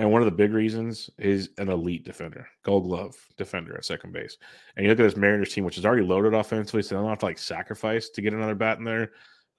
And 0.00 0.10
one 0.10 0.22
of 0.22 0.24
the 0.24 0.32
big 0.32 0.54
reasons 0.54 1.10
is 1.18 1.50
an 1.58 1.68
elite 1.68 2.04
defender, 2.04 2.48
gold 2.62 2.84
glove 2.84 3.14
defender 3.36 3.76
at 3.76 3.84
second 3.84 4.14
base. 4.14 4.38
And 4.74 4.82
you 4.82 4.90
look 4.90 4.98
at 4.98 5.02
this 5.02 5.14
Mariners 5.14 5.52
team, 5.52 5.64
which 5.64 5.76
is 5.76 5.84
already 5.84 6.06
loaded 6.06 6.32
offensively, 6.32 6.80
so 6.80 6.94
they 6.94 7.02
don't 7.02 7.10
have 7.10 7.18
to 7.18 7.26
like 7.26 7.36
sacrifice 7.36 8.08
to 8.08 8.22
get 8.22 8.32
another 8.32 8.54
bat 8.54 8.78
in 8.78 8.84
there. 8.84 9.10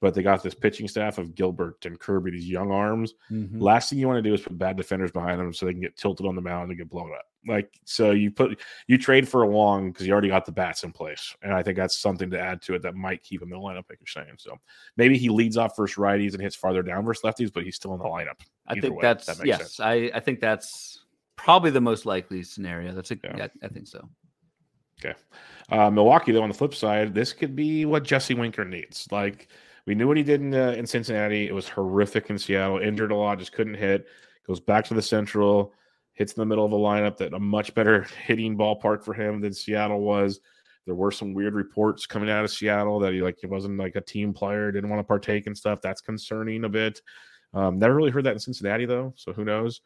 But 0.01 0.15
they 0.15 0.23
got 0.23 0.41
this 0.43 0.55
pitching 0.55 0.87
staff 0.87 1.19
of 1.19 1.35
Gilbert 1.35 1.85
and 1.85 1.99
Kirby, 1.99 2.31
these 2.31 2.49
young 2.49 2.71
arms. 2.71 3.13
Mhm. 3.31 3.61
Last 3.61 3.89
thing 3.89 3.99
you 3.99 4.07
want 4.07 4.17
to 4.21 4.27
do 4.27 4.33
is 4.33 4.41
put 4.41 4.57
bad 4.57 4.75
defenders 4.75 5.11
behind 5.11 5.39
them 5.39 5.53
so 5.53 5.65
they 5.65 5.73
can 5.73 5.81
get 5.81 5.95
tilted 5.95 6.25
on 6.25 6.35
the 6.35 6.41
mound 6.41 6.69
and 6.69 6.77
get 6.77 6.89
blown 6.89 7.11
up. 7.13 7.25
Like 7.47 7.79
so, 7.85 8.11
you 8.11 8.31
put 8.31 8.59
you 8.87 8.97
trade 8.97 9.27
for 9.27 9.43
a 9.43 9.47
long 9.47 9.91
because 9.91 10.05
you 10.05 10.13
already 10.13 10.27
got 10.27 10.45
the 10.45 10.51
bats 10.51 10.83
in 10.83 10.91
place, 10.91 11.35
and 11.41 11.53
I 11.53 11.63
think 11.63 11.77
that's 11.77 11.97
something 11.97 12.29
to 12.31 12.39
add 12.39 12.61
to 12.63 12.75
it 12.75 12.81
that 12.81 12.95
might 12.95 13.23
keep 13.23 13.41
him 13.41 13.53
in 13.53 13.59
the 13.59 13.65
lineup, 13.65 13.85
like 13.89 13.99
you're 13.99 14.07
saying. 14.07 14.35
So 14.37 14.57
maybe 14.97 15.17
he 15.17 15.29
leads 15.29 15.57
off 15.57 15.75
first 15.75 15.95
righties 15.95 16.33
and 16.33 16.41
hits 16.41 16.55
farther 16.55 16.83
down 16.83 17.05
versus 17.05 17.23
lefties, 17.23 17.53
but 17.53 17.63
he's 17.63 17.75
still 17.75 17.93
in 17.93 17.99
the 17.99 18.05
lineup. 18.05 18.41
I 18.67 18.73
Either 18.73 18.81
think 18.81 18.95
way, 18.95 19.01
that's 19.01 19.25
that 19.25 19.37
makes 19.39 19.47
yes. 19.47 19.59
sense. 19.59 19.79
I 19.79 20.11
I 20.13 20.19
think 20.19 20.39
that's 20.39 21.03
probably 21.35 21.71
the 21.71 21.81
most 21.81 22.05
likely 22.05 22.43
scenario. 22.43 22.93
That's 22.93 23.11
a 23.11 23.17
Yeah. 23.23 23.35
yeah. 23.37 23.47
I 23.63 23.67
think 23.67 23.87
so. 23.87 24.07
Okay. 25.03 25.17
Uh, 25.69 25.89
Milwaukee, 25.89 26.31
though, 26.31 26.43
on 26.43 26.49
the 26.49 26.55
flip 26.55 26.75
side, 26.75 27.13
this 27.13 27.33
could 27.33 27.55
be 27.55 27.85
what 27.85 28.03
Jesse 28.03 28.35
Winker 28.35 28.65
needs. 28.65 29.07
Like 29.11 29.47
we 29.85 29.95
knew 29.95 30.07
what 30.07 30.17
he 30.17 30.23
did 30.23 30.41
in, 30.41 30.53
uh, 30.53 30.71
in 30.77 30.85
Cincinnati. 30.85 31.47
It 31.47 31.53
was 31.53 31.67
horrific 31.67 32.29
in 32.29 32.37
Seattle. 32.37 32.79
Injured 32.79 33.11
a 33.11 33.15
lot, 33.15 33.39
just 33.39 33.53
couldn't 33.53 33.75
hit. 33.75 34.07
Goes 34.47 34.59
back 34.59 34.85
to 34.85 34.93
the 34.93 35.01
Central, 35.01 35.73
hits 36.13 36.33
in 36.33 36.41
the 36.41 36.45
middle 36.45 36.65
of 36.65 36.71
a 36.71 36.75
lineup 36.75 37.17
that 37.17 37.33
a 37.33 37.39
much 37.39 37.73
better 37.73 38.03
hitting 38.25 38.57
ballpark 38.57 39.03
for 39.03 39.13
him 39.13 39.41
than 39.41 39.53
Seattle 39.53 40.01
was. 40.01 40.39
There 40.85 40.95
were 40.95 41.11
some 41.11 41.33
weird 41.33 41.53
reports 41.53 42.07
coming 42.07 42.29
out 42.29 42.43
of 42.43 42.51
Seattle 42.51 42.99
that 42.99 43.13
he 43.13 43.21
like 43.21 43.37
he 43.39 43.47
wasn't 43.47 43.77
like 43.77 43.95
a 43.95 44.01
team 44.01 44.33
player, 44.33 44.71
didn't 44.71 44.89
want 44.89 44.99
to 44.99 45.07
partake 45.07 45.45
and 45.45 45.57
stuff. 45.57 45.79
That's 45.81 46.01
concerning 46.01 46.63
a 46.63 46.69
bit. 46.69 47.01
Um, 47.53 47.77
never 47.77 47.95
really 47.95 48.11
heard 48.11 48.23
that 48.23 48.33
in 48.33 48.39
Cincinnati 48.39 48.85
though, 48.85 49.13
so 49.15 49.31
who 49.31 49.45
knows? 49.45 49.81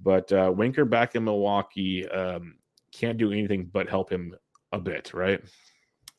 But 0.00 0.32
uh, 0.32 0.52
Winker 0.54 0.84
back 0.84 1.16
in 1.16 1.24
Milwaukee 1.24 2.08
um, 2.08 2.56
can't 2.92 3.18
do 3.18 3.32
anything 3.32 3.68
but 3.70 3.88
help 3.88 4.10
him 4.10 4.34
a 4.72 4.78
bit, 4.78 5.12
right? 5.12 5.42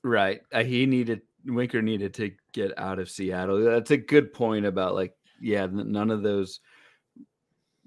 Right. 0.04 0.42
Uh, 0.52 0.64
he 0.64 0.86
needed 0.86 1.22
Winker 1.50 1.82
needed 1.82 2.14
to 2.16 2.32
get 2.54 2.78
out 2.78 3.00
of 3.00 3.10
Seattle. 3.10 3.64
That's 3.64 3.92
a 3.92 3.98
good 3.98 4.34
point 4.34 4.66
about 4.66 4.96
like 4.96 5.14
yeah, 5.42 5.68
none 5.72 6.12
of 6.12 6.22
those 6.22 6.60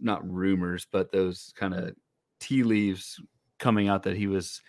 not 0.00 0.28
rumors, 0.30 0.86
but 0.90 1.12
those 1.12 1.52
kind 1.56 1.74
of 1.74 1.94
tea 2.40 2.62
leaves 2.62 3.20
coming 3.58 3.88
out 3.88 4.02
that 4.02 4.16
he 4.16 4.26
was 4.26 4.60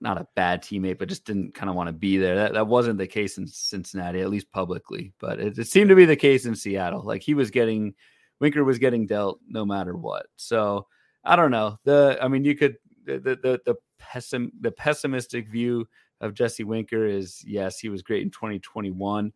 not 0.00 0.20
a 0.20 0.26
bad 0.36 0.62
teammate, 0.62 0.98
but 0.98 1.08
just 1.08 1.24
didn't 1.24 1.54
kind 1.54 1.68
of 1.68 1.76
want 1.76 1.88
to 1.88 1.92
be 1.92 2.16
there. 2.16 2.36
That 2.36 2.54
that 2.54 2.66
wasn't 2.66 2.98
the 2.98 3.06
case 3.06 3.38
in 3.38 3.46
Cincinnati, 3.46 4.20
at 4.20 4.30
least 4.30 4.50
publicly, 4.52 5.12
but 5.18 5.40
it, 5.40 5.58
it 5.58 5.68
seemed 5.68 5.90
to 5.90 5.96
be 5.96 6.04
the 6.04 6.16
case 6.16 6.46
in 6.46 6.54
Seattle. 6.54 7.02
Like 7.02 7.22
he 7.22 7.34
was 7.34 7.50
getting 7.50 7.94
Winker 8.40 8.64
was 8.64 8.78
getting 8.78 9.06
dealt 9.06 9.40
no 9.46 9.64
matter 9.64 9.96
what. 9.96 10.26
So 10.36 10.86
I 11.24 11.36
don't 11.36 11.50
know. 11.50 11.78
The 11.84 12.18
I 12.20 12.28
mean, 12.28 12.44
you 12.44 12.56
could 12.56 12.76
the 13.04 13.18
the 13.18 13.36
the, 13.36 13.60
the 13.66 13.74
pessim 14.00 14.50
the 14.60 14.72
pessimistic 14.72 15.48
view 15.48 15.86
of 16.20 16.34
Jesse 16.34 16.64
Winker 16.64 17.06
is 17.06 17.42
yes, 17.46 17.78
he 17.78 17.88
was 17.88 18.02
great 18.02 18.22
in 18.22 18.30
2021. 18.30 19.32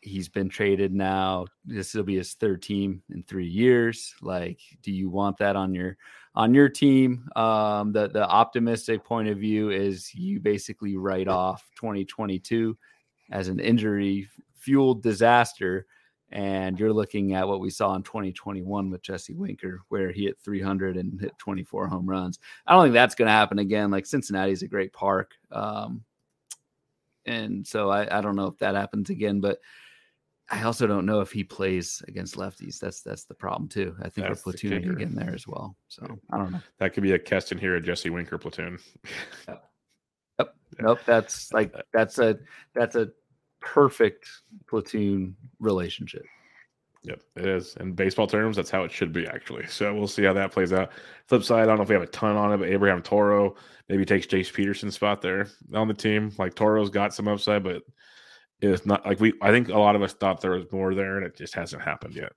He's 0.00 0.28
been 0.28 0.48
traded 0.48 0.92
now. 0.92 1.46
This 1.64 1.94
will 1.94 2.02
be 2.02 2.16
his 2.16 2.34
third 2.34 2.62
team 2.62 3.02
in 3.10 3.22
three 3.22 3.46
years. 3.46 4.14
Like, 4.20 4.60
do 4.82 4.92
you 4.92 5.08
want 5.08 5.38
that 5.38 5.56
on 5.56 5.74
your 5.74 5.96
on 6.34 6.52
your 6.52 6.68
team? 6.68 7.28
Um, 7.36 7.92
the 7.92 8.08
the 8.08 8.28
optimistic 8.28 9.04
point 9.04 9.28
of 9.28 9.38
view 9.38 9.70
is 9.70 10.14
you 10.14 10.40
basically 10.40 10.96
write 10.96 11.28
off 11.28 11.68
2022 11.76 12.76
as 13.30 13.48
an 13.48 13.58
injury 13.60 14.28
fueled 14.54 15.02
disaster, 15.02 15.86
and 16.30 16.78
you're 16.78 16.92
looking 16.92 17.34
at 17.34 17.46
what 17.46 17.60
we 17.60 17.70
saw 17.70 17.94
in 17.94 18.02
2021 18.02 18.90
with 18.90 19.02
Jesse 19.02 19.34
Winker, 19.34 19.82
where 19.88 20.10
he 20.10 20.24
hit 20.24 20.38
300 20.40 20.96
and 20.96 21.20
hit 21.20 21.36
24 21.38 21.86
home 21.86 22.08
runs. 22.08 22.38
I 22.66 22.74
don't 22.74 22.84
think 22.84 22.94
that's 22.94 23.14
going 23.14 23.26
to 23.26 23.32
happen 23.32 23.58
again. 23.58 23.90
Like 23.90 24.06
Cincinnati's 24.06 24.62
a 24.62 24.68
great 24.68 24.92
park. 24.92 25.32
Um, 25.52 26.02
and 27.26 27.66
so 27.66 27.90
I, 27.90 28.18
I 28.18 28.20
don't 28.20 28.36
know 28.36 28.46
if 28.46 28.58
that 28.58 28.74
happens 28.74 29.10
again, 29.10 29.40
but 29.40 29.60
I 30.50 30.62
also 30.62 30.86
don't 30.86 31.06
know 31.06 31.20
if 31.20 31.32
he 31.32 31.42
plays 31.42 32.02
against 32.06 32.36
lefties. 32.36 32.78
That's 32.78 33.00
that's 33.00 33.24
the 33.24 33.34
problem 33.34 33.68
too. 33.68 33.96
I 34.00 34.10
think 34.10 34.26
That's 34.26 34.44
we're 34.44 34.52
the 34.52 34.58
platooning 34.58 34.82
kicker. 34.82 34.92
again 34.92 35.14
there 35.14 35.34
as 35.34 35.46
well. 35.46 35.76
So 35.88 36.06
I 36.30 36.36
don't 36.36 36.52
know. 36.52 36.60
That 36.78 36.92
could 36.92 37.02
be 37.02 37.12
a 37.12 37.18
Keston 37.18 37.58
Hiura 37.58 37.82
Jesse 37.82 38.10
Winker 38.10 38.36
platoon. 38.36 38.78
Yep. 39.48 40.54
Nope, 40.80 40.98
that's 41.06 41.52
like 41.54 41.74
that's 41.92 42.18
a 42.18 42.38
that's 42.74 42.94
a 42.96 43.10
perfect 43.64 44.28
platoon 44.68 45.36
relationship. 45.58 46.24
Yep, 47.02 47.20
it 47.36 47.46
is. 47.46 47.76
In 47.80 47.92
baseball 47.92 48.26
terms, 48.26 48.56
that's 48.56 48.70
how 48.70 48.84
it 48.84 48.90
should 48.90 49.12
be, 49.12 49.26
actually. 49.26 49.66
So 49.68 49.94
we'll 49.94 50.08
see 50.08 50.24
how 50.24 50.32
that 50.32 50.52
plays 50.52 50.72
out. 50.72 50.90
Flip 51.26 51.42
side, 51.42 51.62
I 51.62 51.66
don't 51.66 51.76
know 51.76 51.82
if 51.82 51.88
we 51.88 51.94
have 51.94 52.02
a 52.02 52.06
ton 52.06 52.36
on 52.36 52.52
it, 52.52 52.56
but 52.58 52.68
Abraham 52.68 53.02
Toro 53.02 53.56
maybe 53.88 54.04
takes 54.04 54.26
Jace 54.26 54.52
Peterson's 54.52 54.94
spot 54.94 55.20
there 55.20 55.48
on 55.74 55.88
the 55.88 55.94
team. 55.94 56.32
Like 56.38 56.54
Toro's 56.54 56.90
got 56.90 57.12
some 57.12 57.28
upside, 57.28 57.62
but 57.62 57.82
it's 58.60 58.86
not 58.86 59.04
like 59.04 59.20
we, 59.20 59.34
I 59.42 59.50
think 59.50 59.68
a 59.68 59.78
lot 59.78 59.96
of 59.96 60.02
us 60.02 60.14
thought 60.14 60.40
there 60.40 60.52
was 60.52 60.70
more 60.72 60.94
there, 60.94 61.18
and 61.18 61.26
it 61.26 61.36
just 61.36 61.54
hasn't 61.54 61.82
happened 61.82 62.14
yet. 62.14 62.32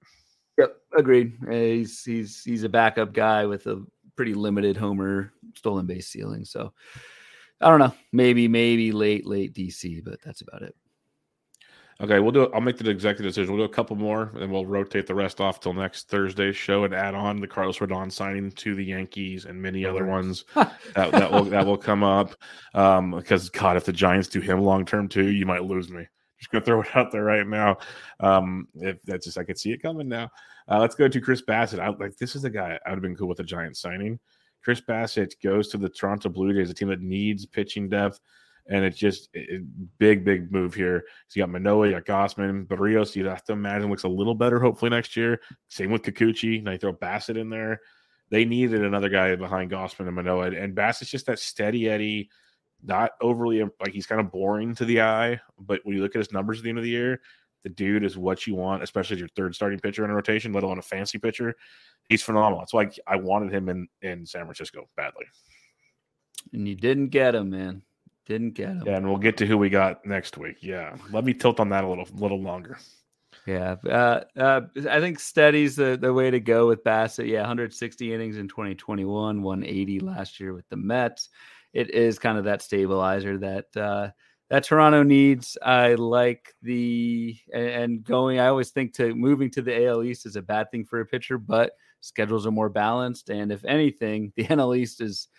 Yep, 0.58 0.76
agreed. 0.98 1.38
He's 1.50 2.04
he's 2.04 2.44
he's 2.44 2.64
a 2.64 2.70
backup 2.70 3.14
guy 3.14 3.46
with 3.46 3.68
a 3.68 3.86
pretty 4.16 4.34
limited 4.34 4.76
homer 4.76 5.32
stolen 5.56 5.86
base 5.86 6.08
ceiling. 6.08 6.44
So 6.44 6.74
I 7.62 7.70
don't 7.70 7.80
know. 7.80 7.94
Maybe 8.12 8.48
maybe 8.48 8.92
late 8.92 9.26
late 9.26 9.54
DC, 9.54 10.04
but 10.04 10.20
that's 10.22 10.42
about 10.42 10.64
it. 10.64 10.76
Okay, 12.00 12.20
we'll 12.20 12.32
do 12.32 12.44
it. 12.44 12.52
I'll 12.54 12.62
make 12.62 12.78
the 12.78 12.90
executive 12.90 13.32
decision. 13.32 13.52
We'll 13.52 13.66
do 13.66 13.72
a 13.72 13.76
couple 13.76 13.96
more, 13.96 14.32
and 14.36 14.52
we'll 14.52 14.68
rotate 14.68 15.08
the 15.08 15.16
rest 15.16 15.42
off 15.42 15.60
till 15.60 15.74
next 15.74 16.10
Thursday's 16.10 16.56
show 16.56 16.84
and 16.84 16.94
add 16.94 17.16
on 17.16 17.40
the 17.40 17.48
Carlos 17.48 17.80
Rodon 17.80 18.12
signing 18.12 18.52
to 18.52 18.76
the 18.76 18.86
Yankees 18.86 19.46
and 19.46 19.60
many 19.60 19.84
other 19.84 20.06
ones 20.06 20.46
that, 20.56 21.12
that 21.12 21.32
will 21.32 21.46
that 21.46 21.66
will 21.66 21.78
come 21.78 22.04
up. 22.04 22.36
Um, 22.76 23.12
because 23.12 23.50
God, 23.50 23.78
if 23.78 23.86
the 23.86 23.94
Giants 23.94 24.28
do 24.28 24.40
him 24.40 24.62
long 24.62 24.86
term 24.86 25.08
too, 25.08 25.28
you 25.28 25.48
might 25.48 25.64
lose 25.64 25.90
me. 25.90 26.06
Just 26.38 26.52
gonna 26.52 26.64
throw 26.64 26.82
it 26.82 26.96
out 26.96 27.12
there 27.12 27.24
right 27.24 27.48
now. 27.48 27.78
Um, 28.20 28.68
if 28.76 29.02
that's 29.04 29.26
just 29.26 29.40
I 29.40 29.44
could 29.44 29.58
see 29.58 29.72
it 29.72 29.82
coming 29.82 30.08
now. 30.08 30.30
Uh, 30.70 30.80
let's 30.80 30.96
go 30.96 31.08
to 31.08 31.22
Chris 31.22 31.42
Bassitt. 31.42 31.80
I 31.80 31.90
like 31.90 32.16
this 32.18 32.36
is 32.36 32.44
the 32.44 32.50
guy 32.52 32.78
I 32.86 32.90
would 32.90 32.98
have 32.98 33.02
been 33.02 33.16
cool 33.16 33.28
with 33.28 33.38
the 33.38 33.44
Giants 33.44 33.82
signing. 33.82 34.20
Chris 34.64 34.82
Bassitt 34.82 35.34
goes 35.42 35.70
to 35.70 35.78
the 35.78 35.90
Toronto 35.90 36.30
Blue 36.30 36.54
Jays, 36.54 36.70
a 36.70 36.74
team 36.74 36.90
that 36.90 37.02
needs 37.02 37.46
pitching 37.46 37.90
depth, 37.90 38.20
and 38.70 38.84
it's 38.84 38.98
just 38.98 39.30
it, 39.34 39.64
big, 39.98 40.24
big 40.26 40.52
move 40.52 40.74
here. 40.74 41.06
So 41.28 41.40
you 41.40 41.44
got 41.44 41.52
Manoah, 41.52 41.88
you 41.88 41.94
got 42.00 42.06
Gausman, 42.06 42.68
Berrios. 42.68 43.16
You 43.16 43.26
have 43.28 43.44
to 43.46 43.54
imagine 43.54 43.90
looks 43.90 44.04
a 44.04 44.10
little 44.10 44.36
better 44.36 44.60
hopefully 44.60 44.90
next 44.90 45.16
year. 45.16 45.40
Same 45.70 45.92
with 45.92 46.04
Kikuchi. 46.04 46.62
Now 46.62 46.72
you 46.72 46.78
throw 46.78 46.94
Bassitt 46.94 47.38
in 47.38 47.50
there. 47.50 47.82
They 48.30 48.44
needed 48.44 48.84
another 48.84 49.10
guy 49.10 49.36
behind 49.36 49.72
Gausman 49.72 50.08
and 50.08 50.16
Manoah, 50.16 50.52
and 50.52 50.76
Bassitt's 50.76 51.12
just 51.12 51.28
that 51.28 51.40
steady 51.40 51.90
Eddie, 51.90 52.30
not 52.84 53.12
overly 53.22 53.62
like 53.62 53.94
he's 53.94 54.06
kind 54.06 54.20
of 54.20 54.32
boring 54.32 54.76
to 54.76 54.86
the 54.86 55.02
eye. 55.02 55.40
But 55.58 55.82
when 55.84 55.96
you 55.96 56.02
look 56.02 56.16
at 56.16 56.20
his 56.20 56.34
numbers 56.34 56.58
at 56.58 56.64
the 56.64 56.70
end 56.70 56.78
of 56.78 56.84
the 56.84 56.90
year, 56.90 57.22
the 57.64 57.70
dude 57.70 58.04
is 58.04 58.18
what 58.18 58.46
you 58.46 58.56
want, 58.56 58.84
especially 58.84 59.16
as 59.16 59.20
your 59.20 59.30
third 59.30 59.56
starting 59.56 59.80
pitcher 59.80 60.04
in 60.04 60.12
a 60.12 60.16
rotation, 60.16 60.52
let 60.52 60.64
alone 60.64 60.80
a 60.80 60.82
fancy 60.82 61.18
pitcher. 61.18 61.56
He's 62.10 62.22
phenomenal. 62.22 62.60
That's 62.60 62.74
why 62.74 62.90
I 63.08 63.16
wanted 63.16 63.54
him 63.54 63.70
in 63.70 63.88
in 64.02 64.26
San 64.26 64.44
Francisco 64.44 64.90
badly. 64.98 65.26
And 66.54 66.68
you 66.68 66.76
didn't 66.76 67.10
get 67.10 67.36
him, 67.36 67.50
man. 67.50 67.82
Didn't 68.28 68.56
get 68.56 68.70
him. 68.70 68.84
Yeah, 68.86 68.98
and 68.98 69.08
we'll 69.08 69.18
get 69.18 69.38
to 69.38 69.46
who 69.46 69.58
we 69.58 69.70
got 69.70 70.06
next 70.06 70.38
week. 70.38 70.58
Yeah, 70.62 70.98
let 71.12 71.24
me 71.24 71.34
tilt 71.34 71.62
on 71.62 71.70
that 71.70 71.86
a 71.86 71.88
little 71.88 72.08
little 72.14 72.42
longer. 72.42 72.78
Yeah, 73.46 73.78
uh, 73.86 74.24
uh, 74.38 74.62
I 74.90 75.00
think 75.00 75.22
steady's 75.22 75.78
the, 75.78 75.98
the 76.00 76.12
way 76.12 76.30
to 76.30 76.42
go 76.42 76.68
with 76.68 76.84
Bassitt. 76.84 77.30
Yeah, 77.30 77.40
160 77.40 78.14
innings 78.14 78.36
in 78.36 78.50
2021, 78.50 79.42
180 79.42 80.00
last 80.02 80.42
year 80.42 80.54
with 80.54 80.68
the 80.68 80.76
Mets. 80.76 81.30
It 81.72 81.92
is 81.92 82.20
kind 82.20 82.38
of 82.38 82.44
that 82.44 82.62
stabilizer 82.62 83.38
that 83.38 83.78
uh, 83.78 84.10
that 84.50 84.66
Toronto 84.66 85.04
needs. 85.04 85.58
I 85.62 85.94
like 85.94 86.54
the 86.62 87.38
and, 87.54 87.70
and 87.70 88.04
going. 88.04 88.40
I 88.40 88.48
always 88.48 88.72
think 88.72 88.94
to 88.96 89.16
moving 89.16 89.50
to 89.52 89.62
the 89.62 89.88
AL 89.88 90.04
East 90.04 90.26
is 90.26 90.36
a 90.36 90.42
bad 90.42 90.70
thing 90.70 90.84
for 90.84 91.00
a 91.00 91.06
pitcher, 91.06 91.38
but 91.38 91.72
schedules 92.02 92.46
are 92.46 92.52
more 92.52 92.70
balanced, 92.70 93.30
and 93.30 93.54
if 93.54 93.64
anything, 93.64 94.34
the 94.36 94.44
NL 94.44 94.78
East 94.78 95.00
is 95.00 95.30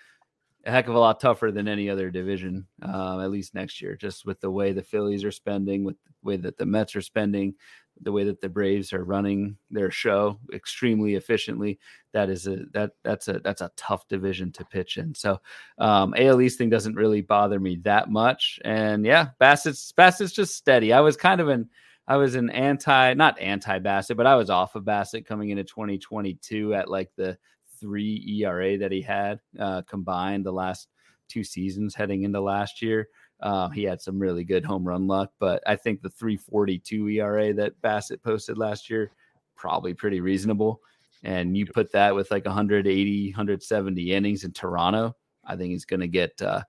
a 0.69 0.71
heck 0.71 0.87
of 0.87 0.95
a 0.95 0.99
lot 0.99 1.19
tougher 1.19 1.51
than 1.51 1.67
any 1.67 1.89
other 1.89 2.11
division, 2.11 2.67
uh, 2.83 3.21
at 3.21 3.31
least 3.31 3.55
next 3.55 3.81
year, 3.81 3.97
just 3.97 4.27
with 4.27 4.39
the 4.41 4.51
way 4.51 4.73
the 4.73 4.83
Phillies 4.83 5.25
are 5.25 5.33
spending, 5.33 5.83
with 5.83 5.97
the 6.05 6.13
way 6.23 6.37
that 6.37 6.59
the 6.59 6.67
Mets 6.67 6.95
are 6.95 7.01
spending, 7.01 7.55
the 8.03 8.13
way 8.13 8.23
that 8.25 8.43
the 8.43 8.51
Braves 8.51 8.93
are 8.93 9.03
running 9.03 9.57
their 9.71 9.91
show 9.91 10.39
extremely 10.53 11.15
efficiently. 11.15 11.79
That 12.13 12.29
is 12.29 12.47
a 12.47 12.67
that 12.75 12.93
that's 13.03 13.29
a 13.29 13.41
that's 13.41 13.63
a 13.63 13.71
tough 13.77 14.07
division 14.09 14.53
to 14.53 14.65
pitch 14.65 14.99
in. 14.99 15.15
So 15.15 15.41
um 15.79 16.15
AL 16.17 16.41
East 16.41 16.59
thing 16.59 16.71
doesn't 16.71 16.95
really 16.95 17.23
bother 17.23 17.59
me 17.59 17.77
that 17.85 18.11
much. 18.11 18.61
And 18.65 19.07
yeah, 19.07 19.29
Bassitt's 19.41 19.93
Bassitt's 19.93 20.33
just 20.33 20.55
steady. 20.55 20.93
I 20.93 21.01
was 21.01 21.17
kind 21.17 21.41
of 21.41 21.49
an 21.49 21.69
I 22.07 22.17
was 22.17 22.35
an 22.35 22.51
anti 22.51 23.15
not 23.15 23.39
anti 23.41 23.79
Bassitt, 23.79 24.17
but 24.17 24.27
I 24.27 24.37
was 24.37 24.51
off 24.51 24.75
of 24.75 24.85
Bassitt 24.85 25.27
coming 25.27 25.51
into 25.51 25.65
2022 25.65 26.75
at 26.75 26.91
like 26.91 27.11
the 27.17 27.39
three 27.81 28.43
ERA 28.43 28.79
that 28.79 28.93
he 28.93 29.03
had 29.03 29.41
uh, 29.59 29.83
combined 29.83 30.45
the 30.45 30.53
last 30.53 30.89
two 31.29 31.45
seasons 31.45 31.95
heading 31.95 32.23
into 32.23 32.41
last 32.41 32.83
year. 32.83 33.09
Uh, 33.41 33.69
he 33.69 33.85
had 33.85 34.01
some 34.01 34.19
really 34.19 34.45
good 34.45 34.65
home 34.65 34.87
run 34.87 35.07
luck, 35.07 35.31
but 35.39 35.63
I 35.67 35.77
think 35.77 36.03
the 36.03 36.11
342 36.11 37.09
ERA 37.09 37.55
that 37.55 37.81
Bassitt 37.83 38.23
posted 38.23 38.59
last 38.59 38.91
year 38.91 39.13
probably 39.55 39.95
pretty 39.95 40.21
reasonable. 40.21 40.81
And 41.25 41.57
you 41.57 41.67
put 41.67 41.93
that 41.93 42.15
with 42.15 42.31
like 42.31 42.47
180, 42.47 43.31
170 43.31 44.13
innings 44.13 44.45
in 44.45 44.53
Toronto. 44.53 45.17
I 45.45 45.57
think 45.57 45.71
he's 45.71 45.85
going 45.85 46.01
to 46.01 46.09
get 46.09 46.41
uh, 46.43 46.63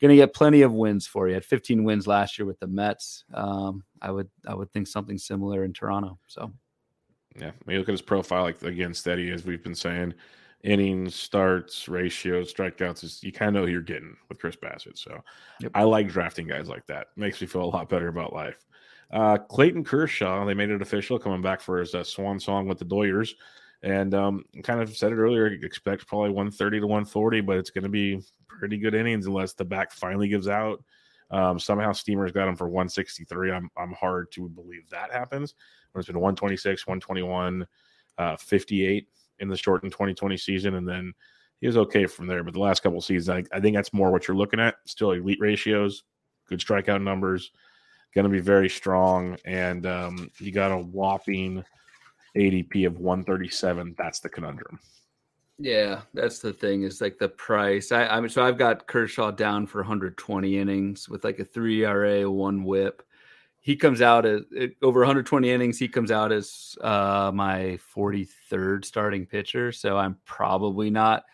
going 0.00 0.10
to 0.10 0.16
get 0.16 0.34
plenty 0.34 0.62
of 0.62 0.72
wins 0.72 1.06
for 1.06 1.28
you. 1.28 1.34
Had 1.34 1.44
15 1.44 1.84
wins 1.84 2.06
last 2.06 2.38
year 2.38 2.46
with 2.46 2.58
the 2.58 2.66
Mets. 2.66 3.24
Um, 3.32 3.84
I 4.02 4.10
would 4.10 4.28
I 4.46 4.54
would 4.54 4.72
think 4.72 4.88
something 4.88 5.18
similar 5.18 5.64
in 5.64 5.72
Toronto. 5.72 6.18
So 6.26 6.52
yeah, 7.38 7.52
when 7.64 7.74
you 7.74 7.80
look 7.80 7.88
at 7.88 7.92
his 7.92 8.02
profile, 8.02 8.42
like 8.42 8.62
again, 8.62 8.92
steady 8.92 9.30
as 9.30 9.44
we've 9.44 9.62
been 9.62 9.74
saying, 9.74 10.14
innings, 10.64 11.14
starts, 11.14 11.88
ratios, 11.88 12.52
strikeouts. 12.52 13.04
Is, 13.04 13.22
you 13.22 13.30
kind 13.30 13.50
of 13.50 13.54
know 13.54 13.66
who 13.66 13.72
you're 13.72 13.82
getting 13.82 14.16
with 14.28 14.40
Chris 14.40 14.56
Bassitt. 14.56 14.98
So 14.98 15.22
yep. 15.60 15.70
I 15.74 15.84
like 15.84 16.08
drafting 16.08 16.48
guys 16.48 16.68
like 16.68 16.86
that. 16.86 17.08
Makes 17.16 17.40
me 17.40 17.46
feel 17.46 17.64
a 17.64 17.66
lot 17.66 17.88
better 17.88 18.08
about 18.08 18.32
life. 18.32 18.64
Uh, 19.12 19.36
Clayton 19.36 19.84
Kershaw, 19.84 20.44
they 20.44 20.54
made 20.54 20.70
it 20.70 20.82
official, 20.82 21.18
coming 21.18 21.42
back 21.42 21.60
for 21.60 21.78
his 21.78 21.94
uh, 21.94 22.02
swan 22.02 22.40
song 22.40 22.66
with 22.66 22.78
the 22.78 22.84
Doyers. 22.84 23.32
And 23.82 24.14
um, 24.14 24.46
kind 24.62 24.80
of 24.80 24.96
said 24.96 25.12
it 25.12 25.16
earlier, 25.16 25.46
expect 25.46 26.06
probably 26.06 26.30
130 26.30 26.80
to 26.80 26.86
140, 26.86 27.42
but 27.42 27.58
it's 27.58 27.70
going 27.70 27.84
to 27.84 27.90
be 27.90 28.22
pretty 28.48 28.78
good 28.78 28.94
innings 28.94 29.26
unless 29.26 29.52
the 29.52 29.64
back 29.64 29.92
finally 29.92 30.26
gives 30.26 30.48
out. 30.48 30.82
Um, 31.30 31.58
somehow 31.58 31.92
Steamers 31.92 32.32
got 32.32 32.48
him 32.48 32.56
for 32.56 32.66
163. 32.66 33.52
I'm, 33.52 33.68
I'm 33.76 33.92
hard 33.92 34.32
to 34.32 34.48
believe 34.48 34.88
that 34.88 35.12
happens. 35.12 35.54
When 35.92 36.00
it's 36.00 36.06
been 36.06 36.16
126, 36.16 36.86
121, 36.86 37.66
uh, 38.16 38.36
58 38.36 39.08
in 39.40 39.48
the 39.48 39.56
shortened 39.56 39.92
2020 39.92 40.36
season. 40.36 40.74
And 40.74 40.88
then 40.88 41.12
he 41.60 41.66
was 41.66 41.76
okay 41.76 42.06
from 42.06 42.26
there. 42.26 42.44
But 42.44 42.54
the 42.54 42.60
last 42.60 42.82
couple 42.82 43.00
seasons, 43.00 43.28
I, 43.28 43.56
I 43.56 43.60
think 43.60 43.76
that's 43.76 43.92
more 43.92 44.10
what 44.10 44.28
you're 44.28 44.36
looking 44.36 44.60
at. 44.60 44.76
Still 44.86 45.12
elite 45.12 45.40
ratios, 45.40 46.04
good 46.48 46.60
strikeout 46.60 47.02
numbers, 47.02 47.50
going 48.14 48.24
to 48.24 48.30
be 48.30 48.40
very 48.40 48.68
strong. 48.68 49.36
And 49.44 49.86
um, 49.86 50.30
you 50.38 50.52
got 50.52 50.72
a 50.72 50.78
whopping 50.78 51.64
ADP 52.36 52.86
of 52.86 52.98
137. 52.98 53.94
That's 53.96 54.20
the 54.20 54.28
conundrum. 54.28 54.78
Yeah, 55.58 56.02
that's 56.12 56.40
the 56.40 56.52
thing. 56.52 56.82
Is 56.82 57.00
like 57.00 57.18
the 57.18 57.28
price. 57.28 57.92
I, 57.92 58.06
I 58.06 58.20
mean, 58.20 58.28
so 58.28 58.42
I've 58.42 58.58
got 58.58 58.88
Kershaw 58.88 59.30
down 59.30 59.66
for 59.66 59.78
120 59.78 60.58
innings 60.58 61.08
with 61.08 61.24
like 61.24 61.38
a 61.38 61.44
three 61.44 61.84
RA, 61.84 62.28
one 62.28 62.64
WHIP. 62.64 63.02
He 63.64 63.76
comes 63.76 64.02
out 64.02 64.26
as 64.26 64.42
over 64.82 65.00
120 65.00 65.50
innings. 65.50 65.78
He 65.78 65.88
comes 65.88 66.10
out 66.10 66.32
as 66.32 66.76
uh, 66.82 67.32
my 67.32 67.78
43rd 67.96 68.84
starting 68.84 69.24
pitcher. 69.24 69.72
So 69.72 69.96
I'm 69.96 70.18
probably 70.26 70.90
not 70.90 71.24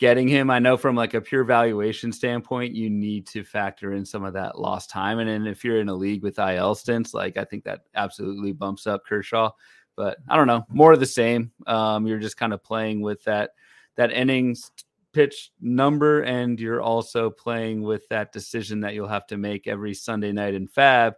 getting 0.00 0.26
him. 0.26 0.50
I 0.50 0.58
know 0.58 0.76
from 0.76 0.96
like 0.96 1.14
a 1.14 1.20
pure 1.20 1.44
valuation 1.44 2.10
standpoint, 2.10 2.74
you 2.74 2.90
need 2.90 3.28
to 3.28 3.44
factor 3.44 3.92
in 3.92 4.04
some 4.04 4.24
of 4.24 4.32
that 4.32 4.58
lost 4.58 4.90
time. 4.90 5.20
And 5.20 5.28
then 5.28 5.46
if 5.46 5.64
you're 5.64 5.80
in 5.80 5.88
a 5.88 5.94
league 5.94 6.24
with 6.24 6.40
IL 6.40 6.74
stints, 6.74 7.14
like 7.14 7.36
I 7.36 7.44
think 7.44 7.62
that 7.62 7.82
absolutely 7.94 8.50
bumps 8.50 8.88
up 8.88 9.06
Kershaw. 9.06 9.52
But 9.94 10.18
I 10.28 10.34
don't 10.34 10.48
know, 10.48 10.66
more 10.68 10.92
of 10.92 10.98
the 10.98 11.06
same. 11.06 11.52
Um, 11.68 12.04
you're 12.04 12.18
just 12.18 12.36
kind 12.36 12.52
of 12.52 12.64
playing 12.64 13.00
with 13.00 13.22
that 13.24 13.50
that 13.94 14.10
innings 14.10 14.72
pitch 15.12 15.52
number, 15.60 16.22
and 16.22 16.58
you're 16.58 16.82
also 16.82 17.30
playing 17.30 17.80
with 17.80 18.08
that 18.08 18.32
decision 18.32 18.80
that 18.80 18.92
you'll 18.94 19.06
have 19.06 19.28
to 19.28 19.36
make 19.36 19.68
every 19.68 19.94
Sunday 19.94 20.32
night 20.32 20.52
in 20.52 20.66
FAAB, 20.66 21.14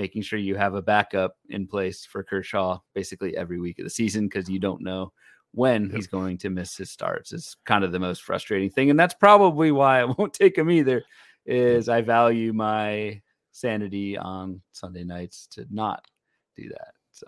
making 0.00 0.22
sure 0.22 0.38
you 0.38 0.54
have 0.54 0.74
a 0.74 0.80
backup 0.80 1.36
in 1.50 1.66
place 1.66 2.06
for 2.06 2.22
Kershaw 2.22 2.78
basically 2.94 3.36
every 3.36 3.60
week 3.60 3.78
of 3.78 3.84
the 3.84 3.90
season 3.90 4.26
because 4.26 4.48
you 4.48 4.58
don't 4.58 4.80
know 4.80 5.12
when 5.52 5.84
yep. 5.84 5.94
he's 5.94 6.06
going 6.06 6.38
to 6.38 6.48
miss 6.48 6.74
his 6.74 6.90
starts 6.90 7.32
is 7.32 7.56
kind 7.66 7.84
of 7.84 7.92
the 7.92 7.98
most 7.98 8.22
frustrating 8.22 8.70
thing 8.70 8.88
and 8.88 8.98
that's 8.98 9.14
probably 9.14 9.72
why 9.72 10.00
i 10.00 10.04
won't 10.18 10.32
take 10.32 10.56
him 10.56 10.70
either 10.70 11.02
is 11.44 11.88
i 11.88 12.00
value 12.00 12.52
my 12.52 13.20
sanity 13.52 14.16
on 14.16 14.60
sunday 14.72 15.04
nights 15.04 15.48
to 15.50 15.66
not 15.70 16.04
do 16.56 16.68
that 16.68 16.92
so 17.10 17.26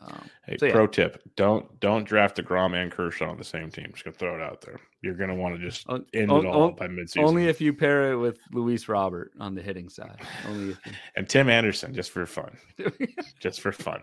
um, 0.00 0.28
hey 0.46 0.56
so 0.58 0.66
yeah. 0.66 0.72
pro 0.72 0.86
tip 0.86 1.22
don't 1.36 1.78
don't 1.80 2.04
draft 2.04 2.36
deGrom 2.36 2.74
and 2.74 2.90
kershaw 2.90 3.30
on 3.30 3.36
the 3.36 3.44
same 3.44 3.70
team 3.70 3.86
just 3.92 4.04
gonna 4.04 4.14
throw 4.14 4.34
it 4.34 4.42
out 4.42 4.60
there 4.60 4.78
you're 5.02 5.14
gonna 5.14 5.34
want 5.34 5.54
to 5.54 5.60
just 5.60 5.88
end 5.88 6.30
o- 6.30 6.40
it 6.40 6.46
all 6.46 6.62
o- 6.62 6.70
by 6.72 6.86
midseason 6.86 7.24
only 7.24 7.46
if 7.46 7.60
you 7.60 7.72
pair 7.72 8.12
it 8.12 8.16
with 8.16 8.38
luis 8.52 8.88
robert 8.88 9.32
on 9.38 9.54
the 9.54 9.62
hitting 9.62 9.88
side 9.88 10.20
only 10.48 10.70
if 10.70 10.86
you... 10.86 10.92
and 11.16 11.28
tim 11.28 11.48
anderson 11.48 11.94
just 11.94 12.10
for 12.10 12.26
fun 12.26 12.56
just 13.40 13.60
for 13.60 13.72
fun 13.72 14.02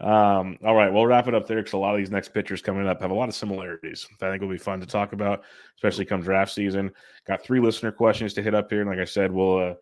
um, 0.00 0.58
all 0.64 0.76
right, 0.76 0.92
we'll 0.92 1.06
wrap 1.06 1.26
it 1.26 1.34
up 1.34 1.48
there 1.48 1.56
because 1.56 1.72
a 1.72 1.78
lot 1.78 1.94
of 1.94 1.98
these 1.98 2.10
next 2.10 2.28
pitchers 2.28 2.62
coming 2.62 2.86
up 2.86 3.00
have 3.00 3.10
a 3.10 3.14
lot 3.14 3.28
of 3.28 3.34
similarities. 3.34 4.06
I 4.22 4.30
think 4.30 4.42
will 4.42 4.48
be 4.48 4.58
fun 4.58 4.80
to 4.80 4.86
talk 4.86 5.12
about, 5.12 5.42
especially 5.76 6.04
come 6.04 6.20
draft 6.20 6.52
season. 6.52 6.92
Got 7.26 7.42
three 7.42 7.58
listener 7.58 7.90
questions 7.90 8.32
to 8.34 8.42
hit 8.42 8.54
up 8.54 8.70
here, 8.70 8.82
and 8.82 8.90
like 8.90 9.00
I 9.00 9.04
said, 9.04 9.32
we'll 9.32 9.70
uh, 9.70 9.74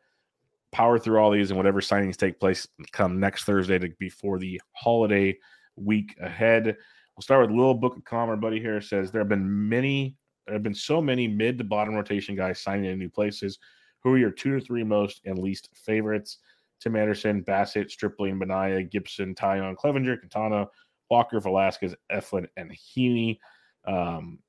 power 0.76 0.98
through 0.98 1.18
all 1.18 1.30
these 1.30 1.50
and 1.50 1.56
whatever 1.56 1.80
signings 1.80 2.18
take 2.18 2.38
place 2.38 2.68
come 2.92 3.18
next 3.18 3.44
Thursday 3.44 3.78
to 3.78 3.88
before 3.98 4.38
the 4.38 4.60
holiday 4.72 5.34
week 5.76 6.14
ahead. 6.20 6.66
We'll 6.66 7.22
start 7.22 7.40
with 7.40 7.56
Little 7.56 7.72
Book 7.72 7.96
of 7.96 8.04
Com. 8.04 8.28
Our 8.28 8.36
buddy 8.36 8.60
here 8.60 8.82
says 8.82 9.10
there 9.10 9.22
have 9.22 9.28
been 9.30 9.70
many, 9.70 10.18
there 10.44 10.52
have 10.52 10.62
been 10.62 10.74
so 10.74 11.00
many 11.00 11.28
mid 11.28 11.56
to 11.56 11.64
bottom 11.64 11.94
rotation 11.94 12.36
guys 12.36 12.60
signing 12.60 12.90
in 12.90 12.98
new 12.98 13.08
places. 13.08 13.58
Who 14.04 14.12
are 14.12 14.18
your 14.18 14.30
two 14.30 14.58
to 14.58 14.60
three 14.62 14.84
most 14.84 15.22
and 15.24 15.38
least 15.38 15.70
favorites? 15.72 16.40
Tim 16.78 16.94
Anderson, 16.94 17.42
Bassitt, 17.42 17.90
Stripling, 17.90 18.38
Manaea, 18.38 18.90
Gibson, 18.90 19.34
Taillon, 19.34 19.76
Clevinger, 19.76 20.20
Quintana, 20.20 20.66
Walker, 21.08 21.40
Velasquez, 21.40 21.94
Eflin, 22.12 22.48
and 22.58 22.70
Heaney. 22.70 23.38
Um, 23.86 24.40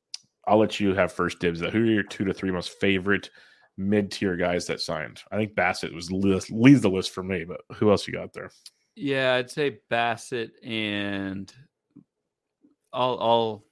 I'll 0.46 0.58
let 0.58 0.78
you 0.82 0.94
have 0.94 1.14
first 1.14 1.40
dibs. 1.40 1.62
Who 1.62 1.68
are 1.68 1.86
your 1.86 2.04
two 2.04 2.26
to 2.26 2.34
three 2.34 2.52
most 2.52 2.72
favorite 2.82 3.30
mid 3.78 4.12
tier 4.12 4.36
guys 4.36 4.68
that 4.68 4.82
signed? 4.82 5.24
I 5.32 5.38
think 5.38 5.56
Bassitt 5.56 5.94
was 5.94 6.12
list, 6.12 6.52
leads 6.52 6.82
the 6.82 6.90
list 6.90 7.12
for 7.12 7.24
me, 7.24 7.46
but 7.46 7.62
who 7.76 7.92
else 7.92 8.08
you 8.08 8.14
got 8.14 8.34
there? 8.34 8.52
Yeah, 8.96 9.36
I'd 9.36 9.52
say 9.52 9.80
Bassitt 9.92 10.52
and 10.64 11.52
I'll 12.92 13.20
I'll 13.20 13.64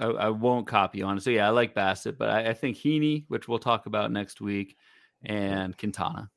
I, 0.00 0.06
I 0.06 0.28
won't 0.30 0.66
copy 0.66 1.02
honestly. 1.02 1.36
Yeah, 1.36 1.46
I 1.46 1.50
like 1.50 1.74
Bassitt, 1.74 2.18
but 2.18 2.30
I, 2.30 2.50
I 2.50 2.54
think 2.54 2.76
Heaney, 2.76 3.24
which 3.28 3.48
we'll 3.48 3.58
talk 3.58 3.86
about 3.86 4.10
next 4.10 4.40
week, 4.40 4.76
and 5.22 5.76
Quintana. 5.76 6.30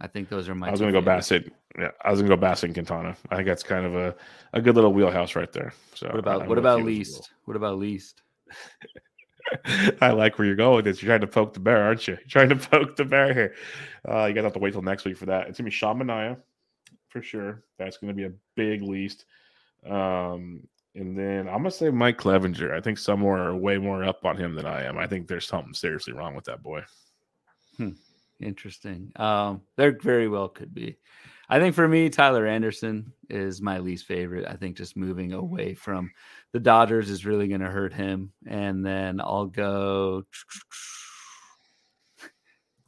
I 0.00 0.06
think 0.06 0.28
those 0.28 0.48
are 0.48 0.54
my. 0.54 0.68
I 0.68 0.70
was 0.70 0.80
going 0.80 0.92
to 0.92 1.00
go 1.00 1.06
Bassitt. 1.06 1.50
Yeah, 1.78 1.90
I 2.02 2.10
was 2.10 2.20
going 2.20 2.30
to 2.30 2.36
go 2.36 2.42
Bassitt 2.42 2.64
and 2.64 2.74
Quintana. 2.74 3.16
I 3.30 3.36
think 3.36 3.46
that's 3.46 3.62
kind 3.62 3.86
of 3.86 3.94
a, 3.94 4.14
a 4.52 4.60
good 4.60 4.74
little 4.74 4.92
wheelhouse 4.92 5.36
right 5.36 5.52
there. 5.52 5.72
So 5.94 6.08
what 6.08 6.18
about 6.18 6.46
what 6.46 6.58
about 6.58 6.82
least? 6.82 7.30
What 7.44 7.56
about 7.56 7.78
least? 7.78 8.22
I 10.00 10.10
like 10.10 10.38
where 10.38 10.46
you're 10.46 10.56
going 10.56 10.76
with 10.76 10.84
this. 10.84 11.02
You're 11.02 11.10
trying 11.10 11.20
to 11.20 11.26
poke 11.26 11.54
the 11.54 11.60
bear, 11.60 11.84
aren't 11.84 12.06
you? 12.06 12.14
You're 12.14 12.28
trying 12.28 12.48
to 12.50 12.56
poke 12.56 12.96
the 12.96 13.04
bear 13.04 13.32
here. 13.32 13.54
Uh, 14.08 14.26
you 14.26 14.34
guys 14.34 14.44
have 14.44 14.52
to 14.54 14.58
wait 14.58 14.72
till 14.72 14.82
next 14.82 15.04
week 15.04 15.16
for 15.16 15.26
that. 15.26 15.48
It's 15.48 15.58
gonna 15.58 15.66
be 15.66 15.70
Sean 15.70 15.98
Manaea 15.98 16.36
for 17.08 17.22
sure. 17.22 17.64
That's 17.78 17.96
gonna 17.96 18.14
be 18.14 18.24
a 18.24 18.32
big 18.56 18.82
least. 18.82 19.26
Um, 19.86 20.66
and 20.94 21.18
then 21.18 21.48
I'm 21.48 21.58
gonna 21.58 21.70
say 21.70 21.90
Mike 21.90 22.18
Clevinger. 22.18 22.72
I 22.72 22.80
think 22.80 22.98
somewhere 22.98 23.48
are 23.48 23.56
way 23.56 23.78
more 23.78 24.04
up 24.04 24.24
on 24.24 24.36
him 24.36 24.54
than 24.54 24.66
I 24.66 24.84
am. 24.84 24.98
I 24.98 25.06
think 25.06 25.26
there's 25.26 25.46
something 25.46 25.74
seriously 25.74 26.12
wrong 26.12 26.34
with 26.34 26.44
that 26.44 26.62
boy. 26.62 26.82
Hmm. 27.76 27.90
Interesting. 28.40 29.12
Um, 29.16 29.62
there 29.76 29.98
very 30.00 30.28
well 30.28 30.48
could 30.48 30.74
be. 30.74 30.98
I 31.48 31.58
think 31.58 31.74
for 31.74 31.86
me, 31.86 32.08
Tyler 32.08 32.46
Anderson 32.46 33.12
is 33.28 33.60
my 33.60 33.78
least 33.78 34.06
favorite. 34.06 34.46
I 34.48 34.54
think 34.56 34.76
just 34.76 34.96
moving 34.96 35.32
away 35.32 35.74
from 35.74 36.10
the 36.52 36.60
Dodgers 36.60 37.10
is 37.10 37.26
really 37.26 37.48
going 37.48 37.60
to 37.60 37.70
hurt 37.70 37.92
him. 37.92 38.32
And 38.46 38.84
then 38.84 39.20
I'll 39.20 39.46
go. 39.46 40.24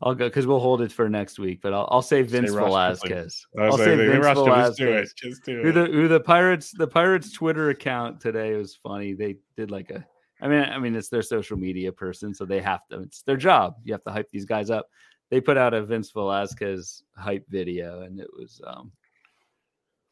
I'll 0.03 0.15
go 0.15 0.27
because 0.27 0.47
we'll 0.47 0.61
hold 0.61 0.83
it 0.83 0.93
for 0.93 1.09
next 1.09 1.39
week, 1.39 1.61
but 1.63 1.73
I'll, 1.73 1.89
I'll 1.91 2.03
say 2.03 2.21
Vince 2.21 2.51
say 2.51 2.57
Velasquez. 2.57 3.47
I'll 3.59 3.79
say, 3.79 3.97
Vince 3.97 4.27
Velasquez. 4.27 4.77
Do 4.77 4.93
it. 4.93 5.09
Just 5.17 5.43
do 5.45 5.59
it. 5.59 5.65
Who 5.65 5.73
the, 5.73 5.87
who 5.87 6.07
the 6.07 6.21
Pirates? 6.21 6.71
The 6.71 6.87
Pirates 6.87 7.33
Twitter 7.33 7.71
account 7.71 8.21
today 8.21 8.55
was 8.57 8.77
funny. 8.77 9.15
They 9.15 9.37
did 9.57 9.71
like 9.71 9.91
a. 9.91 10.07
I 10.43 10.49
mean, 10.49 10.65
I 10.65 10.79
mean, 10.79 10.95
it's 10.95 11.09
their 11.09 11.23
social 11.23 11.57
media 11.57 11.91
person, 11.93 12.35
so 12.35 12.45
they 12.45 12.61
have 12.61 12.87
to. 12.91 13.01
It's 13.01 13.23
their 13.23 13.39
job. 13.39 13.77
You 13.85 13.95
have 13.95 14.05
to 14.05 14.11
hype 14.11 14.29
these 14.31 14.45
guys 14.45 14.69
up 14.69 14.87
they 15.31 15.41
put 15.41 15.57
out 15.57 15.75
a 15.75 15.83
Vince 15.83 16.11
Velasquez 16.11 17.03
hype 17.17 17.47
video, 17.49 18.03
and 18.03 18.21
it 18.21 18.29
was 18.37 18.61
um, 18.67 18.93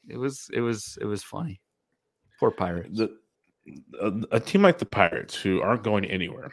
it 0.09 0.17
was 0.17 0.51
it 0.53 0.61
was 0.61 0.99
it 1.01 1.07
was 1.07 1.23
funny. 1.23 1.61
Poor 2.41 2.51
Pirates. 2.51 2.99
The, 2.99 3.17
a, 4.01 4.37
a 4.37 4.41
team 4.41 4.63
like 4.63 4.79
the 4.79 4.87
Pirates, 4.87 5.35
who 5.35 5.63
aren't 5.63 5.85
going 5.85 6.05
anywhere, 6.05 6.53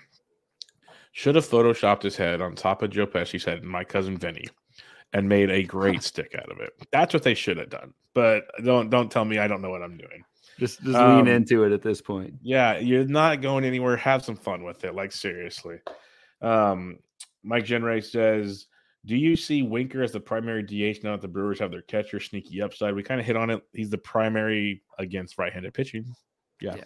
should 1.12 1.36
have 1.36 1.48
photoshopped 1.48 2.04
his 2.04 2.16
head 2.16 2.40
on 2.42 2.56
top 2.56 2.82
of 2.82 2.92
Joe 2.92 3.06
Pesci's 3.06 3.44
head 3.44 3.60
and 3.60 3.70
my 3.70 3.84
cousin 3.84 4.18
Vinny, 4.18 4.48
and 5.14 5.28
made 5.28 5.50
a 5.50 5.64
great 5.64 6.04
stick 6.04 6.36
out 6.38 6.52
of 6.52 6.60
it. 6.60 6.74
That's 6.92 7.14
what 7.14 7.24
they 7.24 7.34
should 7.34 7.58
have 7.58 7.70
done. 7.70 7.94
But 8.14 8.44
don't 8.64 8.90
don't 8.90 9.12
tell 9.12 9.26
me 9.26 9.40
I 9.40 9.48
don't 9.48 9.62
know 9.62 9.70
what 9.70 9.82
I'm 9.82 9.98
doing. 9.98 10.24
Just 10.60 10.84
just 10.84 10.96
um, 10.96 11.18
lean 11.18 11.28
into 11.28 11.64
it 11.64 11.72
at 11.72 11.82
this 11.82 12.02
point. 12.02 12.36
Yeah, 12.42 12.78
you're 12.78 13.06
not 13.06 13.42
going 13.42 13.66
anywhere. 13.66 13.98
Have 13.98 14.24
some 14.24 14.36
fun 14.36 14.64
with 14.64 14.84
it. 14.84 14.94
Like 14.94 15.12
seriously. 15.12 15.80
Um, 16.42 17.00
Mike 17.44 17.66
Genray 17.66 18.04
says, 18.04 18.68
"Do 19.06 19.16
you 19.16 19.36
see 19.36 19.62
Winker 19.62 20.04
as 20.04 20.12
the 20.12 20.20
primary 20.20 20.64
DH 20.64 21.04
now 21.04 21.12
that 21.12 21.22
the 21.22 21.28
Brewers 21.28 21.60
have 21.60 21.72
their 21.72 21.82
catcher 21.82 22.20
sneaky 22.20 22.62
upside? 22.62 22.94
We 22.94 23.04
kind 23.04 23.20
of 23.20 23.26
hit 23.26 23.36
on 23.36 23.50
it. 23.50 23.62
He's 23.74 23.90
the 23.90 23.98
primary 23.98 24.84
against 25.00 25.38
right-handed 25.38 25.74
pitching. 25.74 26.06
Yeah. 26.60 26.76
yeah. 26.76 26.84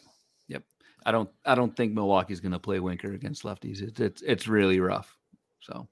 Yep. 0.47 0.63
I 1.05 1.11
don't. 1.11 1.29
I 1.45 1.55
don't 1.55 1.75
think 1.75 1.93
Milwaukee's 1.93 2.39
going 2.39 2.51
to 2.53 2.59
play 2.59 2.79
Winker 2.79 3.13
against 3.13 3.43
lefties. 3.43 3.81
It's 3.81 3.99
it's 3.99 4.21
it's 4.21 4.47
really 4.47 4.79
rough. 4.79 5.15
So. 5.61 5.87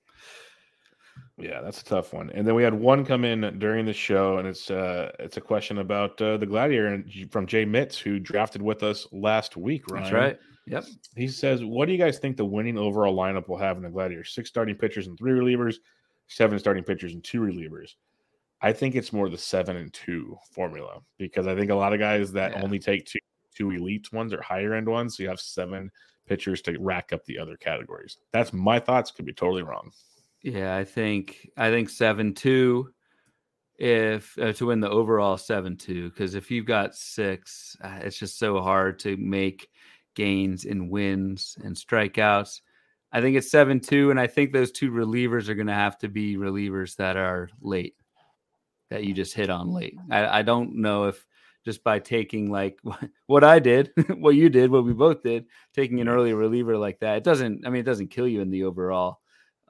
Yeah, 1.37 1.61
that's 1.61 1.81
a 1.81 1.85
tough 1.85 2.13
one. 2.13 2.29
And 2.31 2.47
then 2.47 2.55
we 2.55 2.63
had 2.63 2.73
one 2.73 3.05
come 3.05 3.25
in 3.25 3.57
during 3.59 3.85
the 3.85 3.93
show, 3.93 4.37
and 4.37 4.47
it's 4.47 4.69
uh 4.69 5.11
it's 5.19 5.37
a 5.37 5.41
question 5.41 5.79
about 5.79 6.21
uh, 6.21 6.37
the 6.37 6.45
Gladiator 6.45 7.03
from 7.31 7.47
Jay 7.47 7.65
Mitz, 7.65 7.97
who 7.97 8.19
drafted 8.19 8.61
with 8.61 8.83
us 8.83 9.07
last 9.11 9.57
week. 9.57 9.89
Ryan. 9.89 10.03
That's 10.03 10.13
right. 10.13 10.39
Yep. 10.67 10.85
He 11.15 11.27
says, 11.27 11.63
"What 11.63 11.87
do 11.87 11.91
you 11.91 11.97
guys 11.97 12.19
think 12.19 12.37
the 12.37 12.45
winning 12.45 12.77
overall 12.77 13.15
lineup 13.15 13.47
will 13.47 13.57
have 13.57 13.77
in 13.77 13.83
the 13.83 13.89
Gladiator? 13.89 14.23
Six 14.23 14.49
starting 14.49 14.75
pitchers 14.75 15.07
and 15.07 15.17
three 15.17 15.33
relievers, 15.33 15.75
seven 16.27 16.59
starting 16.59 16.83
pitchers 16.83 17.13
and 17.13 17.23
two 17.23 17.41
relievers." 17.41 17.95
I 18.61 18.71
think 18.71 18.95
it's 18.95 19.11
more 19.11 19.27
the 19.27 19.37
seven 19.37 19.75
and 19.75 19.91
two 19.91 20.37
formula 20.53 21.01
because 21.17 21.47
I 21.47 21.55
think 21.55 21.69
a 21.69 21.75
lot 21.75 21.91
of 21.91 21.99
guys 21.99 22.31
that 22.31 22.53
yeah. 22.53 22.61
only 22.61 22.79
take 22.79 23.05
two 23.05 23.19
two 23.55 23.71
elite 23.71 24.11
ones 24.13 24.33
or 24.33 24.41
higher 24.41 24.73
end 24.73 24.87
ones, 24.87 25.17
so 25.17 25.23
you 25.23 25.29
have 25.29 25.39
seven 25.39 25.91
pitchers 26.27 26.61
to 26.61 26.77
rack 26.79 27.11
up 27.11 27.25
the 27.25 27.37
other 27.37 27.57
categories. 27.57 28.17
That's 28.31 28.53
my 28.53 28.79
thoughts. 28.79 29.11
Could 29.11 29.25
be 29.25 29.33
totally 29.33 29.63
wrong. 29.63 29.91
Yeah, 30.43 30.75
I 30.75 30.83
think 30.83 31.49
I 31.57 31.69
think 31.69 31.89
seven 31.89 32.33
two 32.33 32.89
if 33.77 34.37
uh, 34.39 34.53
to 34.53 34.67
win 34.67 34.81
the 34.81 34.89
overall 34.89 35.37
seven 35.37 35.77
two 35.77 36.09
because 36.09 36.35
if 36.35 36.51
you've 36.51 36.65
got 36.65 36.95
six, 36.95 37.77
uh, 37.81 37.99
it's 38.01 38.19
just 38.19 38.37
so 38.37 38.61
hard 38.61 38.99
to 38.99 39.17
make 39.17 39.69
gains 40.15 40.65
in 40.65 40.89
wins 40.89 41.57
and 41.63 41.75
strikeouts. 41.75 42.61
I 43.13 43.21
think 43.21 43.37
it's 43.37 43.51
seven 43.51 43.79
two, 43.79 44.11
and 44.11 44.19
I 44.19 44.27
think 44.27 44.51
those 44.51 44.71
two 44.71 44.91
relievers 44.91 45.47
are 45.47 45.55
going 45.55 45.67
to 45.67 45.73
have 45.73 45.97
to 45.99 46.09
be 46.09 46.35
relievers 46.35 46.95
that 46.97 47.15
are 47.15 47.49
late, 47.61 47.95
that 48.89 49.05
you 49.05 49.13
just 49.13 49.33
hit 49.33 49.49
on 49.49 49.71
late. 49.71 49.95
I, 50.11 50.39
I 50.39 50.41
don't 50.41 50.75
know 50.75 51.05
if 51.05 51.25
just 51.63 51.83
by 51.85 51.99
taking 51.99 52.51
like 52.51 52.79
what 53.27 53.45
I 53.45 53.59
did, 53.59 53.91
what 54.17 54.35
you 54.35 54.49
did, 54.49 54.71
what 54.71 54.83
we 54.85 54.93
both 54.93 55.23
did, 55.23 55.45
taking 55.73 56.01
an 56.01 56.09
early 56.09 56.33
reliever 56.33 56.77
like 56.77 56.99
that, 56.99 57.17
it 57.17 57.23
doesn't. 57.23 57.65
I 57.65 57.69
mean, 57.69 57.79
it 57.81 57.85
doesn't 57.85 58.09
kill 58.11 58.27
you 58.27 58.41
in 58.41 58.49
the 58.49 58.65
overall 58.65 59.19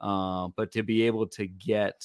uh, 0.04 0.48
but 0.54 0.70
to 0.72 0.82
be 0.82 1.02
able 1.02 1.26
to 1.26 1.46
get 1.46 2.04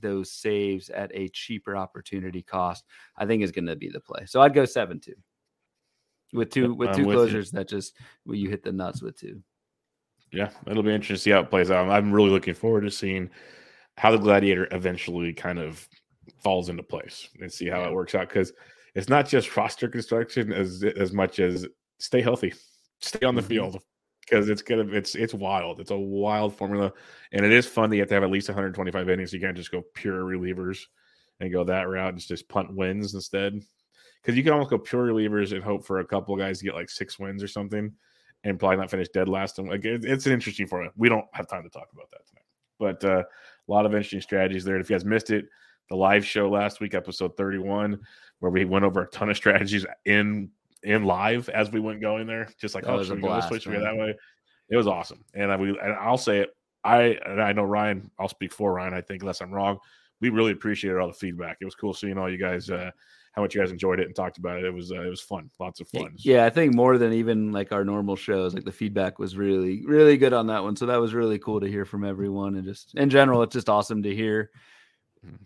those 0.00 0.30
saves 0.30 0.90
at 0.90 1.10
a 1.12 1.28
cheaper 1.28 1.76
opportunity 1.76 2.40
cost, 2.40 2.84
I 3.16 3.26
think 3.26 3.42
is 3.42 3.50
going 3.50 3.66
to 3.66 3.76
be 3.76 3.88
the 3.88 4.00
play. 4.00 4.24
So 4.26 4.40
I'd 4.40 4.54
go 4.54 4.64
seven 4.64 5.00
two 5.00 5.16
with 6.32 6.50
two 6.50 6.72
with 6.72 6.94
two 6.94 7.04
closers 7.04 7.50
that 7.50 7.68
just 7.68 7.96
well, 8.24 8.36
you 8.36 8.48
hit 8.48 8.62
the 8.62 8.72
nuts 8.72 9.02
with 9.02 9.18
two. 9.18 9.42
Yeah, 10.32 10.50
it'll 10.66 10.84
be 10.84 10.94
interesting 10.94 11.16
to 11.16 11.20
see 11.20 11.30
how 11.30 11.40
it 11.40 11.50
plays 11.50 11.70
out. 11.70 11.90
I'm 11.90 12.12
really 12.12 12.30
looking 12.30 12.54
forward 12.54 12.82
to 12.82 12.90
seeing 12.90 13.28
how 13.98 14.12
the 14.12 14.18
gladiator 14.18 14.68
eventually 14.70 15.32
kind 15.34 15.58
of 15.58 15.86
falls 16.42 16.68
into 16.68 16.84
place 16.84 17.28
and 17.40 17.52
see 17.52 17.66
how 17.66 17.82
it 17.82 17.92
works 17.92 18.14
out 18.14 18.28
because 18.28 18.52
it's 18.94 19.08
not 19.08 19.28
just 19.28 19.54
roster 19.56 19.88
construction 19.88 20.52
as 20.52 20.84
as 20.96 21.12
much 21.12 21.40
as 21.40 21.66
stay 21.98 22.22
healthy, 22.22 22.54
stay 23.00 23.26
on 23.26 23.34
the 23.34 23.42
mm-hmm. 23.42 23.48
field, 23.48 23.82
because 24.32 24.48
it's 24.48 24.62
gonna 24.62 24.86
it's 24.88 25.14
it's 25.14 25.34
wild. 25.34 25.78
It's 25.78 25.90
a 25.90 25.96
wild 25.96 26.54
formula, 26.54 26.92
and 27.32 27.44
it 27.44 27.52
is 27.52 27.66
fun 27.66 27.90
that 27.90 27.96
you 27.96 28.02
have 28.02 28.08
to 28.08 28.14
have 28.14 28.22
at 28.22 28.30
least 28.30 28.48
125 28.48 29.08
innings. 29.10 29.32
You 29.32 29.40
can't 29.40 29.56
just 29.56 29.70
go 29.70 29.82
pure 29.94 30.22
relievers 30.22 30.78
and 31.40 31.52
go 31.52 31.64
that 31.64 31.88
route. 31.88 32.14
It's 32.14 32.26
just 32.26 32.48
punt 32.48 32.74
wins 32.74 33.12
instead. 33.14 33.60
Because 34.22 34.36
you 34.36 34.42
can 34.42 34.52
almost 34.52 34.70
go 34.70 34.78
pure 34.78 35.06
relievers 35.06 35.52
and 35.52 35.62
hope 35.62 35.84
for 35.84 35.98
a 35.98 36.04
couple 36.04 36.34
guys 36.36 36.60
to 36.60 36.64
get 36.64 36.74
like 36.74 36.88
six 36.88 37.18
wins 37.18 37.42
or 37.42 37.48
something, 37.48 37.92
and 38.44 38.58
probably 38.58 38.78
not 38.78 38.90
finish 38.90 39.08
dead 39.08 39.28
last. 39.28 39.58
And 39.58 39.68
like 39.68 39.84
it, 39.84 40.04
it's 40.04 40.24
an 40.24 40.32
interesting 40.32 40.66
formula. 40.66 40.92
We 40.96 41.10
don't 41.10 41.26
have 41.32 41.46
time 41.46 41.64
to 41.64 41.68
talk 41.68 41.88
about 41.92 42.10
that 42.12 42.26
tonight, 42.26 42.46
but 42.78 43.04
uh, 43.04 43.24
a 43.68 43.70
lot 43.70 43.84
of 43.84 43.92
interesting 43.92 44.22
strategies 44.22 44.64
there. 44.64 44.76
And 44.76 44.82
if 44.82 44.88
you 44.88 44.96
guys 44.96 45.04
missed 45.04 45.30
it, 45.30 45.44
the 45.90 45.96
live 45.96 46.24
show 46.24 46.48
last 46.48 46.80
week, 46.80 46.94
episode 46.94 47.36
31, 47.36 48.00
where 48.38 48.50
we 48.50 48.64
went 48.64 48.86
over 48.86 49.02
a 49.02 49.08
ton 49.08 49.28
of 49.28 49.36
strategies 49.36 49.84
in 50.06 50.48
in 50.82 51.04
live 51.04 51.48
as 51.48 51.70
we 51.70 51.80
went 51.80 52.00
going 52.00 52.26
there, 52.26 52.48
just 52.60 52.74
like, 52.74 52.84
oh, 52.86 53.02
should 53.02 53.16
we 53.16 53.22
go 53.22 53.34
this 53.34 53.50
way? 53.50 53.58
Should 53.58 53.72
we 53.72 53.78
go 53.78 53.84
that 53.84 53.96
way? 53.96 54.14
It 54.70 54.76
was 54.76 54.86
awesome. 54.86 55.24
And 55.34 55.52
I, 55.52 55.56
we, 55.56 55.68
and 55.70 55.92
I'll 55.92 56.18
say 56.18 56.38
it. 56.38 56.50
I, 56.84 57.18
and 57.24 57.40
I 57.40 57.52
know 57.52 57.62
Ryan, 57.62 58.10
I'll 58.18 58.28
speak 58.28 58.52
for 58.52 58.72
Ryan, 58.72 58.94
I 58.94 59.00
think, 59.00 59.22
unless 59.22 59.40
I'm 59.40 59.52
wrong. 59.52 59.78
We 60.20 60.30
really 60.30 60.52
appreciated 60.52 60.98
all 60.98 61.06
the 61.06 61.12
feedback. 61.12 61.58
It 61.60 61.64
was 61.64 61.74
cool 61.74 61.94
seeing 61.94 62.18
all 62.18 62.30
you 62.30 62.38
guys, 62.38 62.70
uh, 62.70 62.90
how 63.34 63.42
much 63.42 63.54
you 63.54 63.60
guys 63.60 63.70
enjoyed 63.70 64.00
it 64.00 64.06
and 64.06 64.16
talked 64.16 64.38
about 64.38 64.58
it. 64.58 64.64
It 64.64 64.74
was, 64.74 64.90
uh, 64.90 65.02
it 65.02 65.08
was 65.08 65.20
fun. 65.20 65.50
Lots 65.60 65.80
of 65.80 65.88
fun. 65.88 66.14
Yeah. 66.16 66.44
I 66.44 66.50
think 66.50 66.74
more 66.74 66.98
than 66.98 67.12
even 67.12 67.52
like 67.52 67.72
our 67.72 67.84
normal 67.84 68.16
shows, 68.16 68.54
like 68.54 68.64
the 68.64 68.72
feedback 68.72 69.18
was 69.18 69.36
really, 69.36 69.84
really 69.86 70.16
good 70.16 70.32
on 70.32 70.48
that 70.48 70.62
one. 70.62 70.76
So 70.76 70.86
that 70.86 71.00
was 71.00 71.14
really 71.14 71.38
cool 71.38 71.60
to 71.60 71.68
hear 71.68 71.84
from 71.84 72.04
everyone. 72.04 72.56
And 72.56 72.64
just 72.64 72.94
in 72.94 73.10
general, 73.10 73.42
it's 73.42 73.54
just 73.54 73.68
awesome 73.68 74.02
to 74.02 74.14
hear 74.14 74.50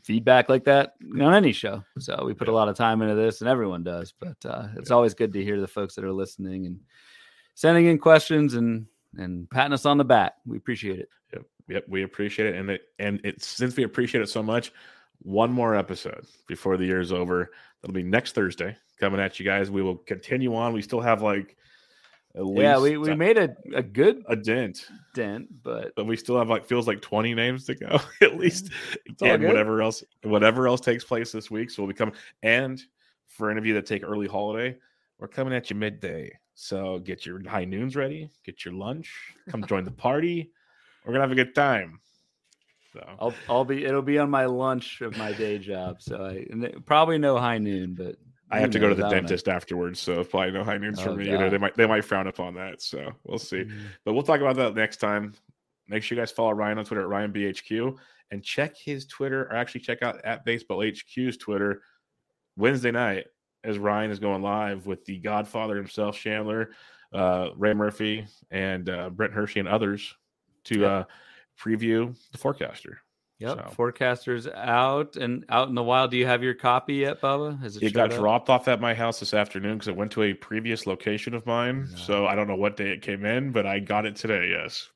feedback 0.03 0.49
like 0.49 0.65
that 0.65 0.95
on 1.21 1.35
any 1.35 1.53
show. 1.53 1.85
So 1.99 2.25
we 2.25 2.35
put 2.35 2.49
a 2.49 2.53
lot 2.53 2.69
of 2.69 2.77
time 2.77 3.03
into 3.03 3.15
this, 3.15 3.41
and 3.41 3.51
everyone 3.51 3.83
does. 3.83 4.13
But 4.19 4.37
uh, 4.45 4.69
it's 4.77 4.91
always 4.91 5.15
good 5.15 5.33
to 5.35 5.45
hear 5.45 5.61
the 5.61 5.69
folks 5.69 5.95
that 5.95 6.05
are 6.05 6.13
listening 6.13 6.67
and 6.67 6.81
sending 7.55 7.87
in 7.87 7.99
questions 7.99 8.55
and 8.55 8.87
and 9.17 9.49
patting 9.51 9.73
us 9.73 9.87
on 9.87 9.99
the 9.99 10.05
back. 10.05 10.35
We 10.47 10.57
appreciate 10.57 11.01
it. 11.01 11.09
Yep, 11.33 11.43
yep, 11.69 11.85
we 11.89 12.03
appreciate 12.03 12.55
it, 12.55 12.59
and 12.59 12.71
it 12.71 12.83
and 12.99 13.21
it 13.25 13.43
since 13.43 13.77
we 13.77 13.85
appreciate 13.85 14.23
it 14.23 14.29
so 14.29 14.43
much, 14.43 14.73
one 15.21 15.53
more 15.53 15.75
episode 15.75 16.27
before 16.47 16.77
the 16.77 16.87
year 16.87 17.01
is 17.01 17.13
over. 17.13 17.51
That'll 17.81 17.95
be 17.95 18.03
next 18.03 18.35
Thursday 18.35 18.77
coming 18.99 19.21
at 19.21 19.39
you 19.39 19.45
guys. 19.45 19.71
We 19.71 19.83
will 19.83 19.97
continue 19.97 20.55
on. 20.55 20.73
We 20.73 20.83
still 20.83 21.01
have 21.01 21.23
like 21.23 21.57
yeah, 22.37 22.79
we, 22.79 22.99
we 22.99 23.15
made 23.15 23.39
a, 23.39 23.57
a 23.75 23.83
good 23.83 24.23
a 24.29 24.37
dent 24.37 24.87
dent, 25.15 25.49
but 25.63 25.95
but 25.97 26.05
we 26.05 26.17
still 26.17 26.37
have 26.37 26.49
like 26.51 26.67
feels 26.67 26.87
like 26.87 27.01
20 27.01 27.35
names 27.35 27.65
to 27.65 27.75
go 27.75 27.99
at 28.21 28.37
least. 28.37 28.71
and 29.23 29.41
good. 29.41 29.43
whatever 29.43 29.81
else 29.81 30.05
whatever 30.23 30.69
else 30.69 30.81
takes 30.81 31.05
place 31.05 31.33
this 31.33 31.51
week. 31.51 31.71
So 31.71 31.83
we'll 31.83 31.93
be 31.93 31.97
coming 31.97 32.15
and 32.43 32.83
for 33.27 33.51
any 33.51 33.59
of 33.59 33.67
you 33.67 33.75
that 33.75 33.87
take 33.87 34.03
early 34.05 34.27
holiday, 34.27 34.77
we're 35.19 35.29
coming 35.29 35.55
at 35.55 35.71
you 35.71 35.77
midday. 35.77 36.31
So 36.55 36.99
get 36.99 37.27
your 37.27 37.47
high 37.49 37.65
noons 37.65 37.97
ready, 37.97 38.31
get 38.45 38.65
your 38.65 38.75
lunch, 38.75 39.15
come 39.49 39.65
join 39.67 39.85
the 39.85 39.91
party. 39.91 40.51
We're 41.05 41.13
gonna 41.13 41.25
have 41.25 41.33
a 41.33 41.37
good 41.37 41.55
time. 41.55 42.01
So 42.93 43.07
I'll 43.19 43.35
I'll 43.49 43.65
be 43.65 43.85
it'll 43.85 44.03
be 44.03 44.19
on 44.19 44.31
my 44.31 44.45
lunch 44.45 45.01
of 45.01 45.17
my 45.17 45.33
day 45.33 45.59
job. 45.59 46.03
So 46.03 46.25
I 46.25 46.47
probably 46.85 47.19
no 47.19 47.39
high 47.39 47.59
noon, 47.59 47.95
but 47.95 48.17
I 48.51 48.61
have 48.61 48.71
to 48.71 48.79
go 48.79 48.89
to 48.89 48.95
the 48.95 49.09
dentist 49.09 49.49
afterwards, 49.49 49.99
so 50.01 50.23
probably 50.23 50.53
no 50.53 50.63
high 50.63 50.79
noons 50.79 51.01
oh, 51.01 51.05
for 51.05 51.13
me. 51.15 51.25
God. 51.25 51.33
You 51.33 51.39
know, 51.39 51.51
they 51.51 51.59
might 51.59 51.77
they 51.77 51.87
might 51.87 52.05
frown 52.05 52.27
upon 52.29 52.55
that. 52.55 52.81
So 52.81 53.13
we'll 53.25 53.39
see. 53.39 53.65
Mm-hmm. 53.65 53.87
But 54.05 54.15
we'll 54.15 54.23
talk 54.23 54.41
about 54.41 54.57
that 54.57 54.75
next 54.75 54.99
time. 54.99 55.35
Make 55.89 56.03
sure 56.03 56.17
you 56.17 56.23
guys 56.23 56.31
follow 56.31 56.53
Ryan 56.53 56.79
on 56.79 56.85
Twitter 56.85 57.03
at 57.03 57.31
RyanBHQ 57.31 57.97
and 58.31 58.43
check 58.43 58.77
his 58.77 59.07
Twitter, 59.07 59.43
or 59.43 59.55
actually 59.55 59.81
check 59.81 60.03
out 60.03 60.25
at 60.25 60.45
Baseball 60.45 60.83
HQ's 60.83 61.37
Twitter 61.37 61.83
Wednesday 62.57 62.91
night 62.91 63.27
as 63.65 63.79
Ryan 63.79 64.11
is 64.11 64.19
going 64.19 64.43
live 64.43 64.87
with 64.87 65.05
the 65.05 65.19
Godfather 65.19 65.77
himself, 65.77 66.17
Chandler, 66.17 66.71
uh, 67.13 67.51
Ray 67.57 67.75
Murphy, 67.75 68.27
and 68.51 68.89
uh, 68.89 69.11
Brent 69.11 69.33
Hershey 69.33 69.61
and 69.61 69.69
others 69.69 70.15
to 70.65 70.87
uh, 70.87 71.05
preview 71.61 72.17
the 72.33 72.39
forecaster. 72.39 73.01
Yep. 73.39 73.59
So. 73.59 73.75
Forecasters 73.77 74.53
out 74.55 75.17
and 75.17 75.45
out 75.51 75.69
in 75.69 75.75
the 75.75 75.83
wild. 75.83 76.11
Do 76.11 76.17
you 76.17 76.27
have 76.27 76.43
your 76.43 76.55
copy 76.55 76.95
yet, 76.95 77.21
Bubba? 77.21 77.61
Has 77.61 77.77
it, 77.77 77.83
it 77.83 77.93
got 77.93 78.11
up? 78.11 78.19
dropped 78.19 78.49
off 78.49 78.67
at 78.67 78.81
my 78.81 78.95
house 78.95 79.21
this 79.21 79.35
afternoon 79.35 79.75
because 79.75 79.89
it 79.89 79.97
went 79.97 80.11
to 80.13 80.23
a 80.23 80.33
previous 80.33 80.87
location 80.87 81.35
of 81.35 81.45
mine. 81.45 81.89
No. 81.91 81.97
So 81.99 82.27
I 82.27 82.35
don't 82.35 82.49
know 82.49 82.57
what 82.57 82.77
day 82.77 82.89
it 82.91 83.03
came 83.03 83.27
in, 83.27 83.53
but 83.53 83.67
I 83.67 83.79
got 83.79 84.07
it 84.07 84.17
today. 84.17 84.49
Yes. 84.59 84.89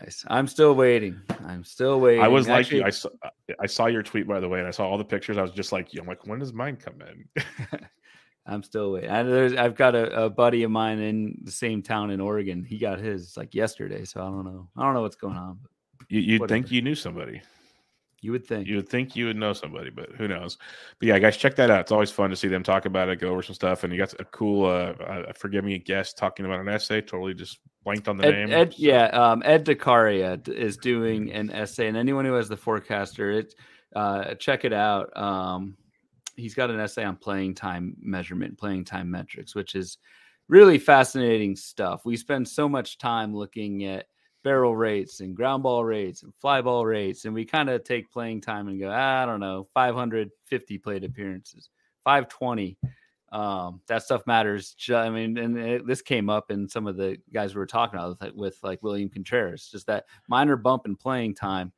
Nice. 0.00 0.24
I'm 0.28 0.46
still 0.46 0.74
waiting. 0.74 1.20
I'm 1.46 1.64
still 1.64 2.00
waiting. 2.00 2.22
I 2.22 2.28
was 2.28 2.48
Actually, 2.48 2.80
like, 2.80 2.88
I 2.88 2.90
saw, 2.90 3.08
I 3.60 3.66
saw 3.66 3.86
your 3.86 4.02
tweet 4.02 4.26
by 4.26 4.40
the 4.40 4.48
way, 4.48 4.58
and 4.58 4.68
I 4.68 4.72
saw 4.72 4.86
all 4.86 4.98
the 4.98 5.04
pictures. 5.04 5.38
I 5.38 5.42
was 5.42 5.52
just 5.52 5.72
like, 5.72 5.88
I'm 5.98 6.06
like, 6.06 6.26
when 6.26 6.38
does 6.38 6.52
mine 6.52 6.76
come 6.76 7.00
in? 7.00 7.44
I'm 8.46 8.62
still 8.62 8.92
waiting. 8.92 9.10
I, 9.10 9.64
I've 9.64 9.74
got 9.74 9.94
a, 9.94 10.24
a, 10.24 10.30
buddy 10.30 10.62
of 10.62 10.70
mine 10.70 11.00
in 11.00 11.38
the 11.42 11.50
same 11.50 11.82
town 11.82 12.10
in 12.10 12.20
Oregon. 12.20 12.64
He 12.64 12.78
got 12.78 13.00
his 13.00 13.36
like 13.36 13.54
yesterday, 13.54 14.04
so 14.04 14.20
I 14.20 14.24
don't 14.24 14.44
know. 14.44 14.68
I 14.76 14.82
don't 14.82 14.94
know 14.94 15.02
what's 15.02 15.16
going 15.16 15.36
on. 15.36 15.58
you, 16.08 16.20
you'd 16.20 16.48
think 16.48 16.70
you 16.70 16.80
knew 16.80 16.94
somebody. 16.94 17.42
You 18.26 18.32
would 18.32 18.44
think. 18.44 18.66
You 18.66 18.74
would 18.74 18.88
think 18.88 19.14
you 19.14 19.26
would 19.26 19.36
know 19.36 19.52
somebody, 19.52 19.88
but 19.88 20.10
who 20.18 20.26
knows? 20.26 20.58
But 20.98 21.06
yeah, 21.06 21.20
guys, 21.20 21.36
check 21.36 21.54
that 21.54 21.70
out. 21.70 21.82
It's 21.82 21.92
always 21.92 22.10
fun 22.10 22.28
to 22.30 22.34
see 22.34 22.48
them 22.48 22.64
talk 22.64 22.84
about 22.84 23.08
it, 23.08 23.20
go 23.20 23.28
over 23.28 23.40
some 23.40 23.54
stuff, 23.54 23.84
and 23.84 23.92
you 23.92 24.00
got 24.00 24.18
a 24.18 24.24
cool, 24.24 24.64
uh, 24.64 24.94
uh 25.00 25.32
forgive 25.32 25.62
me, 25.62 25.78
guest 25.78 26.18
talking 26.18 26.44
about 26.44 26.58
an 26.58 26.68
essay. 26.68 27.00
Totally 27.00 27.34
just 27.34 27.60
blanked 27.84 28.08
on 28.08 28.16
the 28.16 28.26
Ed, 28.26 28.30
name. 28.32 28.52
Ed, 28.52 28.72
so. 28.72 28.78
Yeah, 28.80 29.04
um, 29.10 29.44
Ed 29.44 29.64
DeCaria 29.64 30.48
is 30.48 30.76
doing 30.76 31.30
an 31.32 31.52
essay, 31.52 31.86
and 31.86 31.96
anyone 31.96 32.24
who 32.24 32.32
has 32.32 32.48
the 32.48 32.56
forecaster, 32.56 33.30
it 33.30 33.54
uh, 33.94 34.34
check 34.34 34.64
it 34.64 34.72
out. 34.72 35.16
Um, 35.16 35.76
he's 36.34 36.56
got 36.56 36.68
an 36.70 36.80
essay 36.80 37.04
on 37.04 37.14
playing 37.14 37.54
time 37.54 37.94
measurement, 38.00 38.58
playing 38.58 38.86
time 38.86 39.08
metrics, 39.08 39.54
which 39.54 39.76
is 39.76 39.98
really 40.48 40.78
fascinating 40.78 41.54
stuff. 41.54 42.04
We 42.04 42.16
spend 42.16 42.48
so 42.48 42.68
much 42.68 42.98
time 42.98 43.36
looking 43.36 43.84
at 43.84 44.06
barrel 44.46 44.76
rates 44.76 45.18
and 45.18 45.34
ground 45.34 45.64
ball 45.64 45.84
rates 45.84 46.22
and 46.22 46.32
fly 46.36 46.62
ball 46.62 46.86
rates. 46.86 47.24
And 47.24 47.34
we 47.34 47.44
kind 47.44 47.68
of 47.68 47.82
take 47.82 48.12
playing 48.12 48.42
time 48.42 48.68
and 48.68 48.78
go, 48.78 48.88
ah, 48.88 49.24
I 49.24 49.26
don't 49.26 49.40
know, 49.40 49.66
550 49.74 50.78
plate 50.78 51.02
appearances, 51.02 51.68
520. 52.04 52.78
Um, 53.32 53.80
that 53.88 54.04
stuff 54.04 54.24
matters. 54.24 54.76
I 54.88 55.10
mean, 55.10 55.36
and 55.36 55.58
it, 55.58 55.84
this 55.84 56.00
came 56.00 56.30
up 56.30 56.52
in 56.52 56.68
some 56.68 56.86
of 56.86 56.96
the 56.96 57.16
guys 57.34 57.56
we 57.56 57.58
were 57.58 57.66
talking 57.66 57.98
about 57.98 58.20
with, 58.20 58.34
with 58.36 58.58
like 58.62 58.84
William 58.84 59.08
Contreras, 59.08 59.68
just 59.68 59.88
that 59.88 60.04
minor 60.28 60.54
bump 60.54 60.86
in 60.86 60.94
playing 60.94 61.34
time 61.34 61.72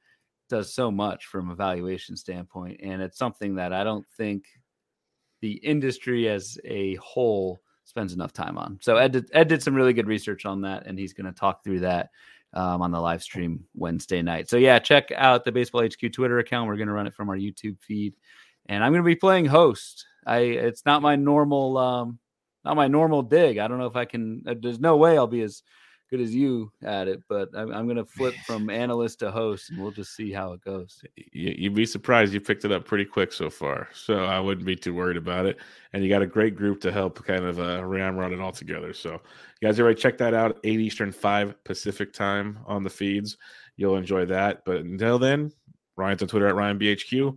does 0.50 0.74
so 0.74 0.90
much 0.90 1.24
from 1.24 1.48
a 1.48 1.54
valuation 1.54 2.18
standpoint. 2.18 2.80
And 2.82 3.00
it's 3.00 3.16
something 3.16 3.54
that 3.54 3.72
I 3.72 3.82
don't 3.82 4.06
think 4.18 4.44
the 5.40 5.52
industry 5.52 6.28
as 6.28 6.58
a 6.66 6.96
whole 6.96 7.60
spends 7.84 8.12
enough 8.12 8.34
time 8.34 8.58
on. 8.58 8.78
So 8.82 8.98
Ed 8.98 9.12
did, 9.12 9.30
Ed 9.32 9.48
did 9.48 9.62
some 9.62 9.74
really 9.74 9.94
good 9.94 10.06
research 10.06 10.44
on 10.44 10.60
that, 10.60 10.84
and 10.84 10.98
he's 10.98 11.14
going 11.14 11.24
to 11.24 11.32
talk 11.32 11.64
through 11.64 11.80
that 11.80 12.10
um, 12.54 12.82
on 12.82 12.90
the 12.90 13.00
live 13.00 13.22
stream 13.22 13.64
Wednesday 13.74 14.22
night. 14.22 14.48
So 14.48 14.56
yeah, 14.56 14.78
check 14.78 15.10
out 15.14 15.44
the 15.44 15.52
Baseball 15.52 15.84
HQ 15.84 16.12
Twitter 16.12 16.38
account. 16.38 16.68
We're 16.68 16.76
going 16.76 16.88
to 16.88 16.94
run 16.94 17.06
it 17.06 17.14
from 17.14 17.28
our 17.28 17.36
YouTube 17.36 17.78
feed, 17.80 18.14
and 18.66 18.82
I'm 18.82 18.92
going 18.92 19.02
to 19.02 19.06
be 19.06 19.16
playing 19.16 19.46
host. 19.46 20.06
I 20.26 20.38
it's 20.38 20.84
not 20.84 21.02
my 21.02 21.16
normal 21.16 21.76
um, 21.78 22.18
not 22.64 22.76
my 22.76 22.88
normal 22.88 23.22
dig. 23.22 23.58
I 23.58 23.68
don't 23.68 23.78
know 23.78 23.86
if 23.86 23.96
I 23.96 24.04
can. 24.04 24.42
Uh, 24.46 24.54
there's 24.60 24.80
no 24.80 24.96
way 24.96 25.16
I'll 25.16 25.26
be 25.26 25.42
as 25.42 25.62
good 26.09 26.20
as 26.20 26.35
you 26.35 26.72
at 26.82 27.09
it, 27.09 27.22
but 27.28 27.48
I'm, 27.55 27.72
I'm 27.72 27.86
going 27.86 27.97
to 27.97 28.05
flip 28.05 28.35
from 28.47 28.70
analyst 28.70 29.20
to 29.20 29.30
host, 29.30 29.70
and 29.70 29.80
we'll 29.80 29.93
just 29.93 30.14
see 30.14 30.32
how 30.32 30.52
it 30.52 30.60
goes. 30.62 31.02
You'd 31.32 31.74
be 31.74 31.86
surprised 31.86 32.32
you 32.32 32.40
picked 32.40 32.64
it 32.64 32.72
up 32.72 32.85
pretty 32.85 33.05
quick 33.05 33.32
so 33.32 33.51
far, 33.51 33.89
so 33.93 34.24
I 34.24 34.40
wouldn't 34.40 34.66
be 34.66 34.76
too 34.76 34.94
worried 34.94 35.16
about 35.16 35.47
it. 35.47 35.59
And 35.93 36.02
you 36.02 36.09
got 36.09 36.22
a 36.22 36.26
great 36.26 36.56
group 36.56 36.80
to 36.82 36.93
help 36.93 37.24
kind 37.24 37.44
of 37.44 37.59
uh, 37.60 37.85
ramrod 37.85 38.32
it 38.32 38.40
all 38.40 38.52
together. 38.52 38.93
So, 38.93 39.12
you 39.12 39.68
guys, 39.68 39.78
everybody, 39.78 40.01
check 40.01 40.18
that 40.18 40.35
out. 40.35 40.59
Eight 40.64 40.80
Eastern, 40.80 41.12
five 41.12 41.62
Pacific 41.64 42.12
time 42.12 42.59
on 42.66 42.85
the 42.85 42.90
feeds. 42.90 43.36
You'll 43.76 43.97
enjoy 43.97 44.26
that. 44.26 44.64
But 44.64 44.78
until 44.78 45.18
then, 45.18 45.52
Ryan's 45.97 46.22
on 46.22 46.28
Twitter 46.28 46.48
at 46.48 46.55
RyanBHQ. 46.55 47.36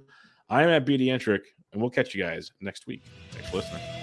I'm 0.50 0.70
at 0.70 0.86
BD 0.86 1.06
Entric, 1.08 1.42
and 1.72 1.82
we'll 1.82 1.92
catch 1.92 2.14
you 2.14 2.24
guys 2.24 2.52
next 2.60 2.88
week. 2.88 3.04
Thanks 3.32 3.50
for 3.50 3.58
listening. 3.58 4.01